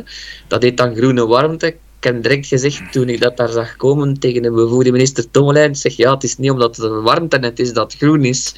Dat 0.48 0.62
heet 0.62 0.76
dan 0.76 0.94
groene 0.96 1.26
warmte. 1.26 1.74
Ik 2.02 2.12
heb 2.12 2.22
direct 2.22 2.46
gezegd 2.46 2.92
toen 2.92 3.08
ik 3.08 3.20
dat 3.20 3.36
daar 3.36 3.48
zag 3.48 3.76
komen 3.76 4.18
tegen 4.18 4.42
de 4.42 4.50
bevoegde 4.50 4.92
minister 4.92 5.30
Tommelijn. 5.30 5.74
zeg 5.74 5.96
ja, 5.96 6.14
het 6.14 6.24
is 6.24 6.38
niet 6.38 6.50
omdat 6.50 6.76
het 6.76 6.84
een 6.84 7.02
warmtenet 7.02 7.58
is 7.58 7.72
dat 7.72 7.94
groen 7.94 8.24
is. 8.24 8.54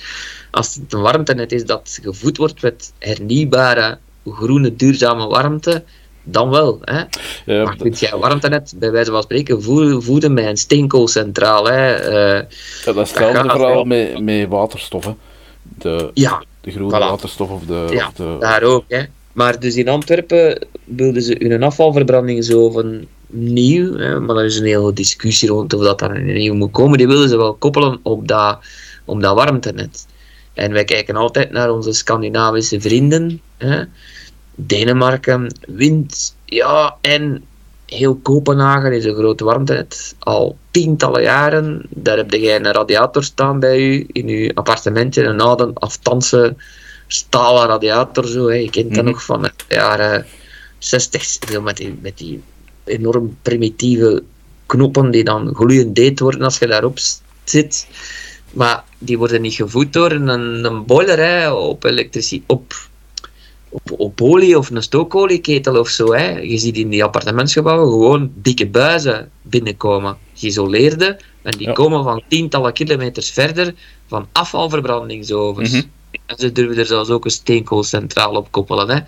Als 0.50 0.74
het 0.74 0.92
een 0.92 1.00
warmtenet 1.00 1.52
is 1.52 1.64
dat 1.64 1.98
gevoed 2.02 2.36
wordt 2.36 2.62
met 2.62 2.92
hernieuwbare, 2.98 3.98
groene, 4.26 4.76
duurzame 4.76 5.26
warmte, 5.26 5.84
dan 6.22 6.50
wel. 6.50 6.78
Hè. 6.80 7.02
Ja, 7.46 7.64
maar 7.64 7.76
vind 7.78 8.00
jij 8.00 8.16
warmtenet, 8.16 8.72
bij 8.76 8.90
wijze 8.90 9.10
van 9.10 9.22
spreken, 9.22 9.62
voeden, 10.02 10.32
met 10.32 10.44
een 10.44 10.56
steenkoolcentraal. 10.56 11.66
Hè. 11.66 11.94
Eh, 11.94 12.48
ja, 12.84 12.92
dat 12.92 12.96
is 12.96 13.08
hetzelfde 13.10 13.38
gaat 13.38 13.50
vooral 13.50 13.74
wel. 13.74 13.84
met, 13.84 14.20
met 14.20 14.48
waterstof. 14.48 15.04
Hè. 15.04 15.12
De, 15.62 16.10
ja, 16.14 16.44
de 16.60 16.70
groene 16.70 16.96
Voilà. 16.96 16.98
waterstof 16.98 17.50
of 17.50 17.62
de... 17.62 17.86
Ja, 17.90 18.06
of 18.06 18.12
de 18.12 18.36
daar 18.40 18.62
ook. 18.62 18.84
Hè. 18.88 19.02
Maar 19.32 19.60
dus 19.60 19.76
in 19.76 19.88
Antwerpen 19.88 20.66
wilden 20.84 21.22
ze 21.22 21.36
hun 21.38 21.62
afvalverbrandingsoven 21.62 23.08
nieuw, 23.34 23.96
hè, 23.96 24.20
maar 24.20 24.36
er 24.36 24.44
is 24.44 24.58
een 24.58 24.64
hele 24.66 24.92
discussie 24.92 25.48
rond 25.48 25.74
of 25.74 25.82
dat 25.82 25.98
daar 25.98 26.22
nieuw 26.22 26.54
moet 26.54 26.70
komen. 26.70 26.98
Die 26.98 27.06
wilden 27.06 27.28
ze 27.28 27.36
wel 27.36 27.54
koppelen 27.54 27.98
op 28.02 28.28
dat, 28.28 28.58
op 29.04 29.20
dat 29.20 29.34
warmtenet. 29.34 30.06
En 30.52 30.72
wij 30.72 30.84
kijken 30.84 31.16
altijd 31.16 31.50
naar 31.50 31.70
onze 31.70 31.92
Scandinavische 31.92 32.80
vrienden. 32.80 33.40
Hè. 33.56 33.82
Denemarken, 34.54 35.54
wind, 35.66 36.36
ja, 36.44 36.96
en 37.00 37.44
heel 37.86 38.14
Kopenhagen 38.16 38.92
is 38.92 39.04
een 39.04 39.14
groot 39.14 39.40
warmtenet. 39.40 40.14
Al 40.18 40.56
tientallen 40.70 41.22
jaren. 41.22 41.82
Daar 41.88 42.16
heb 42.16 42.30
jij 42.30 42.56
een 42.56 42.72
radiator 42.72 43.24
staan 43.24 43.60
bij 43.60 43.78
u 43.78 44.06
in 44.12 44.28
uw 44.28 44.50
appartementje. 44.54 45.24
Een 45.24 45.40
oude, 45.40 45.70
aftanse 45.74 46.54
stalen 47.06 47.66
radiator. 47.66 48.26
Zo, 48.26 48.46
hè. 48.48 48.54
Je 48.54 48.70
kent 48.70 48.94
dat 48.94 49.02
Mhm. 49.02 49.12
nog 49.12 49.24
van 49.24 49.42
de 49.42 49.52
jaren 49.68 50.26
60. 50.78 51.24
Zo 51.24 51.60
met, 51.60 51.76
die, 51.76 51.98
met 52.02 52.18
die 52.18 52.42
enorm 52.84 53.36
primitieve 53.42 54.22
knoppen 54.66 55.10
die 55.10 55.24
dan 55.24 55.54
gloeiend 55.54 55.94
deed 55.94 56.20
worden 56.20 56.42
als 56.42 56.58
je 56.58 56.66
daarop 56.66 56.98
zit. 57.44 57.86
Maar 58.52 58.84
die 58.98 59.18
worden 59.18 59.42
niet 59.42 59.54
gevoed 59.54 59.92
door 59.92 60.10
een, 60.10 60.28
een 60.64 60.84
boiler 60.84 61.18
hè, 61.18 61.52
op 61.52 61.84
elektriciteit. 61.84 62.50
Op, 62.50 62.74
op, 63.68 64.00
op 64.00 64.20
olie 64.20 64.58
of 64.58 64.70
een 64.70 64.82
stookolieketel 64.82 65.78
of 65.78 65.88
zo. 65.88 66.12
Hè. 66.12 66.38
Je 66.38 66.58
ziet 66.58 66.76
in 66.76 66.88
die 66.88 67.04
appartementsgebouwen 67.04 67.88
gewoon 67.88 68.32
dikke 68.34 68.66
buizen 68.66 69.30
binnenkomen. 69.42 70.16
Geïsoleerde. 70.34 71.18
En 71.42 71.50
die 71.58 71.66
Ja. 71.66 71.72
komen 71.72 72.04
van 72.04 72.22
tientallen 72.28 72.72
kilometers 72.72 73.30
verder 73.30 73.74
van 74.06 74.28
afvalverbrandingsovens. 74.32 75.70
Mhm. 75.70 75.82
En 76.26 76.36
ze 76.38 76.52
durven 76.52 76.76
er 76.78 76.86
zelfs 76.86 77.10
ook 77.10 77.24
een 77.24 77.30
steenkoolcentraal 77.30 78.34
op 78.34 78.50
koppelen. 78.50 78.90
Hè. 78.90 78.98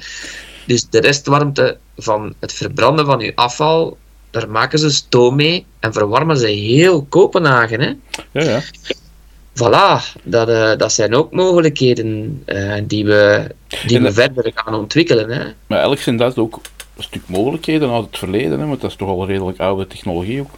Dus 0.67 0.89
de 0.91 1.01
restwarmte 1.01 1.77
van 1.97 2.35
het 2.41 2.53
verbranden 2.53 3.07
van 3.07 3.19
je 3.21 3.33
afval, 3.35 3.97
daar 4.31 4.49
maken 4.51 4.79
ze 4.79 4.91
stoom 4.91 5.37
mee 5.37 5.67
en 5.81 5.93
verwarmen 5.93 6.37
ze 6.37 6.47
heel 6.47 7.03
Kopenhagen. 7.09 7.81
Hè. 7.81 7.93
Ja, 8.41 8.43
ja. 8.51 8.61
Voilà, 9.59 10.21
dat, 10.23 10.49
eh, 10.49 10.77
dat 10.77 10.93
zijn 10.93 11.15
ook 11.15 11.33
mogelijkheden 11.33 12.43
eh, 12.45 12.75
die 12.85 13.05
we, 13.05 13.47
die 13.87 13.97
En 13.97 14.03
we 14.03 14.13
dat- 14.13 14.15
verder 14.15 14.53
gaan 14.55 14.75
ontwikkelen. 14.75 15.31
Hè. 15.31 15.39
Maar 15.45 15.55
eigenlijk 15.69 16.03
zijn 16.03 16.17
dat 16.17 16.39
ook 16.39 16.61
een 16.97 17.03
stuk 17.03 17.23
mogelijkheden 17.27 17.91
uit 17.91 18.05
het 18.07 18.19
verleden, 18.19 18.61
hè, 18.61 18.67
want 18.67 18.81
dat 18.81 18.91
is 18.91 18.97
toch 18.97 19.09
al 19.09 19.27
redelijk 19.27 19.59
oude 19.61 19.87
technologie 19.87 20.41
ook. 20.41 20.51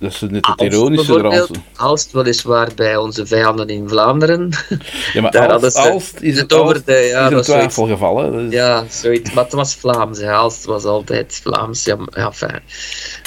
Dat 0.00 0.12
is 0.12 0.20
net 0.20 0.46
het 0.46 0.60
ironische 0.60 1.12
eraan. 1.18 1.46
Aalst 1.76 2.12
weliswaar 2.12 2.68
bij 2.74 2.96
onze 2.96 3.26
vijanden 3.26 3.68
in 3.68 3.88
Vlaanderen. 3.88 4.50
Ja, 5.12 5.20
maar 5.20 5.30
daar 5.30 5.60
ze 5.70 5.78
Aalst 5.78 6.20
is, 6.20 6.38
het 6.38 6.52
over 6.52 6.84
de- 6.84 6.92
ja, 6.92 6.98
is 6.98 7.12
een 7.24 7.30
dat 7.30 7.40
is 7.40 7.46
zoiets. 7.46 7.74
twijfelgeval. 7.74 8.16
Hè. 8.32 8.40
Ja, 8.50 8.84
zoiets. 8.88 9.32
Maar 9.32 9.44
het 9.44 9.52
was 9.52 9.74
Vlaams. 9.74 10.18
Hè. 10.18 10.30
Aalst 10.30 10.64
was 10.64 10.84
altijd 10.84 11.40
Vlaams. 11.42 11.84
Ja, 12.10 12.32
fijn. 12.32 12.62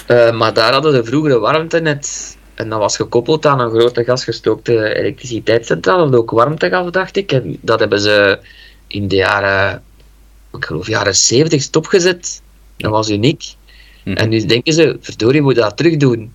Eh, 0.08 0.32
maar 0.32 0.54
daar 0.54 0.74
hadden 0.74 0.94
de 0.94 1.04
vroegere 1.04 1.40
warmtenet. 1.40 2.38
En 2.54 2.70
dat 2.70 2.80
was 2.80 2.96
gekoppeld 2.96 3.46
aan 3.46 3.60
een 3.60 3.70
grote 3.70 4.04
gasgestookte 4.04 4.96
elektriciteitscentrale. 4.96 6.10
Dat 6.10 6.20
ook 6.20 6.32
warmtegas, 6.32 6.92
dacht 6.92 7.18
ik. 7.18 7.32
En 7.32 7.58
dat 7.62 7.80
hebben 7.80 8.02
ze 8.02 8.40
in 8.88 9.08
de 9.08 9.16
jaren, 9.16 9.84
ik 10.58 10.66
geloof 10.66 10.88
jaren 10.88 11.16
70 11.16 11.62
stopgezet. 11.62 12.42
Dat 12.78 12.92
was 12.92 13.10
uniek. 13.10 13.44
Mhm. 14.04 14.16
En 14.18 14.30
nu 14.30 14.46
denken 14.46 14.74
ze, 14.74 14.98
verdorie, 15.02 15.38
we 15.40 15.44
moeten 15.46 15.64
dat 15.64 15.78
terug 15.78 15.98
doen. 15.98 16.34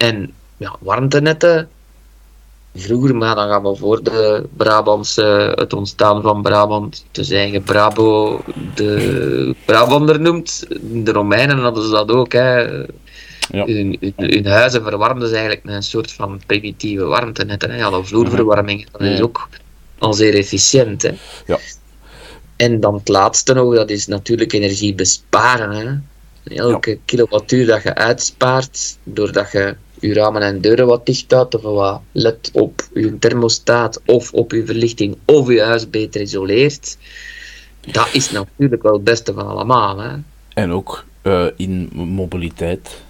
En 0.00 0.32
ja, 0.56 0.76
warmtenetten. 0.80 1.68
Vroeger, 2.74 3.16
maar 3.16 3.34
dan 3.34 3.48
gaan 3.48 3.62
we 3.62 3.76
voor 3.76 4.02
de 4.02 4.46
Brabantse, 4.56 5.52
het 5.54 5.72
ontstaan 5.72 6.22
van 6.22 6.42
Brabant, 6.42 7.04
te 7.10 7.24
zeggen 7.24 7.62
Brabo 7.62 8.40
de 8.74 9.54
Brabander 9.64 10.20
noemt. 10.20 10.66
De 10.80 11.12
Romeinen 11.12 11.58
hadden 11.58 11.84
ze 11.84 11.90
dat 11.90 12.10
ook. 12.10 12.32
Hè. 12.32 12.60
Ja. 12.60 13.64
Hun, 13.66 13.96
hun, 14.00 14.14
hun 14.16 14.46
huizen 14.46 14.82
verwarmden 14.82 15.28
ze 15.28 15.34
eigenlijk 15.34 15.64
met 15.64 15.74
een 15.74 15.82
soort 15.82 16.12
van 16.12 16.40
primitieve 16.46 17.04
warmtenetten. 17.04 17.70
Hè. 17.70 17.90
De 17.90 18.04
vloerverwarming 18.04 18.86
dat 18.90 19.00
is 19.00 19.20
ook 19.20 19.48
al 19.98 20.12
zeer 20.12 20.34
efficiënt. 20.34 21.02
Hè. 21.02 21.12
Ja. 21.46 21.58
En 22.56 22.80
dan 22.80 22.94
het 22.94 23.08
laatste 23.08 23.54
nog, 23.54 23.74
dat 23.74 23.90
is 23.90 24.06
natuurlijk 24.06 24.52
energie 24.52 24.94
besparen. 24.94 25.70
Hè. 25.70 25.98
Elke 26.56 26.98
kilowattuur 27.04 27.66
dat 27.66 27.82
je 27.82 27.94
uitspaart, 27.94 28.98
doordat 29.02 29.52
je 29.52 29.76
je 30.00 30.14
ramen 30.14 30.42
en 30.42 30.60
deuren 30.60 30.86
wat 30.86 31.06
dicht 31.06 31.32
houdt, 31.32 31.54
of 31.54 31.62
wat 31.62 32.00
let 32.12 32.50
op 32.52 32.88
je 32.94 33.18
thermostaat, 33.18 34.00
of 34.04 34.32
op 34.32 34.52
je 34.52 34.66
verlichting, 34.66 35.16
of 35.24 35.48
je 35.48 35.62
huis 35.62 35.90
beter 35.90 36.20
isoleert, 36.20 36.96
dat 37.80 38.08
is 38.12 38.30
natuurlijk 38.30 38.82
wel 38.82 38.92
het 38.92 39.04
beste 39.04 39.32
van 39.32 39.46
allemaal. 39.46 39.98
Hè. 39.98 40.16
En 40.54 40.70
ook 40.70 41.04
eh, 41.22 41.46
in 41.56 41.90
mobiliteit 41.92 43.02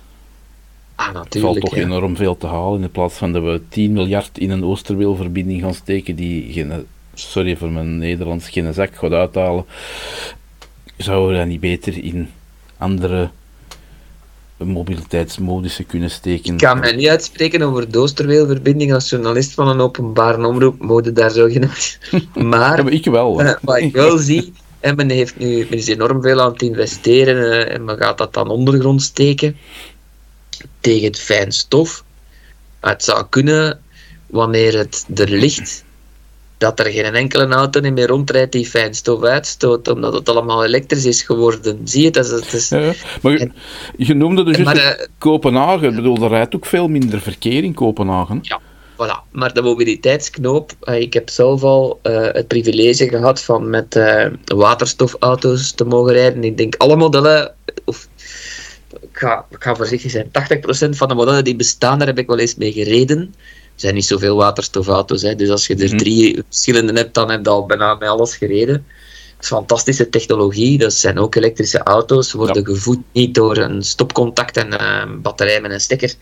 Ah, 1.01 1.23
valt 1.29 1.61
toch 1.61 1.75
ja. 1.75 1.83
enorm 1.83 2.17
veel 2.17 2.37
te 2.37 2.47
halen. 2.47 2.83
In 2.83 2.91
plaats 2.91 3.15
van 3.15 3.33
dat 3.33 3.43
we 3.43 3.61
10 3.69 3.93
miljard 3.93 4.39
in 4.39 4.51
een 4.51 4.65
Oosterweelverbinding 4.65 5.63
gaan 5.63 5.75
steken, 5.75 6.17
die 6.17 6.53
geen, 6.53 6.87
sorry 7.15 7.57
voor 7.57 7.71
mijn 7.71 7.99
Nederlands, 7.99 8.49
geen 8.49 8.75
zak 8.75 8.97
gaat 8.97 9.13
uithalen, 9.13 9.65
zouden 10.97 11.31
we 11.31 11.37
dat 11.37 11.47
niet 11.47 11.61
beter 11.61 12.05
in 12.05 12.31
andere 12.79 13.31
mobiliteitsmodussen 14.65 15.87
kunnen 15.87 16.11
steken? 16.11 16.53
Ik 16.53 16.59
kan 16.59 16.79
mij 16.79 16.93
niet 16.93 17.09
uitspreken 17.09 17.63
over 17.63 17.91
de 17.91 17.99
Oosterweelverbinding 17.99 18.93
als 18.93 19.11
journalist 19.11 19.55
van 19.55 19.69
een 19.69 19.81
openbare 19.81 20.47
omroep, 20.47 20.81
mode 20.83 21.13
daar 21.13 21.31
zo 21.31 21.49
genoemd. 21.49 21.99
Maar 22.35 22.85
Ja, 22.85 22.91
ik 22.91 23.05
wel. 23.05 23.39
hè. 23.39 23.49
Eh, 23.49 23.57
wat 23.63 23.77
ik 23.79 23.93
wel 23.93 24.19
zie, 24.19 24.53
en 24.81 24.97
men, 24.97 25.11
heeft 25.11 25.39
nu, 25.39 25.67
men 25.71 25.79
is 25.79 25.87
enorm 25.87 26.23
veel 26.23 26.41
aan 26.41 26.53
het 26.53 26.63
investeren 26.63 27.67
eh, 27.67 27.75
en 27.75 27.85
men 27.85 27.97
gaat 27.97 28.19
dat 28.19 28.35
dan 28.35 28.49
ondergrond 28.49 29.03
steken 29.03 29.57
tegen 30.81 31.07
het 31.07 31.19
fijn 31.19 31.53
stof. 31.53 32.05
Maar 32.81 32.93
het 32.93 33.05
zou 33.05 33.27
kunnen, 33.29 33.81
wanneer 34.27 34.79
het 34.79 35.07
er 35.15 35.31
ligt, 35.31 35.85
dat 36.61 36.79
er 36.79 36.87
geen 36.87 37.15
enkele 37.15 37.47
auto 37.47 37.81
niet 37.81 37.93
meer 37.93 38.07
rondrijdt 38.07 38.53
die 38.53 38.67
fijn 38.67 38.95
stof 38.95 39.23
uitstoot, 39.23 39.89
omdat 39.89 40.13
het 40.13 40.29
allemaal 40.29 40.65
elektrisch 40.65 41.05
is 41.05 41.23
geworden. 41.23 41.81
Zie 41.85 42.03
je, 42.03 42.11
het 42.11 42.53
is, 42.53 42.69
Ja, 42.69 42.79
ja. 42.79 42.93
Maar 43.23 43.33
je, 43.33 43.51
je 43.97 44.15
noemde 44.15 44.45
dus 44.45 44.59
maar, 44.59 44.77
eh, 44.77 45.07
Kopenhagen. 45.19 45.89
Ik 45.89 45.95
bedoel, 45.95 46.23
er 46.23 46.29
rijdt 46.29 46.55
ook 46.55 46.67
veel 46.67 46.89
minder 46.89 47.21
verkeer 47.21 47.65
in 47.65 47.75
Kopenhagen. 47.75 48.41
Voilà, 49.01 49.31
maar 49.31 49.53
de 49.53 49.63
mobiliteitsknoop, 49.63 50.73
eh, 50.81 51.01
ik 51.01 51.13
heb 51.13 51.29
zelf 51.29 51.63
al 51.63 51.99
eh, 52.03 52.33
het 52.33 52.49
privilege 52.49 53.09
gehad 53.09 53.43
van 53.43 53.71
met 53.71 53.97
eh, 53.97 54.27
waterstofauto's 54.45 55.73
te 55.73 55.85
mogen 55.85 56.13
rijden. 56.13 56.45
Ik 56.45 56.57
denk 56.57 56.75
alle 56.77 56.97
modellen, 56.97 57.55
of 57.85 58.09
ik 59.01 59.09
ga, 59.13 59.45
ik 59.51 59.63
ga 59.63 59.75
voorzichtig 59.75 60.11
zijn, 60.11 60.27
80% 60.27 60.97
van 60.97 61.09
de 61.09 61.15
modellen 61.15 61.45
die 61.45 61.57
bestaan, 61.57 61.99
daar 61.99 62.07
heb 62.07 62.19
ik 62.19 62.27
wel 62.27 62.39
eens 62.39 62.55
mee 62.55 62.73
gereden. 62.73 63.35
Er 63.81 63.87
zijn 63.87 63.99
niet 63.99 64.07
zoveel 64.07 64.37
waterstofauto's, 64.37 65.23
hè, 65.23 65.35
dus 65.35 65.49
als 65.49 65.67
je 65.67 65.75
er 65.77 65.89
Mhm. 65.89 65.97
drie 65.97 66.43
verschillende 66.49 66.93
hebt, 66.93 67.15
dan 67.15 67.31
heb 67.31 67.45
je 67.45 67.51
al 67.51 67.67
bijna 67.67 67.95
met 67.95 68.09
alles 68.09 68.37
gereden. 68.37 68.75
Het 68.75 69.43
is 69.45 69.47
fantastische 69.49 70.09
technologie, 70.09 70.79
dat 70.79 70.93
zijn 70.93 71.19
ook 71.19 71.35
elektrische 71.35 71.79
auto's, 71.83 72.33
worden 72.33 72.65
gevoed 72.67 72.99
niet 73.13 73.35
door 73.35 73.57
een 73.57 73.83
stopcontact 73.83 74.57
en 74.57 74.83
een 74.83 75.21
batterij 75.23 75.61
met 75.61 75.71
een 75.71 75.81
stekker 75.81 76.15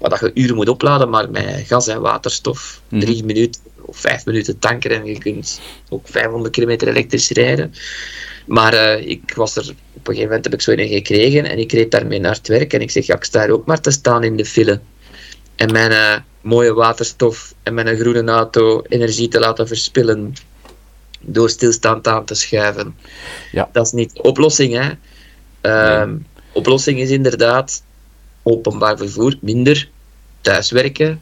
waar 0.00 0.10
dat 0.10 0.20
je 0.20 0.30
uren 0.34 0.54
moet 0.54 0.68
opladen, 0.68 1.10
maar 1.10 1.30
met 1.30 1.64
gas 1.66 1.86
en 1.88 2.00
waterstof. 2.00 2.80
Mhm. 2.88 3.00
Drie 3.00 3.24
minuten 3.24 3.60
of 3.80 3.96
vijf 3.96 4.24
minuten 4.24 4.58
tanken 4.58 4.90
en 4.90 5.04
je 5.04 5.18
kunt 5.18 5.60
ook 5.88 6.08
500 6.08 6.54
kilometer 6.54 6.88
elektrisch 6.88 7.30
rijden. 7.30 7.74
Maar 8.46 8.72
eh, 8.74 9.08
ik 9.08 9.32
was 9.36 9.56
er, 9.56 9.62
op 9.68 10.08
een 10.08 10.14
gegeven 10.14 10.24
moment 10.26 10.44
heb 10.44 10.54
ik 10.54 10.60
zo 10.60 10.70
een 10.70 10.88
gekregen 10.88 11.44
en 11.44 11.58
ik 11.58 11.72
reed 11.72 11.90
daarmee 11.90 12.20
naar 12.20 12.34
het 12.34 12.48
werk 12.48 12.72
en 12.72 12.80
ik 12.80 12.90
zeg, 12.90 13.06
ja, 13.06 13.14
ik 13.14 13.24
sta 13.24 13.44
hier 13.44 13.52
ook 13.52 13.66
maar 13.66 13.80
te 13.80 13.90
staan 13.90 14.24
in 14.24 14.36
de 14.36 14.44
file. 14.44 14.80
En 15.56 15.72
mijn 15.72 15.90
eh, 15.90 16.20
mooie 16.40 16.74
waterstof 16.74 17.54
en 17.62 17.74
mijn 17.74 17.96
groene 17.96 18.32
auto 18.32 18.82
energie 18.88 19.28
te 19.28 19.38
laten 19.38 19.66
verspillen 19.66 20.34
door 21.20 21.50
stilstaand 21.50 22.06
aan 22.06 22.24
te 22.24 22.34
schuiven. 22.34 22.96
Ja. 23.52 23.68
Dat 23.72 23.86
is 23.86 23.92
niet 23.92 24.14
de 24.14 24.22
oplossing, 24.22 24.74
hè. 24.74 24.90
Ehm, 25.60 26.16
Oplossing 26.54 26.98
is 27.00 27.10
inderdaad 27.10 27.82
openbaar 28.42 28.96
vervoer, 28.96 29.36
minder 29.40 29.88
thuiswerken, 30.40 31.20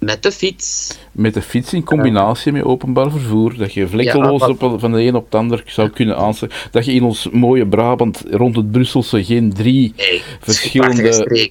Met 0.00 0.22
de 0.22 0.32
fiets. 0.32 0.98
Met 1.12 1.34
de 1.34 1.42
fiets 1.42 1.72
in 1.72 1.84
combinatie 1.84 2.52
met 2.52 2.62
openbaar 2.64 3.10
vervoer, 3.10 3.56
dat 3.56 3.72
je 3.74 3.88
vlekkeloos 3.88 4.40
Ja, 4.40 4.48
op, 4.48 4.80
van 4.80 4.92
de 4.92 5.02
een 5.02 5.14
op 5.14 5.30
de 5.30 5.36
ander 5.36 5.62
zou 5.66 5.88
kunnen 5.88 6.16
aansluiten. 6.16 6.60
Dat 6.70 6.84
je 6.84 6.92
in 6.92 7.02
ons 7.02 7.28
mooie 7.32 7.66
Brabant 7.66 8.22
rond 8.30 8.56
het 8.56 8.70
Brusselse 8.70 9.24
geen 9.24 9.52
drie 9.52 9.92
Nee, 9.96 10.22
verschillende... 10.40 11.48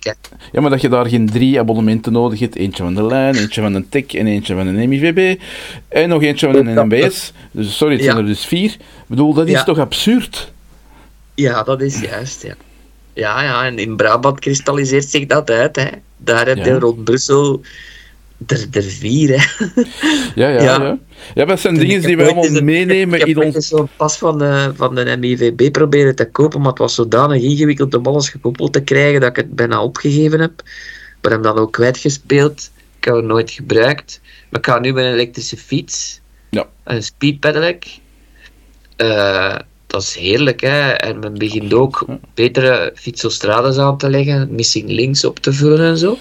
Ja, 0.52 0.62
maar 0.62 0.70
dat 0.70 0.82
je 0.82 0.90
daar 0.90 1.06
geen 1.06 1.30
drie 1.30 1.60
abonnementen 1.60 2.12
nodig 2.12 2.40
hebt. 2.40 2.56
Eentje 2.56 2.84
van 2.84 2.96
de 2.96 3.04
lijn, 3.04 3.36
eentje 3.36 3.62
van 3.62 3.74
een 3.74 3.90
TIC 3.90 4.14
en 4.14 4.28
eentje 4.28 4.56
van 4.56 4.68
een 4.68 4.90
MIVB. 4.90 5.40
En 5.88 6.10
nog 6.10 6.22
eentje 6.24 6.52
van 6.52 6.68
een 6.68 6.74
NMBS. 6.88 7.34
Dus 7.52 7.78
sorry, 7.78 7.94
het 7.94 8.04
zijn 8.04 8.16
Ja. 8.16 8.22
er 8.22 8.28
dus 8.28 8.46
vier. 8.46 8.72
Ik 8.72 8.80
bedoel, 9.08 9.34
dat 9.34 9.46
is 9.48 9.52
Ja. 9.54 9.64
toch 9.64 9.80
absurd? 9.80 10.52
Ja, 11.36 11.64
dat 11.64 11.82
is 11.82 12.00
juist, 12.02 12.44
ja. 12.44 12.54
Ja, 13.14 13.44
ja, 13.44 13.66
en 13.66 13.78
in 13.80 13.96
Brabant 13.96 14.40
kristalliseert 14.40 15.10
zich 15.10 15.26
dat 15.26 15.50
uit, 15.50 15.76
hè. 15.76 15.88
Daar 16.18 16.48
heb 16.48 16.58
je 16.58 16.80
rond 16.80 17.04
Brussel 17.04 17.62
er, 18.48 18.68
er 18.72 18.84
vier, 18.84 19.30
hè. 19.30 19.66
Ja, 20.36 20.48
ja, 20.50 20.62
ja. 20.62 20.82
Ja. 20.82 20.98
Ja, 21.34 21.46
dat 21.46 21.60
zijn 21.60 21.74
Ik 21.74 21.80
dingen 21.80 22.02
die 22.02 22.18
we 22.18 22.24
allemaal 22.24 22.62
meenemen 22.62 23.20
Ik 23.20 23.28
heb 23.28 23.38
in 23.38 23.44
ons... 23.44 23.56
eens 23.56 23.68
zo'n 23.68 23.90
pas 23.96 24.18
van 24.18 24.38
de, 24.38 24.72
van 24.76 24.96
de 24.96 25.18
MIVB 25.18 25.72
proberen 25.72 26.16
te 26.16 26.30
kopen, 26.30 26.60
maar 26.60 26.70
het 26.70 26.80
was 26.80 26.96
zodanig 26.96 27.42
ingewikkeld 27.42 27.94
om 27.94 28.06
alles 28.06 28.30
gekoppeld 28.30 28.74
te 28.74 28.82
krijgen 28.82 29.20
dat 29.20 29.30
ik 29.30 29.36
het 29.36 29.56
bijna 29.56 29.84
opgegeven 29.84 30.40
heb. 30.40 30.52
Ik 30.60 31.16
heb 31.22 31.32
hem 31.32 31.42
dan 31.42 31.58
ook 31.58 31.72
kwijtgespeeld. 31.72 32.72
Ik 32.98 33.06
heb 33.06 33.16
het 33.16 33.26
nooit 33.26 33.52
gebruikt. 33.52 34.22
Maar 34.50 34.60
ik 34.60 34.66
ga 34.66 34.80
nu 34.80 34.94
met 34.94 35.06
een 35.06 35.14
elektrische 35.14 35.58
fiets. 35.58 36.20
Ja. 36.50 36.68
Een 36.84 37.04
speedpedelec. 37.04 37.86
Eh, 38.96 39.56
dat 39.88 40.02
is 40.02 40.16
heerlijk, 40.16 40.62
hè. 40.62 40.92
En 40.92 41.20
men 41.20 41.34
begint 41.34 41.74
ook 41.74 42.06
betere 42.34 42.92
fietsostrades 42.96 43.78
aan 43.78 43.98
te 43.98 44.10
leggen, 44.10 44.56
missing 44.56 44.90
links 44.90 45.26
op 45.26 45.40
te 45.40 45.54
vullen 45.54 45.86
en 45.86 45.98
zo. 45.98 46.18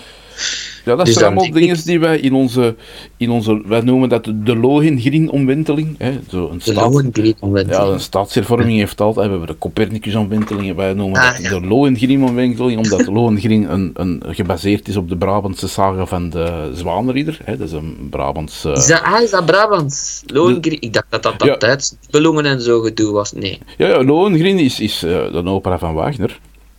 Ja, 0.88 0.96
dat 0.96 1.06
Dus 1.06 1.14
zijn 1.14 1.26
allemaal 1.26 1.44
denk 1.44 1.56
ik- 1.56 1.60
dingen 1.62 1.84
die 1.84 2.00
wij 2.00 2.18
in 2.18 2.32
onze, 2.32 2.74
in 3.16 3.30
onze... 3.30 3.62
Wij 3.66 3.80
noemen 3.80 4.08
dat 4.08 4.24
de 4.24 4.56
Lohengrin-omwenteling. 4.56 5.94
hè, 5.98 6.12
Zo 6.30 6.48
een 6.52 6.60
De 6.64 6.74
Lohengrin-omwenteling. 6.74 7.86
Ja, 7.86 7.92
een 7.92 8.00
staatshervorming 8.00 8.78
heeft 8.78 9.00
altijd, 9.00 9.24
we 9.26 9.30
hebben 9.30 9.48
de 9.48 9.58
Copernicus-omwenteling, 9.58 10.68
en 10.68 10.76
wij 10.76 10.92
noemen 10.92 11.20
Ah, 11.20 11.32
dat 11.32 11.42
ja. 11.42 11.48
de 11.60 11.66
Lohengrin-omwenteling, 11.66 12.76
omdat 12.78 13.06
Lohengrin 13.06 13.64
een, 13.68 13.90
een, 13.94 14.22
gebaseerd 14.28 14.88
is 14.88 14.96
op 14.96 15.08
de 15.08 15.16
Brabantse 15.16 15.68
saga 15.68 16.06
van 16.06 16.30
de 16.30 16.70
Zwanenridder. 16.74 17.38
Hè, 17.44 17.56
dat 17.56 17.66
is 17.66 17.72
een 17.72 18.06
Brabantse... 18.10 18.70
Is 18.72 18.86
dat, 18.86 19.02
ah, 19.02 19.22
is 19.22 19.30
dat 19.30 19.46
Brabants? 19.46 20.22
Lohengrin? 20.26 20.80
Ik 20.80 20.92
dacht 20.92 21.06
dat 21.10 21.22
dat 21.22 21.38
dat 21.38 21.48
Ja. 21.48 21.56
Duits 21.56 21.94
Belongen 22.10 22.44
en 22.44 22.60
zo 22.60 22.80
gedoe 22.80 23.12
was. 23.12 23.32
Nee. 23.32 23.58
Ja, 23.76 23.86
ja 23.88 24.04
Lohengrin 24.04 24.58
is, 24.58 24.80
is 24.80 25.02
eh, 25.02 25.32
een 25.32 25.48
opera 25.48 25.78
van 25.78 25.94
Wagner. 25.94 26.38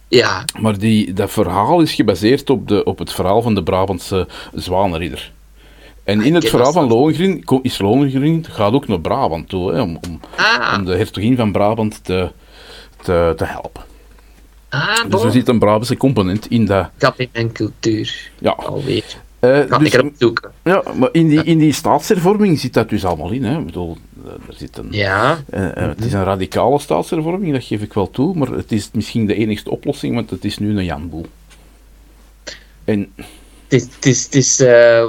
Ja, 0.10 0.46
Maar 0.60 0.78
die, 0.78 1.14
dat 1.14 1.32
verhaal 1.32 1.82
is 1.82 1.94
gebaseerd 1.94 2.50
op, 2.50 2.68
de, 2.68 2.84
op 2.84 3.00
het 3.00 3.14
verhaal 3.14 3.42
van 3.42 3.56
de 3.56 3.64
Brabantse 3.64 4.28
Zwanenridder. 4.54 5.32
En 6.04 6.22
in 6.22 6.36
het 6.36 6.50
verhaal 6.50 6.72
van 6.72 6.88
Lohengrin 6.88 7.44
is 7.62 7.80
Lohengrin 7.80 8.46
gaat 8.50 8.74
ook 8.74 8.88
naar 8.88 9.00
Brabant 9.00 9.50
toe, 9.50 9.74
hè, 9.74 9.82
om, 9.82 10.00
om, 10.08 10.20
ah, 10.36 10.76
om 10.78 10.86
de 10.86 10.96
hertogin 10.96 11.36
van 11.36 11.52
Brabant 11.52 12.04
te, 12.04 12.32
te, 13.02 13.34
te 13.38 13.46
helpen. 13.46 13.84
ah 14.70 15.10
Dus 15.10 15.24
er 15.24 15.32
zit 15.32 15.48
een 15.48 15.60
Brabantse 15.60 15.98
component 15.98 16.48
in 16.48 16.66
dat. 16.66 16.90
Had 17.00 17.14
in 17.18 17.30
mijn 17.34 17.52
cultuur 17.52 18.32
Ja, 18.40 18.52
alweer. 18.52 19.18
Eh, 19.40 19.78
dus- 19.80 19.88
ik 19.88 19.94
erop 19.94 20.12
zoeken. 20.18 20.52
ja 20.64 20.84
maar 20.96 21.10
in 21.12 21.28
die, 21.28 21.44
in 21.44 21.58
die 21.58 21.74
staatshervorming 21.74 22.60
zit 22.60 22.74
dat 22.74 22.90
dus 22.90 23.06
allemaal 23.06 23.32
in. 23.32 23.44
Hè. 23.44 23.60
Ik 23.60 23.66
bedoel, 23.66 23.98
eh, 24.26 24.32
er 24.32 24.54
zit 24.58 24.78
een, 24.78 24.88
Ja, 24.92 25.40
eh, 25.50 25.70
het 25.74 26.06
is 26.06 26.14
een 26.14 26.24
radicale 26.24 26.80
staatshervorming, 26.80 27.54
dat 27.54 27.64
geef 27.64 27.82
ik 27.82 27.94
wel 27.94 28.10
toe, 28.12 28.36
maar 28.36 28.48
het 28.48 28.72
is 28.72 28.90
misschien 28.94 29.26
de 29.26 29.36
enigste 29.36 29.70
oplossing, 29.72 30.16
want 30.16 30.30
het 30.30 30.46
is 30.46 30.58
nu 30.58 30.78
een 30.78 30.86
janboel. 30.86 31.26
En 32.86 33.12
het 33.68 33.82
is, 33.82 33.84
het 33.96 34.06
is, 34.06 34.24
het 34.24 34.36
is 34.36 34.58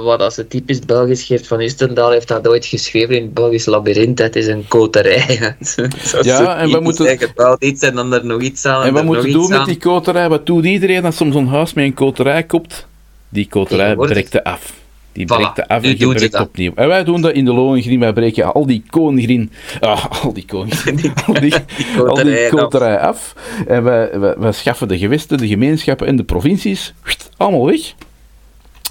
wat 0.03 0.21
als 0.21 0.35
het 0.35 0.49
typisch 0.49 0.79
Belgisch 0.79 1.23
Geert 1.23 1.47
van 1.47 1.61
Istendaal 1.61 2.11
heeft 2.11 2.27
dat 2.27 2.47
ooit 2.47 2.65
geschreven 2.65 3.15
in 3.15 3.21
het 3.21 3.33
Belgisch 3.33 3.65
labyrint. 3.65 4.19
Het 4.19 4.35
is 4.35 4.47
een 4.47 4.67
koterij. 4.67 5.39
Ja, 6.21 6.57
en 6.57 6.71
we 6.71 6.79
moeten- 6.79 7.31
bouwt 7.35 7.63
iets 7.63 7.81
en 7.81 7.95
dan 7.95 8.13
er 8.13 8.25
nog 8.25 8.41
iets 8.41 8.65
aan. 8.65 8.81
En 8.81 8.87
En, 8.87 8.93
wat 8.93 9.03
moeten 9.03 9.31
doen 9.31 9.49
met 9.49 9.65
die 9.65 9.77
koterij? 9.77 10.29
Wat 10.29 10.45
doet 10.45 10.65
iedereen 10.65 11.05
als 11.05 11.15
soms 11.15 11.33
zo'n 11.33 11.47
huis 11.47 11.73
met 11.73 11.85
een 11.85 11.93
koterij 11.93 12.43
koopt? 12.43 12.87
Die 13.31 13.47
koterij 13.47 13.95
breekt 13.95 14.43
af. 14.43 14.73
Die 15.13 15.25
breekt 15.25 15.67
af 15.67 15.83
en 15.83 15.97
je 15.97 16.07
breekt 16.13 16.39
opnieuw. 16.39 16.71
En 16.75 16.87
wij 16.87 17.03
doen 17.03 17.21
dat 17.21 17.31
in 17.33 17.45
de 17.45 17.53
Lohengrin. 17.53 17.99
Wij 17.99 18.13
breken 18.13 18.53
al 18.53 18.65
die 18.65 18.83
koongrin... 18.89 19.51
Ah, 19.79 20.05
al 20.23 20.33
die 20.33 20.45
koongrin... 20.45 20.95
Die- 21.01 21.11
al 21.25 21.33
die, 21.33 21.41
die 21.77 21.97
al 21.97 22.15
die 22.15 22.49
koterij 22.49 22.99
af. 22.99 23.35
En 23.67 23.83
wij, 23.83 24.19
wij, 24.19 24.35
wij 24.37 24.51
schaffen 24.51 24.87
de 24.87 24.97
gewesten, 24.97 25.37
de 25.37 25.47
gemeenschappen 25.47 26.07
en 26.07 26.15
de 26.15 26.23
provincies 26.23 26.93
allemaal 27.37 27.65
weg. 27.65 27.93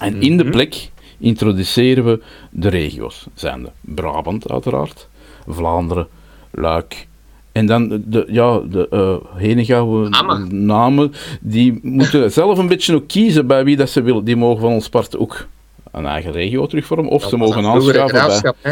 En 0.01 0.21
in 0.21 0.37
de 0.37 0.43
Mhm. 0.43 0.51
plek 0.51 0.89
introduceren 1.19 2.05
we 2.05 2.21
de 2.49 2.69
regio's. 2.69 3.25
Zijn 3.33 3.63
de 3.63 3.69
Brabant 3.81 4.51
uiteraard, 4.51 5.07
Vlaanderen, 5.47 6.07
Luik... 6.51 7.07
En 7.51 7.65
dan 7.65 8.01
de, 8.05 8.25
ja, 8.27 8.59
de 8.69 8.87
uh, 8.91 9.37
Henegouwen 9.41 10.09
Namen. 10.09 10.65
namen, 10.65 11.13
die 11.41 11.79
moeten 11.81 12.31
zelf 12.31 12.57
een 12.57 12.67
beetje 12.67 12.95
ook 12.95 13.07
kiezen 13.07 13.47
bij 13.47 13.63
wie 13.63 13.75
dat 13.77 13.89
ze 13.89 14.01
willen. 14.01 14.23
Die 14.23 14.35
mogen 14.35 14.61
van 14.61 14.71
ons 14.71 14.89
part 14.89 15.17
ook 15.17 15.47
een 15.91 16.05
eigen 16.05 16.31
regio 16.31 16.65
terugvormen, 16.67 17.11
of 17.11 17.21
Dat 17.21 17.29
ze 17.29 17.37
mogen 17.37 17.65
aanschuiven 17.65 18.11
bij... 18.11 18.21
hè. 18.61 18.71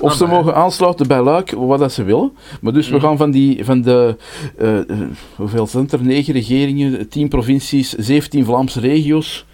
Of 0.00 0.12
ze 0.14 0.24
Ah, 0.24 0.30
maar- 0.30 0.38
mogen 0.38 0.54
aansluiten 0.54 1.06
bij 1.08 1.22
Luik, 1.22 1.50
wat 1.50 1.78
dat 1.78 1.92
ze 1.92 2.02
willen. 2.02 2.32
Maar 2.60 2.72
dus 2.72 2.88
we 2.88 3.00
gaan 3.00 3.16
van, 3.16 3.30
die, 3.30 3.64
van 3.64 3.82
de, 3.82 4.16
eh, 4.58 4.78
hoeveel 5.36 5.66
zijn 5.66 5.88
er? 5.90 6.02
Negen 6.02 6.32
regeringen, 6.32 7.08
tien 7.08 7.28
provincies, 7.28 7.92
17 7.92 8.44
Vlaamse 8.44 8.80
regio's, 8.80 9.44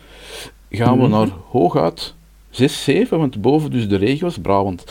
gaan 0.71 1.01
we 1.01 1.09
naar 1.09 1.29
hooguit 1.51 2.15
zes, 2.51 2.85
zeven, 2.85 3.19
want 3.19 3.41
boven 3.41 3.71
dus 3.71 3.89
de 3.89 3.97
regio's, 3.97 4.39
Brabant, 4.39 4.85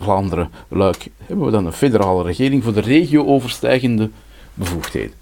Vlaanderen, 0.00 0.50
Luik, 0.68 1.08
hebben 1.26 1.44
we 1.44 1.52
dan 1.52 1.66
een 1.66 1.72
federale 1.72 2.22
regering 2.22 2.62
voor 2.62 2.72
de 2.72 2.80
regio-overstijgende 2.80 4.10
bevoegdheden. 4.54 5.18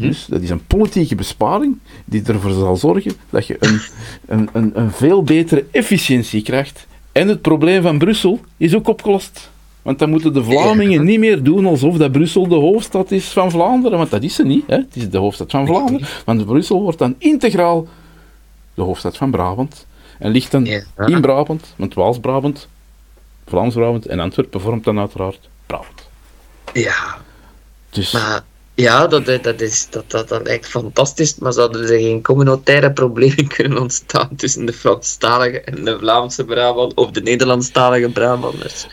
Dus 0.00 0.26
dat 0.26 0.42
is 0.42 0.50
een 0.50 0.66
politieke 0.66 1.14
besparing 1.14 1.78
die 2.04 2.22
ervoor 2.22 2.50
zal 2.50 2.76
zorgen 2.76 3.12
dat 3.30 3.46
je 3.46 3.56
een, 3.60 3.80
een, 4.26 4.48
een, 4.52 4.80
een 4.80 4.90
veel 4.90 5.22
betere 5.22 5.64
efficiëntie 5.70 6.42
krijgt. 6.42 6.86
En 7.12 7.28
het 7.28 7.40
probleem 7.40 7.82
van 7.82 7.98
Brussel 7.98 8.40
is 8.56 8.74
ook 8.74 8.88
opgelost. 8.88 9.50
Want 9.82 9.98
dan 9.98 10.10
moeten 10.10 10.32
de 10.32 10.44
Vlamingen 10.44 11.04
niet 11.04 11.18
meer 11.18 11.42
doen 11.42 11.66
alsof 11.66 11.96
dat 11.96 12.12
Brussel 12.12 12.48
de 12.48 12.54
hoofdstad 12.54 13.10
is 13.10 13.24
van 13.24 13.50
Vlaanderen. 13.50 13.98
Want 13.98 14.10
dat 14.10 14.22
is 14.22 14.34
ze 14.34 14.44
niet. 14.44 14.64
Hè? 14.66 14.76
Het 14.76 14.96
is 14.96 15.10
de 15.10 15.18
hoofdstad 15.18 15.50
van 15.50 15.66
Vlaanderen. 15.66 16.08
Want 16.24 16.46
Brussel 16.46 16.82
wordt 16.82 16.98
dan 16.98 17.14
integraal 17.18 17.86
de 18.74 18.82
hoofdstad 18.82 19.16
van 19.16 19.30
Brabant. 19.30 19.86
En 20.18 20.30
ligt 20.30 20.50
dan 20.50 20.64
Ja. 20.64 20.82
in 21.06 21.20
Brabant, 21.20 21.74
want 21.76 21.94
Waals-Brabant, 21.94 22.68
Vlaams-Brabant 23.46 24.06
en 24.06 24.20
Antwerpen 24.20 24.60
vormt 24.60 24.84
dan 24.84 24.98
uiteraard 24.98 25.48
Brabant. 25.66 26.08
Ja, 26.72 27.18
Dus 27.90 28.12
maar 28.12 28.42
ja, 28.74 29.06
dat, 29.06 29.26
dat, 29.42 29.60
is, 29.60 29.86
dat, 29.90 30.10
dat, 30.10 30.28
dat 30.28 30.42
lijkt 30.42 30.68
fantastisch, 30.68 31.38
maar 31.38 31.52
zouden 31.52 31.82
er 31.82 31.98
geen 31.98 32.22
communautaire 32.22 32.92
problemen 32.92 33.46
kunnen 33.56 33.80
ontstaan 33.80 34.28
tussen 34.36 34.66
de 34.66 34.72
Franstalige 34.72 35.60
en 35.60 35.84
de 35.84 35.98
Vlaamse 35.98 36.44
Brabant 36.44 36.94
of 36.94 37.10
de 37.10 37.22
Nederlandstalige 37.22 38.08
Brabanders? 38.08 38.86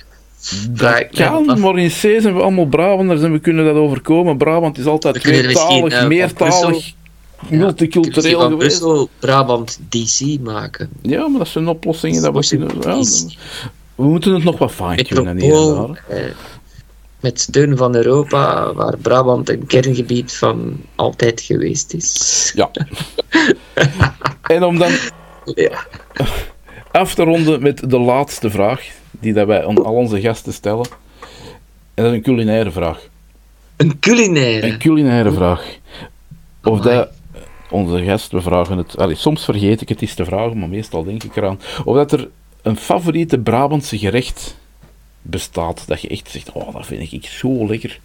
Dat 0.69 1.07
kan, 1.09 1.59
maar 1.59 1.77
in 1.77 1.89
C 1.89 1.93
zijn 1.93 2.33
we 2.35 2.41
allemaal 2.41 2.65
Brabanders 2.65 3.21
en 3.21 3.31
we 3.31 3.39
kunnen 3.39 3.65
dat 3.65 3.75
overkomen. 3.75 4.37
Brabant 4.37 4.77
is 4.77 4.85
altijd 4.85 5.15
tweetalig, 5.21 5.93
eh, 5.93 6.07
meertalig, 6.07 6.93
multicultureel 7.49 8.39
van 8.39 8.51
geweest. 8.51 8.79
Brussel 8.79 9.09
Brabant 9.19 9.79
DC 9.89 10.39
maken. 10.41 10.89
Ja, 11.01 11.27
maar 11.27 11.39
dat 11.39 11.47
zijn 11.47 11.67
oplossingen 11.67 12.21
dat 12.21 12.31
we 12.31 12.33
Dat 12.33 12.43
is 12.43 12.49
kunnen... 12.49 13.29
Ja, 13.29 13.69
we 13.95 14.03
moeten 14.03 14.33
het 14.33 14.43
nog 14.43 14.57
wat 14.57 14.71
fine-tunen 14.71 15.37
hier 15.37 15.53
en 15.53 15.59
Metropool, 15.65 15.87
daar. 15.87 16.03
eh, 16.17 16.31
met 17.19 17.39
steun 17.39 17.77
van 17.77 17.95
Europa, 17.95 18.73
waar 18.73 18.97
Brabant 18.97 19.49
een 19.49 19.65
kerngebied 19.65 20.33
van 20.33 20.81
altijd 20.95 21.41
geweest 21.41 21.93
is. 21.93 22.51
Ja. 22.55 22.71
en 24.55 24.63
om 24.63 24.77
dan 24.77 24.91
Ja. 25.55 25.85
af 26.91 27.13
te 27.15 27.23
ronden 27.23 27.61
met 27.61 27.89
de 27.89 27.99
laatste 27.99 28.49
vraag, 28.49 28.87
die 29.11 29.33
dat 29.33 29.47
wij 29.47 29.65
aan 29.65 29.83
al 29.83 29.93
onze 29.93 30.21
gasten 30.21 30.53
stellen. 30.53 30.85
En 31.93 32.03
dat 32.03 32.05
is 32.05 32.11
een 32.11 32.21
culinaire 32.23 32.71
vraag. 32.71 33.07
Een 33.75 33.99
culinaire. 33.99 34.67
Een 34.67 34.77
culinaire 34.77 35.31
vraag. 35.31 35.65
Of 36.63 36.79
dat 36.79 37.09
onze 37.73 38.03
gast, 38.03 38.31
we 38.31 38.41
vragen 38.41 38.77
het, 38.77 38.97
allee, 38.97 39.15
soms 39.15 39.43
vergeet 39.43 39.81
ik 39.81 39.89
het 39.89 40.01
eens 40.01 40.13
te 40.13 40.25
vragen, 40.25 40.59
maar 40.59 40.69
meestal 40.69 41.03
denk 41.03 41.23
ik 41.23 41.35
eraan. 41.35 41.59
Of 41.85 41.95
dat 41.95 42.11
er 42.11 42.29
een 42.61 42.77
favoriete 42.77 43.39
Brabantse 43.39 43.97
gerecht 43.97 44.55
bestaat, 45.21 45.87
dat 45.87 46.01
je 46.01 46.07
echt 46.07 46.29
zegt, 46.29 46.51
oh, 46.51 46.73
dat 46.73 46.85
vind 46.85 47.11
ik 47.11 47.25
zo 47.25 47.67
lekker. 47.67 47.99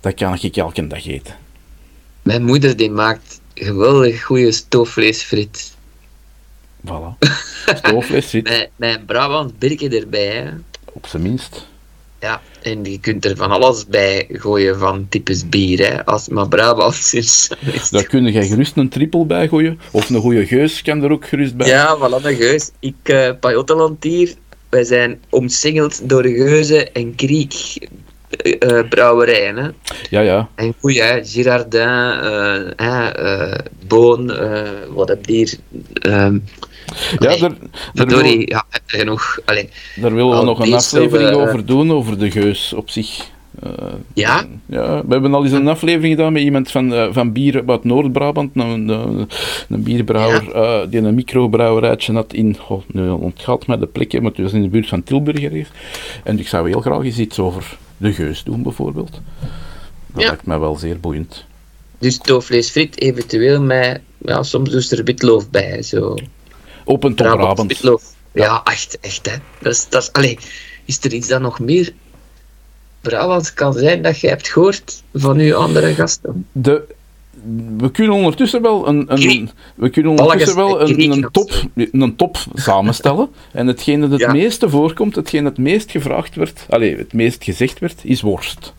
Dat 0.00 0.14
kan 0.14 0.38
ik 0.40 0.56
elke 0.56 0.86
dag 0.86 1.06
eten. 1.06 1.34
Mijn 2.22 2.44
moeder 2.44 2.76
die 2.76 2.90
maakt 2.90 3.40
geweldig 3.54 4.22
goede 4.22 4.52
stoofvleesfrit. 4.52 5.76
Voilà. 6.86 7.18
Stoofvlees 7.74 8.30
zit 8.30 8.48
Met, 8.48 8.70
met 8.76 8.96
een 8.96 9.04
Brabant 9.04 9.58
birken 9.58 9.92
erbij. 9.92 10.26
Hè. 10.26 10.50
op 10.92 11.06
zijn 11.06 11.22
minst. 11.22 11.66
Ja, 12.24 12.40
en 12.62 12.84
je 12.84 13.00
kunt 13.00 13.24
er 13.24 13.36
van 13.36 13.50
alles 13.50 13.86
bij 13.86 14.26
gooien 14.32 14.78
van 14.78 15.06
types 15.08 15.48
bier, 15.48 15.78
hè. 15.78 16.04
Als 16.04 16.24
het 16.24 16.34
maar 16.34 16.48
Brabants 16.48 17.14
is. 17.22 17.50
Daar 17.90 18.06
kun 18.06 18.24
je 18.32 18.44
gerust 18.44 18.76
een 18.76 18.88
trippel 18.88 19.26
bij 19.26 19.48
gooien. 19.48 19.80
Of 19.90 20.10
een 20.10 20.20
goede 20.20 20.46
geus 20.46 20.82
kan 20.82 21.02
er 21.02 21.10
ook 21.10 21.26
gerust 21.28 21.56
bij. 21.56 21.68
Ja, 21.68 21.96
voilà, 21.96 22.24
een 22.24 22.36
geus. 22.36 22.70
Ik, 22.80 22.94
uh, 23.04 23.30
hier, 24.00 24.34
wij 24.68 24.84
zijn 24.84 25.20
omsingeld 25.30 26.08
door 26.08 26.22
Geuze 26.22 26.90
en 26.90 27.14
Kriek 27.14 27.78
eh, 28.30 28.78
eh, 28.78 28.88
brouwerijen. 28.88 29.56
Hè. 29.56 29.68
ja. 30.10 30.20
ja. 30.20 30.48
En 30.54 30.74
goeie, 30.80 31.02
hè, 31.02 31.24
Girardin, 31.24 31.88
hè, 32.76 33.08
eh, 33.08 33.58
Boon, 33.86 34.32
wat 34.94 35.08
heb 35.08 35.26
je 35.26 35.32
hier? 35.32 35.54
ehm 35.92 36.38
Ja, 37.18 37.26
allee, 37.26 37.40
daar, 37.40 37.52
Verdorie, 37.94 38.30
willen, 38.30 38.46
ja, 38.48 38.64
genoeg. 38.86 39.38
Allee, 39.44 39.68
daar 39.96 40.14
willen 40.14 40.38
we 40.38 40.44
nog 40.44 40.60
een 40.60 40.74
aflevering 40.74 41.28
zo, 41.28 41.40
eh, 41.40 41.48
over 41.48 41.66
doen, 41.66 41.92
over 41.92 42.18
de 42.18 42.30
geus 42.30 42.72
op 42.72 42.90
zich. 42.90 43.32
Eh, 43.62 43.70
ja? 44.14 44.44
ja, 44.66 45.02
we 45.06 45.12
hebben 45.12 45.34
al 45.34 45.44
eens 45.44 45.52
een 45.52 45.68
aflevering 45.68 46.16
gedaan 46.16 46.32
met 46.32 46.42
iemand 46.42 46.70
van, 46.70 46.94
eh, 46.94 47.08
van 47.10 47.32
bier 47.32 47.62
uit 47.66 47.84
Noord-Brabant, 47.84 48.50
een, 48.54 48.88
een, 48.88 49.28
een 49.68 49.82
bierbrouwer 49.82 50.90
die 50.90 51.00
een 51.00 51.14
microbrouwerijtje 51.14 52.12
had 52.12 52.32
in, 52.32 52.56
oh, 52.68 52.82
nu 52.86 53.08
ontgaat 53.08 53.66
mij 53.66 53.78
de 53.78 53.86
plek, 53.86 54.12
hè, 54.12 54.20
maar 54.20 54.30
het 54.30 54.40
was 54.40 54.52
in 54.52 54.62
de 54.62 54.68
buurt 54.68 54.88
van 54.88 55.02
Tilburg 55.02 55.42
ergens. 55.42 55.68
En 56.24 56.38
ik 56.38 56.48
zou 56.48 56.68
heel 56.68 56.80
graag 56.80 57.02
eens 57.04 57.18
iets 57.18 57.38
over 57.38 57.76
de 57.96 58.12
geus 58.12 58.42
doen, 58.42 58.62
bijvoorbeeld. 58.62 59.20
Dat 60.12 60.22
Ja. 60.22 60.28
lijkt 60.28 60.46
mij 60.46 60.58
wel 60.58 60.76
zeer 60.76 61.00
boeiend. 61.00 61.44
Dus 61.98 62.18
toofvlees 62.18 62.70
friet 62.70 63.00
eventueel 63.00 63.62
met, 63.62 64.00
ja, 64.18 64.42
soms 64.42 64.88
je 64.88 64.96
er 64.96 65.04
witloof 65.04 65.50
bij. 65.50 65.82
Zo. 65.82 66.14
Op 66.84 67.04
een 67.04 67.14
Brabant. 67.14 67.68
witloof. 67.68 68.02
Ja, 68.32 68.60
echt, 68.64 68.98
echt. 69.00 69.30
Hè. 69.30 69.36
Dat 69.60 69.72
is, 69.72 69.86
dat 69.88 70.02
is, 70.02 70.12
allee, 70.12 70.38
is 70.84 70.98
er 71.00 71.12
iets 71.12 71.28
dat 71.28 71.40
nog 71.40 71.58
meer 71.60 71.92
Brabants 73.00 73.54
kan 73.54 73.72
zijn 73.72 74.02
dat 74.02 74.20
je 74.20 74.28
hebt 74.28 74.48
gehoord 74.48 75.02
van 75.14 75.38
uw 75.38 75.54
andere 75.54 75.94
gasten? 75.94 76.46
De, 76.52 76.82
we 77.76 77.90
kunnen 77.90 78.14
ondertussen 78.16 78.62
wel 78.62 78.88
een, 78.88 79.04
een, 79.08 79.50
we 79.74 79.88
kunnen 79.90 80.12
ondertussen 80.12 80.56
wel 80.56 80.80
een, 80.80 81.12
een, 81.12 81.28
top, 81.30 81.52
een 81.74 82.16
top 82.16 82.36
samenstellen. 82.54 83.28
En 83.52 83.66
hetgeen 83.66 84.00
dat 84.00 84.10
het 84.10 84.20
Ja. 84.20 84.32
meeste 84.32 84.68
voorkomt, 84.68 85.14
hetgeen 85.16 85.42
dat 85.44 85.52
het 85.56 85.60
meest 85.66 85.90
gevraagd 85.90 86.34
werd, 86.34 86.66
allez, 86.68 86.98
het 86.98 87.12
meest 87.12 87.44
gezegd 87.44 87.78
werd, 87.78 88.00
is 88.02 88.20
worst. 88.20 88.74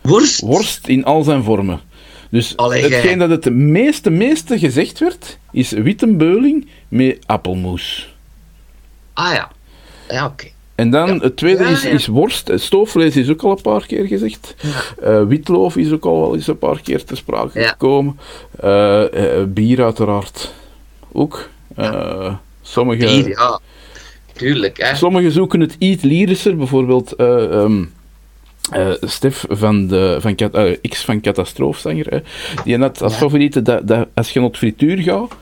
Worst? 0.00 0.40
Worst 0.40 0.86
in 0.88 1.04
al 1.04 1.22
zijn 1.22 1.42
vormen. 1.42 1.80
Dus 2.30 2.56
Allee, 2.56 2.82
gij. 2.82 2.90
hetgeen 2.90 3.18
dat 3.18 3.30
het 3.30 3.50
meeste, 3.54 4.10
meeste 4.10 4.58
gezegd 4.58 4.98
werd, 4.98 5.38
is 5.52 5.70
wittenbeuling 5.70 6.66
met 6.88 7.18
appelmoes. 7.26 8.14
Ah 9.12 9.34
ja. 9.34 9.50
Ja, 10.08 10.26
oké. 10.26 10.46
En 10.74 10.90
dan 10.90 11.14
Ja. 11.14 11.18
het 11.20 11.36
tweede 11.36 11.62
Ja, 11.64 11.68
is, 11.70 11.82
ja. 11.82 11.88
is 11.88 12.06
worst. 12.06 12.48
Eh, 12.48 12.58
Stoofvlees 12.58 13.16
is 13.16 13.30
ook 13.30 13.42
al 13.42 13.50
een 13.50 13.62
paar 13.62 13.86
keer 13.86 14.06
gezegd. 14.06 14.54
Eh, 15.02 15.24
witloof 15.24 15.76
is 15.76 15.92
ook 15.92 16.04
al 16.04 16.20
wel 16.20 16.34
eens 16.34 16.46
een 16.46 16.58
paar 16.58 16.80
keer 16.80 17.04
ter 17.04 17.16
sprake 17.16 17.60
Ja. 17.60 17.68
gekomen. 17.68 18.18
Eh, 18.60 19.04
bier 19.48 19.82
uiteraard 19.84 20.52
ook. 21.12 21.48
Sommige, 22.62 23.04
Bier, 23.06 23.28
ja. 23.28 23.60
Tuurlijk, 24.32 24.82
hè. 24.82 24.94
sommigen 24.94 25.32
zoeken 25.32 25.60
het 25.60 25.76
iets 25.78 26.02
lyrischer. 26.02 26.56
Bijvoorbeeld 26.56 27.12
eh, 27.12 27.64
eh, 28.70 28.90
Stef 29.00 29.44
van, 29.48 29.86
de, 29.86 30.16
van, 30.20 30.34
eh, 30.36 30.76
X 30.88 31.04
van 31.04 31.20
Catastroofzanger. 31.20 32.06
hè. 32.10 32.18
die 32.64 32.78
had 32.78 33.02
als 33.02 33.12
Ja. 33.12 33.18
favoriete 33.18 33.62
dat, 33.62 33.86
dat 33.88 34.08
als 34.14 34.30
je 34.30 34.38
naar 34.40 34.48
het 34.48 34.58
frituur 34.58 34.98
gaat... 34.98 35.32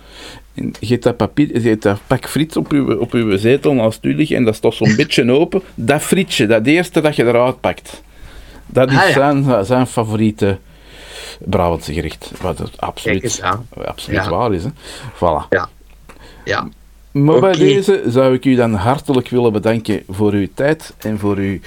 en 0.55 0.73
Je 0.81 0.87
hebt 0.87 1.03
dat, 1.03 1.17
papier, 1.17 1.61
je 1.63 1.69
hebt 1.69 1.83
dat 1.83 1.99
pak 2.07 2.29
friet 2.29 2.57
op 2.57 2.73
je, 2.73 3.01
op 3.01 3.13
uw 3.13 3.37
zetel 3.39 3.73
naast 3.75 4.05
u 4.05 4.15
liggen 4.17 4.37
en 4.37 4.45
dat 4.45 4.55
staat 4.55 4.75
zo'n 4.75 4.97
beetje 5.01 5.33
open. 5.33 5.63
Dat 5.75 6.03
frietje, 6.03 6.47
dat 6.47 6.67
eerste 6.67 7.01
dat 7.01 7.17
je 7.17 7.25
eruit 7.25 7.61
pakt. 7.61 8.03
Dat 8.67 8.91
is 8.91 8.97
Ah, 8.97 9.07
ja. 9.09 9.13
zijn, 9.13 9.65
zijn 9.65 9.87
favoriete 9.87 10.59
Brabantse 11.45 11.93
gerecht. 11.93 12.31
Wat 12.41 12.71
absoluut, 12.81 13.43
absoluut 13.85 14.23
Ja. 14.25 14.31
waar 14.31 14.53
is. 14.55 14.65
Hè. 14.65 14.71
Voilà. 15.15 15.49
Ja. 16.45 16.69
Maar 17.25 17.41
bij 17.41 17.53
deze 17.53 18.03
zou 18.07 18.35
ik 18.35 18.45
u 18.45 18.55
dan 18.55 18.75
hartelijk 18.75 19.29
willen 19.29 19.53
bedanken 19.53 20.03
voor 20.09 20.33
uw 20.33 20.47
tijd 20.55 20.95
en 20.99 21.19
voor 21.19 21.37
uw 21.37 21.59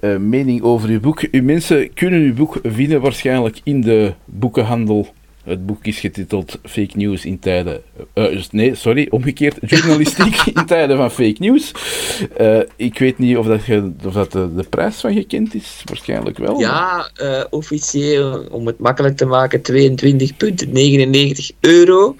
eh, 0.00 0.16
mening 0.16 0.62
over 0.62 0.88
uw 0.88 1.00
boek. 1.00 1.20
Uw 1.30 1.42
mensen 1.42 1.94
kunnen 1.94 2.20
uw 2.20 2.34
boek 2.34 2.58
vinden 2.62 3.00
waarschijnlijk 3.00 3.60
in 3.62 3.80
de 3.80 4.12
boekenhandel. 4.24 5.08
Het 5.48 5.66
boek 5.66 5.84
is 5.84 6.00
getiteld 6.00 6.58
Fake 6.64 6.96
News 6.96 7.24
in 7.24 7.38
tijden... 7.38 7.82
eh, 8.12 8.24
dus 8.24 8.50
nee, 8.50 8.74
sorry, 8.74 9.06
omgekeerd. 9.10 9.56
Journalistiek 9.70 10.42
in 10.54 10.66
tijden 10.66 10.96
van 10.96 11.10
fake 11.10 11.36
news. 11.38 11.72
Eh, 12.36 12.60
ik 12.76 12.98
weet 12.98 13.18
niet 13.18 13.36
of, 13.36 13.46
dat, 13.46 13.60
of 14.04 14.12
dat 14.12 14.32
de, 14.32 14.54
de 14.54 14.64
prijs 14.68 14.96
van 14.96 15.12
gekend 15.12 15.54
is. 15.54 15.82
Waarschijnlijk 15.84 16.38
wel. 16.38 16.60
Ja, 16.60 17.10
eh, 17.14 17.44
officieel, 17.50 18.46
om 18.50 18.66
het 18.66 18.78
makkelijk 18.78 19.16
te 19.16 19.26
maken, 19.26 19.60
22,99 19.72 21.56
euro. 21.60 22.16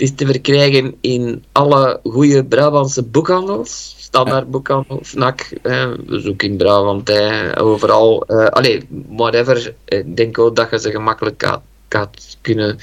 Het 0.00 0.08
is 0.08 0.14
te 0.16 0.26
verkrijgen 0.26 0.94
in 1.00 1.44
alle 1.52 2.00
goede 2.02 2.44
Brabantse 2.44 3.02
boekhandels. 3.02 3.94
Standaard 3.98 4.50
boekhandel, 4.50 5.00
FNAC, 5.02 5.50
eh, 5.62 5.90
in 6.36 6.56
Brabant, 6.56 7.08
eh, 7.08 7.50
overal. 7.54 8.26
eh 8.26 8.46
allee, 8.46 8.82
whatever. 9.08 9.74
Ik 9.84 10.16
denk 10.16 10.38
ook 10.38 10.56
dat 10.56 10.70
je 10.70 10.78
ze 10.78 10.90
gemakkelijk 10.90 11.42
gaat, 11.42 11.62
gaat 11.88 12.38
kunnen 12.40 12.78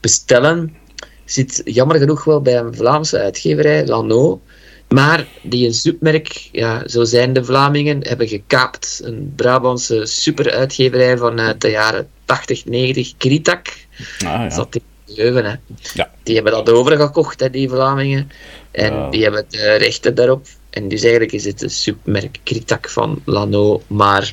bestellen. 0.00 0.76
Zit 1.24 1.60
jammer 1.64 1.98
genoeg 1.98 2.24
wel 2.24 2.42
bij 2.42 2.58
een 2.58 2.74
Vlaamse 2.74 3.18
uitgeverij, 3.18 3.86
Lano. 3.86 4.40
Maar 4.88 5.26
die 5.42 5.66
een 5.66 5.74
soepmerk, 5.74 6.48
ja, 6.52 6.88
zo 6.88 7.04
zijn 7.04 7.32
de 7.32 7.44
Vlamingen, 7.44 8.06
hebben 8.06 8.28
gekaapt. 8.28 9.00
Een 9.04 9.32
Brabantse 9.36 10.06
superuitgeverij 10.06 11.16
vanuit 11.16 11.60
de 11.60 11.70
jaren 11.70 12.08
80, 12.24 12.64
90, 12.64 13.16
Kritak. 13.16 13.66
Ah, 13.68 14.22
ja. 14.24 14.50
Zat 14.50 14.74
in 14.74 14.82
Leuven, 15.16 15.44
hè. 15.44 15.54
Ja. 15.94 16.10
Die 16.22 16.34
hebben 16.34 16.52
dat 16.52 16.70
overgekocht, 16.70 17.40
hè, 17.40 17.50
die 17.50 17.68
Vlamingen. 17.68 18.30
En 18.70 18.92
Ja. 18.92 19.10
die 19.10 19.22
hebben 19.22 19.44
de 19.48 19.74
rechten 19.74 20.14
daarop. 20.14 20.46
En 20.70 20.88
dus 20.88 21.02
eigenlijk 21.02 21.32
is 21.32 21.44
het 21.44 21.62
een 21.62 21.70
submerk 21.70 22.38
Kritak 22.42 22.88
van 22.88 23.20
Lano. 23.24 23.82
Maar 23.86 24.32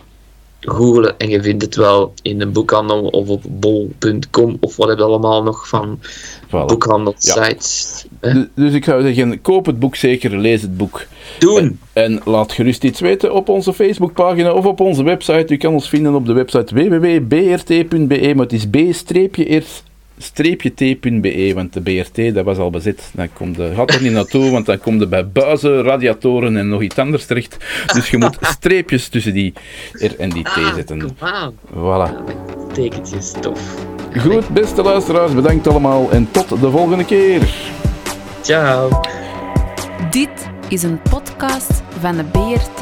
googelen 0.59 1.17
en 1.17 1.29
je 1.29 1.41
vindt 1.41 1.61
het 1.63 1.75
wel 1.75 2.13
in 2.21 2.41
een 2.41 2.51
boekhandel 2.51 3.07
of 3.07 3.27
op 3.29 3.43
bol.com 3.47 4.57
of 4.59 4.75
wat 4.75 4.87
heb 4.89 4.97
je 4.97 5.03
allemaal 5.03 5.43
nog 5.43 5.67
van 5.67 5.99
Voilà. 6.47 6.65
boekhandelsites. 6.65 8.05
Dus, 8.19 8.45
dus 8.55 8.73
ik 8.73 8.83
zou 8.83 9.01
zeggen, 9.01 9.41
koop 9.41 9.65
het 9.65 9.79
boek 9.79 9.95
zeker, 9.95 10.37
lees 10.37 10.61
het 10.61 10.77
boek. 10.77 11.05
Doen! 11.39 11.79
En 11.93 12.21
laat 12.25 12.51
gerust 12.51 12.83
iets 12.83 12.99
weten 12.99 13.33
op 13.33 13.49
onze 13.49 13.73
Facebookpagina 13.73 14.51
of 14.53 14.65
op 14.65 14.79
onze 14.79 15.03
website. 15.03 15.53
U 15.53 15.57
kan 15.57 15.73
ons 15.73 15.89
vinden 15.89 16.15
op 16.15 16.25
de 16.25 16.33
website 16.33 16.75
www.brt.be, 16.75 18.31
maar 18.35 18.45
het 18.45 18.53
is 18.53 18.67
b-eerst 18.69 19.83
t.be, 20.33 21.51
want 21.55 21.73
de 21.73 21.81
BRT 21.81 22.33
dat 22.33 22.45
was 22.45 22.57
al 22.57 22.69
bezet. 22.69 23.09
Dan 23.13 23.33
komt 23.33 23.55
de, 23.55 23.71
gaat 23.75 23.93
er 23.93 24.01
niet 24.01 24.11
naartoe, 24.11 24.51
want 24.51 24.65
dan 24.65 24.79
komt 24.79 25.01
er 25.01 25.09
bij 25.09 25.27
buizen, 25.27 25.83
radiatoren 25.83 26.57
en 26.57 26.69
nog 26.69 26.81
iets 26.81 26.97
anders 26.97 27.25
terecht. 27.25 27.57
Dus 27.93 28.09
je 28.09 28.17
moet 28.17 28.37
streepjes 28.41 29.07
tussen 29.07 29.33
die 29.33 29.53
R 29.93 30.19
en 30.19 30.29
die 30.29 30.43
T 30.43 30.47
Ah, 30.47 30.73
zetten. 30.73 31.09
aan. 31.19 31.53
Voilà. 31.73 32.13
Tekentjes, 32.73 33.31
tof. 33.39 33.59
Goed, 34.17 34.49
beste 34.49 34.81
luisteraars, 34.81 35.33
bedankt 35.33 35.67
allemaal 35.67 36.11
en 36.11 36.27
tot 36.31 36.49
de 36.49 36.69
volgende 36.71 37.05
keer. 37.05 37.49
Ciao. 38.41 38.89
Dit 40.11 40.49
is 40.69 40.83
een 40.83 40.99
podcast 41.09 41.81
van 41.99 42.15
de 42.17 42.23
BRT. 42.23 42.81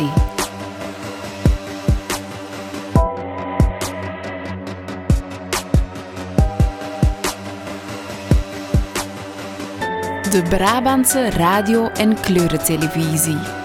De 10.31 10.41
Brabantse 10.41 11.29
radio- 11.29 11.89
en 11.97 12.15
kleurentelevisie. 12.21 13.60